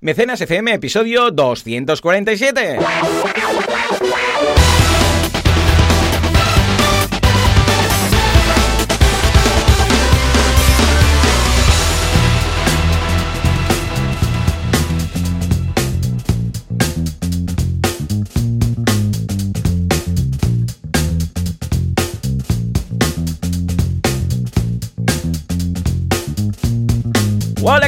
Mecenas 0.00 0.40
FM, 0.42 0.74
episodio 0.74 1.30
247. 1.30 2.76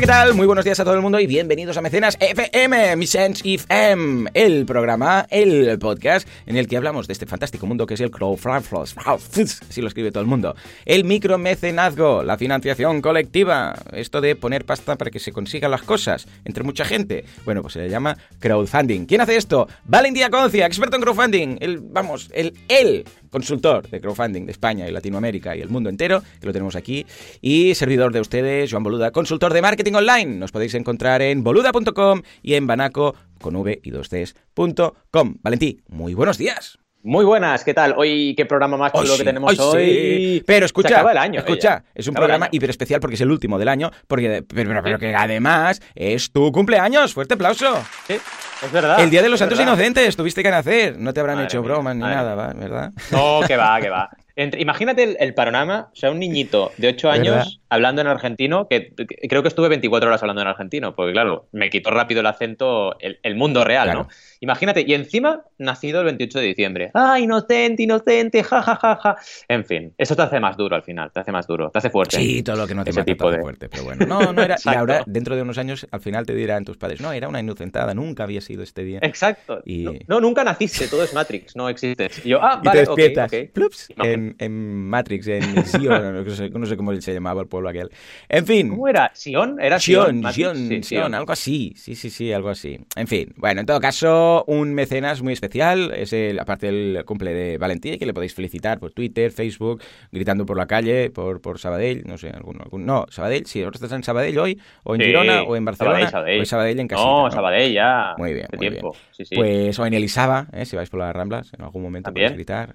Tal? 0.08 0.32
Muy 0.32 0.46
buenos 0.46 0.64
días 0.64 0.80
a 0.80 0.84
todo 0.84 0.94
el 0.94 1.02
mundo 1.02 1.20
y 1.20 1.26
bienvenidos 1.26 1.76
a 1.76 1.82
Mecenas 1.82 2.16
FM, 2.18 2.96
Mi 2.96 3.06
Sense 3.06 3.42
FM, 3.46 4.30
el 4.32 4.64
programa, 4.64 5.26
el 5.28 5.78
podcast 5.78 6.26
en 6.46 6.56
el 6.56 6.66
que 6.66 6.78
hablamos 6.78 7.06
de 7.06 7.12
este 7.12 7.26
fantástico 7.26 7.66
mundo 7.66 7.84
que 7.84 7.92
es 7.92 8.00
el 8.00 8.10
crowdfunding, 8.10 9.44
así 9.68 9.82
lo 9.82 9.88
escribe 9.88 10.10
todo 10.10 10.22
el 10.22 10.26
mundo, 10.26 10.56
el 10.86 11.04
micromecenazgo, 11.04 12.22
la 12.22 12.38
financiación 12.38 13.02
colectiva, 13.02 13.74
esto 13.92 14.22
de 14.22 14.34
poner 14.34 14.64
pasta 14.64 14.96
para 14.96 15.10
que 15.10 15.18
se 15.18 15.30
consigan 15.30 15.70
las 15.70 15.82
cosas 15.82 16.26
entre 16.46 16.64
mucha 16.64 16.86
gente. 16.86 17.26
Bueno, 17.44 17.60
pues 17.60 17.74
se 17.74 17.80
le 17.80 17.90
llama 17.90 18.16
crowdfunding. 18.38 19.04
¿Quién 19.04 19.20
hace 19.20 19.36
esto? 19.36 19.68
Valentina 19.84 20.30
Concia, 20.30 20.64
experto 20.64 20.96
en 20.96 21.02
crowdfunding, 21.02 21.58
el, 21.60 21.80
vamos, 21.80 22.30
el, 22.32 22.54
el 22.68 23.04
consultor 23.30 23.88
de 23.88 24.00
crowdfunding 24.00 24.46
de 24.46 24.52
España 24.52 24.88
y 24.88 24.92
Latinoamérica 24.92 25.56
y 25.56 25.60
el 25.60 25.68
mundo 25.68 25.90
entero, 25.90 26.22
que 26.40 26.46
lo 26.46 26.52
tenemos 26.52 26.76
aquí, 26.76 27.06
y 27.40 27.74
servidor 27.74 28.12
de 28.12 28.20
ustedes, 28.20 28.70
Joan 28.70 28.82
Boluda, 28.82 29.10
consultor 29.10 29.52
de 29.52 29.62
marketing 29.62 29.94
online. 29.94 30.36
Nos 30.36 30.52
podéis 30.52 30.74
encontrar 30.74 31.22
en 31.22 31.42
boluda.com 31.42 32.22
y 32.42 32.54
en 32.54 32.66
banaco 32.66 33.14
con 33.40 33.56
v 33.56 33.80
y 33.82 33.90
2 33.90 34.08
dscom 34.08 35.36
Valentí, 35.42 35.80
muy 35.88 36.14
buenos 36.14 36.38
días. 36.38 36.78
Muy 37.08 37.24
buenas, 37.24 37.64
¿qué 37.64 37.72
tal? 37.72 37.94
Hoy, 37.96 38.34
¿qué 38.36 38.44
programa 38.44 38.76
más 38.76 38.92
chulo 38.92 39.16
que 39.16 39.24
tenemos 39.24 39.58
hoy? 39.58 39.82
Sí. 39.82 40.42
Pero 40.46 40.66
escucha, 40.66 41.00
el 41.10 41.16
año, 41.16 41.40
escucha, 41.40 41.82
es 41.94 42.06
un 42.06 42.12
programa 42.12 42.50
hiper 42.52 42.68
especial 42.68 43.00
porque 43.00 43.14
es 43.14 43.20
el 43.22 43.30
último 43.30 43.58
del 43.58 43.68
año, 43.68 43.90
porque, 44.06 44.44
pero, 44.46 44.82
pero, 44.82 44.98
que 44.98 45.14
además 45.14 45.80
es 45.94 46.30
tu 46.30 46.52
cumpleaños. 46.52 47.14
Fuerte 47.14 47.32
aplauso. 47.32 47.82
Sí, 48.06 48.18
es 48.62 48.72
verdad. 48.72 49.00
El 49.00 49.08
Día 49.08 49.22
de 49.22 49.30
los 49.30 49.38
Santos 49.38 49.58
Inocentes, 49.58 50.18
tuviste 50.18 50.42
que 50.42 50.50
nacer. 50.50 50.98
No 50.98 51.14
te 51.14 51.20
habrán 51.20 51.40
hecho 51.40 51.62
bromas 51.62 51.96
ni 51.96 52.02
nada, 52.02 52.34
¿verdad? 52.52 52.92
No, 53.10 53.40
que 53.46 53.56
va, 53.56 53.80
que 53.80 53.88
va. 53.88 54.10
Imagínate 54.58 55.16
el, 55.18 55.34
panorama, 55.34 55.90
o 55.92 55.96
sea, 55.96 56.10
un 56.10 56.20
niñito 56.20 56.70
de 56.76 56.88
8 56.88 57.10
años 57.10 57.60
hablando 57.68 58.00
en 58.00 58.06
argentino, 58.06 58.68
que, 58.68 58.92
creo 59.28 59.42
que 59.42 59.48
estuve 59.48 59.68
24 59.68 60.08
horas 60.08 60.22
hablando 60.22 60.42
en 60.42 60.48
argentino, 60.48 60.94
porque 60.94 61.12
claro, 61.12 61.48
me 61.52 61.70
quitó 61.70 61.90
rápido 61.90 62.20
el 62.20 62.26
acento 62.26 62.96
el, 63.00 63.36
mundo 63.36 63.64
real, 63.64 63.92
¿no? 63.92 64.08
Imagínate, 64.40 64.84
y 64.86 64.94
encima 64.94 65.42
nacido 65.58 66.00
el 66.00 66.06
28 66.06 66.38
de 66.38 66.46
diciembre. 66.46 66.90
¡Ah, 66.94 67.18
inocente, 67.18 67.82
inocente! 67.82 68.42
¡Ja, 68.44 68.62
ja, 68.62 68.76
ja, 68.76 68.96
ja! 68.96 69.16
En 69.48 69.64
fin, 69.64 69.92
eso 69.98 70.14
te 70.14 70.22
hace 70.22 70.38
más 70.38 70.56
duro 70.56 70.76
al 70.76 70.82
final, 70.82 71.10
te 71.12 71.20
hace 71.20 71.32
más 71.32 71.46
duro, 71.46 71.70
te 71.70 71.78
hace 71.78 71.90
fuerte. 71.90 72.16
Sí, 72.16 72.42
todo 72.42 72.56
lo 72.56 72.66
que 72.66 72.74
no 72.74 72.84
te 72.84 72.92
mata 72.92 73.04
te 73.04 73.12
hace 73.12 73.40
fuerte, 73.40 73.68
pero 73.68 73.84
bueno. 73.84 74.06
No, 74.06 74.32
no 74.32 74.42
era. 74.42 74.56
y 74.64 74.68
ahora, 74.68 75.02
dentro 75.06 75.34
de 75.34 75.42
unos 75.42 75.58
años, 75.58 75.86
al 75.90 76.00
final 76.00 76.24
te 76.24 76.34
dirán 76.34 76.64
tus 76.64 76.76
padres, 76.76 77.00
no, 77.00 77.12
era 77.12 77.28
una 77.28 77.40
inocentada, 77.40 77.94
nunca 77.94 78.22
había 78.22 78.40
sido 78.40 78.62
este 78.62 78.84
día. 78.84 79.00
Exacto. 79.02 79.62
No, 80.06 80.20
nunca 80.20 80.44
naciste, 80.44 80.86
todo 80.86 81.02
es 81.02 81.12
Matrix, 81.12 81.56
no 81.56 81.68
existes. 81.68 82.24
Y 82.24 82.30
yo, 82.30 82.42
ah, 82.42 82.60
vale, 82.64 82.84
te 82.84 82.86
despiertas. 82.86 83.32
Plups, 83.52 83.88
en, 83.96 84.27
Matrix, 84.48 85.26
en 85.28 85.42
Sion, 85.64 86.24
no, 86.24 86.30
sé, 86.30 86.50
no 86.50 86.66
sé 86.66 86.76
cómo 86.76 86.94
se 87.00 87.14
llamaba 87.14 87.42
el 87.42 87.48
pueblo 87.48 87.68
aquel. 87.68 87.90
En 88.28 88.46
fin. 88.46 88.70
¿Cómo 88.70 88.88
era? 88.88 89.10
¿Sion? 89.14 89.60
¿Era 89.60 89.78
Sion? 89.78 90.22
Sion, 90.32 90.82
Sion, 90.82 91.14
algo 91.14 91.32
así. 91.32 91.72
Sí, 91.76 91.94
sí, 91.94 92.10
sí, 92.10 92.32
algo 92.32 92.48
así. 92.48 92.78
En 92.96 93.06
fin, 93.06 93.32
bueno, 93.36 93.60
en 93.60 93.66
todo 93.66 93.80
caso 93.80 94.44
un 94.46 94.74
mecenas 94.74 95.22
muy 95.22 95.32
especial. 95.32 95.92
Es 95.94 96.12
el, 96.12 96.38
aparte 96.38 96.66
del 96.66 97.04
cumple 97.04 97.32
de 97.32 97.58
Valentía, 97.58 97.98
que 97.98 98.06
le 98.06 98.14
podéis 98.14 98.34
felicitar 98.34 98.78
por 98.78 98.92
Twitter, 98.92 99.30
Facebook, 99.30 99.82
gritando 100.10 100.44
por 100.46 100.56
la 100.56 100.66
calle, 100.66 101.10
por, 101.10 101.40
por 101.40 101.58
Sabadell, 101.58 102.04
no 102.04 102.18
sé, 102.18 102.30
alguno, 102.30 102.64
no, 102.72 103.06
Sabadell, 103.10 103.46
sí, 103.46 103.62
ahora 103.62 103.74
estás 103.74 103.92
en 103.92 104.02
Sabadell 104.02 104.38
hoy, 104.38 104.60
o 104.84 104.94
en 104.94 105.00
Girona, 105.00 105.42
o 105.42 105.56
en 105.56 105.64
Barcelona, 105.64 106.08
Sabadell, 106.10 106.38
o 106.38 106.40
en 106.40 106.46
Sabadell 106.46 106.80
en 106.80 106.88
casa. 106.88 107.04
No, 107.04 107.30
Sabadell 107.30 107.72
ya. 107.72 108.14
Muy 108.18 108.34
bien, 108.34 108.46
muy 108.52 108.58
tiempo. 108.58 108.96
bien. 109.18 109.28
Pues 109.34 109.78
o 109.78 109.86
en 109.86 109.94
Elizaba, 109.94 110.46
¿eh? 110.52 110.64
si 110.64 110.76
vais 110.76 110.88
por 110.90 111.00
las 111.00 111.14
Ramblas, 111.14 111.52
en 111.54 111.62
algún 111.62 111.82
momento 111.82 112.12
podéis 112.12 112.32
gritar, 112.32 112.74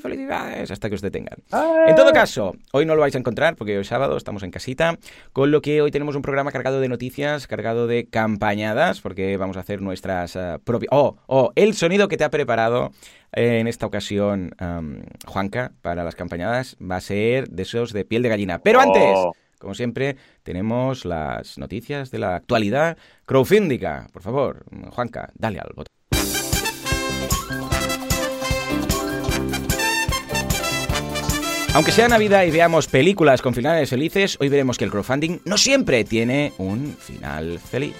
felicidades, 0.00 0.70
hasta 0.82 0.88
que 0.88 0.96
os 0.96 1.00
detengan. 1.00 1.38
En 1.86 1.94
todo 1.94 2.12
caso, 2.12 2.56
hoy 2.72 2.84
no 2.84 2.96
lo 2.96 3.02
vais 3.02 3.14
a 3.14 3.18
encontrar, 3.18 3.54
porque 3.54 3.76
hoy 3.76 3.82
es 3.82 3.86
sábado, 3.86 4.16
estamos 4.16 4.42
en 4.42 4.50
casita, 4.50 4.98
con 5.32 5.52
lo 5.52 5.62
que 5.62 5.80
hoy 5.80 5.92
tenemos 5.92 6.16
un 6.16 6.22
programa 6.22 6.50
cargado 6.50 6.80
de 6.80 6.88
noticias, 6.88 7.46
cargado 7.46 7.86
de 7.86 8.06
campañadas, 8.06 9.00
porque 9.00 9.36
vamos 9.36 9.56
a 9.56 9.60
hacer 9.60 9.80
nuestras 9.80 10.34
uh, 10.34 10.58
propias... 10.64 10.88
Oh, 10.90 11.18
o 11.26 11.52
el 11.54 11.74
sonido 11.74 12.08
que 12.08 12.16
te 12.16 12.24
ha 12.24 12.30
preparado 12.30 12.90
en 13.30 13.68
esta 13.68 13.86
ocasión 13.86 14.54
Juanca 15.24 15.72
para 15.82 16.02
las 16.02 16.16
campañadas 16.16 16.76
va 16.82 16.96
a 16.96 17.00
ser 17.00 17.48
de 17.48 17.62
esos 17.62 17.92
de 17.92 18.04
piel 18.04 18.22
de 18.22 18.28
gallina. 18.28 18.58
Pero 18.58 18.80
oh. 18.80 18.82
antes, 18.82 19.18
como 19.60 19.74
siempre, 19.74 20.16
tenemos 20.42 21.04
las 21.04 21.58
noticias 21.58 22.10
de 22.10 22.18
la 22.18 22.34
actualidad 22.34 22.98
crowdfundica. 23.24 24.08
Por 24.12 24.22
favor, 24.22 24.64
Juanca, 24.90 25.30
dale 25.34 25.60
al 25.60 25.72
botón. 25.76 26.01
Aunque 31.74 31.90
sea 31.90 32.06
Navidad 32.06 32.44
y 32.44 32.50
veamos 32.50 32.86
películas 32.86 33.40
con 33.40 33.54
finales 33.54 33.88
felices, 33.88 34.36
hoy 34.40 34.50
veremos 34.50 34.76
que 34.76 34.84
el 34.84 34.90
crowdfunding 34.90 35.38
no 35.46 35.56
siempre 35.56 36.04
tiene 36.04 36.52
un 36.58 36.94
final 37.00 37.58
feliz. 37.58 37.94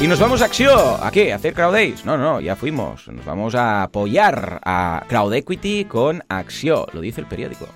Y 0.00 0.06
nos 0.06 0.18
vamos 0.18 0.40
a 0.40 0.46
Axio. 0.46 1.04
¿A 1.04 1.10
qué? 1.10 1.34
¿A 1.34 1.36
hacer 1.36 1.52
Crowd 1.52 1.76
No, 2.04 2.16
no, 2.16 2.40
ya 2.40 2.56
fuimos. 2.56 3.08
Nos 3.08 3.26
vamos 3.26 3.54
a 3.56 3.82
apoyar 3.82 4.58
a 4.64 5.04
Crowd 5.06 5.34
Equity 5.34 5.84
con 5.84 6.24
Axio. 6.28 6.86
Lo 6.94 7.02
dice 7.02 7.20
el 7.20 7.26
periódico. 7.26 7.68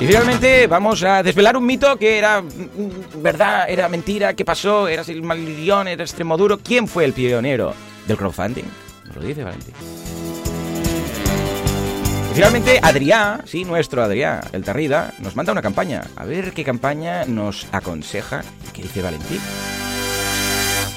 Y 0.00 0.06
finalmente 0.06 0.66
vamos 0.66 1.04
a 1.04 1.22
desvelar 1.22 1.56
un 1.56 1.66
mito 1.66 1.96
que 1.96 2.18
era 2.18 2.40
mm, 2.42 3.22
verdad, 3.22 3.68
era 3.68 3.88
mentira, 3.88 4.34
qué 4.34 4.44
pasó, 4.44 4.88
era 4.88 5.02
el 5.06 5.22
Maldión, 5.22 5.86
era 5.86 6.02
Extremoduro. 6.02 6.58
¿Quién 6.58 6.88
fue 6.88 7.04
el 7.04 7.12
pionero 7.12 7.74
del 8.08 8.16
crowdfunding? 8.16 8.89
Lo 9.14 9.22
dice 9.22 9.44
Valentín. 9.44 9.74
Y 12.30 12.34
finalmente, 12.34 12.78
Adrián, 12.80 13.42
sí, 13.44 13.64
nuestro 13.64 14.02
Adrián, 14.02 14.40
el 14.52 14.62
Tarrida, 14.62 15.12
nos 15.18 15.34
manda 15.34 15.52
una 15.52 15.62
campaña. 15.62 16.02
A 16.16 16.24
ver 16.24 16.52
qué 16.52 16.62
campaña 16.62 17.24
nos 17.24 17.66
aconseja. 17.72 18.42
¿Qué 18.72 18.82
dice 18.82 19.02
Valentín? 19.02 19.40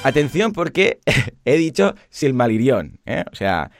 Atención 0.03 0.53
porque 0.53 0.99
he 1.45 1.55
dicho 1.57 1.95
Silmarillion, 2.09 2.99
¿eh? 3.05 3.23
O 3.31 3.35
sea, 3.35 3.71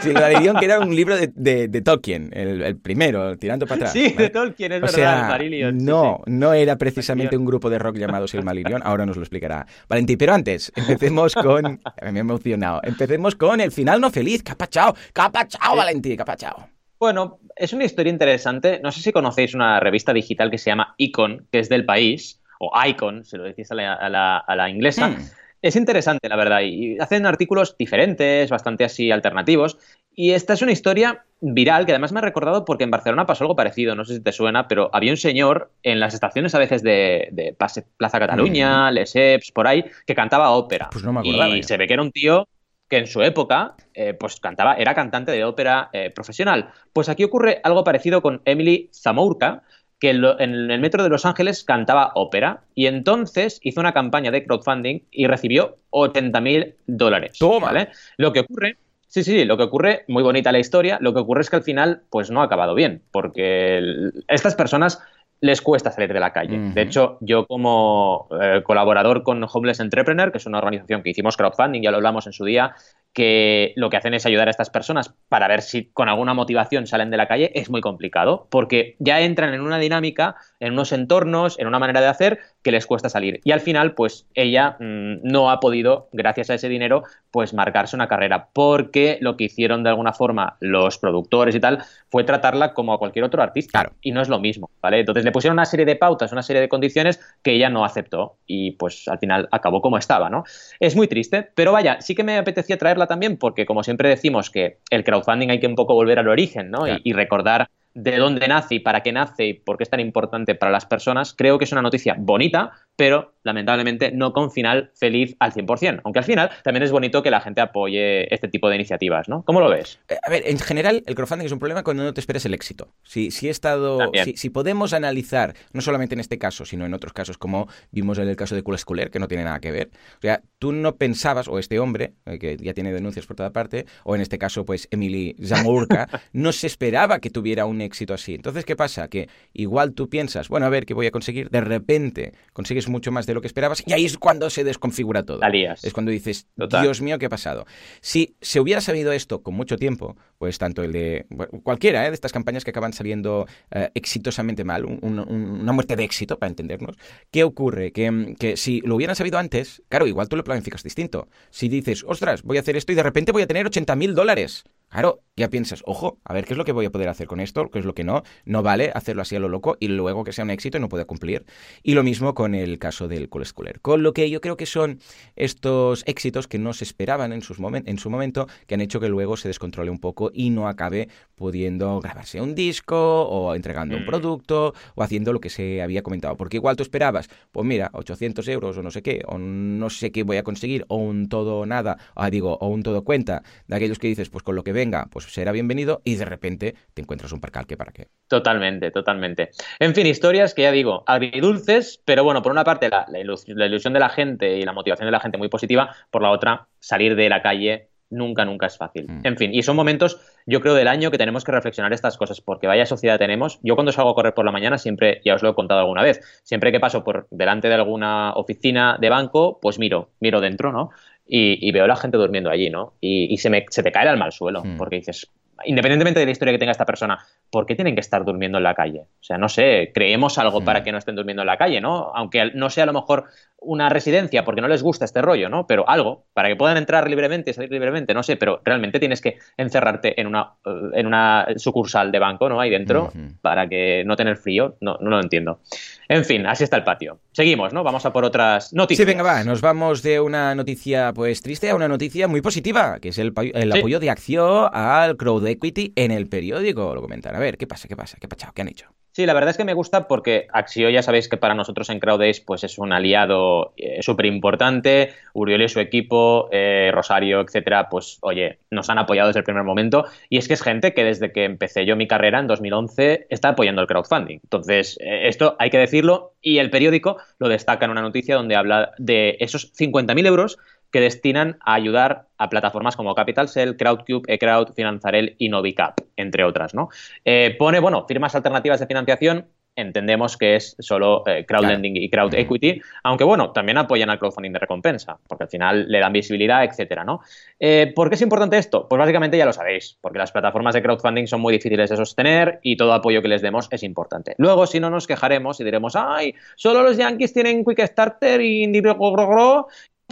Silmarillion 0.00 0.56
que 0.56 0.64
era 0.64 0.80
un 0.80 0.94
libro 0.94 1.16
de, 1.16 1.68
de, 1.68 1.82
Tolkien, 1.82 2.30
el, 2.32 2.76
primero, 2.76 3.36
tirando 3.36 3.66
para 3.66 3.76
atrás. 3.76 3.92
Sí, 3.92 4.10
de 4.10 4.30
Tolkien, 4.30 4.72
es 4.72 4.78
o 4.78 4.86
verdad, 4.86 5.38
sea, 5.38 5.72
No, 5.72 6.22
no 6.26 6.52
era 6.52 6.76
precisamente 6.76 7.36
un 7.36 7.44
grupo 7.44 7.70
de 7.70 7.78
rock 7.78 7.96
llamado 7.96 8.28
Silmarillion, 8.28 8.82
ahora 8.84 9.06
nos 9.06 9.16
lo 9.16 9.22
explicará 9.22 9.66
Valentín. 9.88 10.18
Pero 10.18 10.34
antes, 10.34 10.72
empecemos 10.76 11.34
con... 11.34 11.80
Me 12.12 12.18
he 12.18 12.20
emocionado. 12.20 12.80
Empecemos 12.82 13.34
con 13.34 13.60
el 13.60 13.72
final 13.72 14.00
no 14.00 14.10
feliz. 14.10 14.42
Capachao, 14.42 14.94
capachao, 15.12 15.76
Valentín, 15.76 16.16
capachao. 16.16 16.68
Bueno, 16.98 17.38
es 17.56 17.72
una 17.72 17.84
historia 17.84 18.10
interesante. 18.10 18.80
No 18.82 18.92
sé 18.92 19.00
si 19.00 19.12
conocéis 19.12 19.54
una 19.54 19.80
revista 19.80 20.12
digital 20.12 20.50
que 20.50 20.58
se 20.58 20.70
llama 20.70 20.94
Icon, 20.98 21.46
que 21.50 21.58
es 21.58 21.68
del 21.68 21.84
país, 21.84 22.40
o 22.58 22.72
Icon, 22.86 23.24
si 23.24 23.36
lo 23.36 23.44
decís 23.44 23.70
a 23.70 23.74
la, 23.74 24.70
inglesa. 24.70 25.08
Hmm. 25.08 25.16
Es 25.64 25.76
interesante, 25.76 26.28
la 26.28 26.36
verdad, 26.36 26.60
y 26.60 26.98
hacen 26.98 27.24
artículos 27.24 27.74
diferentes, 27.78 28.50
bastante 28.50 28.84
así 28.84 29.10
alternativos. 29.10 29.78
Y 30.14 30.32
esta 30.32 30.52
es 30.52 30.60
una 30.60 30.72
historia 30.72 31.24
viral 31.40 31.86
que 31.86 31.92
además 31.92 32.12
me 32.12 32.18
ha 32.18 32.22
recordado 32.22 32.66
porque 32.66 32.84
en 32.84 32.90
Barcelona 32.90 33.24
pasó 33.24 33.44
algo 33.44 33.56
parecido, 33.56 33.94
no 33.94 34.04
sé 34.04 34.16
si 34.16 34.22
te 34.22 34.32
suena, 34.32 34.68
pero 34.68 34.90
había 34.92 35.10
un 35.10 35.16
señor 35.16 35.70
en 35.82 36.00
las 36.00 36.12
estaciones 36.12 36.54
a 36.54 36.58
veces 36.58 36.82
de, 36.82 37.56
Plaza 37.56 38.18
Cataluña, 38.18 38.90
mm. 38.90 38.92
Les 38.92 39.16
Eps, 39.16 39.52
por 39.52 39.66
ahí, 39.66 39.86
que 40.06 40.14
cantaba 40.14 40.50
ópera. 40.50 40.90
Pues 40.92 41.02
no 41.02 41.14
me 41.14 41.20
acordaba. 41.20 41.56
Y 41.56 41.62
se 41.62 41.78
ve 41.78 41.86
que 41.86 41.94
era 41.94 42.02
un 42.02 42.12
tío 42.12 42.46
que 42.90 42.98
en 42.98 43.06
su 43.06 43.22
época 43.22 43.74
eh, 43.94 44.12
pues 44.12 44.40
cantaba, 44.40 44.74
era 44.74 44.94
cantante 44.94 45.32
de 45.32 45.44
ópera 45.44 45.88
eh, 45.94 46.10
profesional. 46.10 46.72
Pues 46.92 47.08
aquí 47.08 47.24
ocurre 47.24 47.62
algo 47.64 47.84
parecido 47.84 48.20
con 48.20 48.42
Emily 48.44 48.90
Zamourka, 48.92 49.62
que 50.04 50.10
en, 50.10 50.70
el 50.70 50.80
metro 50.80 51.02
de 51.02 51.08
Los 51.08 51.24
Ángeles 51.24 51.64
cantaba 51.64 52.12
ópera 52.14 52.60
y 52.74 52.88
entonces 52.88 53.58
hizo 53.62 53.80
una 53.80 53.94
campaña 53.94 54.30
de 54.30 54.44
crowdfunding 54.44 55.00
y 55.10 55.26
recibió 55.26 55.78
80 55.88 56.40
mil 56.42 56.74
dólares. 56.86 57.38
Toma. 57.38 57.72
Lo 58.18 58.32
que 58.34 58.40
ocurre 58.40 58.76
Sí, 59.06 59.22
sí, 59.22 59.44
lo 59.44 59.56
que 59.56 59.62
ocurre, 59.62 60.04
muy 60.08 60.24
bonita 60.24 60.50
la 60.50 60.58
historia, 60.58 60.98
lo 61.00 61.14
que 61.14 61.20
ocurre 61.20 61.42
es 61.42 61.48
que 61.48 61.54
al 61.54 61.62
final 61.62 62.02
pues 62.10 62.32
no 62.32 62.42
ha 62.42 62.46
acabado 62.46 62.74
bien, 62.74 63.00
porque 63.12 64.10
estas 64.26 64.56
personas 64.56 65.00
les 65.40 65.62
cuesta 65.62 65.92
salir 65.92 66.12
de 66.12 66.18
la 66.18 66.32
calle. 66.32 66.58
De 66.74 66.82
hecho, 66.82 67.18
yo 67.20 67.46
como 67.46 68.28
eh, 68.40 68.62
colaborador 68.64 69.22
con 69.22 69.46
Homeless 69.50 69.78
Entrepreneur, 69.78 70.32
que 70.32 70.38
es 70.38 70.46
una 70.46 70.58
organización 70.58 71.04
que 71.04 71.10
hicimos 71.10 71.36
crowdfunding, 71.36 71.82
ya 71.82 71.92
lo 71.92 71.98
hablamos 71.98 72.26
en 72.26 72.32
su 72.32 72.44
día, 72.44 72.74
que 73.14 73.72
lo 73.76 73.88
que 73.88 73.96
hacen 73.96 74.12
es 74.12 74.26
ayudar 74.26 74.48
a 74.48 74.50
estas 74.50 74.70
personas 74.70 75.14
para 75.28 75.48
ver 75.48 75.62
si 75.62 75.86
con 75.92 76.08
alguna 76.08 76.34
motivación 76.34 76.86
salen 76.86 77.10
de 77.10 77.16
la 77.16 77.28
calle, 77.28 77.52
es 77.54 77.70
muy 77.70 77.80
complicado, 77.80 78.48
porque 78.50 78.96
ya 78.98 79.20
entran 79.20 79.54
en 79.54 79.60
una 79.60 79.78
dinámica, 79.78 80.34
en 80.60 80.72
unos 80.72 80.92
entornos, 80.92 81.58
en 81.58 81.68
una 81.68 81.78
manera 81.78 82.00
de 82.00 82.08
hacer 82.08 82.40
que 82.64 82.72
les 82.72 82.86
cuesta 82.86 83.08
salir. 83.08 83.40
Y 83.44 83.52
al 83.52 83.60
final, 83.60 83.94
pues 83.94 84.26
ella 84.34 84.76
mm, 84.80 85.18
no 85.22 85.50
ha 85.50 85.60
podido, 85.60 86.08
gracias 86.12 86.50
a 86.50 86.54
ese 86.54 86.68
dinero, 86.68 87.04
pues 87.30 87.52
marcarse 87.52 87.94
una 87.94 88.08
carrera, 88.08 88.48
porque 88.52 89.18
lo 89.20 89.36
que 89.36 89.44
hicieron 89.44 89.84
de 89.84 89.90
alguna 89.90 90.12
forma 90.12 90.56
los 90.60 90.98
productores 90.98 91.54
y 91.54 91.60
tal 91.60 91.84
fue 92.10 92.24
tratarla 92.24 92.72
como 92.72 92.94
a 92.94 92.98
cualquier 92.98 93.24
otro 93.24 93.42
artista. 93.42 93.80
Claro. 93.80 93.94
Y 94.00 94.12
no 94.12 94.22
es 94.22 94.28
lo 94.28 94.40
mismo, 94.40 94.70
¿vale? 94.80 95.00
Entonces 95.00 95.24
le 95.24 95.30
pusieron 95.30 95.54
una 95.54 95.66
serie 95.66 95.84
de 95.84 95.96
pautas, 95.96 96.32
una 96.32 96.42
serie 96.42 96.62
de 96.62 96.68
condiciones 96.68 97.20
que 97.42 97.52
ella 97.52 97.68
no 97.68 97.84
aceptó 97.84 98.38
y 98.46 98.72
pues 98.72 99.06
al 99.08 99.18
final 99.18 99.48
acabó 99.52 99.82
como 99.82 99.98
estaba, 99.98 100.30
¿no? 100.30 100.44
Es 100.80 100.96
muy 100.96 101.06
triste, 101.06 101.48
pero 101.54 101.72
vaya, 101.72 102.00
sí 102.00 102.14
que 102.14 102.24
me 102.24 102.38
apetecía 102.38 102.78
traerla 102.78 103.06
también 103.06 103.36
porque 103.36 103.66
como 103.66 103.84
siempre 103.84 104.08
decimos 104.08 104.50
que 104.50 104.78
el 104.88 105.04
crowdfunding 105.04 105.50
hay 105.50 105.60
que 105.60 105.66
un 105.66 105.74
poco 105.74 105.94
volver 105.94 106.18
al 106.18 106.28
origen, 106.28 106.70
¿no? 106.70 106.84
y 107.02 107.12
recordar 107.12 107.68
de 107.94 108.16
dónde 108.18 108.48
nace 108.48 108.76
y 108.76 108.80
para 108.80 109.02
qué 109.02 109.12
nace 109.12 109.46
y 109.46 109.54
por 109.54 109.76
qué 109.76 109.84
es 109.84 109.90
tan 109.90 110.00
importante 110.00 110.54
para 110.54 110.72
las 110.72 110.84
personas, 110.84 111.32
creo 111.32 111.58
que 111.58 111.64
es 111.64 111.72
una 111.72 111.82
noticia 111.82 112.16
bonita, 112.18 112.72
pero 112.96 113.34
lamentablemente 113.44 114.10
no 114.10 114.32
con 114.32 114.50
final 114.50 114.90
feliz 114.94 115.36
al 115.38 115.52
100%. 115.52 116.00
Aunque 116.04 116.18
al 116.18 116.24
final 116.24 116.50
también 116.62 116.82
es 116.82 116.90
bonito 116.90 117.22
que 117.22 117.30
la 117.30 117.40
gente 117.40 117.60
apoye 117.60 118.32
este 118.34 118.48
tipo 118.48 118.68
de 118.68 118.76
iniciativas, 118.76 119.28
¿no? 119.28 119.44
¿Cómo 119.44 119.60
lo 119.60 119.68
ves? 119.68 120.00
Eh, 120.08 120.16
a 120.22 120.30
ver, 120.30 120.42
en 120.46 120.58
general 120.58 121.02
el 121.06 121.14
crowdfunding 121.14 121.46
es 121.46 121.52
un 121.52 121.58
problema 121.58 121.84
cuando 121.84 122.02
no 122.02 122.14
te 122.14 122.20
esperes 122.20 122.46
el 122.46 122.54
éxito. 122.54 122.88
Si, 123.02 123.30
si 123.30 123.48
he 123.48 123.50
estado, 123.50 123.98
si, 124.34 124.50
podemos 124.50 124.92
analizar, 124.92 125.54
no 125.72 125.82
solamente 125.82 126.14
en 126.14 126.20
este 126.20 126.38
caso, 126.38 126.64
sino 126.64 126.86
en 126.86 126.94
otros 126.94 127.12
casos, 127.12 127.36
como 127.38 127.68
vimos 127.90 128.18
en 128.18 128.28
el 128.28 128.36
caso 128.36 128.54
de 128.54 128.62
Kula 128.62 128.78
Schooler, 128.78 129.10
que 129.10 129.18
no 129.18 129.28
tiene 129.28 129.44
nada 129.44 129.60
que 129.60 129.70
ver. 129.70 129.90
O 130.18 130.20
sea, 130.22 130.42
tú 130.58 130.72
no 130.72 130.96
pensabas, 130.96 131.48
o 131.48 131.58
este 131.58 131.78
hombre, 131.78 132.14
eh, 132.24 132.38
que 132.38 132.56
ya 132.56 132.72
tiene 132.72 132.92
denuncias 132.92 133.26
por 133.26 133.36
toda 133.36 133.52
parte, 133.52 133.84
o 134.04 134.14
en 134.14 134.22
este 134.22 134.38
caso, 134.38 134.64
pues 134.64 134.88
Emily 134.90 135.36
Zamurka, 135.44 136.08
no 136.32 136.52
se 136.52 136.66
esperaba 136.66 137.18
que 137.18 137.30
tuviera 137.30 137.66
un 137.66 137.82
éxito 137.82 138.14
así. 138.14 138.34
Entonces, 138.34 138.64
¿qué 138.64 138.76
pasa? 138.76 139.08
Que 139.08 139.28
igual 139.52 139.92
tú 139.92 140.08
piensas, 140.08 140.48
bueno, 140.48 140.66
a 140.66 140.70
ver, 140.70 140.86
¿qué 140.86 140.94
voy 140.94 141.06
a 141.06 141.10
conseguir? 141.10 141.50
De 141.50 141.60
repente 141.60 142.32
consigues 142.52 142.83
mucho 142.88 143.12
más 143.12 143.26
de 143.26 143.34
lo 143.34 143.40
que 143.40 143.46
esperabas 143.46 143.82
y 143.86 143.92
ahí 143.92 144.04
es 144.04 144.18
cuando 144.18 144.50
se 144.50 144.64
desconfigura 144.64 145.24
todo. 145.24 145.40
Es 145.84 145.92
cuando 145.92 146.10
dices, 146.10 146.48
Dios 146.56 147.00
mío, 147.00 147.18
¿qué 147.18 147.26
ha 147.26 147.30
pasado? 147.30 147.66
Si 148.00 148.36
se 148.40 148.60
hubiera 148.60 148.80
sabido 148.80 149.12
esto 149.12 149.42
con 149.42 149.54
mucho 149.54 149.76
tiempo, 149.76 150.16
pues 150.38 150.58
tanto 150.58 150.82
el 150.82 150.92
de 150.92 151.26
cualquiera 151.62 152.06
¿eh? 152.06 152.10
de 152.10 152.14
estas 152.14 152.32
campañas 152.32 152.64
que 152.64 152.70
acaban 152.70 152.92
saliendo 152.92 153.46
eh, 153.70 153.90
exitosamente 153.94 154.64
mal, 154.64 154.84
una 154.84 155.72
muerte 155.72 155.96
de 155.96 156.04
éxito, 156.04 156.38
para 156.38 156.50
entendernos, 156.50 156.96
¿qué 157.30 157.44
ocurre? 157.44 157.92
Que, 157.92 158.34
que 158.38 158.56
si 158.56 158.80
lo 158.82 158.96
hubieran 158.96 159.16
sabido 159.16 159.38
antes, 159.38 159.82
claro, 159.88 160.06
igual 160.06 160.28
tú 160.28 160.36
lo 160.36 160.44
planificas 160.44 160.82
distinto. 160.82 161.28
Si 161.50 161.68
dices, 161.68 162.04
ostras, 162.06 162.42
voy 162.42 162.56
a 162.56 162.60
hacer 162.60 162.76
esto 162.76 162.92
y 162.92 162.94
de 162.94 163.02
repente 163.02 163.32
voy 163.32 163.42
a 163.42 163.46
tener 163.46 163.66
80 163.66 163.96
mil 163.96 164.14
dólares. 164.14 164.64
Claro, 164.94 165.24
ya 165.36 165.50
piensas, 165.50 165.82
ojo, 165.86 166.20
a 166.24 166.32
ver 166.32 166.44
qué 166.44 166.54
es 166.54 166.56
lo 166.56 166.64
que 166.64 166.70
voy 166.70 166.86
a 166.86 166.90
poder 166.92 167.08
hacer 167.08 167.26
con 167.26 167.40
esto, 167.40 167.68
qué 167.68 167.80
es 167.80 167.84
lo 167.84 167.96
que 167.96 168.04
no. 168.04 168.22
No 168.44 168.62
vale 168.62 168.92
hacerlo 168.94 169.22
así 169.22 169.34
a 169.34 169.40
lo 169.40 169.48
loco 169.48 169.76
y 169.80 169.88
luego 169.88 170.22
que 170.22 170.32
sea 170.32 170.44
un 170.44 170.50
éxito 170.50 170.78
y 170.78 170.80
no 170.80 170.88
pueda 170.88 171.04
cumplir. 171.04 171.44
Y 171.82 171.94
lo 171.94 172.04
mismo 172.04 172.34
con 172.34 172.54
el 172.54 172.78
caso 172.78 173.08
del 173.08 173.28
Cool 173.28 173.44
Schooler. 173.44 173.80
Con 173.80 174.04
lo 174.04 174.12
que 174.12 174.30
yo 174.30 174.40
creo 174.40 174.56
que 174.56 174.66
son 174.66 175.00
estos 175.34 176.04
éxitos 176.06 176.46
que 176.46 176.60
no 176.60 176.72
se 176.72 176.84
esperaban 176.84 177.32
en, 177.32 177.42
sus 177.42 177.58
en 177.58 177.98
su 177.98 178.08
momento, 178.08 178.46
que 178.68 178.76
han 178.76 178.80
hecho 178.80 179.00
que 179.00 179.08
luego 179.08 179.36
se 179.36 179.48
descontrole 179.48 179.90
un 179.90 179.98
poco 179.98 180.30
y 180.32 180.50
no 180.50 180.68
acabe 180.68 181.08
pudiendo 181.34 182.00
grabarse 182.00 182.40
un 182.40 182.54
disco 182.54 183.22
o 183.24 183.56
entregando 183.56 183.96
un 183.96 184.04
mm. 184.04 184.06
producto 184.06 184.74
o 184.94 185.02
haciendo 185.02 185.32
lo 185.32 185.40
que 185.40 185.50
se 185.50 185.82
había 185.82 186.04
comentado. 186.04 186.36
Porque 186.36 186.58
igual 186.58 186.76
tú 186.76 186.84
esperabas, 186.84 187.28
pues 187.50 187.66
mira, 187.66 187.90
800 187.94 188.46
euros 188.46 188.78
o 188.78 188.82
no 188.84 188.92
sé 188.92 189.02
qué, 189.02 189.22
o 189.26 189.38
no 189.38 189.90
sé 189.90 190.12
qué 190.12 190.22
voy 190.22 190.36
a 190.36 190.44
conseguir, 190.44 190.84
o 190.86 190.98
un 190.98 191.28
todo 191.28 191.66
nada, 191.66 191.98
o 192.14 192.30
digo, 192.30 192.56
o 192.60 192.68
un 192.68 192.84
todo 192.84 193.02
cuenta, 193.02 193.42
de 193.66 193.74
aquellos 193.74 193.98
que 193.98 194.06
dices, 194.06 194.30
pues 194.30 194.44
con 194.44 194.54
lo 194.54 194.62
que 194.62 194.72
venga, 194.84 195.06
pues 195.10 195.24
será 195.24 195.50
bienvenido 195.50 196.02
y 196.04 196.16
de 196.16 196.26
repente 196.26 196.74
te 196.92 197.00
encuentras 197.00 197.32
un 197.32 197.40
percalque 197.40 197.76
para 197.76 197.90
qué. 197.90 198.08
Totalmente, 198.28 198.90
totalmente. 198.90 199.50
En 199.78 199.94
fin, 199.94 200.06
historias 200.06 200.52
que 200.52 200.62
ya 200.62 200.72
digo, 200.72 201.04
agridulces, 201.06 202.02
pero 202.04 202.22
bueno, 202.22 202.42
por 202.42 202.52
una 202.52 202.64
parte 202.64 202.90
la, 202.90 203.06
ilusión 203.18 203.94
de 203.94 204.00
la 204.00 204.10
gente 204.10 204.58
y 204.58 204.62
la 204.62 204.72
motivación 204.72 205.06
de 205.06 205.12
la 205.12 205.20
gente 205.20 205.38
muy 205.38 205.48
positiva, 205.48 205.94
por 206.10 206.20
la 206.20 206.30
otra, 206.30 206.68
salir 206.80 207.16
de 207.16 207.30
la 207.30 207.40
calle 207.40 207.88
nunca, 208.10 208.44
nunca 208.44 208.66
es 208.66 208.76
fácil. 208.76 209.06
Mm. 209.08 209.20
En 209.24 209.36
fin, 209.38 209.54
y 209.54 209.62
son 209.62 209.74
momentos, 209.74 210.20
yo 210.44 210.60
creo, 210.60 210.74
del 210.74 210.88
año 210.88 211.10
que 211.10 211.18
tenemos 211.18 211.44
que 211.44 211.52
reflexionar 211.52 211.94
estas 211.94 212.18
cosas, 212.18 212.42
porque 212.42 212.66
vaya 212.66 212.84
sociedad 212.84 213.18
tenemos. 213.18 213.58
Yo 213.62 213.74
cuando 213.74 213.90
salgo 213.90 214.10
a 214.10 214.14
correr 214.14 214.34
por 214.34 214.44
la 214.44 214.52
mañana, 214.52 214.76
siempre, 214.76 215.22
ya 215.24 215.34
os 215.34 215.42
lo 215.42 215.50
he 215.50 215.54
contado 215.54 215.80
alguna 215.80 216.02
vez, 216.02 216.20
siempre 216.42 216.72
que 216.72 216.80
paso 216.80 217.04
por 217.04 217.26
delante 217.30 217.68
de 217.68 217.74
alguna 217.74 218.32
oficina 218.34 218.98
de 219.00 219.08
banco, 219.08 219.58
pues 219.60 219.78
miro, 219.78 220.10
miro 220.20 220.40
dentro, 220.40 220.72
¿no? 220.72 220.90
Y, 221.26 221.72
veo 221.72 221.84
a 221.84 221.88
la 221.88 221.96
gente 221.96 222.18
durmiendo 222.18 222.50
allí, 222.50 222.70
¿no? 222.70 222.94
Y, 223.00 223.36
se, 223.38 223.50
me, 223.50 223.64
se 223.70 223.82
te 223.82 223.92
cae 223.92 224.08
el 224.08 224.18
mal 224.18 224.32
suelo, 224.32 224.62
hmm. 224.62 224.76
porque 224.76 224.96
dices, 224.96 225.30
independientemente 225.64 226.20
de 226.20 226.26
la 226.26 226.32
historia 226.32 226.52
que 226.52 226.58
tenga 226.58 226.72
esta 226.72 226.86
persona, 226.86 227.18
¿por 227.50 227.66
qué 227.66 227.74
tienen 227.74 227.94
que 227.94 228.00
estar 228.00 228.24
durmiendo 228.24 228.58
en 228.58 228.64
la 228.64 228.74
calle? 228.74 229.00
O 229.00 229.24
sea, 229.24 229.38
no 229.38 229.48
sé, 229.48 229.90
creemos 229.94 230.38
algo 230.38 230.64
para 230.64 230.80
hmm. 230.80 230.84
que 230.84 230.92
no 230.92 230.98
estén 230.98 231.16
durmiendo 231.16 231.42
en 231.42 231.46
la 231.46 231.56
calle, 231.56 231.80
¿no? 231.80 232.12
Aunque 232.14 232.50
no 232.54 232.70
sea 232.70 232.84
a 232.84 232.86
lo 232.86 232.92
mejor 232.92 233.26
una 233.64 233.88
residencia 233.88 234.44
porque 234.44 234.60
no 234.60 234.68
les 234.68 234.82
gusta 234.82 235.04
este 235.04 235.22
rollo, 235.22 235.48
¿no? 235.48 235.66
Pero 235.66 235.88
algo, 235.88 236.26
para 236.34 236.48
que 236.48 236.56
puedan 236.56 236.76
entrar 236.76 237.08
libremente 237.08 237.50
y 237.50 237.54
salir 237.54 237.70
libremente, 237.70 238.14
no 238.14 238.22
sé, 238.22 238.36
pero 238.36 238.60
realmente 238.64 239.00
tienes 239.00 239.20
que 239.20 239.38
encerrarte 239.56 240.20
en 240.20 240.26
una, 240.26 240.54
eh, 240.64 240.70
en 240.94 241.06
una 241.06 241.46
sucursal 241.56 242.12
de 242.12 242.18
banco, 242.18 242.48
¿no? 242.48 242.60
Ahí 242.60 242.70
dentro, 242.70 243.12
para 243.40 243.68
que 243.68 244.02
no 244.04 244.16
tener 244.16 244.36
frío, 244.36 244.76
no, 244.80 244.98
no 245.00 245.10
lo 245.10 245.20
entiendo. 245.20 245.60
En 246.08 246.24
fin, 246.24 246.46
así 246.46 246.64
está 246.64 246.76
el 246.76 246.84
patio. 246.84 247.18
Seguimos, 247.32 247.72
¿no? 247.72 247.82
Vamos 247.82 248.04
a 248.04 248.12
por 248.12 248.24
otras 248.24 248.72
noticias. 248.72 249.06
Sí, 249.06 249.10
venga, 249.10 249.22
va. 249.22 249.42
Nos 249.44 249.60
vamos 249.60 250.02
de 250.02 250.20
una 250.20 250.54
noticia 250.54 251.12
pues 251.14 251.40
triste 251.40 251.70
a 251.70 251.74
una 251.74 251.88
noticia 251.88 252.28
muy 252.28 252.42
positiva, 252.42 252.98
que 253.00 253.08
es 253.08 253.18
el, 253.18 253.32
apoyo 253.72 254.00
de 254.00 254.10
acción 254.10 254.68
al 254.72 255.16
crowd 255.16 255.43
equity 255.46 255.92
en 255.96 256.10
el 256.10 256.28
periódico. 256.28 256.94
Lo 256.94 257.02
comentan. 257.02 257.34
A 257.36 257.38
ver, 257.38 257.56
¿qué 257.56 257.66
pasa? 257.66 257.88
¿Qué 257.88 257.96
pasa? 257.96 258.18
¿Qué 258.20 258.28
pachado? 258.28 258.52
¿Qué 258.52 258.62
han 258.62 258.68
hecho? 258.68 258.94
Sí, 259.14 259.26
la 259.26 259.32
verdad 259.32 259.50
es 259.50 259.56
que 259.56 259.64
me 259.64 259.74
gusta 259.74 260.08
porque 260.08 260.48
Axio 260.52 260.90
ya 260.90 261.00
sabéis 261.00 261.28
que 261.28 261.36
para 261.36 261.54
nosotros 261.54 261.88
en 261.88 262.00
CrowdAce 262.00 262.42
pues 262.44 262.64
es 262.64 262.78
un 262.78 262.92
aliado 262.92 263.72
eh, 263.76 264.02
súper 264.02 264.26
importante. 264.26 265.12
Uriol 265.34 265.62
y 265.62 265.68
su 265.68 265.78
equipo, 265.78 266.48
eh, 266.50 266.90
Rosario, 266.92 267.40
etcétera, 267.40 267.88
pues 267.88 268.18
oye, 268.22 268.58
nos 268.72 268.90
han 268.90 268.98
apoyado 268.98 269.28
desde 269.28 269.38
el 269.38 269.44
primer 269.44 269.62
momento. 269.62 270.06
Y 270.28 270.38
es 270.38 270.48
que 270.48 270.54
es 270.54 270.62
gente 270.62 270.94
que 270.94 271.04
desde 271.04 271.30
que 271.30 271.44
empecé 271.44 271.86
yo 271.86 271.94
mi 271.94 272.08
carrera 272.08 272.40
en 272.40 272.48
2011 272.48 273.28
está 273.30 273.50
apoyando 273.50 273.82
el 273.82 273.86
crowdfunding. 273.86 274.40
Entonces, 274.42 274.98
eh, 275.00 275.28
esto 275.28 275.54
hay 275.60 275.70
que 275.70 275.78
decirlo 275.78 276.32
y 276.42 276.58
el 276.58 276.70
periódico 276.70 277.18
lo 277.38 277.48
destaca 277.48 277.84
en 277.84 277.92
una 277.92 278.02
noticia 278.02 278.34
donde 278.34 278.56
habla 278.56 278.94
de 278.98 279.36
esos 279.38 279.72
50.000 279.74 280.26
euros 280.26 280.58
que 280.94 281.00
destinan 281.00 281.58
a 281.66 281.74
ayudar 281.74 282.28
a 282.38 282.48
plataformas 282.48 282.94
como 282.94 283.16
Capital 283.16 283.48
Cell, 283.48 283.74
Crowdcube, 283.76 284.32
eCrowd, 284.32 284.74
Finanzarel 284.74 285.34
y 285.38 285.48
Novicap, 285.48 286.00
entre 286.14 286.44
otras. 286.44 286.72
¿no? 286.72 286.88
Eh, 287.24 287.56
pone, 287.58 287.80
bueno, 287.80 288.06
firmas 288.06 288.36
alternativas 288.36 288.78
de 288.78 288.86
financiación 288.86 289.48
entendemos 289.76 290.36
que 290.36 290.56
es 290.56 290.76
solo 290.78 291.24
eh, 291.26 291.44
crowdlending 291.46 291.96
y 291.96 292.08
crowd 292.08 292.34
equity, 292.34 292.80
aunque 293.02 293.24
bueno, 293.24 293.50
también 293.50 293.78
apoyan 293.78 294.10
al 294.10 294.18
crowdfunding 294.18 294.52
de 294.52 294.58
recompensa, 294.58 295.18
porque 295.26 295.44
al 295.44 295.50
final 295.50 295.88
le 295.88 295.98
dan 295.98 296.12
visibilidad, 296.12 296.64
etcétera, 296.64 297.04
¿no? 297.04 297.20
Eh, 297.58 297.92
¿Por 297.94 298.08
qué 298.08 298.14
es 298.14 298.22
importante 298.22 298.58
esto? 298.58 298.88
Pues 298.88 298.98
básicamente 298.98 299.36
ya 299.36 299.46
lo 299.46 299.52
sabéis, 299.52 299.98
porque 300.00 300.18
las 300.18 300.32
plataformas 300.32 300.74
de 300.74 300.82
crowdfunding 300.82 301.26
son 301.26 301.40
muy 301.40 301.52
difíciles 301.52 301.90
de 301.90 301.96
sostener 301.96 302.60
y 302.62 302.76
todo 302.76 302.92
apoyo 302.92 303.22
que 303.22 303.28
les 303.28 303.42
demos 303.42 303.68
es 303.70 303.82
importante. 303.82 304.34
Luego, 304.38 304.66
si 304.66 304.80
no 304.80 304.90
nos 304.90 305.06
quejaremos 305.06 305.60
y 305.60 305.64
diremos, 305.64 305.96
ay, 305.96 306.34
solo 306.56 306.82
los 306.82 306.96
yankees 306.96 307.32
tienen 307.32 307.64
Quick 307.64 307.84
Starter 307.86 308.40
y 308.40 308.66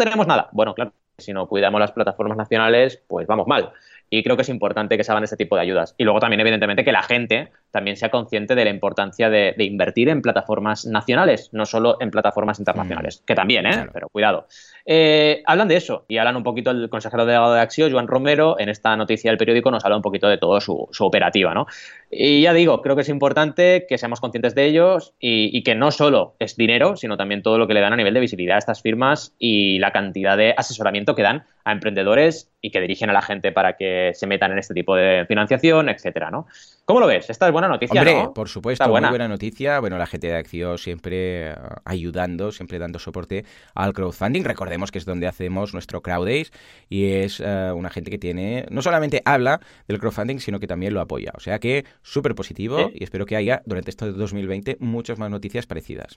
tenemos 0.05 0.27
nada. 0.27 0.49
Bueno, 0.53 0.75
claro, 0.75 0.93
si 1.19 1.33
no 1.33 1.47
cuidamos 1.47 1.81
las 1.81 1.93
plataformas 1.93 2.37
nacionales, 2.37 3.03
pues 3.07 3.27
vamos 3.27 3.47
mal. 3.47 3.73
Y 4.11 4.23
creo 4.23 4.37
que 4.37 4.43
es 4.43 4.49
importante 4.49 4.97
que 4.97 5.05
se 5.05 5.13
hagan 5.13 5.25
este 5.25 5.37
tipo 5.37 5.57
de 5.57 5.63
ayudas. 5.63 5.95
Y 5.99 6.05
luego 6.05 6.21
también, 6.21 6.41
evidentemente, 6.41 6.85
que 6.85 6.93
la 6.93 7.03
gente 7.03 7.51
también 7.73 7.97
sea 7.97 8.11
consciente 8.11 8.55
de 8.55 8.65
la 8.65 8.71
importancia 8.71 9.31
de, 9.31 9.55
invertir 9.59 10.09
en 10.09 10.23
plataformas 10.23 10.85
nacionales, 10.87 11.49
no 11.53 11.67
solo 11.67 11.97
en 12.01 12.11
plataformas 12.11 12.59
internacionales, 12.59 13.21
mm. 13.21 13.25
que 13.25 13.35
también, 13.35 13.67
¿eh? 13.67 13.87
pero 13.93 14.09
cuidado. 14.09 14.47
Eh, 14.85 15.43
hablan 15.47 15.69
de 15.69 15.77
eso 15.77 16.05
y 16.09 16.19
hablan 16.19 16.37
un 16.37 16.43
poquito 16.43 16.71
el 16.71 16.89
consejero 16.91 17.25
delegado 17.25 17.55
de 17.55 17.61
Axio, 17.61 17.91
Joan 17.91 18.09
Romero, 18.09 18.57
en 18.59 18.69
esta 18.69 18.97
noticia 18.97 19.31
del 19.31 19.39
periódico 19.39 19.71
nos 19.71 19.85
habla 19.85 19.97
un 19.97 20.03
poquito 20.03 20.29
de 20.29 20.39
todo 20.39 20.61
su, 20.61 20.89
operativa. 21.01 21.55
¿no? 21.55 21.67
Y 22.11 22.43
ya 22.43 22.53
digo, 22.53 22.83
creo 22.83 22.95
que 22.95 23.03
es 23.03 23.09
importante 23.09 23.87
que 23.89 23.99
seamos 23.99 24.21
conscientes 24.21 24.55
de 24.55 24.67
ellos 24.67 25.15
y, 25.19 25.57
y, 25.57 25.63
que 25.63 25.75
no 25.75 25.91
solo 25.91 26.35
es 26.39 26.57
dinero, 26.57 26.97
sino 26.97 27.17
también 27.17 27.43
todo 27.43 27.59
lo 27.59 27.67
que 27.67 27.75
le 27.75 27.81
dan 27.81 27.93
a 27.93 27.97
nivel 27.97 28.15
de 28.15 28.21
visibilidad 28.21 28.57
a 28.57 28.59
estas 28.59 28.83
firmas 28.83 29.35
y 29.39 29.79
la 29.79 29.93
cantidad 29.93 30.37
de 30.37 30.55
asesoramiento 30.57 31.15
que 31.15 31.23
dan 31.23 31.45
a 31.65 31.73
emprendedores 31.73 32.51
y 32.61 32.71
que 32.71 32.81
dirigen 32.81 33.11
a 33.11 33.13
la 33.13 33.23
gente 33.23 33.53
para 33.53 33.77
que 33.77 34.13
se 34.15 34.27
metan 34.27 34.53
en 34.53 34.59
este 34.59 34.75
tipo 34.75 34.95
de 34.95 35.25
financiación, 35.27 35.89
etcétera, 35.89 36.31
¿no? 36.31 36.47
¿Cómo 36.85 37.01
lo 37.01 37.07
ves? 37.07 37.31
¿Esta 37.31 37.47
es 37.47 37.53
buena 37.53 37.62
buena 37.63 37.75
noticia, 37.75 38.01
Hombre, 38.01 38.15
¿no? 38.15 38.35
por 38.35 38.49
supuesto, 38.49 38.89
muy 38.89 39.09
buena 39.09 39.29
noticia. 39.29 39.81
Bueno, 39.81 39.99
la 39.99 40.07
gente 40.07 40.27
de 40.27 40.37
Acción 40.37 40.79
siempre 40.79 41.51
eh, 41.51 41.55
ayudando, 41.85 42.53
siempre 42.53 42.79
dando 42.79 42.99
soporte 42.99 43.45
al 43.75 43.93
crowdfunding. 43.93 44.43
Recordemos 44.43 44.91
que 44.91 44.99
es 44.99 45.05
donde 45.05 45.27
hacemos 45.27 45.73
nuestro 45.73 46.03
Crowd 46.03 46.27
Days 46.27 46.53
y 46.89 47.07
es 47.07 47.41
eh, 47.41 47.73
una 47.75 47.91
gente 47.91 48.11
que 48.11 48.19
tiene, 48.19 48.67
no 48.71 48.83
solamente 48.83 49.23
habla 49.25 49.61
del 49.87 49.99
crowdfunding, 49.99 50.39
sino 50.39 50.59
que 50.59 50.67
también 50.67 50.95
lo 50.95 51.01
apoya. 51.01 51.33
O 51.35 51.41
sea 51.41 51.59
que 51.59 51.85
súper 52.03 52.35
positivo 52.35 52.91
y 52.93 53.05
espero 53.05 53.27
que 53.27 53.37
haya 53.37 53.63
durante 53.65 53.91
este 53.91 54.11
2020 54.13 54.79
muchas 54.81 55.19
más 55.19 55.31
noticias 55.31 55.67
parecidas. 55.67 56.15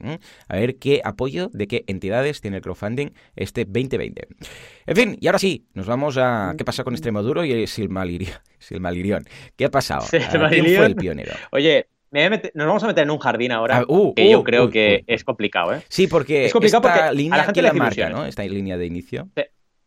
A 0.48 0.56
ver 0.56 0.78
qué 0.78 1.02
apoyo 1.04 1.50
de 1.54 1.68
qué 1.68 1.84
entidades 1.88 2.42
tiene 2.42 2.58
el 2.58 2.64
crowdfunding 2.64 3.10
este 3.36 3.66
2020. 3.66 4.28
En 4.88 4.96
fin, 4.96 5.18
y 5.20 5.28
ahora 5.28 5.40
sí, 5.40 5.68
nos 5.74 5.86
vamos 5.86 6.18
a 6.18 6.54
qué 6.58 6.66
pasa 6.66 6.84
con 6.84 6.94
Extremoduro 6.94 7.46
y 7.46 7.68
Silmalirión. 7.68 8.40
Silmalirión. 8.60 9.26
¿Qué 9.56 9.66
ha 9.66 9.72
pasado? 9.72 10.06
¿Quién 10.10 10.66
fue 10.76 10.86
el 10.86 10.96
pionero? 10.96 11.34
Oye, 11.52 11.88
nos 12.54 12.68
vamos 12.68 12.84
a 12.84 12.88
meter 12.88 13.04
en 13.04 13.12
un 13.12 13.20
jardín 13.20 13.52
ahora 13.52 13.80
ah, 13.80 13.86
uh, 13.88 14.14
que 14.14 14.30
yo 14.30 14.40
uh, 14.40 14.44
creo 14.44 14.70
que 14.70 15.04
es 15.08 15.24
complicado, 15.24 15.74
¿eh? 15.74 15.82
Sí, 15.90 16.08
porque 16.08 16.46
es 16.46 16.54
complicado 16.54 16.88
esta 16.88 17.06
porque 17.06 17.16
línea 17.16 17.36
a 17.36 17.38
la 17.38 17.44
gente 17.46 17.62
la 17.62 17.74
marca, 17.74 18.10
¿no? 18.10 18.26
Esta 18.26 18.44
línea 18.44 18.78
de 18.78 18.86
inicio. 18.86 19.28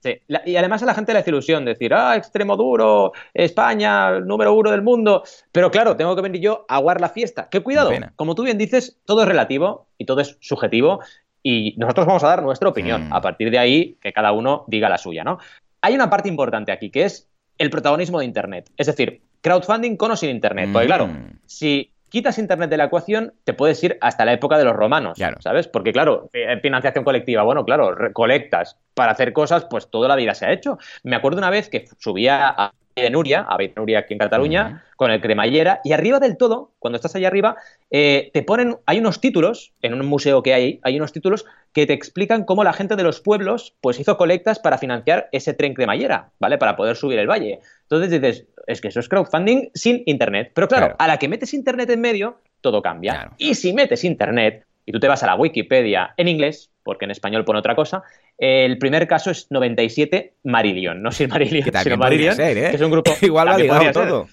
Sí. 0.00 0.20
y 0.46 0.56
además 0.56 0.82
a 0.82 0.86
la 0.86 0.94
gente 0.94 1.12
le 1.12 1.20
hace 1.20 1.30
ilusión 1.30 1.64
decir, 1.64 1.92
ah, 1.92 2.16
extremo 2.16 2.56
duro, 2.56 3.12
España, 3.34 4.20
número 4.20 4.54
uno 4.54 4.70
del 4.70 4.82
mundo. 4.82 5.22
Pero 5.50 5.70
claro, 5.70 5.96
tengo 5.96 6.14
que 6.14 6.22
venir 6.22 6.40
yo 6.40 6.66
a 6.68 6.76
aguar 6.76 7.00
la 7.00 7.08
fiesta. 7.08 7.48
¡Qué 7.50 7.60
cuidado! 7.60 7.90
Como 8.14 8.34
tú 8.34 8.44
bien 8.44 8.58
dices, 8.58 8.98
todo 9.04 9.22
es 9.22 9.28
relativo 9.28 9.88
y 9.96 10.04
todo 10.04 10.20
es 10.20 10.36
subjetivo 10.40 11.00
y 11.42 11.74
nosotros 11.78 12.06
vamos 12.06 12.24
a 12.24 12.28
dar 12.28 12.42
nuestra 12.42 12.68
opinión. 12.68 13.08
Mm. 13.08 13.12
A 13.12 13.20
partir 13.20 13.50
de 13.50 13.58
ahí, 13.58 13.96
que 14.00 14.12
cada 14.12 14.32
uno 14.32 14.64
diga 14.68 14.88
la 14.88 14.98
suya, 14.98 15.24
¿no? 15.24 15.38
Hay 15.80 15.94
una 15.94 16.10
parte 16.10 16.28
importante 16.28 16.72
aquí 16.72 16.90
que 16.90 17.04
es 17.04 17.28
el 17.56 17.70
protagonismo 17.70 18.20
de 18.20 18.24
Internet. 18.24 18.70
Es 18.76 18.86
decir, 18.86 19.22
crowdfunding 19.40 19.96
con 19.96 20.10
o 20.10 20.16
sin 20.16 20.30
Internet. 20.30 20.70
Porque 20.72 20.86
claro, 20.86 21.08
mm. 21.08 21.40
si 21.46 21.92
quitas 22.08 22.38
Internet 22.38 22.70
de 22.70 22.76
la 22.76 22.84
ecuación, 22.84 23.34
te 23.44 23.54
puedes 23.54 23.82
ir 23.84 23.98
hasta 24.00 24.24
la 24.24 24.32
época 24.32 24.58
de 24.58 24.64
los 24.64 24.74
romanos, 24.74 25.18
¿sabes? 25.40 25.68
Porque 25.68 25.92
claro, 25.92 26.30
eh, 26.32 26.58
financiación 26.60 27.04
colectiva, 27.04 27.42
bueno, 27.42 27.64
claro, 27.64 27.94
recolectas 27.94 28.76
para 28.94 29.12
hacer 29.12 29.32
cosas, 29.32 29.66
pues 29.66 29.90
toda 29.90 30.08
la 30.08 30.16
vida 30.16 30.34
se 30.34 30.46
ha 30.46 30.52
hecho. 30.52 30.78
Me 31.02 31.16
acuerdo 31.16 31.38
una 31.38 31.50
vez 31.50 31.68
que 31.68 31.86
subía 31.98 32.48
a 32.48 32.72
de 33.00 33.10
Nuria, 33.10 33.46
a 33.48 33.56
Nuria 33.76 34.00
aquí 34.00 34.14
en 34.14 34.18
Cataluña, 34.18 34.84
con 34.96 35.10
el 35.10 35.20
cremallera, 35.20 35.80
y 35.84 35.92
arriba 35.92 36.18
del 36.18 36.36
todo, 36.36 36.72
cuando 36.78 36.96
estás 36.96 37.14
allá 37.14 37.28
arriba, 37.28 37.56
eh, 37.90 38.30
te 38.32 38.42
ponen, 38.42 38.76
hay 38.86 38.98
unos 38.98 39.20
títulos, 39.20 39.72
en 39.82 39.94
un 39.94 40.06
museo 40.06 40.42
que 40.42 40.54
hay, 40.54 40.80
hay 40.82 40.96
unos 40.96 41.12
títulos 41.12 41.46
que 41.72 41.86
te 41.86 41.92
explican 41.92 42.44
cómo 42.44 42.64
la 42.64 42.72
gente 42.72 42.96
de 42.96 43.02
los 43.02 43.20
pueblos, 43.20 43.74
pues 43.80 44.00
hizo 44.00 44.16
colectas 44.16 44.58
para 44.58 44.78
financiar 44.78 45.28
ese 45.32 45.54
tren 45.54 45.74
cremallera, 45.74 46.30
¿vale? 46.38 46.58
Para 46.58 46.76
poder 46.76 46.96
subir 46.96 47.18
el 47.18 47.28
valle. 47.28 47.60
Entonces 47.82 48.10
dices, 48.10 48.46
es 48.66 48.80
que 48.80 48.88
eso 48.88 49.00
es 49.00 49.08
crowdfunding 49.08 49.70
sin 49.74 50.02
internet. 50.06 50.52
Pero 50.54 50.68
claro, 50.68 50.96
a 50.98 51.06
la 51.06 51.18
que 51.18 51.28
metes 51.28 51.54
internet 51.54 51.90
en 51.90 52.00
medio, 52.00 52.40
todo 52.60 52.82
cambia. 52.82 53.32
Y 53.38 53.54
si 53.54 53.72
metes 53.72 54.04
internet, 54.04 54.66
y 54.84 54.92
tú 54.92 55.00
te 55.00 55.08
vas 55.08 55.22
a 55.22 55.26
la 55.26 55.34
Wikipedia 55.34 56.14
en 56.16 56.28
inglés, 56.28 56.70
porque 56.82 57.04
en 57.04 57.10
español 57.10 57.44
pone 57.44 57.58
otra 57.58 57.74
cosa, 57.74 58.02
el 58.38 58.78
primer 58.78 59.08
caso 59.08 59.30
es 59.30 59.48
97 59.50 60.34
Marillion, 60.44 61.02
no 61.02 61.10
sin 61.10 61.28
Marillion, 61.28 61.70
sino 61.82 61.96
Marillion, 61.96 62.40
¿eh? 62.40 62.54
que 62.54 62.76
es 62.76 62.80
un 62.80 62.90
grupo... 62.90 63.12
Igual 63.20 63.48
va 63.48 63.58
ligado 63.58 63.92
todo. 63.92 64.28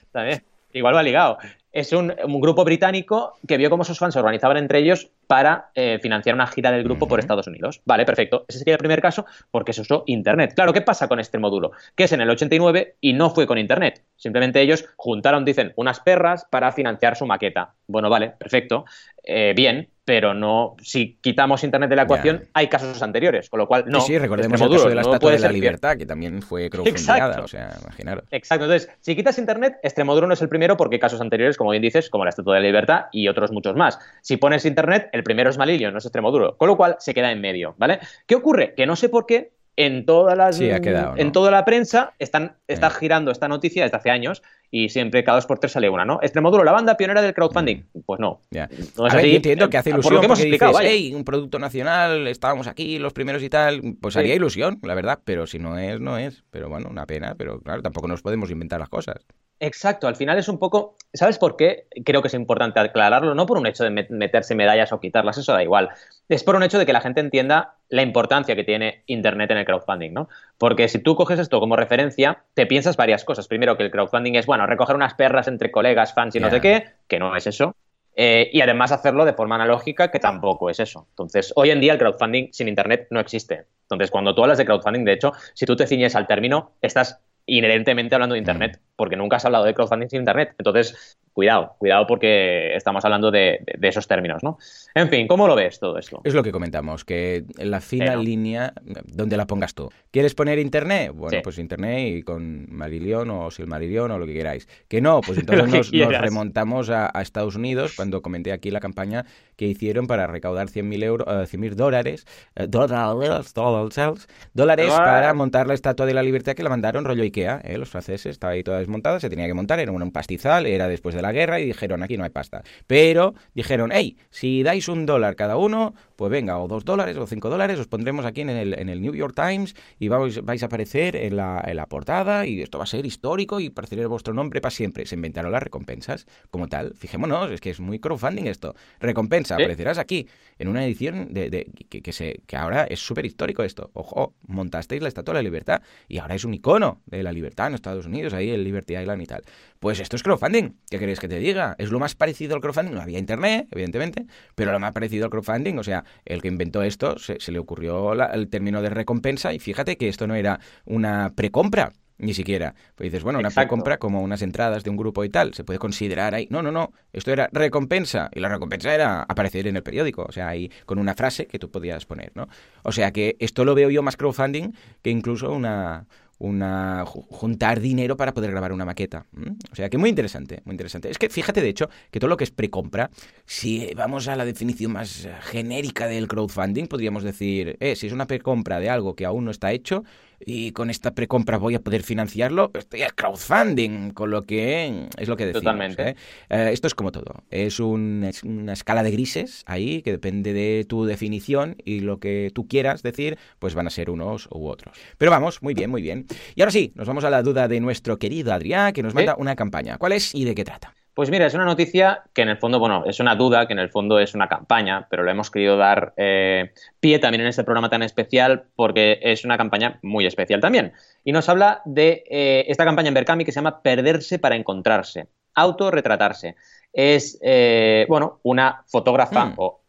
igual 0.74 0.96
va 0.96 1.04
ligado. 1.04 1.38
Es 1.76 1.92
un, 1.92 2.16
grupo 2.40 2.64
británico 2.64 3.38
que 3.46 3.58
vio 3.58 3.70
cómo 3.70 3.84
sus 3.84 4.00
fans 4.00 4.14
se 4.14 4.20
organizaban 4.22 4.56
entre 4.56 4.80
ellos 4.80 5.10
para 5.28 5.72
eh, 5.76 6.00
financiar 6.02 6.34
una 6.34 6.48
gira 6.48 6.72
del 6.72 6.86
grupo 6.86 7.06
por 7.06 7.20
Estados 7.20 7.48
Unidos. 7.48 7.82
Vale, 7.84 8.06
perfecto. 8.06 8.46
Ese 8.48 8.60
sería 8.60 8.76
el 8.76 8.80
primer 8.80 9.02
caso 9.02 9.26
porque 9.52 9.74
se 9.74 9.82
usó 9.82 10.04
Internet. 10.06 10.54
Claro, 10.56 10.72
¿qué 10.72 10.80
pasa 10.80 11.10
con 11.10 11.20
este 11.20 11.38
módulo? 11.38 11.74
Que 11.94 12.06
es 12.06 12.14
en 12.14 12.22
el 12.22 12.30
89 12.30 12.96
y 13.02 13.12
no 13.12 13.30
fue 13.30 13.46
con 13.46 13.58
Internet. 13.58 14.04
Simplemente 14.16 14.62
ellos 14.62 14.86
juntaron, 14.96 15.44
dicen, 15.44 15.74
unas 15.76 16.00
perras 16.00 16.46
para 16.50 16.72
financiar 16.72 17.18
su 17.18 17.26
maqueta. 17.26 17.74
Bueno, 17.88 18.10
vale, 18.10 18.30
perfecto. 18.30 18.86
Eh, 19.22 19.54
bien, 19.54 19.90
pero 20.06 20.36
no, 20.36 20.76
si 20.84 21.18
quitamos 21.20 21.64
Internet 21.64 21.90
de 21.90 21.96
la 21.96 22.04
ecuación, 22.04 22.48
hay 22.54 22.68
casos 22.68 23.02
anteriores, 23.02 23.50
con 23.50 23.60
lo 23.60 23.68
cual 23.68 23.86
no. 23.88 24.02
Sí, 24.02 24.14
sí 24.14 24.20
recordemos 24.20 24.62
el 24.62 24.70
caso 24.70 24.88
de 24.88 24.96
la 24.96 25.02
Estatua 25.02 25.32
de 25.32 25.40
la 25.40 25.52
Libertad, 25.52 25.98
que 25.98 26.06
también 26.06 26.44
fue 26.44 26.70
crowdfundingada, 26.70 27.42
o 27.42 27.48
sea, 27.48 27.76
imaginaros. 27.82 28.24
Exacto, 28.30 28.66
entonces, 28.66 28.90
si 29.02 29.16
quitas 29.16 29.40
Internet, 29.40 29.78
Extremoduro 29.82 30.28
no 30.28 30.36
es 30.36 30.42
el 30.44 30.50
primero 30.50 30.78
porque 30.78 30.98
hay 30.98 31.00
casos 31.00 31.20
anteriores, 31.22 31.58
como 31.58 31.65
bien 31.72 31.82
dices, 31.82 32.10
como 32.10 32.24
la 32.26 32.30
Estatua 32.30 32.56
de 32.56 32.62
la 32.62 32.68
Libertad 32.68 33.06
y 33.12 33.28
otros 33.28 33.52
muchos 33.52 33.76
más. 33.76 34.00
Si 34.22 34.38
pones 34.38 34.66
Internet, 34.66 35.10
el 35.12 35.24
primero 35.24 35.50
es 35.50 35.58
Malilio, 35.58 35.92
no 35.92 35.98
es 35.98 36.06
Extremoduro, 36.06 36.58
con 36.58 36.68
lo 36.68 36.78
cual 36.78 36.96
se 37.00 37.14
queda 37.14 37.32
en 37.32 37.42
medio, 37.42 37.76
¿vale? 37.78 38.00
¿Qué 38.26 38.36
ocurre? 38.36 38.74
Que 38.76 38.86
no 38.86 38.96
sé 38.96 39.10
por 39.10 39.26
qué 39.26 39.52
en 39.78 40.06
todas 40.06 40.38
las 40.38 40.60
en 40.62 41.32
toda 41.32 41.52
la 41.52 41.66
prensa 41.66 42.14
están 42.20 42.56
está 42.68 42.90
girando 42.90 43.32
esta 43.32 43.48
noticia 43.48 43.84
desde 43.84 43.98
hace 43.98 44.10
años 44.10 44.42
y 44.72 44.90
siempre 44.90 45.24
cada 45.24 45.38
dos 45.38 45.46
por 45.46 45.60
tres 45.60 45.72
sale 45.72 45.90
una, 45.90 46.06
¿no? 46.06 46.20
Extremoduro, 46.22 46.64
la 46.64 46.72
banda 46.72 46.98
pionera 46.98 47.22
del 47.22 47.34
crowdfunding. 47.34 47.86
Mm. 47.94 48.00
Pues 48.06 48.20
no. 48.20 48.42
no 48.52 49.08
es 49.08 49.14
entiendo 49.14 49.70
que 49.70 49.78
hace 49.78 49.90
ilusión 49.92 50.04
por 50.04 50.14
lo 50.14 50.20
que 50.20 50.26
hemos 50.26 50.40
explicado, 50.40 50.80
un 51.16 51.24
producto 51.24 51.60
nacional, 51.60 52.28
estábamos 52.28 52.68
aquí 52.68 53.00
los 53.00 53.14
primeros 53.14 53.44
y 53.44 53.50
tal, 53.50 53.82
pues 54.02 54.16
haría 54.18 54.36
ilusión, 54.36 54.80
la 54.84 54.96
verdad, 54.96 55.20
pero 55.24 55.48
si 55.48 55.60
no 55.60 55.78
es, 55.78 56.00
no 56.00 56.18
es. 56.18 56.44
Pero 56.52 56.70
bueno, 56.70 56.90
una 56.90 57.06
pena, 57.06 57.36
pero 57.38 57.60
claro, 57.60 57.82
tampoco 57.82 58.08
nos 58.08 58.22
podemos 58.22 58.52
inventar 58.52 58.80
las 58.80 58.90
cosas. 58.90 59.26
Exacto, 59.60 60.08
al 60.08 60.18
final 60.18 60.38
es 60.38 60.50
un 60.50 60.60
poco, 60.60 60.98
¿sabes 61.14 61.38
por 61.38 61.56
qué? 61.56 61.88
Creo 62.04 62.22
que 62.22 62.28
es 62.28 62.34
importante 62.34 62.80
aclararlo, 62.82 63.34
no 63.36 63.46
por 63.46 63.58
un 63.58 63.66
hecho 63.68 63.86
de 63.86 64.06
meterse 64.10 64.54
medallas 64.54 64.92
o 64.92 65.00
quitarlas, 65.00 65.38
eso 65.38 65.54
da 65.54 65.64
igual, 65.64 65.90
es 66.28 66.44
por 66.44 66.58
un 66.58 66.64
hecho 66.64 66.78
de 66.78 66.86
que 66.86 66.92
la 66.92 67.00
gente 67.00 67.22
entienda 67.22 67.76
la 67.88 68.02
importancia 68.02 68.56
que 68.56 68.66
tiene 68.66 69.04
Internet 69.06 69.52
en 69.52 69.58
el 69.60 69.66
crowdfunding, 69.66 70.12
¿no? 70.12 70.28
Porque 70.58 70.88
si 70.88 71.00
tú 71.00 71.16
coges 71.16 71.40
esto 71.40 71.60
como 71.60 71.76
referencia, 71.76 72.44
te 72.54 72.66
piensas 72.66 72.98
varias 72.98 73.24
cosas. 73.26 73.48
Primero, 73.48 73.76
que 73.78 73.84
el 73.84 73.92
crowdfunding 73.92 74.36
es, 74.36 74.46
bueno, 74.46 74.66
recoger 74.66 74.96
unas 74.96 75.14
perras 75.14 75.48
entre 75.48 75.72
colegas, 75.72 76.14
fans 76.14 76.36
y 76.36 76.40
no 76.40 76.50
sé 76.50 76.62
qué, 76.62 76.86
que 77.08 77.20
no 77.20 77.36
es 77.36 77.48
eso. 77.48 77.76
Eh, 78.18 78.50
y 78.54 78.62
además 78.62 78.94
hacerlo 78.94 79.26
de 79.26 79.34
forma 79.34 79.56
analógica, 79.56 80.10
que 80.10 80.20
tampoco 80.20 80.70
es 80.70 80.80
eso. 80.80 81.08
Entonces, 81.10 81.52
hoy 81.56 81.72
en 81.72 81.82
día 81.82 81.94
el 81.94 82.00
crowdfunding 82.00 82.54
sin 82.54 82.70
Internet 82.70 83.08
no 83.10 83.20
existe. 83.20 83.66
Entonces, 83.82 84.10
cuando 84.10 84.34
tú 84.34 84.42
hablas 84.42 84.58
de 84.58 84.66
crowdfunding, 84.66 85.04
de 85.04 85.14
hecho, 85.14 85.34
si 85.54 85.66
tú 85.66 85.76
te 85.76 85.86
ciñes 85.86 86.16
al 86.16 86.26
término, 86.26 86.72
estás 86.82 87.20
inherentemente 87.46 88.16
hablando 88.16 88.34
de 88.34 88.40
Internet, 88.40 88.80
mm. 88.80 88.96
porque 88.96 89.18
nunca 89.18 89.36
has 89.36 89.46
hablado 89.46 89.66
de 89.66 89.74
crowdfunding 89.74 90.08
sin 90.08 90.20
Internet. 90.20 90.56
Entonces, 90.58 91.18
cuidado, 91.36 91.76
cuidado 91.78 92.08
porque 92.08 92.74
estamos 92.76 93.04
hablando 93.04 93.30
de, 93.30 93.60
esos 93.82 94.08
términos, 94.08 94.42
¿no? 94.42 94.58
En 94.96 95.10
fin, 95.10 95.28
¿cómo 95.28 95.48
lo 95.48 95.56
ves 95.56 95.80
todo 95.80 96.00
esto? 96.00 96.22
Es 96.24 96.34
lo 96.34 96.42
que 96.42 96.54
comentamos, 96.54 97.04
que 97.04 97.44
la 97.58 97.82
fina 97.82 98.16
línea, 98.16 98.74
donde 99.04 99.36
la 99.36 99.46
pongas 99.46 99.76
tú. 99.76 99.92
¿Quieres 100.12 100.34
poner 100.34 100.60
internet? 100.60 101.12
Bueno, 101.14 101.40
pues 101.44 101.58
internet 101.58 102.16
y 102.16 102.24
con 102.24 102.68
Marillion 102.74 103.30
o 103.32 103.52
Silmarillion 103.52 104.12
o 104.12 104.18
lo 104.18 104.26
que 104.26 104.34
queráis. 104.34 104.70
Que 104.88 105.02
no, 105.02 105.20
pues 105.20 105.38
entonces 105.40 105.92
nos, 105.92 106.22
remontamos 106.22 106.90
a, 106.90 107.12
Estados 107.26 107.56
Unidos 107.56 107.94
cuando 107.98 108.22
comenté 108.22 108.54
aquí 108.54 108.72
la 108.72 108.80
campaña 108.80 109.26
que 109.58 109.66
hicieron 109.66 110.08
para 110.08 110.28
recaudar 110.28 110.68
100.000 110.68 111.04
euros, 111.04 111.28
uh, 111.28 111.76
dólares, 111.76 112.26
uh, 112.58 112.66
dólares, 112.68 113.54
dólares, 113.54 114.28
dólares 114.54 114.92
para 114.92 115.34
montar 115.34 115.68
la 115.68 115.74
Estatua 115.74 116.06
de 116.06 116.14
la 116.14 116.24
Libertad 116.24 116.54
que 116.54 116.64
la 116.64 116.70
mandaron 116.70 117.04
rollo 117.04 117.24
Ikea, 117.24 117.62
¿eh? 117.66 117.78
los 117.78 117.90
franceses, 117.90 118.28
estaba 118.28 118.54
ahí 118.54 118.64
toda 118.64 118.80
desmontada, 118.80 119.20
se 119.20 119.30
tenía 119.30 119.48
que 119.48 119.54
montar, 119.54 119.80
era 119.80 119.92
un 119.92 120.12
pastizal, 120.12 120.66
era 120.66 120.88
después 120.88 121.14
de 121.16 121.25
la 121.26 121.32
guerra 121.32 121.60
y 121.60 121.66
dijeron, 121.66 122.04
aquí 122.04 122.18
no 122.18 122.24
hay 122.24 122.30
pasta. 122.30 122.64
Pero 122.88 123.34
dijeron, 123.54 123.92
hey, 123.94 124.18
si 124.30 124.64
dais 124.64 124.88
un 124.88 125.06
dólar 125.06 125.36
cada 125.36 125.58
uno, 125.58 125.94
pues 126.16 126.32
venga, 126.32 126.60
o 126.60 126.68
dos 126.68 126.86
dólares 126.86 127.18
o 127.18 127.28
cinco 127.28 127.50
dólares, 127.50 127.80
os 127.80 127.88
pondremos 127.88 128.26
aquí 128.26 128.42
en 128.42 128.50
el, 128.50 128.78
en 128.80 128.90
el 128.90 129.02
New 129.02 129.14
York 129.14 129.36
Times 129.36 129.76
y 130.00 130.08
vais, 130.08 130.44
vais 130.44 130.64
a 130.64 130.66
aparecer 130.68 131.16
en 131.16 131.36
la, 131.36 131.64
en 131.66 131.76
la, 131.76 131.86
portada 131.88 132.46
y 132.46 132.62
esto 132.62 132.78
va 132.78 132.86
a 132.86 132.88
ser 132.88 133.06
histórico 133.06 133.60
y 133.60 133.68
aparecerá 133.68 134.08
vuestro 134.08 134.34
nombre 134.34 134.62
para 134.62 134.72
siempre. 134.72 135.06
Se 135.06 135.16
inventaron 135.16 135.52
las 135.52 135.62
recompensas 135.62 136.26
como 136.50 136.68
tal. 136.68 136.94
Fijémonos, 136.96 137.52
es 137.52 137.62
que 137.62 137.70
es 137.70 137.80
muy 137.80 138.00
crowdfunding 138.00 138.46
esto. 138.48 138.76
Recompensa, 139.00 139.56
aparecerás 139.56 139.98
aquí 139.98 140.28
en 140.58 140.68
una 140.68 140.86
edición 140.86 141.34
de, 141.34 141.50
de 141.50 141.72
que, 141.90 142.02
que, 142.02 142.14
se, 142.14 142.42
que 142.48 142.56
ahora 142.56 142.86
es 142.86 143.00
súper 143.00 143.26
histórico 143.26 143.64
esto. 143.64 143.92
Ojo, 143.94 144.34
montasteis 144.48 145.02
la 145.02 145.10
Estatua 145.10 145.34
de 145.34 145.40
la 145.40 145.44
Libertad 145.44 145.82
y 146.08 146.18
ahora 146.20 146.36
es 146.36 146.46
un 146.46 146.54
icono 146.54 147.02
de 147.06 147.24
la 147.24 147.32
libertad 147.32 147.68
en 147.68 147.76
Estados 147.76 148.06
Unidos, 148.06 148.34
ahí 148.34 148.50
el 148.50 148.64
Liberty 148.64 148.98
Island 148.98 149.22
y 149.22 149.26
tal. 149.26 149.44
Pues 149.86 150.00
esto 150.00 150.16
es 150.16 150.24
crowdfunding. 150.24 150.80
¿Qué 150.90 150.98
queréis 150.98 151.20
que 151.20 151.28
te 151.28 151.38
diga? 151.38 151.76
Es 151.78 151.92
lo 151.92 152.00
más 152.00 152.16
parecido 152.16 152.56
al 152.56 152.62
crowdfunding. 152.62 152.96
No 152.96 153.02
había 153.02 153.20
internet, 153.20 153.68
evidentemente, 153.70 154.26
pero 154.56 154.72
lo 154.72 154.80
más 154.80 154.94
parecido 154.94 155.26
al 155.26 155.30
crowdfunding. 155.30 155.78
O 155.78 155.84
sea, 155.84 156.04
el 156.26 156.42
que 156.42 156.48
inventó 156.48 156.82
esto 156.82 157.20
se, 157.20 157.38
le 157.52 157.60
ocurrió 157.60 158.14
el 158.14 158.50
término 158.50 158.82
de 158.82 158.90
recompensa 158.90 159.54
y 159.54 159.60
fíjate 159.60 159.96
que 159.96 160.08
esto 160.08 160.26
no 160.26 160.34
era 160.34 160.60
una 160.86 161.34
precompra. 161.36 161.94
Ni 162.18 162.34
siquiera. 162.34 162.74
Pues 162.96 163.12
dices, 163.12 163.24
bueno, 163.24 163.38
una 163.38 163.52
precompra 163.52 163.98
como 163.98 164.22
unas 164.22 164.42
entradas 164.42 164.84
de 164.84 164.90
un 164.90 164.96
grupo 164.98 165.24
y 165.24 165.30
tal, 165.30 165.54
se 165.54 165.64
puede 165.66 165.78
considerar 165.78 166.34
ahí. 166.34 166.48
No, 166.50 166.64
no, 166.64 166.72
no. 166.72 166.92
Esto 167.14 167.32
era 167.32 167.50
recompensa. 167.52 168.32
Y 168.34 168.40
la 168.40 168.50
recompensa 168.50 168.96
era 168.96 169.22
aparecer 169.22 169.68
en 169.68 169.76
el 169.76 169.84
periódico. 169.84 170.26
O 170.28 170.32
sea, 170.32 170.48
ahí 170.48 170.72
con 170.88 170.98
una 170.98 171.14
frase 171.14 171.46
que 171.46 171.60
tú 171.60 171.70
podías 171.70 172.06
poner, 172.06 172.32
¿no? 172.34 172.48
O 172.82 172.92
sea 172.92 173.12
que 173.12 173.36
esto 173.40 173.66
lo 173.66 173.76
veo 173.76 173.92
yo 173.92 174.02
más 174.02 174.18
crowdfunding 174.18 174.72
que 175.04 175.12
incluso 175.12 175.52
una, 175.52 176.08
una 176.38 177.06
juntar 177.06 177.80
dinero 177.80 178.18
para 178.18 178.34
poder 178.34 178.52
grabar 178.52 178.74
una 178.74 178.86
maqueta. 178.86 179.26
O 179.72 179.76
sea 179.76 179.90
que 179.90 179.98
muy 179.98 180.10
interesante, 180.10 180.62
muy 180.66 180.74
interesante. 180.74 181.10
Es 181.10 181.18
que 181.18 181.30
fíjate 181.30 181.62
de 181.62 181.70
hecho 181.70 181.90
que 182.12 182.20
todo 182.20 182.30
lo 182.30 182.38
que 182.38 182.44
es 182.44 182.52
precompra, 182.52 183.10
si 183.46 183.94
vamos 183.96 184.28
a 184.28 184.36
la 184.36 184.46
definición 184.46 184.92
más 184.92 185.28
genérica 185.42 186.08
del 186.08 186.28
crowdfunding, 186.28 186.88
podríamos 186.88 187.24
decir, 187.24 187.78
eh, 187.80 187.96
si 187.96 188.08
es 188.08 188.14
una 188.14 188.28
precompra 188.28 188.80
de 188.80 188.90
algo 188.90 189.16
que 189.16 189.26
aún 189.26 189.46
no 189.46 189.52
está 189.52 189.72
hecho, 189.72 190.04
y 190.40 190.72
con 190.72 190.90
esta 190.90 191.12
precompra 191.12 191.58
voy 191.58 191.76
a 191.76 191.80
poder 191.80 192.04
financiarlo, 192.04 192.72
estoy 192.74 193.04
a 193.04 193.10
crowdfunding, 193.10 194.12
con 194.12 194.32
lo 194.32 194.44
que 194.44 195.08
es 195.18 195.28
lo 195.28 195.38
que 195.38 195.46
decimos. 195.46 195.64
Totalmente. 195.64 196.10
¿eh? 196.10 196.16
Eh, 196.50 196.70
esto 196.74 196.88
es 196.88 196.96
como 196.96 197.12
todo, 197.12 197.44
es, 197.50 197.80
una 197.80 198.30
escala 198.74 199.04
de 199.04 199.12
grises 199.12 199.64
ahí 199.66 200.02
que 200.02 200.12
depende 200.12 200.54
de 200.54 200.86
tu 200.88 201.06
definición 201.06 201.76
y 201.84 202.02
lo 202.02 202.20
que 202.20 202.52
tú 202.54 202.68
quieras 202.68 203.04
decir, 203.04 203.38
pues 203.60 203.76
van 203.76 203.88
a 203.88 203.90
ser 203.90 204.10
unos 204.10 204.48
u 204.52 204.68
otros. 204.68 204.98
Pero 205.18 205.32
vamos, 205.32 205.62
muy 205.62 205.74
bien, 205.74 205.90
muy 205.90 206.02
bien. 206.02 206.26
Y 206.56 206.62
ahora 206.62 206.72
sí, 206.72 206.92
nos 206.96 207.08
vamos 207.08 207.24
a 207.24 207.30
la 207.30 207.42
duda 207.42 207.68
de 207.68 207.80
nuestro 207.80 208.18
querido 208.18 208.54
Adrián, 208.54 208.94
que 208.94 209.04
nos 209.04 209.14
manda 209.14 209.36
una 209.38 209.56
campaña. 209.56 209.98
¿Cuál 209.98 210.14
es 210.14 210.34
y 210.34 210.46
de 210.46 210.56
qué 210.56 210.64
trata? 210.64 210.96
Pues 211.16 211.32
mira, 211.32 211.46
es 211.46 211.54
una 211.54 211.64
noticia 211.64 212.24
que 212.34 212.42
en 212.42 212.50
el 212.50 212.58
fondo, 212.58 212.78
bueno, 212.78 213.06
es 213.06 213.22
una 213.22 213.36
duda, 213.36 213.68
que 213.68 213.74
en 213.74 213.80
el 213.80 213.90
fondo 213.90 214.20
es 214.20 214.36
una 214.36 214.50
campaña, 214.50 215.08
pero 215.10 215.24
le 215.24 215.32
hemos 215.32 215.50
querido 215.50 215.78
dar 215.78 216.14
eh, 216.18 216.74
pie 217.00 217.20
también 217.20 217.40
en 217.40 217.48
este 217.48 217.64
programa 217.64 217.90
tan 217.90 218.04
especial 218.04 218.66
porque 218.76 219.20
es 219.22 219.46
una 219.46 219.58
campaña 219.58 219.98
muy 220.02 220.26
especial 220.26 220.60
también. 220.60 220.92
Y 221.24 221.32
nos 221.32 221.48
habla 221.48 221.82
de 221.86 222.26
eh, 222.30 222.66
esta 222.68 222.84
campaña 222.84 223.08
en 223.08 223.14
Berkami 223.14 223.46
que 223.46 223.54
se 223.54 223.56
llama 223.56 223.82
Perderse 223.82 224.40
para 224.40 224.58
encontrarse, 224.58 225.30
autorretratarse. 225.54 226.58
Es, 226.92 227.40
eh, 227.42 228.06
bueno, 228.10 228.42
una 228.44 228.84
fotógrafa 228.86 229.46
mm. 229.46 229.54
o, 229.56 229.80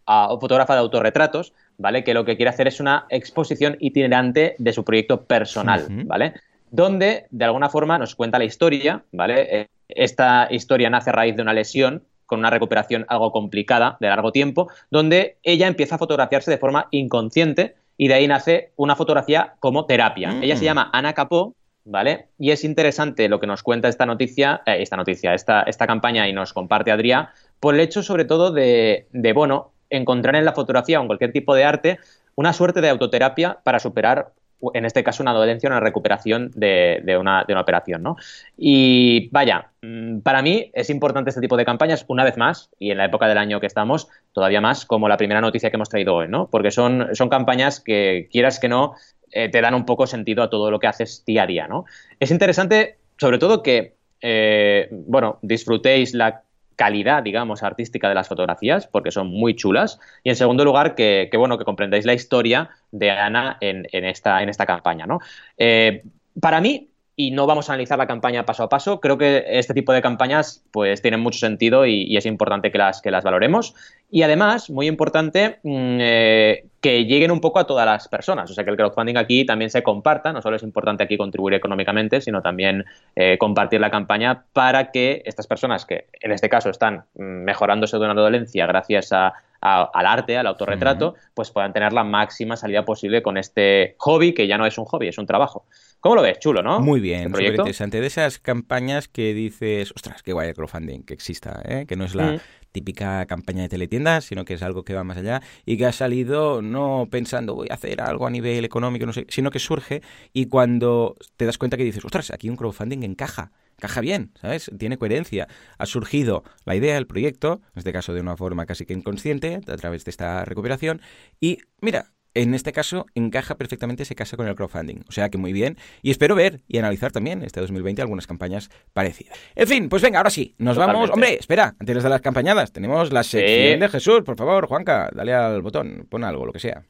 fotógrafa 0.41 0.75
de 0.75 0.81
autorretratos, 0.81 1.55
¿vale? 1.77 2.05
Que 2.05 2.15
lo 2.15 2.25
que 2.25 2.37
quiere 2.37 2.51
hacer 2.51 2.69
es 2.69 2.79
una 2.79 3.07
exposición 3.09 3.77
itinerante 3.81 4.55
de 4.59 4.73
su 4.73 4.85
proyecto 4.85 5.25
personal, 5.25 5.87
¿vale? 6.05 6.35
Donde, 6.71 7.27
de 7.31 7.45
alguna 7.45 7.69
forma, 7.69 7.99
nos 7.99 8.15
cuenta 8.15 8.39
la 8.39 8.45
historia, 8.45 9.05
¿vale? 9.13 9.69
Esta 9.89 10.49
historia 10.51 10.91
nace 10.91 11.11
a 11.11 11.13
raíz 11.13 11.37
de 11.37 11.43
una 11.43 11.53
lesión 11.53 12.03
con 12.27 12.41
una 12.41 12.51
recuperación 12.51 13.07
algo 13.09 13.33
complicada 13.33 13.97
de 14.01 14.09
largo 14.09 14.33
tiempo, 14.33 14.69
donde 14.91 15.37
ella 15.43 15.69
empieza 15.69 15.95
a 15.95 15.99
fotografiarse 15.99 16.51
de 16.51 16.59
forma 16.59 16.89
inconsciente 16.91 17.77
y 17.97 18.09
de 18.09 18.15
ahí 18.15 18.27
nace 18.27 18.73
una 18.77 18.97
fotografía 18.97 19.55
como 19.61 19.87
terapia. 19.87 20.33
Mm. 20.33 20.43
Ella 20.43 20.57
se 20.57 20.65
llama 20.65 20.91
Ana 20.93 21.15
Capó, 21.15 21.55
¿vale? 21.85 22.27
Y 22.39 22.51
es 22.51 22.65
interesante 22.65 23.29
lo 23.29 23.41
que 23.41 23.47
nos 23.47 23.63
cuenta 23.63 23.89
esta 23.89 24.05
noticia, 24.05 24.63
eh, 24.67 24.77
esta 24.81 24.97
noticia, 24.97 25.35
esta, 25.35 25.63
esta 25.63 25.87
campaña 25.87 26.29
y 26.29 26.33
nos 26.33 26.53
comparte 26.53 26.91
Adrián, 26.91 27.29
por 27.61 27.75
el 27.75 27.81
hecho 27.81 28.03
sobre 28.03 28.25
todo 28.25 28.51
de, 28.51 29.07
de, 29.13 29.33
bueno, 29.33 29.73
encontrar 29.89 30.37
en 30.37 30.45
la 30.45 30.53
fotografía 30.53 30.99
o 30.99 31.03
en 31.03 31.07
cualquier 31.07 31.33
tipo 31.33 31.55
de 31.55 31.65
arte 31.65 31.99
una 32.35 32.53
suerte 32.53 32.81
de 32.83 32.91
autoterapia 32.91 33.61
para 33.63 33.79
superar 33.79 34.33
en 34.75 34.85
este 34.85 35.05
caso 35.05 35.23
una 35.23 35.33
dolencia, 35.33 35.69
una 35.69 35.81
recuperación 35.81 36.51
de, 36.55 37.17
una, 37.19 37.45
operación. 37.61 38.03
¿no? 38.03 38.17
Y 38.57 39.29
vaya, 39.31 39.71
mm, 39.83 40.21
para 40.21 40.43
mí 40.43 40.71
es 40.75 40.91
importante 40.91 41.31
este 41.31 41.41
tipo 41.41 41.57
de 41.57 41.65
campañas, 41.65 42.05
una 42.09 42.25
vez 42.25 42.37
más, 42.37 42.71
y 42.79 42.91
en 42.91 42.99
la 42.99 43.05
época 43.05 43.29
del 43.29 43.39
año 43.39 43.61
que 43.61 43.67
estamos, 43.67 44.09
todavía 44.33 44.61
más, 44.61 44.87
como 44.87 45.09
la 45.09 45.17
primera 45.17 45.41
noticia 45.41 45.71
que 45.71 45.77
hemos 45.77 45.89
traído 45.89 46.15
hoy, 46.15 46.29
¿no? 46.29 46.49
porque 46.51 46.71
son, 46.71 47.15
son 47.15 47.29
campañas 47.29 47.81
que, 47.81 48.29
quieras 48.31 48.59
que 48.59 48.69
no, 48.69 48.95
eh, 49.33 49.49
te 49.49 49.61
dan 49.61 49.75
un 49.75 49.85
poco 49.85 50.07
sentido 50.07 50.43
a 50.43 50.51
todo 50.51 50.71
lo 50.71 50.79
que 50.79 50.87
haces 50.87 51.25
día 51.27 51.43
a 51.43 51.47
día. 51.47 51.69
¿no? 51.69 51.85
Es 52.21 52.31
interesante, 52.31 52.99
sobre 53.19 53.39
todo, 53.39 53.63
que 53.63 53.97
eh, 54.21 54.89
bueno, 54.91 55.39
disfrutéis 55.43 56.15
la 56.15 56.43
calidad, 56.77 57.23
digamos, 57.23 57.63
artística 57.63 58.09
de 58.09 58.15
las 58.15 58.29
fotografías, 58.29 58.87
porque 58.87 59.11
son 59.11 59.29
muy 59.29 59.57
chulas. 59.57 59.99
Y 60.23 60.31
en 60.31 60.37
segundo 60.37 60.65
lugar, 60.65 60.95
que, 60.95 61.31
bueno, 61.37 61.59
que 61.59 61.65
comprendáis 61.65 62.05
la 62.05 62.15
historia 62.15 62.71
de 62.93 63.11
Ana 63.11 63.57
en, 63.61 63.87
esta, 64.05 64.43
en 64.43 64.49
esta 64.49 64.67
campaña, 64.67 65.07
¿no? 65.07 65.21
Eh, 65.57 66.03
para 66.41 66.61
mí, 66.61 66.91
y 67.19 67.31
no 67.31 67.47
vamos 67.47 67.71
a 67.71 67.73
analizar 67.73 67.97
la 67.97 68.07
campaña 68.07 68.45
paso 68.45 68.63
a 68.63 68.69
paso. 68.69 69.01
Creo 69.01 69.17
que 69.17 69.43
este 69.49 69.73
tipo 69.73 69.95
de 69.95 70.03
campañas 70.03 70.63
pues 70.71 71.01
tienen 71.01 71.21
mucho 71.21 71.39
sentido 71.39 71.87
y, 71.87 72.15
es 72.15 72.27
importante 72.27 72.71
que 72.71 72.77
las, 72.77 73.01
que 73.01 73.11
las 73.11 73.25
valoremos. 73.25 73.75
Y 74.11 74.23
además, 74.23 74.69
muy 74.69 74.87
importante, 74.87 75.59
mm, 75.63 75.99
eh, 76.01 76.67
que 76.83 77.07
lleguen 77.07 77.31
un 77.31 77.41
poco 77.41 77.59
a 77.59 77.67
todas 77.67 77.87
las 77.87 78.07
personas. 78.09 78.51
O 78.51 78.55
sea, 78.55 78.65
que 78.65 78.71
el 78.71 78.77
crowdfunding 78.77 79.17
aquí 79.17 79.47
también 79.47 79.71
se 79.71 79.83
comparta. 79.83 80.31
No 80.35 80.43
solo 80.43 80.57
es 80.57 80.63
importante 80.63 81.05
aquí 81.05 81.17
contribuir 81.17 81.55
económicamente, 81.55 82.21
sino 82.21 82.43
también 82.43 82.85
eh, 83.17 83.39
compartir 83.39 83.81
la 83.81 83.91
campaña 83.91 84.45
para 84.53 84.91
que 84.93 85.23
estas 85.25 85.47
personas 85.47 85.87
que 85.87 86.09
en 86.21 86.33
este 86.33 86.51
caso 86.51 86.69
están 86.69 87.05
mm, 87.15 87.23
mejorándose 87.23 87.99
de 87.99 88.05
una 88.05 88.15
dolencia 88.15 88.67
gracias 88.67 89.13
a, 89.13 89.33
al 89.67 90.07
arte, 90.07 90.37
al 90.37 90.47
autorretrato, 90.47 91.15
pues 91.35 91.51
puedan 91.51 91.73
tener 91.73 91.93
la 91.93 92.05
máxima 92.05 92.57
salida 92.57 92.85
posible 92.85 93.23
con 93.23 93.37
este 93.37 93.97
hobby 93.99 94.33
que 94.33 94.47
ya 94.47 94.59
no 94.59 94.67
es 94.67 94.79
un 94.79 94.85
hobby, 94.85 95.09
es 95.09 95.19
un 95.19 95.27
trabajo. 95.27 95.67
¿Cómo 96.01 96.15
lo 96.15 96.23
ves? 96.23 96.39
Chulo, 96.39 96.63
¿no? 96.63 96.81
Muy 96.81 97.01
bien, 97.01 97.31
súper 97.31 97.47
interesante. 97.47 98.01
De 98.01 98.07
esas 98.07 98.39
campañas 98.39 99.09
que 99.09 99.35
dices, 99.35 99.93
ostras, 99.95 100.23
qué 100.23 100.33
guay 100.33 100.49
el 100.49 100.55
crowdfunding, 100.55 101.03
que 101.03 101.15
exista, 101.15 101.63
¿eh? 101.65 101.87
que 101.89 101.97
no 101.97 102.05
es 102.05 102.15
la 102.15 102.33
mm. 102.33 102.41
Típica 102.77 103.25
campaña 103.25 103.63
de 103.63 103.71
teletiendas, 103.71 104.27
sino 104.27 104.45
que 104.45 104.53
es 104.53 104.63
algo 104.63 104.85
que 104.85 104.93
va 104.93 105.03
más 105.03 105.17
allá 105.17 105.41
y 105.65 105.79
que 105.79 105.87
ha 105.87 105.93
salido 105.93 106.61
no 106.61 107.09
pensando 107.11 107.55
voy 107.55 107.69
a 107.71 107.75
hacer 107.75 108.03
algo 108.03 108.27
a 108.27 108.31
nivel 108.31 108.67
económico, 108.67 109.07
no 109.07 109.15
sé, 109.15 109.25
sino 109.31 109.51
que 109.51 109.59
surge 109.59 110.03
y 110.35 110.45
cuando 110.47 111.17
te 111.39 111.47
das 111.47 111.57
cuenta 111.57 111.79
que 111.79 111.85
dices, 111.85 112.05
ostras, 112.05 112.31
aquí 112.31 112.51
un 112.51 112.57
crowdfunding 112.57 113.03
encaja 113.03 113.51
encaja 113.79 114.01
bien, 114.01 114.33
¿sabes? 114.41 114.71
Tiene 114.79 114.97
coherencia. 114.97 115.49
Ha 115.79 115.87
surgido 115.87 116.45
la 116.65 116.75
idea, 116.75 116.97
el 116.97 117.07
proyecto, 117.07 117.61
en 117.75 117.79
este 117.79 117.93
caso 117.93 118.15
de 118.15 118.21
una 118.21 118.37
forma 118.37 118.65
casi 118.65 118.87
que 118.87 118.95
inconsciente, 118.95 119.61
a 119.67 119.77
través 119.77 120.05
de 120.05 120.11
esta 120.11 120.45
recuperación, 120.47 121.01
y 121.41 121.59
mira, 121.83 122.13
en 122.37 122.55
este 122.55 122.73
caso 122.73 123.07
encaja 123.15 123.57
perfectamente, 123.57 124.05
se 124.05 124.15
casa 124.15 124.37
con 124.37 124.47
el 124.47 124.55
crowdfunding. 124.55 125.05
O 125.09 125.13
sea 125.13 125.31
que 125.31 125.39
muy 125.39 125.53
bien. 125.53 125.79
Y 126.03 126.11
espero 126.11 126.35
ver 126.35 126.61
y 126.69 126.79
analizar 126.79 127.11
también 127.11 127.43
este 127.43 127.61
2020 127.61 128.03
algunas 128.03 128.27
campañas 128.27 128.71
parecidas. 128.93 129.39
En 129.55 129.67
fin, 129.67 129.89
pues 129.89 130.03
venga, 130.03 130.19
ahora 130.19 130.31
sí, 130.31 130.55
nos 130.59 130.77
vamos. 130.77 131.11
Hombre, 131.11 131.35
espera, 131.35 131.75
antes 131.79 132.03
de 132.03 132.09
las 132.09 132.21
campañadas, 132.21 132.73
tenemos 132.73 133.13
la 133.13 133.23
sección 133.23 133.81
de 133.81 133.89
Jesús. 133.89 134.23
Por 134.23 134.37
favor, 134.37 134.67
Juanca, 134.67 135.11
dale 135.15 135.33
al 135.33 135.63
botón, 135.63 136.07
pon 136.11 136.25
algo, 136.25 136.45
lo 136.45 136.53
que 136.53 136.61
sea 136.61 136.85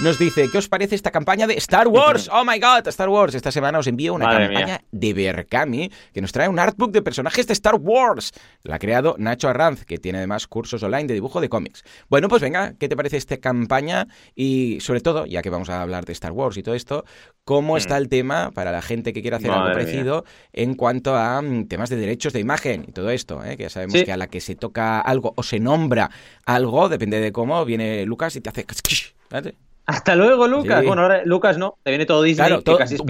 nos 0.00 0.18
dice, 0.18 0.50
¿qué 0.50 0.58
os 0.58 0.68
parece 0.68 0.96
esta 0.96 1.10
campaña 1.12 1.46
de 1.46 1.54
Star 1.54 1.86
Wars? 1.86 2.28
Oh 2.32 2.44
my 2.44 2.58
god, 2.58 2.86
Star 2.88 3.08
Wars. 3.08 3.34
Esta 3.34 3.52
semana 3.52 3.78
os 3.78 3.86
envío 3.86 4.12
una 4.12 4.28
campaña 4.28 4.80
de 4.90 5.14
Berkami 5.14 5.90
que 6.12 6.20
nos 6.20 6.32
trae 6.32 6.48
un 6.48 6.58
artbook 6.58 6.90
de 6.90 7.00
personajes 7.00 7.46
de 7.46 7.52
Star 7.52 7.76
Wars. 7.76 8.32
La 8.64 8.76
ha 8.76 8.78
creado 8.78 9.14
Nacho 9.18 9.48
Arranz, 9.48 9.84
que 9.84 9.98
tiene 9.98 10.18
además 10.18 10.48
cursos 10.48 10.82
online 10.82 11.04
de 11.04 11.14
dibujo 11.14 11.40
de 11.40 11.48
cómics. 11.48 11.84
Bueno, 12.08 12.28
pues 12.28 12.42
venga, 12.42 12.74
¿qué 12.78 12.88
te 12.88 12.96
parece 12.96 13.16
esta 13.16 13.36
campaña? 13.36 14.08
Y 14.34 14.78
sobre 14.80 15.00
todo, 15.00 15.26
ya 15.26 15.42
que 15.42 15.50
vamos 15.50 15.70
a 15.70 15.80
hablar 15.80 16.04
de 16.04 16.12
Star 16.12 16.32
Wars 16.32 16.56
y 16.56 16.62
todo 16.62 16.74
esto, 16.74 17.04
¿cómo 17.44 17.74
mm. 17.74 17.78
está 17.78 17.96
el 17.96 18.08
tema 18.08 18.50
para 18.50 18.72
la 18.72 18.82
gente 18.82 19.12
que 19.12 19.22
quiera 19.22 19.36
hacer 19.36 19.52
algo 19.52 19.72
parecido 19.72 20.24
en 20.52 20.74
cuanto 20.74 21.16
a 21.16 21.40
mm, 21.40 21.68
temas 21.68 21.88
de 21.88 21.96
derechos 21.96 22.32
de 22.32 22.40
imagen 22.40 22.84
y 22.88 22.92
todo 22.92 23.10
esto? 23.10 23.44
¿eh? 23.44 23.56
Que 23.56 23.64
ya 23.64 23.70
sabemos 23.70 24.02
que 24.02 24.12
a 24.12 24.16
la 24.16 24.26
que 24.26 24.40
se 24.40 24.56
toca 24.56 25.00
algo 25.00 25.34
o 25.36 25.42
se 25.44 25.60
nombra 25.60 26.10
algo, 26.46 26.88
depende 26.88 27.20
de 27.20 27.30
cómo, 27.30 27.64
viene 27.64 28.04
Lucas 28.06 28.34
y 28.34 28.40
te 28.40 28.50
hace... 28.50 28.66
Hasta 29.86 30.16
luego, 30.16 30.48
Lucas. 30.48 30.84
Bueno, 30.84 31.02
ahora 31.02 31.22
Lucas 31.24 31.58
no, 31.58 31.76
te 31.82 31.90
viene 31.90 32.06
todo 32.06 32.22
Disney. 32.22 32.48
Claro, 32.48 32.62
todo, 32.62 32.78
casi 32.78 32.94
es 32.94 33.02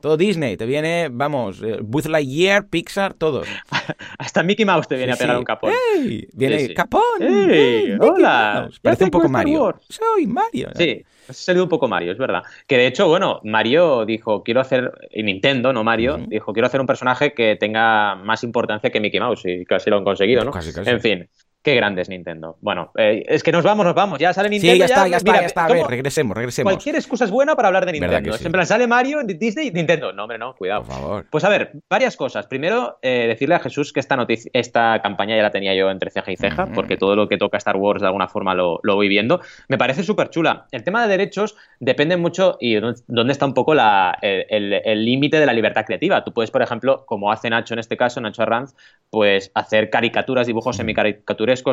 todo 0.00 0.16
Disney, 0.16 0.56
te 0.56 0.64
viene, 0.64 1.08
vamos, 1.10 1.60
eh, 1.62 1.78
Buzz 1.82 2.06
Lightyear, 2.06 2.68
Pixar, 2.68 3.14
todos. 3.14 3.48
Hasta 4.18 4.42
Mickey 4.42 4.64
Mouse 4.64 4.86
te 4.86 4.96
viene 4.96 5.12
a 5.12 5.16
pegar 5.16 5.36
un 5.36 5.44
capón. 5.44 5.72
¡Ey! 5.96 6.28
Viene 6.32 6.72
capón. 6.74 7.02
¡Ey! 7.20 7.96
¡Hola! 8.00 8.70
Parece 8.80 9.04
un 9.04 9.10
poco 9.10 9.28
Mario. 9.28 9.74
Soy 9.88 10.26
Mario. 10.26 10.68
Sí, 10.76 11.04
ha 11.28 11.32
salido 11.32 11.64
un 11.64 11.70
poco 11.70 11.88
Mario, 11.88 12.12
es 12.12 12.18
verdad. 12.18 12.42
Que 12.66 12.76
de 12.76 12.86
hecho, 12.86 13.08
bueno, 13.08 13.40
Mario 13.42 14.04
dijo, 14.04 14.42
quiero 14.44 14.60
hacer, 14.60 14.92
y 15.10 15.22
Nintendo, 15.22 15.72
no 15.72 15.82
Mario, 15.82 16.18
dijo, 16.28 16.52
quiero 16.52 16.66
hacer 16.66 16.80
un 16.80 16.86
personaje 16.86 17.34
que 17.34 17.56
tenga 17.56 18.14
más 18.14 18.44
importancia 18.44 18.90
que 18.90 19.00
Mickey 19.00 19.18
Mouse, 19.20 19.42
y 19.46 19.64
casi 19.64 19.90
lo 19.90 19.96
han 19.96 20.04
conseguido, 20.04 20.44
¿no? 20.44 20.52
Casi, 20.52 20.72
casi. 20.72 20.90
En 20.90 21.00
fin, 21.00 21.28
Qué 21.62 21.74
grande 21.74 22.00
es 22.00 22.08
Nintendo. 22.08 22.56
Bueno, 22.62 22.90
eh, 22.96 23.22
es 23.28 23.42
que 23.42 23.52
nos 23.52 23.62
vamos, 23.62 23.84
nos 23.84 23.94
vamos. 23.94 24.18
Ya 24.18 24.32
sale 24.32 24.48
Nintendo. 24.48 24.72
Sí, 24.72 24.78
ya, 24.78 24.86
está, 24.86 25.06
ya 25.08 25.18
está, 25.18 25.40
ya 25.40 25.46
está. 25.46 25.64
A 25.66 25.68
ver, 25.68 25.86
regresemos, 25.86 26.34
regresemos. 26.34 26.72
Cualquier 26.72 26.94
excusa 26.94 27.26
es 27.26 27.30
buena 27.30 27.54
para 27.54 27.68
hablar 27.68 27.84
de 27.84 27.92
Nintendo. 27.92 28.36
En 28.42 28.52
plan, 28.52 28.66
sale 28.66 28.86
Mario, 28.86 29.18
Disney, 29.24 29.70
Nintendo. 29.70 30.10
No, 30.12 30.22
hombre, 30.22 30.38
no, 30.38 30.54
cuidado. 30.54 30.84
Por 30.84 30.94
favor. 30.94 31.26
Pues 31.30 31.44
a 31.44 31.50
ver, 31.50 31.72
varias 31.90 32.16
cosas. 32.16 32.46
Primero, 32.46 32.98
eh, 33.02 33.26
decirle 33.26 33.56
a 33.56 33.58
Jesús 33.58 33.92
que 33.92 34.00
esta, 34.00 34.16
noticia, 34.16 34.50
esta 34.54 35.02
campaña 35.02 35.36
ya 35.36 35.42
la 35.42 35.50
tenía 35.50 35.74
yo 35.74 35.90
entre 35.90 36.10
ceja 36.10 36.32
y 36.32 36.36
ceja, 36.36 36.66
porque 36.66 36.96
todo 36.96 37.14
lo 37.14 37.28
que 37.28 37.36
toca 37.36 37.58
Star 37.58 37.76
Wars 37.76 38.00
de 38.00 38.06
alguna 38.06 38.28
forma 38.28 38.54
lo, 38.54 38.80
lo 38.82 38.94
voy 38.94 39.08
viendo. 39.08 39.42
Me 39.68 39.76
parece 39.76 40.02
súper 40.02 40.30
chula. 40.30 40.66
El 40.70 40.82
tema 40.82 41.02
de 41.02 41.08
derechos 41.08 41.56
depende 41.78 42.16
mucho 42.16 42.56
y 42.58 42.76
dónde 42.76 43.32
está 43.32 43.44
un 43.44 43.54
poco 43.54 43.74
la, 43.74 44.16
el 44.22 45.04
límite 45.04 45.38
de 45.38 45.44
la 45.44 45.52
libertad 45.52 45.84
creativa. 45.84 46.24
Tú 46.24 46.32
puedes, 46.32 46.50
por 46.50 46.62
ejemplo, 46.62 47.04
como 47.04 47.30
hace 47.30 47.50
Nacho 47.50 47.74
en 47.74 47.80
este 47.80 47.98
caso, 47.98 48.20
Nacho 48.22 48.42
Arranz, 48.42 48.74
pues 49.10 49.50
hacer 49.54 49.90
caricaturas, 49.90 50.46
dibujos 50.46 50.78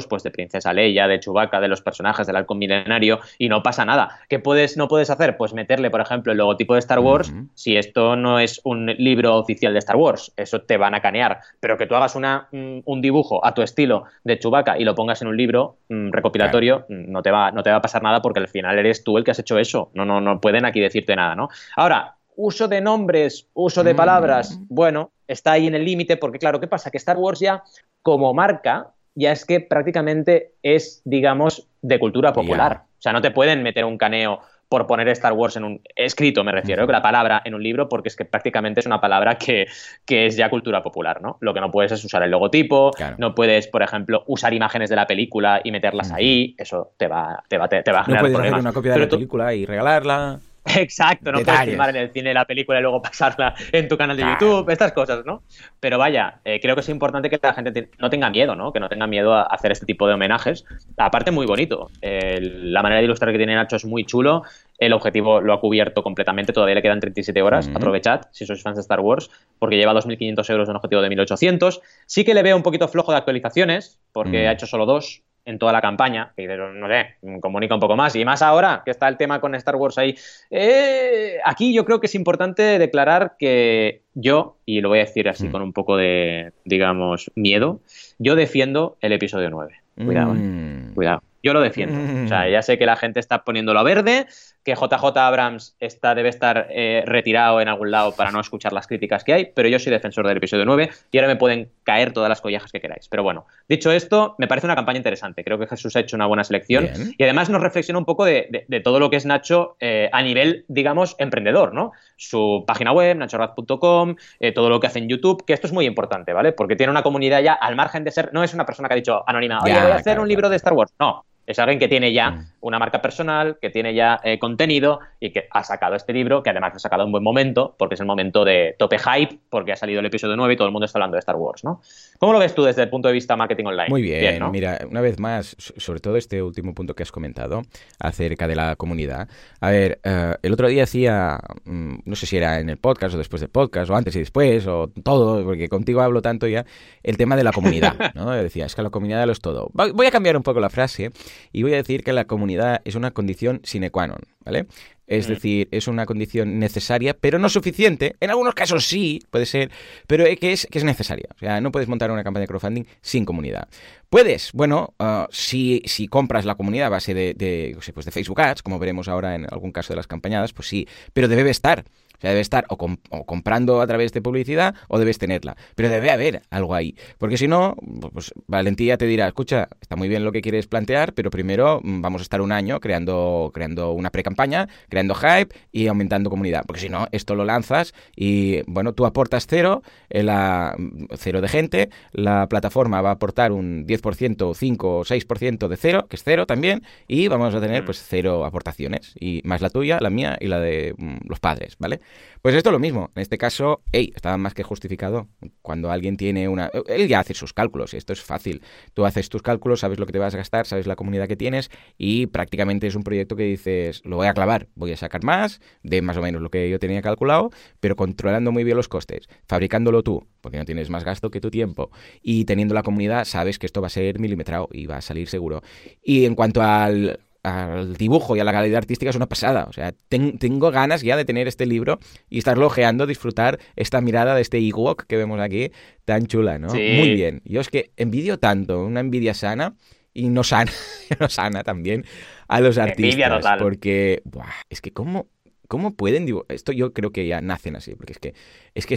pues 0.10 0.24
de 0.24 0.32
princesa 0.32 0.74
Leia, 0.74 1.08
de 1.08 1.20
Chewbacca, 1.20 1.60
de 1.60 1.68
los 1.68 1.82
personajes 1.82 2.28
del 2.28 2.36
arco 2.36 2.56
milenario 2.56 3.20
y 3.38 3.50
no 3.50 3.64
pasa 3.64 3.86
nada. 3.86 4.20
¿Qué 4.30 4.40
puedes, 4.40 4.78
no 4.78 4.88
puedes 4.88 5.10
hacer? 5.10 5.38
Pues 5.38 5.54
meterle, 5.54 5.90
por 5.90 6.02
ejemplo, 6.02 6.32
el 6.32 6.38
logotipo 6.38 6.74
de 6.74 6.80
Star 6.80 7.00
Wars 7.00 7.32
si 7.54 7.78
esto 7.78 8.16
no 8.16 8.40
es 8.40 8.62
un 8.64 8.88
libro 8.88 9.36
oficial 9.36 9.74
de 9.74 9.80
Star 9.80 9.96
Wars. 9.96 10.34
Eso 10.36 10.62
te 10.62 10.78
van 10.78 10.96
a 10.96 11.02
canear. 11.02 11.40
Pero 11.60 11.78
que 11.78 11.86
tú 11.86 11.96
hagas 11.96 12.16
una, 12.16 12.48
mm, 12.52 12.80
un 12.86 13.02
dibujo 13.02 13.46
a 13.46 13.54
tu 13.54 13.62
estilo 13.62 14.06
de 14.24 14.40
Chewbacca 14.40 14.78
y 14.78 14.84
lo 14.84 14.96
pongas 14.96 15.22
en 15.22 15.28
un 15.28 15.38
libro 15.38 15.78
mm, 15.90 16.12
recopilatorio, 16.12 16.86
mm, 16.90 17.12
no, 17.12 17.22
te 17.22 17.32
va, 17.32 17.52
no 17.52 17.64
te 17.64 17.70
va 17.70 17.78
a 17.78 17.82
pasar 17.82 18.04
nada 18.04 18.22
porque 18.22 18.40
al 18.40 18.48
final 18.48 18.78
eres 18.80 19.04
tú 19.04 19.18
el 19.18 19.24
que 19.24 19.32
has 19.32 19.40
hecho 19.40 19.58
eso. 19.60 19.92
No, 19.94 20.06
no, 20.06 20.22
no 20.22 20.42
pueden 20.42 20.66
aquí 20.66 20.80
decirte 20.80 21.16
nada, 21.16 21.36
¿no? 21.36 21.50
Ahora, 21.76 22.18
uso 22.36 22.68
de 22.68 22.82
nombres, 22.82 23.48
uso 23.54 23.84
de 23.84 23.96
palabras, 23.96 24.60
bueno, 24.70 25.12
está 25.28 25.54
ahí 25.54 25.68
en 25.68 25.76
el 25.76 25.84
límite 25.84 26.18
porque 26.18 26.40
claro, 26.40 26.60
¿qué 26.60 26.68
pasa? 26.68 26.92
Que 26.92 26.98
Star 26.98 27.18
Wars 27.18 27.40
ya 27.40 27.64
como 28.02 28.34
marca 28.34 28.94
ya 29.18 29.32
es 29.32 29.46
que 29.46 29.60
prácticamente 29.60 30.54
es, 30.62 31.02
digamos, 31.04 31.68
de 31.82 32.00
cultura 32.00 32.34
popular. 32.34 32.84
O 33.00 33.02
sea, 33.02 33.14
no 33.14 33.22
te 33.22 33.32
pueden 33.32 33.64
meter 33.64 33.84
un 33.84 33.98
caneo 33.98 34.42
por 34.70 34.86
poner 34.86 35.08
Star 35.10 35.34
Wars 35.34 35.56
en 35.56 35.64
un 35.64 35.82
escrito, 35.96 36.44
me 36.44 36.52
refiero, 36.52 36.86
la 36.86 37.02
palabra 37.02 37.42
en 37.44 37.56
un 37.56 37.64
libro, 37.64 37.88
porque 37.90 38.10
es 38.10 38.16
que 38.16 38.26
prácticamente 38.26 38.82
es 38.82 38.86
una 38.86 39.00
palabra 39.00 39.38
que, 39.38 39.68
es 40.08 40.36
ya 40.36 40.50
cultura 40.50 40.84
popular, 40.84 41.22
¿no? 41.22 41.38
Lo 41.40 41.54
que 41.54 41.62
no 41.62 41.72
puedes 41.72 41.92
es 41.94 42.04
usar 42.04 42.22
el 42.24 42.32
logotipo, 42.32 42.92
no 43.18 43.34
puedes, 43.34 43.68
por 43.68 43.82
ejemplo, 43.82 44.24
usar 44.28 44.54
imágenes 44.54 44.90
de 44.90 44.98
la 44.98 45.08
película 45.08 45.62
y 45.64 45.72
meterlas 45.72 46.12
ahí, 46.12 46.54
eso 46.58 46.92
te 46.98 47.08
va, 47.08 47.44
te 47.48 47.58
va, 47.58 47.68
te, 47.70 47.92
va 47.92 48.02
a 48.02 48.04
generar 48.04 48.26
no 48.26 48.32
puedes 48.32 48.52
hacer 48.52 48.60
una 48.60 48.74
copia 48.74 48.94
de 48.94 49.00
la 49.00 49.10
película 49.10 49.54
y 49.54 49.66
regalarla. 49.66 50.40
Exacto, 50.76 51.32
no 51.32 51.40
puedes 51.42 51.62
filmar 51.62 51.90
en 51.90 51.96
el 51.98 52.12
cine 52.12 52.34
la 52.34 52.46
película 52.46 52.80
y 52.80 52.82
luego 52.82 53.02
pasarla 53.02 53.56
en 53.72 53.88
tu 53.88 53.98
canal 53.98 54.18
de 54.18 54.24
YouTube, 54.24 54.70
estas 54.70 54.92
cosas, 54.92 55.26
¿no? 55.26 55.44
Pero 55.80 55.98
vaya, 55.98 56.40
eh, 56.44 56.60
creo 56.62 56.76
que 56.76 56.82
es 56.82 56.90
importante 56.90 57.30
que 57.30 57.40
la 57.42 57.54
gente 57.54 57.90
no 58.00 58.10
tenga 58.10 58.30
miedo, 58.30 58.56
¿no? 58.56 58.74
Que 58.74 58.80
no 58.80 58.90
tenga 58.90 59.08
miedo 59.08 59.34
a 59.34 59.44
hacer 59.44 59.72
este 59.72 59.86
tipo 59.86 60.08
de 60.08 60.14
homenajes. 60.16 60.66
Aparte, 60.98 61.32
muy 61.32 61.46
bonito. 61.46 61.90
la 62.02 62.82
manera 62.82 63.00
de 63.00 63.06
ilustrar 63.06 63.32
que 63.32 63.38
tiene 63.38 63.56
Nacho 63.56 63.76
es 63.76 63.86
muy 63.86 64.06
chulo. 64.06 64.44
El 64.78 64.94
objetivo 64.94 65.42
lo 65.42 65.54
ha 65.54 65.60
cubierto 65.60 66.04
completamente, 66.04 66.54
todavía 66.54 66.76
le 66.76 66.82
quedan 66.82 67.00
37 67.00 67.42
horas. 67.42 67.70
Aprovechad 67.74 68.22
si 68.32 68.46
sois 68.46 68.62
fans 68.62 68.76
de 68.76 68.82
Star 68.82 69.00
Wars, 69.00 69.30
porque 69.60 69.78
lleva 69.78 69.94
2.500 69.94 70.50
euros 70.52 70.68
de 70.68 70.72
un 70.72 70.78
objetivo 70.78 71.02
de 71.02 71.10
1.800. 71.10 71.82
Sí 72.06 72.24
que 72.24 72.34
le 72.34 72.44
veo 72.44 72.56
un 72.56 72.64
poquito 72.64 72.88
flojo 72.88 73.12
de 73.12 73.18
actualizaciones, 73.18 74.00
porque 74.12 74.48
ha 74.48 74.52
hecho 74.52 74.68
solo 74.68 74.86
dos 74.86 75.24
en 75.48 75.58
toda 75.60 75.72
la 75.72 75.82
campaña, 75.82 76.34
que 76.36 76.46
no 76.46 76.88
sé, 76.90 77.16
comunica 77.40 77.74
un 77.74 77.80
poco 77.80 77.96
más. 77.96 78.16
Y 78.18 78.26
más 78.26 78.42
ahora 78.42 78.82
que 78.84 78.92
está 78.92 79.08
el 79.08 79.16
tema 79.16 79.40
con 79.40 79.56
Star 79.56 79.78
Wars 79.78 79.98
ahí. 79.98 80.14
Eh, 80.52 81.38
aquí 81.46 81.74
yo 81.74 81.86
creo 81.86 82.02
que 82.02 82.08
es 82.08 82.16
importante 82.16 82.78
declarar 82.78 83.36
que 83.40 84.02
yo, 84.14 84.58
y 84.66 84.82
lo 84.82 84.90
voy 84.90 85.00
a 85.00 85.06
decir 85.06 85.30
así 85.30 85.48
mm. 85.48 85.52
con 85.52 85.62
un 85.62 85.72
poco 85.72 85.96
de, 85.96 86.52
digamos, 86.66 87.32
miedo, 87.36 87.80
yo 88.20 88.36
defiendo 88.36 88.98
el 89.00 89.14
episodio 89.14 89.50
9. 89.50 89.74
Cuidado, 90.06 90.34
eh. 90.34 90.38
mm. 90.38 90.94
cuidado. 90.94 91.24
Yo 91.48 91.54
lo 91.54 91.62
defiendo. 91.62 92.26
O 92.26 92.28
sea, 92.28 92.46
mm. 92.46 92.52
ya 92.52 92.62
sé 92.62 92.78
que 92.78 92.86
la 92.86 92.98
gente 92.98 93.22
está 93.22 93.46
poniéndolo 93.46 93.80
a 93.80 93.84
verde, 93.84 94.28
que 94.66 94.76
JJ 94.76 95.18
Abrams 95.18 95.78
está, 95.80 96.14
debe 96.14 96.28
estar 96.28 96.68
eh, 96.70 97.02
retirado 97.06 97.62
en 97.62 97.70
algún 97.70 97.90
lado 97.90 98.12
para 98.12 98.32
no 98.32 98.42
escuchar 98.42 98.74
las 98.74 98.86
críticas 98.86 99.24
que 99.24 99.32
hay, 99.32 99.46
pero 99.56 99.70
yo 99.70 99.80
soy 99.80 99.94
defensor 99.94 100.28
del 100.28 100.36
episodio 100.36 100.66
9 100.66 100.90
y 101.10 101.18
ahora 101.18 101.30
me 101.30 101.38
pueden 101.38 101.70
caer 101.84 102.12
todas 102.12 102.28
las 102.28 102.42
collejas 102.42 102.70
que 102.70 102.82
queráis. 102.82 103.08
Pero 103.08 103.24
bueno, 103.24 103.46
dicho 103.70 103.94
esto, 103.94 104.36
me 104.40 104.48
parece 104.50 104.68
una 104.68 104.76
campaña 104.76 104.98
interesante. 104.98 105.42
Creo 105.46 105.58
que 105.58 105.68
Jesús 105.68 105.96
ha 105.96 106.02
hecho 106.02 106.18
una 106.18 106.26
buena 106.26 106.44
selección 106.44 106.90
y 107.18 107.24
además 107.24 107.50
nos 107.50 107.62
reflexiona 107.62 107.98
un 107.98 108.04
poco 108.04 108.26
de, 108.26 108.66
todo 108.84 109.00
lo 109.00 109.10
que 109.10 109.16
es 109.16 109.26
Nacho 109.26 109.78
eh, 109.80 110.10
a 110.12 110.22
nivel, 110.22 110.66
digamos, 110.68 111.16
emprendedor, 111.18 111.74
¿no? 111.74 111.94
Su 112.18 112.66
página 112.68 112.92
web, 112.92 113.16
nachoraz.com, 113.16 114.16
eh, 114.42 114.52
todo 114.52 114.68
lo 114.68 114.82
que 114.82 114.88
hace 114.88 115.00
en 115.00 115.08
YouTube, 115.08 115.46
que 115.46 115.54
esto 115.54 115.68
es 115.68 115.72
muy 115.72 115.86
importante, 115.86 116.34
¿vale? 116.34 116.52
Porque 116.52 116.76
tiene 116.76 116.92
una 116.92 117.04
comunidad 117.04 117.42
ya 117.42 117.54
al 117.54 117.78
margen 117.78 118.04
de 118.04 118.12
ser, 118.12 118.32
no 118.34 118.44
es 118.44 118.54
una 118.54 118.66
persona 118.66 118.90
que 118.90 118.96
ha 118.96 118.98
dicho 118.98 119.24
anónima, 119.26 119.62
oye, 119.64 119.80
voy 119.80 119.92
a 119.92 119.96
hacer 119.96 120.20
un 120.20 120.28
libro 120.28 120.50
de 120.50 120.58
Star 120.58 120.74
Wars. 120.74 120.94
No, 121.00 121.24
es 121.48 121.58
alguien 121.60 121.80
que 121.80 121.88
tiene 121.88 122.12
ya 122.12 122.46
una 122.60 122.78
marca 122.78 123.02
personal, 123.02 123.58
que 123.62 123.70
tiene 123.70 123.96
ya 123.96 124.20
eh, 124.24 124.38
contenido 124.38 125.00
y 125.22 125.32
que 125.32 125.48
ha 125.50 125.64
sacado 125.64 125.96
este 125.96 126.12
libro, 126.12 126.44
que 126.44 126.50
además 126.50 126.74
ha 126.76 126.80
sacado 126.80 127.04
en 127.04 127.12
buen 127.12 127.24
momento, 127.24 127.74
porque 127.80 127.96
es 127.96 128.02
el 128.02 128.06
momento 128.06 128.44
de 128.44 128.76
tope 128.78 129.00
hype, 129.00 129.40
porque 129.50 129.72
ha 129.72 129.78
salido 129.78 130.02
el 130.02 130.06
episodio 130.06 130.36
9 130.36 130.54
y 130.54 130.58
todo 130.58 130.68
el 130.68 130.74
mundo 130.74 130.86
está 130.86 131.00
hablando 131.00 131.16
de 131.16 131.20
Star 131.20 131.38
Wars, 131.38 131.64
¿no? 131.64 131.82
¿Cómo 132.20 132.34
lo 132.34 132.40
ves 132.40 132.54
tú 132.54 132.64
desde 132.64 132.84
el 132.84 132.90
punto 132.90 133.08
de 133.08 133.14
vista 133.14 133.38
marketing 133.38 133.64
online? 133.64 133.88
Muy 133.88 134.02
bien, 134.02 134.52
mira, 134.52 134.80
una 134.90 135.00
vez 135.00 135.20
más, 135.20 135.56
sobre 135.58 136.02
todo 136.02 136.18
este 136.18 136.44
último 136.44 136.76
punto 136.76 136.94
que 136.94 137.04
has 137.04 137.14
comentado 137.14 137.62
acerca 137.98 138.46
de 138.50 138.56
la 138.56 138.76
comunidad. 138.76 139.30
A 139.62 139.70
ver, 139.70 140.00
eh, 140.04 140.36
el 140.42 140.52
otro 140.52 140.68
día 140.68 140.84
hacía, 140.84 141.40
mm, 141.64 142.00
no 142.04 142.16
sé 142.18 142.26
si 142.26 142.36
era 142.36 142.60
en 142.60 142.70
el 142.70 142.78
podcast 142.78 143.16
o 143.16 143.18
después 143.18 143.40
del 143.40 143.50
podcast, 143.50 143.90
o 143.90 143.96
antes 143.96 144.14
y 144.18 144.20
después, 144.20 144.68
o 144.68 144.90
todo, 145.02 145.46
porque 145.46 145.70
contigo 145.70 146.02
hablo 146.02 146.22
tanto 146.22 146.46
ya, 146.46 146.66
el 147.04 147.16
tema 147.16 147.38
de 147.38 147.46
la 147.46 147.54
comunidad, 147.54 147.96
¿no? 148.16 148.30
Decía, 148.32 148.66
es 148.66 148.76
que 148.76 148.82
la 148.82 148.90
comunidad 148.90 149.26
lo 149.26 149.32
es 149.32 149.40
todo. 149.40 149.72
Voy 149.74 150.08
a 150.08 150.12
cambiar 150.12 150.36
un 150.36 150.44
poco 150.44 150.60
la 150.60 150.70
frase 150.70 151.12
y 151.52 151.64
voy 151.64 151.74
a 151.74 151.78
decir 151.78 152.04
que 152.04 152.14
la 152.14 152.26
comunidad 152.26 152.82
es 152.86 152.96
una 152.96 153.12
condición 153.12 153.62
sine 153.64 153.92
qua 153.92 154.08
non, 154.08 154.22
¿vale? 154.44 154.68
Es 155.08 155.28
mm. 155.28 155.32
decir, 155.32 155.68
es 155.72 155.88
una 155.88 156.06
condición 156.06 156.60
necesaria, 156.60 157.14
pero 157.14 157.40
no 157.40 157.50
suficiente. 157.50 158.16
En 158.20 158.30
algunos 158.30 158.54
casos 158.54 158.86
sí, 158.86 159.22
puede 159.32 159.46
ser, 159.46 159.72
pero 160.06 160.26
que 160.40 160.52
es, 160.52 160.68
que 160.70 160.78
es 160.78 160.84
necesaria. 160.84 161.30
O 161.36 161.40
sea, 161.40 161.62
no 161.62 161.72
puedes 161.72 161.88
montar 161.88 162.12
una 162.12 162.24
campaña 162.24 162.42
de 162.42 162.48
crowdfunding 162.48 162.84
sin 163.02 163.24
comunidad. 163.24 163.68
Puedes, 164.10 164.52
bueno, 164.54 164.94
uh, 165.00 165.26
si, 165.30 165.82
si, 165.86 166.08
compras 166.08 166.46
la 166.46 166.56
comunidad 166.56 166.88
a 166.88 166.90
base 166.90 167.14
de, 167.14 167.34
de, 167.34 167.78
pues 167.94 168.06
de 168.06 168.12
Facebook 168.12 168.42
Ads, 168.42 168.62
como 168.62 168.80
veremos 168.80 169.08
ahora 169.08 169.36
en 169.36 169.46
algún 169.50 169.72
caso 169.72 169.94
de 169.94 169.98
las 169.98 170.08
campañadas, 170.08 170.54
pues 170.54 170.68
sí, 170.68 170.88
pero 171.14 171.28
debe 171.28 171.50
estar. 171.50 171.86
O 172.18 172.22
sea, 172.22 172.32
debe 172.32 172.42
estar 172.42 172.66
o, 172.70 172.78
comprando 173.26 173.82
a 173.82 173.88
través 173.88 174.12
de 174.14 174.22
publicidad 174.22 174.76
o 174.88 175.00
debes 175.00 175.18
tenerla. 175.18 175.56
Pero 175.76 175.90
debe 175.90 176.10
haber 176.10 176.42
algo 176.50 176.74
ahí. 176.74 176.96
Porque 177.18 177.38
si 177.38 177.48
no, 177.48 177.76
pues 178.14 178.34
Valentía 178.48 178.98
te 178.98 179.06
dirá, 179.06 179.28
escucha, 179.28 179.68
está 179.82 179.96
muy 179.96 180.08
bien 180.08 180.24
lo 180.24 180.32
que 180.32 180.42
quieres 180.42 180.68
plantear, 180.68 181.14
pero 181.14 181.30
primero 181.30 181.80
mm, 181.84 182.02
vamos 182.02 182.22
a 182.22 182.24
estar 182.24 182.42
un 182.42 182.52
año 182.52 182.80
creando, 182.80 183.52
creando 183.54 183.92
una 183.92 184.10
pre-campaña, 184.10 184.68
creando 184.90 185.16
hype 185.16 185.56
y 185.72 185.88
aumentando 185.88 186.30
comunidad. 186.30 186.64
Porque 186.66 186.82
si 186.82 186.90
no, 186.90 187.08
esto 187.12 187.36
lo 187.36 187.46
lanzas 187.46 187.94
y, 188.16 188.62
bueno, 188.64 188.94
tú 188.94 189.06
aportas 189.06 189.46
cero, 189.48 189.84
eh, 190.10 190.24
la, 190.24 190.76
cero 191.16 191.42
de 191.42 191.48
gente, 191.48 191.90
la 192.12 192.48
plataforma 192.48 193.02
va 193.02 193.10
a 193.10 193.14
aportar 193.14 193.52
un 193.52 193.86
10%, 193.86 194.56
5 194.56 194.98
o 194.98 195.04
6% 195.04 195.68
de 195.68 195.78
cero, 195.78 196.08
que 196.10 196.16
es 196.16 196.24
cero 196.24 196.46
también, 196.46 196.84
y 197.08 197.28
vamos 197.28 197.54
a 197.54 197.62
tener 197.62 197.84
mm. 197.84 197.86
pues 197.86 198.04
cero 198.08 198.46
aportaciones. 198.46 199.14
Y 199.20 199.42
más 199.44 199.62
la 199.62 199.70
tuya, 199.70 200.00
la 200.02 200.10
mía 200.10 200.38
y 200.40 200.48
la 200.48 200.60
de 200.60 200.94
mm, 200.98 201.28
los 201.28 201.40
padres, 201.40 201.76
¿vale? 201.80 202.00
Pues 202.42 202.56
esto 202.56 202.70
es 202.70 202.74
lo 202.74 202.80
mismo. 202.80 203.12
En 203.16 203.22
este 203.22 203.38
caso, 203.38 203.82
estaba 203.92 204.38
más 204.38 204.54
que 204.54 204.64
justificado. 204.64 205.28
Cuando 205.62 205.92
alguien 205.92 206.18
tiene 206.18 206.48
una... 206.48 206.72
Él 206.88 207.08
ya 207.08 207.20
hace 207.20 207.34
sus 207.34 207.54
cálculos 207.54 207.94
y 207.94 207.98
esto 207.98 208.14
es 208.14 208.22
fácil. 208.22 208.62
Tú 208.94 209.06
haces 209.06 209.30
tus 209.30 209.42
cálculos, 209.42 209.82
sabes 209.82 210.00
lo 210.00 210.06
que 210.06 210.14
te 210.14 210.20
vas 210.20 210.34
a 210.34 210.38
gastar, 210.38 210.66
sabes 210.66 210.88
la 210.88 210.96
comunidad 210.96 211.28
que 211.28 211.36
tienes 211.36 211.70
y 211.98 212.28
prácticamente 212.28 212.88
es 212.88 212.96
un 212.96 213.04
proyecto 213.04 213.36
que 213.36 213.44
dices, 213.44 214.02
lo 214.06 214.18
voy 214.18 214.28
a 214.28 214.34
clavar, 214.34 214.68
voy 214.76 214.92
a 214.92 214.98
sacar 214.98 215.24
más 215.24 215.60
de 215.84 216.02
más 216.02 216.18
o 216.18 216.22
menos 216.22 216.42
lo 216.42 216.50
que 216.50 216.70
yo 216.70 216.80
tenía 216.80 217.02
calculado, 217.02 217.52
pero 217.80 217.96
controlando 217.96 218.52
muy 218.52 218.64
bien 218.64 218.78
los 218.78 218.88
costes, 218.88 219.28
fabricándolo 219.48 220.04
tú, 220.04 220.26
porque 220.42 220.58
no 220.58 220.66
tienes 220.66 220.90
más 220.90 221.04
gasto 221.04 221.32
que 221.32 221.42
tu 221.42 221.52
tiempo, 221.52 221.92
y 222.22 222.46
teniendo 222.46 222.74
la 222.74 222.84
comunidad, 222.84 223.26
sabes 223.26 223.60
que 223.60 223.66
esto 223.66 223.82
va 223.82 223.88
a 223.88 223.92
ser 223.92 224.20
milimetrado 224.20 224.70
y 224.72 224.86
va 224.86 224.98
a 224.98 225.02
salir 225.02 225.28
seguro. 225.28 225.62
Y 226.04 226.26
en 226.26 226.36
cuanto 226.36 226.62
al, 226.62 227.20
al 227.48 227.96
dibujo 227.96 228.36
y 228.36 228.40
a 228.40 228.44
la 228.44 228.52
calidad 228.52 228.78
artística 228.78 229.10
es 229.10 229.16
una 229.16 229.28
pasada. 229.28 229.66
O 229.70 229.74
sea, 229.74 229.94
tengo 230.10 230.72
ganas 230.72 231.02
ya 231.02 231.16
de 231.18 231.26
tener 231.26 231.48
este 231.48 231.66
libro 231.66 232.00
y 232.30 232.38
estarlo 232.40 232.68
ojeando, 232.68 233.06
disfrutar 233.06 233.60
esta 233.76 234.02
mirada 234.02 234.36
de 234.36 234.42
este 234.42 234.58
Ewok 234.58 235.06
que 235.06 235.18
vemos 235.18 235.40
aquí, 235.40 235.72
tan 236.06 236.28
chula, 236.28 236.60
¿no? 236.60 236.68
Muy 236.70 237.14
bien. 237.14 237.42
Yo 237.46 237.62
es 237.62 237.70
que 237.70 237.92
envidio 237.98 238.40
tanto, 238.40 238.84
una 238.84 239.00
envidia 239.00 239.34
sana 239.34 239.76
y 240.14 240.30
no 240.30 240.44
sana, 240.44 240.72
no 241.20 241.30
sana 241.30 241.64
también 241.64 242.06
a 242.48 242.60
los 242.60 242.78
artistas. 242.78 243.46
Porque, 243.60 244.22
es 244.70 244.82
que 244.82 244.92
cómo, 244.92 245.28
cómo 245.68 245.96
pueden 245.96 246.26
dibujar. 246.26 246.48
Esto 246.50 246.72
yo 246.72 246.94
creo 246.94 247.12
que 247.12 247.28
ya 247.28 247.42
nacen 247.42 247.76
así, 247.76 247.96
porque 247.96 248.14
es 248.14 248.20
que 248.20 248.34
es 248.74 248.86
que 248.86 248.94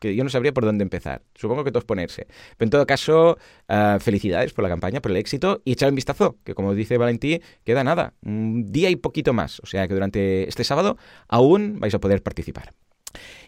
que 0.00 0.14
yo 0.14 0.24
no 0.24 0.30
sabría 0.30 0.52
por 0.52 0.64
dónde 0.64 0.82
empezar. 0.82 1.22
Supongo 1.34 1.64
que 1.64 1.72
todos 1.72 1.84
ponerse. 1.84 2.26
Pero 2.56 2.66
en 2.66 2.70
todo 2.70 2.86
caso, 2.86 3.38
ah, 3.68 3.98
felicidades 4.00 4.52
por 4.52 4.62
la 4.62 4.68
campaña, 4.68 5.00
por 5.00 5.10
el 5.10 5.16
éxito 5.16 5.62
y 5.64 5.72
echar 5.72 5.88
un 5.88 5.94
vistazo, 5.94 6.36
que 6.44 6.54
como 6.54 6.74
dice 6.74 6.98
Valentí, 6.98 7.40
queda 7.64 7.84
nada, 7.84 8.14
un 8.22 8.70
día 8.72 8.90
y 8.90 8.96
poquito 8.96 9.32
más. 9.32 9.60
O 9.60 9.66
sea 9.66 9.86
que 9.88 9.94
durante 9.94 10.48
este 10.48 10.64
sábado 10.64 10.96
aún 11.28 11.80
vais 11.80 11.94
a 11.94 12.00
poder 12.00 12.22
participar. 12.22 12.74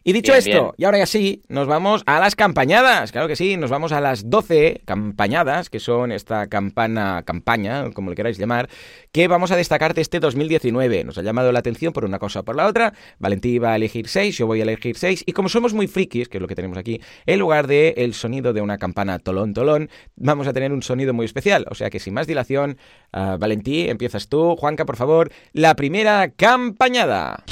Y 0.08 0.12
dicho 0.12 0.32
esto, 0.34 0.72
y 0.78 0.84
ahora 0.84 0.98
ya 0.98 1.06
sí, 1.06 1.42
nos 1.48 1.66
vamos 1.66 2.04
a 2.06 2.20
las 2.20 2.36
campañadas. 2.36 3.10
Claro 3.10 3.26
que 3.26 3.34
sí, 3.34 3.56
nos 3.56 3.70
vamos 3.70 3.90
a 3.90 4.00
las 4.00 4.30
12 4.30 4.82
campañadas, 4.84 5.68
que 5.68 5.80
son 5.80 6.12
esta 6.12 6.46
campana, 6.46 7.24
campaña, 7.24 7.90
como 7.90 8.10
le 8.10 8.14
queráis 8.14 8.38
llamar, 8.38 8.68
que 9.10 9.26
vamos 9.26 9.50
a 9.50 9.56
destacar 9.56 9.94
de 9.94 10.02
este 10.02 10.20
2019. 10.20 11.02
Nos 11.02 11.18
ha 11.18 11.22
llamado 11.22 11.50
la 11.50 11.58
atención 11.58 11.92
por 11.92 12.04
una 12.04 12.20
cosa 12.20 12.38
o 12.38 12.44
por 12.44 12.54
la 12.54 12.68
otra. 12.68 12.94
Valentí 13.18 13.58
va 13.58 13.72
a 13.72 13.76
elegir 13.76 14.06
6, 14.06 14.38
yo 14.38 14.46
voy 14.46 14.60
a 14.60 14.62
elegir 14.62 14.96
6. 14.96 15.24
Y 15.26 15.32
como 15.32 15.48
somos 15.48 15.74
muy 15.74 15.88
frikis, 15.88 16.28
que 16.28 16.38
es 16.38 16.40
lo 16.40 16.46
que 16.46 16.54
tenemos 16.54 16.78
aquí, 16.78 17.00
en 17.26 17.40
lugar 17.40 17.66
de 17.66 17.94
el 17.96 18.14
sonido 18.14 18.52
de 18.52 18.60
una 18.60 18.78
campana 18.78 19.18
tolón 19.18 19.54
tolón, 19.54 19.90
vamos 20.14 20.46
a 20.46 20.52
tener 20.52 20.72
un 20.72 20.84
sonido 20.84 21.14
muy 21.14 21.26
especial. 21.26 21.66
O 21.68 21.74
sea 21.74 21.90
que 21.90 21.98
sin 21.98 22.14
más 22.14 22.28
dilación, 22.28 22.78
uh, 23.12 23.38
Valentí, 23.38 23.88
empiezas 23.88 24.28
tú. 24.28 24.54
Juanca, 24.54 24.84
por 24.86 24.94
favor, 24.94 25.32
la 25.52 25.74
primera 25.74 26.30
campañada. 26.30 27.42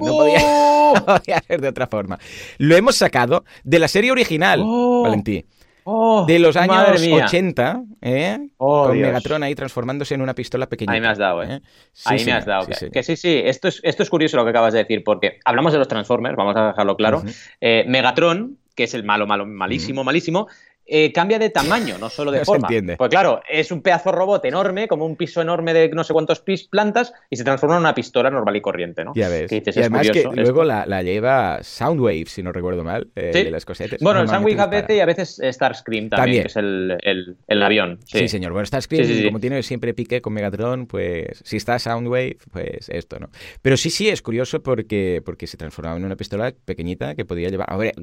Oh, 0.90 0.94
no 0.94 1.04
podía, 1.06 1.40
ser 1.46 1.60
de 1.60 1.68
otra 1.68 1.86
forma. 1.86 2.18
Lo 2.58 2.74
hemos 2.74 2.96
sacado 2.96 3.44
de 3.62 3.78
la 3.78 3.86
serie 3.86 4.10
original, 4.10 4.60
oh. 4.64 5.02
Valentí. 5.04 5.44
Oh, 5.84 6.24
de 6.26 6.38
los 6.38 6.56
años 6.56 7.00
80, 7.00 7.82
¿eh? 8.02 8.48
Oh, 8.58 8.86
con 8.88 9.00
Megatron 9.00 9.42
ahí 9.42 9.54
transformándose 9.54 10.14
en 10.14 10.20
una 10.20 10.34
pistola 10.34 10.68
pequeña. 10.68 10.92
Ahí 10.92 11.00
me 11.00 11.08
has 11.08 11.18
dado, 11.18 11.42
¿eh? 11.42 11.54
¿eh? 11.54 11.60
ahí 12.04 12.24
me 12.24 12.32
has 12.32 12.44
dado. 12.44 12.66
que, 12.92 13.02
sí, 13.02 13.16
sí, 13.16 13.40
esto 13.44 13.68
es, 13.68 13.80
esto 13.82 14.02
es 14.02 14.10
curioso 14.10 14.36
lo 14.36 14.44
que 14.44 14.50
acabas 14.50 14.72
de 14.72 14.80
decir, 14.80 15.02
porque 15.04 15.38
hablamos 15.44 15.72
de 15.72 15.78
los 15.78 15.88
Transformers, 15.88 16.36
vamos 16.36 16.56
a 16.56 16.68
dejarlo 16.68 16.96
claro. 16.96 17.22
Eh, 17.60 17.84
Megatron, 17.88 18.58
que 18.74 18.84
es 18.84 18.94
el 18.94 19.04
malo, 19.04 19.26
malo, 19.26 19.46
malísimo, 19.46 20.04
malísimo, 20.04 20.48
eh, 20.92 21.12
cambia 21.12 21.38
de 21.38 21.50
tamaño, 21.50 21.98
no 21.98 22.10
solo 22.10 22.32
de 22.32 22.44
forma. 22.44 22.68
Pues 22.98 23.10
claro, 23.10 23.40
es 23.48 23.70
un 23.70 23.80
pedazo 23.80 24.10
robot 24.10 24.44
enorme, 24.44 24.88
como 24.88 25.06
un 25.06 25.14
piso 25.14 25.40
enorme 25.40 25.72
de 25.72 25.88
no 25.90 26.02
sé 26.02 26.12
cuántos 26.12 26.40
pis 26.40 26.64
plantas, 26.64 27.14
y 27.30 27.36
se 27.36 27.44
transforma 27.44 27.76
en 27.76 27.82
una 27.82 27.94
pistola 27.94 28.28
normal 28.28 28.56
y 28.56 28.60
corriente, 28.60 29.04
¿no? 29.04 29.12
Ya 29.14 29.28
ves. 29.28 29.52
y 29.52 29.62
además 29.78 30.10
que 30.10 30.24
luego 30.34 30.64
la, 30.64 31.02
lleva 31.02 31.62
Soundwave, 31.62 32.26
si 32.26 32.42
no 32.42 32.50
recuerdo 32.50 32.82
mal, 32.82 33.08
eh, 33.14 33.30
de 33.32 33.50
las 33.52 33.64
cosetas. 33.64 34.00
Bueno, 34.00 34.20
el 34.20 34.28
Soundwave 34.28 34.60
a 34.60 34.66
veces 34.66 34.96
y 34.96 35.00
a 35.00 35.06
veces 35.06 35.40
Starscream 35.42 36.08
también, 36.08 36.42
que 36.42 36.48
es 36.48 36.56
el, 36.56 36.98
el, 37.46 37.62
avión. 37.62 38.00
Sí. 38.04 38.26
señor. 38.26 38.52
Bueno, 38.52 38.66
Starscream, 38.66 39.26
como 39.26 39.38
tiene 39.38 39.62
siempre 39.62 39.94
pique 39.94 40.20
con 40.20 40.32
Megatron, 40.32 40.86
pues 40.86 41.40
si 41.44 41.56
está 41.56 41.78
Soundwave, 41.78 42.38
pues 42.50 42.88
esto, 42.88 43.20
¿no? 43.20 43.30
Pero 43.62 43.76
sí, 43.76 43.90
sí, 43.90 44.08
es 44.08 44.22
curioso 44.22 44.60
porque, 44.60 45.22
porque 45.24 45.46
se 45.46 45.56
transformaba 45.56 45.96
en 45.96 46.04
una 46.04 46.16
pistola 46.16 46.52
pequeñita 46.64 47.14
que 47.14 47.24
podía 47.24 47.48
llevar... 47.48 47.72
A 47.72 47.76
ver, 47.76 47.94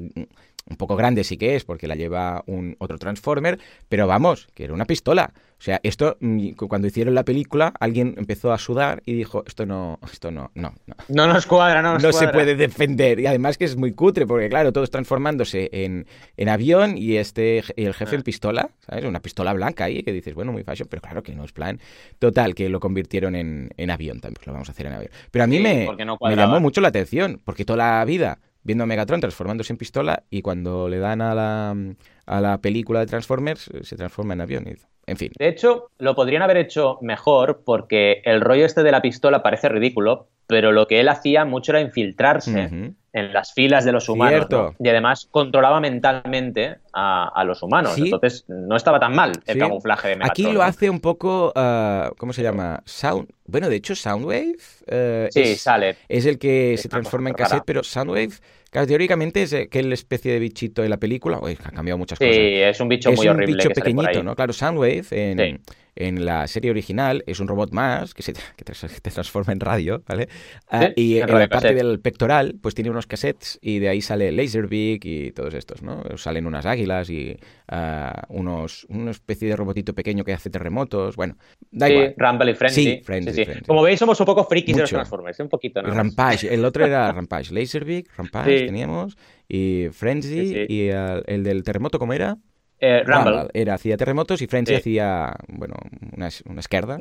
un 0.68 0.76
poco 0.76 0.96
grande 0.96 1.24
sí 1.24 1.36
que 1.36 1.56
es, 1.56 1.64
porque 1.64 1.86
la 1.86 1.94
lleva 1.94 2.42
un 2.46 2.76
otro 2.78 2.98
Transformer, 2.98 3.58
pero 3.88 4.06
vamos, 4.06 4.48
que 4.54 4.64
era 4.64 4.74
una 4.74 4.84
pistola. 4.84 5.32
O 5.58 5.60
sea, 5.60 5.80
esto, 5.82 6.16
mm, 6.20 6.50
cuando 6.68 6.86
hicieron 6.86 7.14
la 7.14 7.24
película, 7.24 7.72
alguien 7.80 8.14
empezó 8.16 8.52
a 8.52 8.58
sudar 8.58 9.02
y 9.04 9.14
dijo, 9.14 9.42
esto 9.44 9.66
no, 9.66 9.98
esto 10.12 10.30
no, 10.30 10.52
no. 10.54 10.72
No, 10.86 10.94
no 11.08 11.26
nos 11.26 11.46
cuadra, 11.46 11.82
no 11.82 11.94
nos 11.94 12.02
No 12.02 12.12
se 12.12 12.28
puede 12.28 12.54
defender. 12.54 13.18
Y 13.18 13.26
además 13.26 13.58
que 13.58 13.64
es 13.64 13.76
muy 13.76 13.92
cutre, 13.92 14.24
porque 14.24 14.48
claro, 14.48 14.72
todos 14.72 14.90
transformándose 14.90 15.68
en, 15.72 16.06
en 16.36 16.48
avión 16.48 16.96
y 16.96 17.16
este 17.16 17.64
el 17.76 17.94
jefe 17.94 18.14
en 18.14 18.20
ah. 18.20 18.24
pistola, 18.24 18.70
¿sabes? 18.86 19.04
Una 19.04 19.20
pistola 19.20 19.52
blanca 19.52 19.84
ahí, 19.84 20.04
que 20.04 20.12
dices, 20.12 20.34
bueno, 20.34 20.52
muy 20.52 20.62
fashion, 20.62 20.86
pero 20.88 21.02
claro 21.02 21.24
que 21.24 21.34
no 21.34 21.44
es 21.44 21.52
plan. 21.52 21.80
Total, 22.20 22.54
que 22.54 22.68
lo 22.68 22.78
convirtieron 22.78 23.34
en, 23.34 23.70
en 23.76 23.90
avión 23.90 24.20
también, 24.20 24.42
lo 24.46 24.52
vamos 24.52 24.68
a 24.68 24.72
hacer 24.72 24.86
en 24.86 24.92
avión. 24.92 25.10
Pero 25.32 25.44
a 25.44 25.48
mí 25.48 25.58
me, 25.58 25.88
me 26.20 26.36
llamó 26.36 26.60
mucho 26.60 26.80
la 26.80 26.88
atención, 26.88 27.40
porque 27.44 27.64
toda 27.64 27.78
la 27.78 28.04
vida 28.04 28.38
viendo 28.68 28.84
a 28.84 28.86
Megatron 28.86 29.18
transformándose 29.18 29.72
en 29.72 29.78
pistola 29.78 30.24
y 30.28 30.42
cuando 30.42 30.90
le 30.90 30.98
dan 30.98 31.22
a 31.22 31.34
la, 31.34 31.74
a 32.26 32.40
la 32.42 32.58
película 32.58 33.00
de 33.00 33.06
Transformers 33.06 33.70
se 33.80 33.96
transforma 33.96 34.34
en 34.34 34.42
avión. 34.42 34.66
En 35.06 35.16
fin. 35.16 35.32
De 35.38 35.48
hecho, 35.48 35.90
lo 35.96 36.14
podrían 36.14 36.42
haber 36.42 36.58
hecho 36.58 36.98
mejor 37.00 37.62
porque 37.64 38.20
el 38.26 38.42
rollo 38.42 38.66
este 38.66 38.82
de 38.82 38.92
la 38.92 39.00
pistola 39.00 39.42
parece 39.42 39.70
ridículo, 39.70 40.28
pero 40.46 40.70
lo 40.70 40.86
que 40.86 41.00
él 41.00 41.08
hacía 41.08 41.46
mucho 41.46 41.72
era 41.72 41.80
infiltrarse 41.80 42.94
en 43.14 43.32
las 43.32 43.54
filas 43.54 43.86
de 43.86 43.92
los 43.92 44.10
humanos 44.10 44.46
y 44.78 44.88
además 44.88 45.26
controlaba 45.30 45.80
mentalmente 45.80 46.76
a, 46.92 47.42
los 47.46 47.62
humanos. 47.62 47.96
Entonces 47.96 48.44
no 48.48 48.76
estaba 48.76 49.00
tan 49.00 49.14
mal 49.14 49.32
el 49.46 49.58
camuflaje 49.58 50.08
de 50.08 50.16
Megatron. 50.16 50.46
Aquí 50.46 50.54
lo 50.54 50.62
hace 50.62 50.90
un 50.90 51.00
poco, 51.00 51.54
uh, 51.56 52.14
¿cómo 52.18 52.34
se 52.34 52.42
llama? 52.42 52.82
Sound. 52.84 53.30
Bueno, 53.46 53.70
de 53.70 53.76
hecho 53.76 53.94
Soundwave 53.94 54.58
uh, 54.92 55.28
sí, 55.30 55.56
sale. 55.56 55.96
es 56.06 56.26
el 56.26 56.38
que 56.38 56.76
se 56.76 56.90
transforma 56.90 57.30
en 57.30 57.34
cassette, 57.34 57.64
pero 57.64 57.82
Soundwave 57.82 58.34
Claro, 58.70 58.86
teóricamente 58.86 59.42
es 59.42 59.52
eh, 59.52 59.68
que 59.68 59.80
el 59.80 59.92
especie 59.92 60.32
de 60.32 60.38
bichito 60.38 60.82
de 60.82 60.88
la 60.88 60.98
película, 60.98 61.38
Uy, 61.40 61.56
ha 61.64 61.70
cambiado 61.70 61.96
muchas 61.96 62.18
cosas. 62.18 62.34
Sí, 62.34 62.40
es 62.40 62.80
un 62.80 62.88
bicho 62.88 63.10
muy 63.12 63.26
horrible. 63.26 63.58
Es 63.58 63.64
un 63.64 63.70
bicho 63.70 63.80
pequeñito, 63.80 64.22
¿no? 64.22 64.34
Claro, 64.34 64.52
Soundwave 64.52 65.06
en, 65.10 65.60
en 65.98 66.24
la 66.24 66.46
serie 66.46 66.70
original 66.70 67.24
es 67.26 67.40
un 67.40 67.48
robot 67.48 67.72
más 67.72 68.14
que 68.14 68.22
se 68.22 68.32
que 68.56 68.64
te 68.64 69.10
transforma 69.10 69.52
en 69.52 69.60
radio, 69.60 70.02
¿vale? 70.06 70.28
Ah, 70.68 70.90
y 70.94 71.18
en 71.18 71.26
la 71.26 71.48
parte 71.48 71.74
del 71.74 72.00
pectoral, 72.00 72.56
pues 72.62 72.74
tiene 72.74 72.90
unos 72.90 73.06
cassettes 73.06 73.58
y 73.60 73.80
de 73.80 73.88
ahí 73.88 74.00
sale 74.00 74.30
Laserbeak 74.30 75.04
y 75.04 75.32
todos 75.32 75.54
estos, 75.54 75.82
¿no? 75.82 76.04
Salen 76.16 76.46
unas 76.46 76.66
águilas 76.66 77.10
y 77.10 77.36
uh, 77.70 78.34
unos, 78.34 78.86
una 78.88 79.10
especie 79.10 79.48
de 79.48 79.56
robotito 79.56 79.92
pequeño 79.92 80.24
que 80.24 80.32
hace 80.32 80.50
terremotos, 80.50 81.16
bueno, 81.16 81.36
da 81.70 81.90
igual. 81.90 82.14
Rumble 82.16 82.52
y 82.52 82.54
Frenzy. 82.54 82.84
Sí, 82.84 83.00
Frenzy, 83.02 83.44
Como 83.66 83.82
veis, 83.82 83.98
somos 83.98 84.18
un 84.20 84.26
poco 84.26 84.44
frikis 84.44 84.76
de 84.76 84.82
los 84.82 84.90
Transformers, 84.90 85.40
un 85.40 85.48
poquito, 85.48 85.82
¿no? 85.82 85.92
Rampage, 85.92 86.52
el 86.52 86.64
otro 86.64 86.86
era 86.86 87.10
Rampage, 87.12 87.52
Laserbeak, 87.52 88.16
Rampage 88.16 88.66
teníamos, 88.66 89.16
y 89.48 89.88
Frenzy, 89.90 90.66
y 90.68 90.88
el 90.88 91.42
del 91.42 91.64
terremoto, 91.64 91.98
¿cómo 91.98 92.12
era? 92.12 92.36
Eh, 92.80 93.02
Rumble. 93.04 93.48
Era, 93.54 93.74
hacía 93.74 93.96
terremotos 93.96 94.40
y 94.42 94.46
Frenzy 94.46 94.74
hacía, 94.74 95.34
bueno, 95.48 95.74
una, 96.16 96.28
una 96.48 96.60
izquierda. 96.60 96.98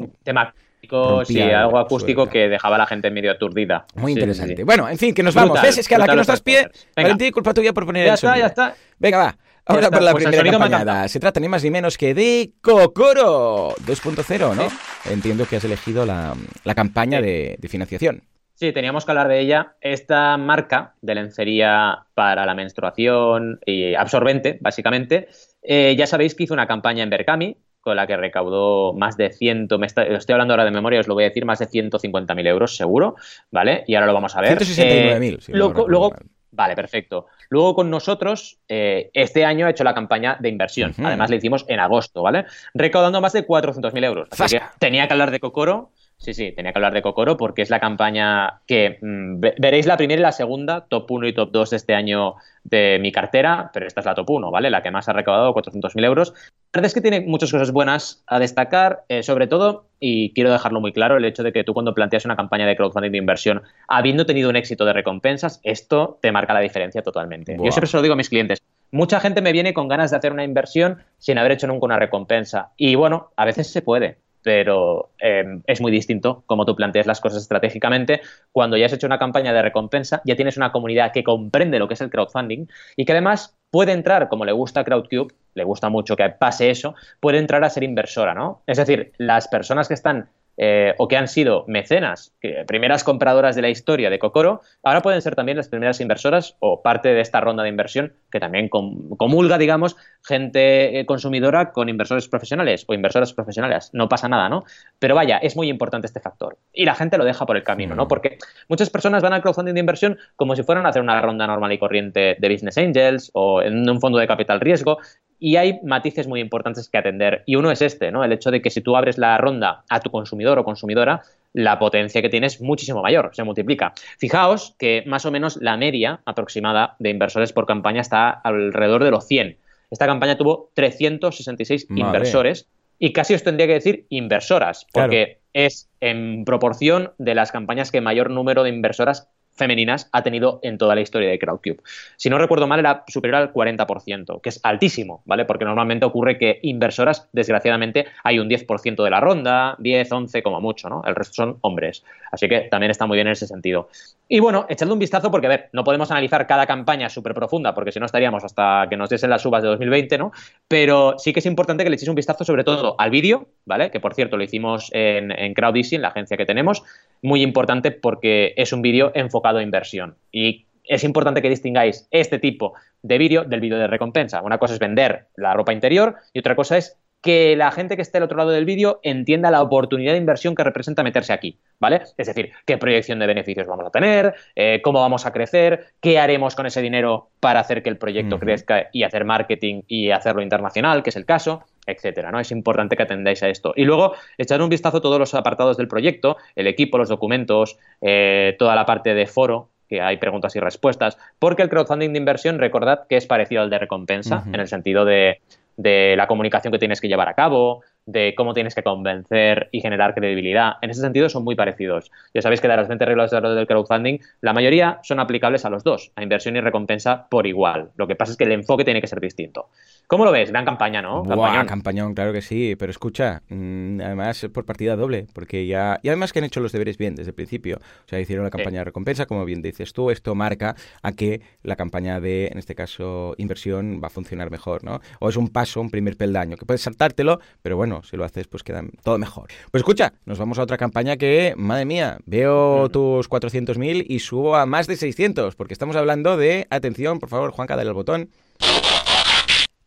Sí, 1.25 1.41
algo 1.41 1.79
acústico 1.79 2.27
que 2.27 2.47
dejaba 2.47 2.75
a 2.75 2.79
la 2.79 2.85
gente 2.85 3.11
medio 3.11 3.31
aturdida. 3.31 3.85
Muy 3.95 4.13
interesante. 4.13 4.63
Bueno, 4.63 4.87
en 4.87 4.97
fin, 4.97 5.13
que 5.13 5.23
nos 5.23 5.35
vamos. 5.35 5.61
¿Ves? 5.61 5.77
Es 5.77 5.87
que 5.87 5.95
a 5.95 5.97
la 5.97 6.07
que 6.07 6.15
nos 6.15 6.27
das 6.27 6.41
pie, 6.41 6.69
Valentín, 6.95 7.31
culpa 7.31 7.53
tuya 7.53 7.73
por 7.73 7.85
poner 7.85 8.05
ya 8.05 8.11
el 8.11 8.15
está, 8.15 8.37
ya 8.37 8.45
está. 8.47 8.75
Venga, 8.99 9.17
va. 9.17 9.37
Ahora 9.65 9.91
por 9.91 10.01
la 10.01 10.11
pues 10.11 10.25
primera 10.25 10.49
campañada. 10.49 11.07
Se 11.09 11.19
trata 11.19 11.41
ni 11.41 11.49
más 11.49 11.61
ni 11.63 11.71
menos 11.71 11.97
que 11.97 12.13
de 12.13 12.51
Kokoro 12.61 13.75
2.0, 13.85 14.55
¿no? 14.55 14.67
Entiendo 15.11 15.45
que 15.45 15.57
has 15.57 15.63
elegido 15.65 16.05
la, 16.05 16.35
la 16.63 16.73
campaña 16.73 17.21
de, 17.21 17.57
de 17.59 17.67
financiación. 17.67 18.23
Sí, 18.53 18.71
teníamos 18.71 19.05
que 19.05 19.11
hablar 19.11 19.27
de 19.27 19.39
ella. 19.39 19.75
Esta 19.81 20.37
marca 20.37 20.95
de 21.01 21.15
lencería 21.15 22.05
para 22.15 22.45
la 22.45 22.55
menstruación 22.55 23.59
y 23.65 23.93
absorbente, 23.93 24.57
básicamente, 24.61 25.27
eh, 25.62 25.96
ya 25.98 26.08
sabéis 26.08 26.36
que 26.36 26.43
hizo 26.43 26.54
una 26.54 26.67
campaña 26.67 27.04
en 27.04 27.10
Berkami 27.10 27.58
con 27.82 27.96
la 27.96 28.06
que 28.06 28.17
recaudó 28.17 28.93
más 28.93 29.15
de 29.15 29.32
100, 29.32 29.70
me 29.80 29.86
estoy 29.86 30.34
hablando 30.34 30.54
ahora 30.54 30.65
de 30.65 30.72
memoria, 30.72 31.00
os 31.00 31.08
lo 31.08 31.13
voy 31.13 31.24
a 31.24 31.28
decir, 31.28 31.46
más 31.46 31.60
de 31.60 31.67
150.000 31.67 32.48
euros 32.48 32.76
seguro, 32.76 33.15
¿vale? 33.50 33.86
Y 33.88 33.96
ahora 33.96 34.08
lo 34.08 34.13
vamos 34.13 34.36
a 34.36 34.41
ver. 34.41 34.60
169.000. 34.60 35.50
Eh, 35.50 35.54
luego, 35.54 36.13
Vale, 36.52 36.76
perfecto. 36.76 37.28
Luego 37.50 37.76
con 37.76 37.89
nosotros, 37.89 38.60
eh, 38.67 39.12
este 39.13 39.46
año 39.46 39.67
ha 39.67 39.70
hecho 39.70 39.84
la 39.84 39.93
campaña 39.93 40.38
de 40.39 40.50
inversión. 40.50 40.93
Además, 41.04 41.30
la 41.30 41.36
hicimos 41.36 41.65
en 41.67 41.80
agosto, 41.80 42.24
¿vale? 42.24 42.46
Recaudando 42.74 43.22
más 43.22 43.34
de 43.34 43.46
400.000 43.46 44.04
euros. 44.04 44.28
Así 44.32 44.58
que 44.58 44.63
tenía 44.80 45.08
que 45.08 45.13
hablar 45.13 45.30
de 45.30 45.39
Cocoro 45.39 45.91
Sí, 46.19 46.34
sí, 46.34 46.51
tenía 46.51 46.73
que 46.73 46.80
hablar 46.80 46.93
de 46.93 47.03
Kokoro 47.03 47.38
porque 47.38 47.62
es 47.62 47.69
la 47.69 47.80
campaña 47.80 48.62
que 48.65 48.97
mm, 49.01 49.39
veréis 49.60 49.86
la 49.86 49.97
primera 49.97 50.19
y 50.19 50.23
la 50.23 50.32
segunda, 50.32 50.88
top 50.88 51.12
1 51.12 51.27
y 51.27 51.34
top 51.34 51.51
2 51.51 51.69
de 51.69 51.77
este 51.77 51.93
año 51.93 52.36
de 52.63 52.97
mi 52.99 53.12
cartera, 53.12 53.69
pero 53.71 53.86
esta 53.86 53.99
es 53.99 54.06
la 54.06 54.15
top 54.15 54.32
1, 54.32 54.51
¿vale? 54.51 54.71
La 54.71 54.82
que 54.82 54.89
más 54.89 55.08
ha 55.08 55.13
recaudado, 55.13 55.53
400.000 55.53 56.03
euros. 56.03 56.34
La 56.73 56.80
verdad 56.80 56.88
es 56.88 56.93
que 56.95 57.01
tiene 57.01 57.21
muchas 57.21 57.51
cosas 57.51 57.71
buenas 57.71 58.23
a 58.25 58.39
destacar, 58.39 59.03
eh, 59.10 59.21
sobre 59.21 59.45
todo, 59.47 59.86
y 59.99 60.34
quiero 60.34 60.51
dejarlo 60.51 60.82
muy 60.82 60.91
claro, 60.91 61.17
el 61.17 61.25
hecho 61.25 61.43
de 61.43 61.53
que 61.53 61.63
tú 61.63 61.73
cuando 61.73 61.93
planteas 61.93 62.25
una 62.25 62.36
campaña 62.36 62.65
de 62.65 62.75
crowdfunding 62.75 63.12
de 63.12 63.17
inversión, 63.19 63.62
habiendo 63.88 64.25
tenido 64.25 64.49
un 64.49 64.56
éxito 64.56 64.86
de 64.86 64.93
recompensas, 64.93 65.62
esto 65.63 66.17
te 66.21 66.32
marca 66.32 66.53
la 66.53 66.62
diferencia 66.62 67.03
totalmente. 67.03 67.56
Yo 67.63 67.71
siempre 67.71 67.88
se 67.88 67.95
lo 67.95 68.01
digo 68.01 68.13
a 68.13 68.17
mis 68.17 68.30
clientes. 68.30 68.60
Mucha 68.91 69.19
gente 69.19 69.41
me 69.41 69.51
viene 69.51 69.73
con 69.73 69.88
ganas 69.88 70.12
de 70.12 70.17
hacer 70.17 70.32
una 70.32 70.43
inversión 70.43 71.03
sin 71.19 71.38
haber 71.38 71.51
hecho 71.51 71.67
nunca 71.67 71.86
una 71.86 71.99
recompensa. 71.99 72.71
Y 72.75 72.95
bueno, 72.95 73.32
a 73.36 73.45
veces 73.45 73.71
se 73.71 73.82
puede 73.82 74.17
pero 74.43 75.12
em, 75.19 75.62
es 75.67 75.82
muy 75.82 75.91
distinto 75.91 76.43
como 76.45 76.65
tú 76.65 76.76
planteas 76.76 77.08
las 77.08 77.21
cosas 77.21 77.41
estratégicamente. 77.41 78.21
Cuando 78.52 78.78
ya 78.78 78.86
has 78.86 78.93
hecho 78.93 79.08
una 79.08 79.19
campaña 79.19 79.54
de 79.54 79.62
recompensa, 79.62 80.21
ya 80.26 80.36
tienes 80.36 80.58
una 80.58 80.71
comunidad 80.71 81.12
que 81.12 81.23
comprende 81.23 81.80
lo 81.80 81.88
que 81.88 81.95
es 81.95 82.02
el 82.02 82.10
crowdfunding 82.10 82.67
y 82.95 83.06
que 83.06 83.12
además 83.12 83.58
puede 83.71 83.91
entrar, 83.91 84.30
como 84.30 84.45
le 84.45 84.52
gusta 84.52 84.82
a 84.82 84.84
Crowdcube, 84.84 85.34
le 85.54 85.63
gusta 85.63 85.89
mucho 85.89 86.15
que 86.15 86.30
pase 86.30 86.69
eso, 86.69 86.95
puede 87.19 87.39
entrar 87.39 87.63
a 87.63 87.69
ser 87.69 87.84
inversora, 87.84 88.34
¿no? 88.34 88.62
Es 88.67 88.78
decir, 88.78 89.12
las 89.17 89.47
personas 89.47 89.88
que 89.88 89.93
están 89.93 90.30
eh, 90.58 90.96
o 90.98 91.08
que 91.08 91.17
han 91.17 91.28
sido 91.28 91.65
mecenas, 91.67 92.34
primeras 92.67 93.04
compradoras 93.04 93.56
de 93.56 93.62
la 93.62 93.70
historia 93.70 94.10
de 94.10 94.20
Cocoro, 94.20 94.62
ahora 94.84 95.02
pueden 95.02 95.22
ser 95.22 95.36
también 95.36 95.58
las 95.58 95.70
primeras 95.70 96.02
inversoras 96.02 96.56
o 96.60 96.82
parte 96.82 97.10
de 97.10 97.22
esta 97.22 97.39
ronda 97.41 97.63
de 97.63 97.70
inversión 97.70 98.13
que 98.32 98.39
también 98.39 98.70
comulga, 98.70 99.58
digamos, 99.58 99.96
gente 100.24 101.00
eh, 101.00 101.06
consumidora 101.06 101.72
con 101.72 101.89
inversores 101.89 102.28
profesionales 102.28 102.86
o 102.88 102.93
inversoras 102.93 103.34
profesionales. 103.34 103.91
No 103.93 104.10
pasa 104.10 104.28
nada, 104.28 104.50
¿no? 104.50 104.65
Pero 105.00 105.15
vaya, 105.15 105.38
es 105.38 105.56
muy 105.56 105.70
importante 105.70 106.08
este 106.08 106.20
factor. 106.20 106.58
Y 106.74 106.86
la 106.86 106.96
gente 106.96 107.17
lo 107.17 107.26
deja 107.26 107.46
por 107.46 107.58
el 107.58 107.63
camino, 107.63 107.96
¿no? 107.96 108.06
Mm. 108.06 108.08
Porque 108.08 108.38
muchas 108.67 108.89
personas 108.89 109.24
van 109.24 109.34
al 109.34 109.41
crowdfunding 109.41 109.74
de 109.74 109.80
inversión 109.80 110.17
como 110.36 110.56
si 110.56 110.63
fueran 110.63 110.86
a 110.86 110.89
hacer 110.89 111.02
una 111.02 111.22
ronda 111.22 111.48
normal 111.48 111.72
y 111.72 111.78
corriente 111.78 112.36
de 112.39 112.50
Business 112.50 112.78
Angels 112.78 113.32
o 113.34 113.62
en 113.62 113.89
un 113.89 114.02
fondo 114.02 114.17
de 114.17 114.28
capital 114.28 114.60
riesgo 114.60 114.98
y 115.39 115.56
hay 115.56 115.80
matices 115.84 116.28
muy 116.28 116.39
importantes 116.39 116.89
que 116.89 116.97
atender. 116.97 117.43
Y 117.45 117.56
uno 117.56 117.71
es 117.71 117.82
este, 117.82 118.12
¿no? 118.12 118.23
El 118.23 118.32
hecho 118.32 118.52
de 118.52 118.62
que 118.62 118.69
si 118.69 118.82
tú 118.82 118.95
abres 118.95 119.17
la 119.17 119.38
ronda 119.38 119.84
a 119.89 120.00
tu 120.00 120.10
consumidor 120.10 120.58
o 120.60 120.63
consumidora, 120.63 121.21
la 121.54 121.80
potencia 121.80 122.21
que 122.21 122.30
tienes 122.30 122.56
es 122.56 122.62
muchísimo 122.62 123.02
mayor, 123.02 123.32
se 123.34 123.43
multiplica. 123.43 123.93
Fijaos 124.17 124.76
que 124.78 125.04
más 125.06 125.26
o 125.26 125.32
menos 125.32 125.58
la 125.62 125.78
media 125.78 126.21
aproximada 126.26 126.95
de 127.00 127.10
inversores 127.10 127.54
por 127.54 127.65
campaña 127.65 128.02
está 128.02 128.30
alrededor 128.30 129.04
de 129.04 129.12
los 129.12 129.28
100. 129.28 129.58
Esta 129.89 130.06
campaña 130.06 130.38
tuvo 130.38 130.69
366 130.73 131.88
inversores 131.89 132.67
y 133.00 133.13
casi 133.13 133.34
os 133.34 133.43
tendría 133.43 133.67
que 133.67 133.73
decir 133.73 134.06
inversoras, 134.10 134.86
porque 134.91 135.39
es 135.54 135.89
en 136.02 136.45
proporción 136.45 137.13
de 137.17 137.36
las 137.36 137.52
campañas 137.52 137.91
que 137.91 138.02
mayor 138.02 138.30
número 138.30 138.63
de 138.63 138.69
inversoras 138.69 139.30
femeninas 139.58 140.10
ha 140.12 140.24
tenido 140.24 140.60
en 140.63 140.78
toda 140.78 140.96
la 140.96 141.02
historia 141.02 141.30
de 141.30 141.39
Crowdcube. 141.39 141.82
Si 142.15 142.30
no 142.30 142.38
recuerdo 142.38 142.67
mal, 142.67 142.80
era 142.80 143.04
superior 143.08 143.41
al 143.41 143.54
40%, 143.54 144.41
que 144.41 144.50
es 144.50 144.60
altísimo, 144.63 145.22
¿vale? 145.26 145.46
Porque 145.46 145.65
normalmente 145.65 146.06
ocurre 146.06 146.38
que 146.38 146.60
inversoras, 146.62 147.28
desgraciadamente, 147.34 148.06
hay 148.24 148.39
un 148.39 148.48
10% 148.48 149.04
de 149.04 149.10
la 149.10 149.20
ronda, 149.20 149.76
10, 149.80 150.12
11 150.12 150.43
como 150.43 150.62
mucho, 150.62 150.89
¿no? 150.89 151.04
El 151.06 151.15
resto 151.15 151.34
son 151.34 151.58
hombres. 151.62 152.04
Así 152.32 152.48
que 152.48 152.62
también 152.62 152.91
está 152.91 153.06
muy 153.06 153.15
bien 153.15 153.28
en 153.28 153.34
ese 153.34 153.48
sentido. 153.48 153.89
Y 154.29 154.39
bueno, 154.39 154.65
echadle 154.69 154.93
un 154.93 154.99
vistazo 154.99 155.31
porque, 155.31 155.47
a 155.47 155.49
ver, 155.49 155.69
no 155.71 155.83
podemos 155.83 156.11
analizar 156.11 156.45
cada 156.47 156.65
campaña 156.65 157.09
súper 157.09 157.33
profunda 157.33 157.73
porque 157.73 157.91
si 157.91 157.99
no 157.99 158.05
estaríamos 158.05 158.43
hasta 158.43 158.87
que 158.89 158.97
nos 158.97 159.09
diesen 159.09 159.29
las 159.29 159.41
subas 159.41 159.63
de 159.63 159.69
2020, 159.69 160.17
¿no? 160.17 160.31
Pero 160.67 161.15
sí 161.17 161.31
que 161.31 161.39
es 161.39 161.45
importante 161.45 161.83
que 161.83 161.89
le 161.89 161.95
echéis 161.95 162.09
un 162.09 162.15
vistazo 162.15 162.43
sobre 162.43 162.63
todo 162.63 162.95
al 162.99 163.09
vídeo, 163.09 163.47
¿vale? 163.65 163.89
Que 163.89 163.99
por 163.99 164.13
cierto 164.13 164.35
lo 164.35 164.43
hicimos 164.43 164.89
en, 164.93 165.31
en 165.31 165.53
en 165.57 166.01
la 166.01 166.07
agencia 166.09 166.37
que 166.37 166.45
tenemos. 166.45 166.83
Muy 167.21 167.41
importante 167.41 167.91
porque 167.91 168.53
es 168.57 168.73
un 168.73 168.81
vídeo 168.81 169.11
enfocado 169.15 169.59
a 169.59 169.63
inversión. 169.63 170.15
Y 170.31 170.65
es 170.83 171.03
importante 171.03 171.41
que 171.41 171.49
distingáis 171.49 172.07
este 172.11 172.39
tipo 172.39 172.73
de 173.01 173.17
vídeo 173.17 173.43
del 173.43 173.61
vídeo 173.61 173.77
de 173.77 173.87
recompensa. 173.87 174.41
Una 174.41 174.57
cosa 174.57 174.73
es 174.73 174.79
vender 174.79 175.27
la 175.35 175.53
ropa 175.53 175.73
interior 175.73 176.15
y 176.33 176.39
otra 176.39 176.55
cosa 176.55 176.77
es 176.77 176.97
que 177.27 177.57
la 177.57 177.71
gente 177.71 177.97
que 177.97 178.01
esté 178.01 178.19
al 178.19 178.23
otro 178.23 178.37
lado 178.37 178.51
del 178.51 178.63
vídeo 178.63 179.01
entienda 179.03 179.51
la 179.51 179.61
oportunidad 179.61 180.13
de 180.13 180.17
inversión 180.17 180.55
que 180.55 180.63
representa 180.63 181.03
meterse 181.03 181.33
aquí, 181.33 181.59
¿vale? 181.77 182.03
Es 182.17 182.25
decir, 182.25 182.53
qué 182.65 182.77
proyección 182.77 183.19
de 183.19 183.27
beneficios 183.27 183.67
vamos 183.67 183.85
a 183.85 183.89
tener, 183.89 184.33
eh, 184.55 184.79
cómo 184.81 185.01
vamos 185.01 185.25
a 185.25 185.33
crecer, 185.33 185.87
qué 185.99 186.19
haremos 186.19 186.55
con 186.55 186.67
ese 186.67 186.81
dinero 186.81 187.27
para 187.41 187.59
hacer 187.59 187.83
que 187.83 187.89
el 187.89 187.97
proyecto 187.97 188.39
crezca 188.39 188.87
y 188.93 189.03
hacer 189.03 189.25
marketing 189.25 189.81
y 189.89 190.11
hacerlo 190.11 190.41
internacional, 190.41 191.03
que 191.03 191.09
es 191.09 191.17
el 191.17 191.25
caso, 191.25 191.65
etcétera, 191.85 192.31
¿no? 192.31 192.39
Es 192.39 192.49
importante 192.53 192.95
que 192.95 193.03
atendáis 193.03 193.43
a 193.43 193.49
esto. 193.49 193.73
Y 193.75 193.83
luego 193.83 194.13
echar 194.37 194.61
un 194.61 194.69
vistazo 194.69 194.99
a 194.99 195.01
todos 195.01 195.19
los 195.19 195.33
apartados 195.33 195.75
del 195.75 195.89
proyecto, 195.89 196.37
el 196.55 196.67
equipo, 196.67 196.97
los 196.97 197.09
documentos, 197.09 197.77
eh, 197.99 198.55
toda 198.57 198.73
la 198.73 198.85
parte 198.85 199.13
de 199.13 199.25
foro, 199.25 199.67
que 199.89 199.99
hay 199.99 200.15
preguntas 200.15 200.55
y 200.55 200.61
respuestas, 200.61 201.17
porque 201.39 201.61
el 201.61 201.69
crowdfunding 201.69 202.13
de 202.13 202.19
inversión, 202.19 202.57
recordad 202.57 203.05
que 203.09 203.17
es 203.17 203.25
parecido 203.25 203.63
al 203.63 203.69
de 203.69 203.79
recompensa, 203.79 204.45
en 204.47 204.61
el 204.61 204.69
sentido 204.69 205.03
de, 205.03 205.41
de 205.77 206.15
la 206.17 206.27
comunicación 206.27 206.73
que 206.73 206.79
tienes 206.79 206.99
que 206.99 207.07
llevar 207.07 207.29
a 207.29 207.35
cabo, 207.35 207.83
de 208.08 208.34
cómo 208.36 208.54
tienes 208.54 208.74
que 208.74 208.82
convencer 208.82 209.70
y 209.72 209.82
generar 209.82 210.15
credibilidad. 210.15 210.74
En 210.82 210.89
ese 210.89 211.02
sentido 211.02 211.30
son 211.30 211.43
muy 211.43 211.56
parecidos. 211.56 212.12
Ya 212.34 212.41
sabéis 212.41 212.62
que 212.62 212.67
de 212.67 212.78
las 212.78 212.88
20 212.88 213.06
reglas 213.06 213.32
de 213.32 213.38
oro 213.38 213.54
del 213.54 213.67
crowdfunding, 213.67 214.20
la 214.41 214.54
mayoría 214.54 215.00
son 215.04 215.20
aplicables 215.20 215.65
a 215.65 215.70
los 215.70 215.84
dos, 215.84 216.12
a 216.15 216.24
inversión 216.24 216.56
y 216.56 216.62
recompensa 216.62 217.28
por 217.30 217.46
igual. 217.46 217.91
Lo 217.98 218.08
que 218.08 218.15
pasa 218.15 218.32
es 218.32 218.38
que 218.38 218.46
el 218.46 218.54
enfoque 218.54 218.86
tiene 218.86 219.02
que 219.02 219.08
ser 219.08 219.20
distinto. 219.20 219.67
¿Cómo 220.08 220.24
lo 220.24 220.32
ves? 220.32 220.50
Gran 220.52 220.63
campaña, 220.63 221.02
¿no? 221.02 221.24
Buah, 221.24 221.65
campañón. 221.65 222.13
claro 222.13 222.32
que 222.32 222.41
sí. 222.41 222.76
Pero 222.80 222.89
escucha, 222.89 223.43
mm, 223.50 224.00
además 224.02 224.48
por 224.54 224.65
partida 224.65 224.96
doble, 224.96 225.28
porque 225.34 225.67
ya... 225.67 226.00
Y 226.02 226.08
además 226.08 226.32
que 226.32 226.39
han 226.39 226.46
hecho 226.46 226.62
los 226.62 226.72
deberes 226.72 226.98
bien 226.98 227.15
desde 227.15 227.32
el 227.32 227.36
principio. 227.36 227.78
O 227.78 228.08
sea, 228.08 228.20
hicieron 228.20 228.46
la 228.46 228.52
campaña 228.52 228.80
de 228.80 228.86
recompensa, 228.86 229.26
como 229.26 229.43
bien 229.43 229.62
dices 229.62 229.91
tú. 229.91 230.10
Esto 230.12 230.34
marca 230.34 230.76
a 231.02 231.12
que 231.12 231.41
la 231.63 231.76
campaña 231.76 232.22
de, 232.22 232.48
en 232.48 232.58
este 232.58 232.74
caso, 232.74 233.36
inversión 233.38 234.00
va 234.02 234.08
a 234.08 234.10
funcionar 234.10 234.50
mejor, 234.50 234.86
¿no? 234.86 235.02
O 235.20 235.28
es 235.28 235.36
un 235.36 235.50
paso, 235.50 235.82
un 235.82 235.89
primer 235.89 236.15
peldaño, 236.15 236.56
que 236.56 236.65
puedes 236.65 236.82
saltártelo, 236.82 237.39
pero 237.62 237.76
bueno, 237.76 237.96
si 238.03 238.17
lo 238.17 238.25
haces, 238.25 238.47
pues 238.47 238.63
queda 238.63 238.83
todo 239.03 239.17
mejor. 239.17 239.49
Pues 239.71 239.81
escucha, 239.81 240.13
nos 240.25 240.39
vamos 240.39 240.60
a 240.60 240.63
otra 240.63 240.77
campaña 240.77 241.17
que, 241.17 241.53
madre 241.57 241.86
mía, 241.86 242.17
veo 242.25 242.89
tus 242.89 243.29
400.000 243.29 244.05
y 244.07 244.19
subo 244.19 244.55
a 244.55 244.65
más 244.65 244.88
de 244.88 244.97
600, 244.97 245.55
porque 245.55 245.73
estamos 245.73 245.95
hablando 245.95 246.38
de, 246.38 246.67
atención, 246.69 247.19
por 247.19 247.29
favor, 247.29 247.51
Juanca, 247.51 247.75
dale 247.75 247.89
al 247.89 247.95
botón. 247.95 248.29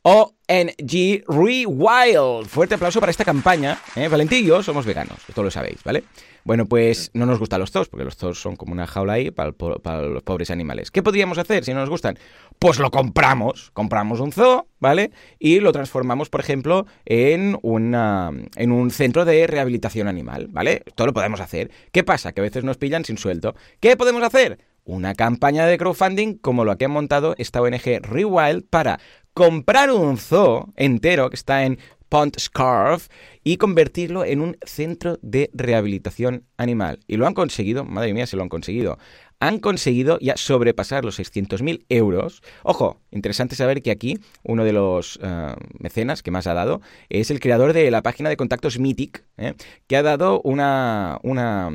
ONG 0.03 1.25
Rewild. 1.29 2.47
Fuerte 2.47 2.75
aplauso 2.75 3.01
para 3.01 3.11
esta 3.11 3.25
campaña. 3.25 3.79
¿eh? 3.97 4.09
Yo 4.45 4.63
somos 4.63 4.87
veganos, 4.87 5.19
esto 5.29 5.43
lo 5.43 5.51
sabéis, 5.51 5.83
¿vale? 5.85 6.05
Bueno, 6.43 6.65
pues 6.65 7.11
no 7.13 7.27
nos 7.27 7.39
gustan 7.39 7.61
los 7.61 7.71
zoos, 7.71 7.91
porque 7.91 8.05
los 8.05 8.17
zoos 8.17 8.41
son 8.41 8.57
como 8.57 8.73
una 8.73 8.87
jaula 8.87 9.15
ahí 9.15 9.31
para, 9.31 9.53
los 9.53 10.23
pobres 10.23 10.51
animales. 10.51 10.91
¿Qué 10.91 11.03
podríamos 11.03 11.37
hacer 11.37 11.65
si 11.65 11.75
no 11.75 11.81
nos 11.81 11.91
gustan? 11.91 12.19
Pues 12.59 12.79
lo 12.79 12.91
compramos. 12.91 13.71
Compramos 13.73 14.21
un 14.21 14.33
zoo, 14.33 14.67
¿vale? 14.79 15.11
Y 15.39 15.61
lo 15.61 15.71
transformamos, 15.73 16.31
por 16.31 16.41
ejemplo, 16.41 16.87
en, 17.05 17.59
una, 17.61 18.31
en 18.57 18.73
un 18.73 18.91
centro 18.91 19.27
de 19.27 19.47
rehabilitación 19.47 20.09
animal, 20.09 20.49
¿vale? 20.49 20.83
Esto 20.87 21.05
lo 21.05 21.13
podemos 21.13 21.41
hacer. 21.41 21.71
¿Qué 21.93 22.05
pasa? 22.05 22.33
Que 22.33 22.41
a 22.41 22.45
veces 22.45 22.65
nos 22.65 22.79
pillan 22.79 23.05
sin 23.05 23.19
sueldo. 23.19 23.55
¿Qué 23.81 23.99
podemos 23.99 24.23
hacer? 24.23 24.59
Una 24.85 25.15
campaña 25.15 25.67
de 25.67 25.77
crowdfunding 25.77 26.39
como 26.39 26.65
lo 26.65 26.77
que 26.79 26.87
ha 26.87 26.89
montado 26.89 27.35
esta 27.37 27.61
ONG 27.61 28.01
Rewild 28.03 28.65
para 28.69 28.99
comprar 29.35 29.91
un 29.91 30.17
zoo 30.17 30.73
entero 30.77 31.31
que 31.31 31.37
está 31.37 31.65
en 31.65 31.79
Pont 32.09 32.39
Scarf 32.39 33.09
y 33.45 33.57
convertirlo 33.57 34.25
en 34.25 34.41
un 34.41 34.57
centro 34.67 35.19
de 35.23 35.51
rehabilitación 35.55 36.45
animal. 36.57 36.99
Y 37.07 37.17
lo 37.17 37.27
han 37.27 37.35
conseguido, 37.35 37.85
madre 37.85 38.13
mía, 38.13 38.27
se 38.27 38.37
lo 38.37 38.43
han 38.43 38.49
conseguido. 38.49 38.99
Han 39.41 39.59
conseguido 39.59 40.19
ya 40.21 40.37
sobrepasar 40.37 41.05
los 41.05 41.19
600.000 41.19 41.85
euros. 41.89 42.43
Ojo, 42.63 43.01
interesante 43.11 43.57
saber 43.57 43.83
que 43.83 43.91
aquí 43.91 44.19
uno 44.43 44.65
de 44.65 44.73
los 44.73 45.19
eh, 45.23 45.55
mecenas 45.79 46.23
que 46.23 46.31
más 46.31 46.47
ha 46.47 46.55
dado 46.55 46.83
es 47.09 47.31
el 47.31 47.41
creador 47.41 47.73
de 47.73 47.91
la 47.91 48.03
página 48.03 48.29
de 48.29 48.37
contactos 48.37 48.79
Mythic, 48.79 49.25
eh, 49.39 49.55
que 49.87 49.97
ha 49.97 50.03
dado 50.03 50.43
una, 50.43 51.19
una 51.23 51.71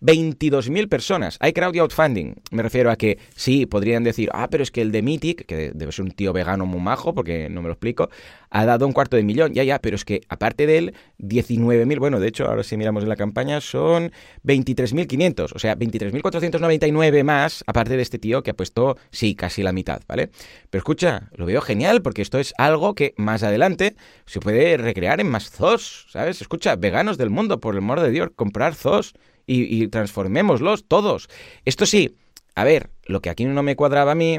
22.000 0.00 0.88
personas. 0.88 1.36
Hay 1.40 1.52
crowdfunding. 1.52 2.34
Me 2.50 2.62
refiero 2.62 2.90
a 2.90 2.96
que 2.96 3.18
sí, 3.36 3.66
podrían 3.66 4.02
decir, 4.02 4.28
ah, 4.32 4.48
pero 4.50 4.64
es 4.64 4.70
que 4.70 4.82
el 4.82 4.90
de 4.90 5.02
Mythic, 5.02 5.46
que 5.46 5.70
debe 5.72 5.92
ser 5.92 6.04
un 6.04 6.10
tío 6.10 6.32
vegano 6.32 6.66
muy 6.66 6.80
majo, 6.80 7.14
porque 7.14 7.48
no 7.48 7.62
me 7.62 7.68
lo 7.68 7.74
explico, 7.74 8.10
ha 8.50 8.66
dado 8.66 8.86
un 8.86 8.92
cuarto 9.02 9.16
de 9.16 9.24
millón. 9.24 9.52
Ya, 9.52 9.64
ya, 9.64 9.80
pero 9.80 9.96
es 9.96 10.04
que 10.04 10.20
aparte 10.28 10.64
de 10.64 10.78
él, 10.78 10.94
19.000, 11.18 11.98
bueno, 11.98 12.20
de 12.20 12.28
hecho, 12.28 12.46
ahora 12.46 12.62
si 12.62 12.76
miramos 12.76 13.02
en 13.02 13.08
la 13.08 13.16
campaña, 13.16 13.60
son 13.60 14.12
23.500, 14.44 15.52
o 15.52 15.58
sea, 15.58 15.76
23.499 15.76 17.24
más, 17.24 17.64
aparte 17.66 17.96
de 17.96 18.02
este 18.02 18.20
tío 18.20 18.44
que 18.44 18.52
ha 18.52 18.54
puesto, 18.54 18.96
sí, 19.10 19.34
casi 19.34 19.64
la 19.64 19.72
mitad, 19.72 20.02
¿vale? 20.06 20.30
Pero 20.70 20.80
escucha, 20.80 21.30
lo 21.34 21.46
veo 21.46 21.60
genial 21.60 22.00
porque 22.02 22.22
esto 22.22 22.38
es 22.38 22.54
algo 22.58 22.94
que 22.94 23.12
más 23.16 23.42
adelante 23.42 23.96
se 24.24 24.38
puede 24.38 24.76
recrear 24.76 25.20
en 25.20 25.28
más 25.28 25.50
zoos, 25.50 26.06
¿sabes? 26.10 26.40
Escucha, 26.40 26.76
veganos 26.76 27.18
del 27.18 27.30
mundo, 27.30 27.58
por 27.58 27.74
el 27.74 27.78
amor 27.78 28.00
de 28.00 28.10
Dios, 28.10 28.30
comprar 28.36 28.76
zoos 28.76 29.14
y, 29.48 29.82
y 29.82 29.88
transformémoslos 29.88 30.86
todos. 30.86 31.28
Esto 31.64 31.86
sí, 31.86 32.14
a 32.54 32.62
ver, 32.62 32.90
lo 33.06 33.20
que 33.20 33.30
aquí 33.30 33.46
no 33.46 33.64
me 33.64 33.74
cuadraba 33.74 34.12
a 34.12 34.14
mí 34.14 34.38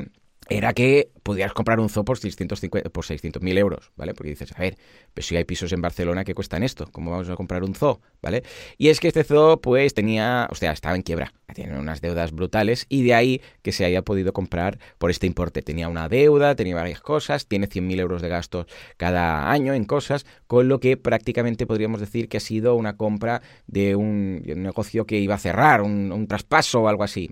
era 0.50 0.74
que 0.74 1.10
podías 1.24 1.54
comprar 1.54 1.80
un 1.80 1.90
zoo 1.90 2.04
por 2.04 2.18
650, 2.18 2.90
por 2.90 3.06
600.000 3.06 3.58
euros, 3.58 3.92
¿vale? 3.96 4.14
Porque 4.14 4.30
dices, 4.30 4.52
a 4.56 4.60
ver, 4.60 4.78
pues 5.14 5.26
si 5.26 5.36
hay 5.36 5.46
pisos 5.46 5.72
en 5.72 5.82
Barcelona 5.82 6.24
que 6.24 6.36
cuestan 6.36 6.64
esto, 6.64 6.88
¿cómo 6.92 7.12
vamos 7.12 7.30
a 7.30 7.36
comprar 7.36 7.64
un 7.64 7.76
zoo, 7.76 8.02
¿vale? 8.22 8.44
Y 8.78 8.90
es 8.90 9.00
que 9.00 9.08
este 9.08 9.24
zoo, 9.24 9.62
pues 9.62 9.94
tenía, 9.94 10.48
o 10.52 10.56
sea, 10.56 10.72
estaba 10.72 10.96
en 10.96 11.02
quiebra, 11.02 11.34
tiene 11.54 11.80
unas 11.80 12.02
deudas 12.02 12.32
brutales 12.32 12.86
y 12.90 13.04
de 13.04 13.14
ahí 13.14 13.42
que 13.62 13.72
se 13.72 13.86
haya 13.86 14.02
podido 14.02 14.34
comprar 14.34 14.80
por 14.98 15.12
este 15.12 15.28
importe. 15.28 15.62
Tenía 15.62 15.88
una 15.88 16.10
deuda, 16.10 16.56
tenía 16.56 16.76
varias 16.76 17.00
cosas, 17.00 17.48
tiene 17.48 17.70
100.000 17.70 18.00
euros 18.00 18.22
de 18.22 18.30
gastos 18.30 18.66
cada 18.98 19.50
año 19.52 19.74
en 19.74 19.86
cosas, 19.86 20.26
con 20.48 20.68
lo 20.68 20.80
que 20.80 20.98
prácticamente 20.98 21.66
podríamos 21.66 22.00
decir 22.00 22.28
que 22.28 22.38
ha 22.38 22.42
sido 22.42 22.76
una 22.76 22.98
compra 22.98 23.42
de 23.68 23.96
un, 23.96 24.42
negocio 24.44 25.06
que 25.06 25.20
iba 25.20 25.36
a 25.36 25.40
cerrar, 25.40 25.82
un, 25.82 26.12
un 26.12 26.28
traspaso 26.28 26.82
o 26.82 26.88
algo 26.88 27.04
así. 27.04 27.30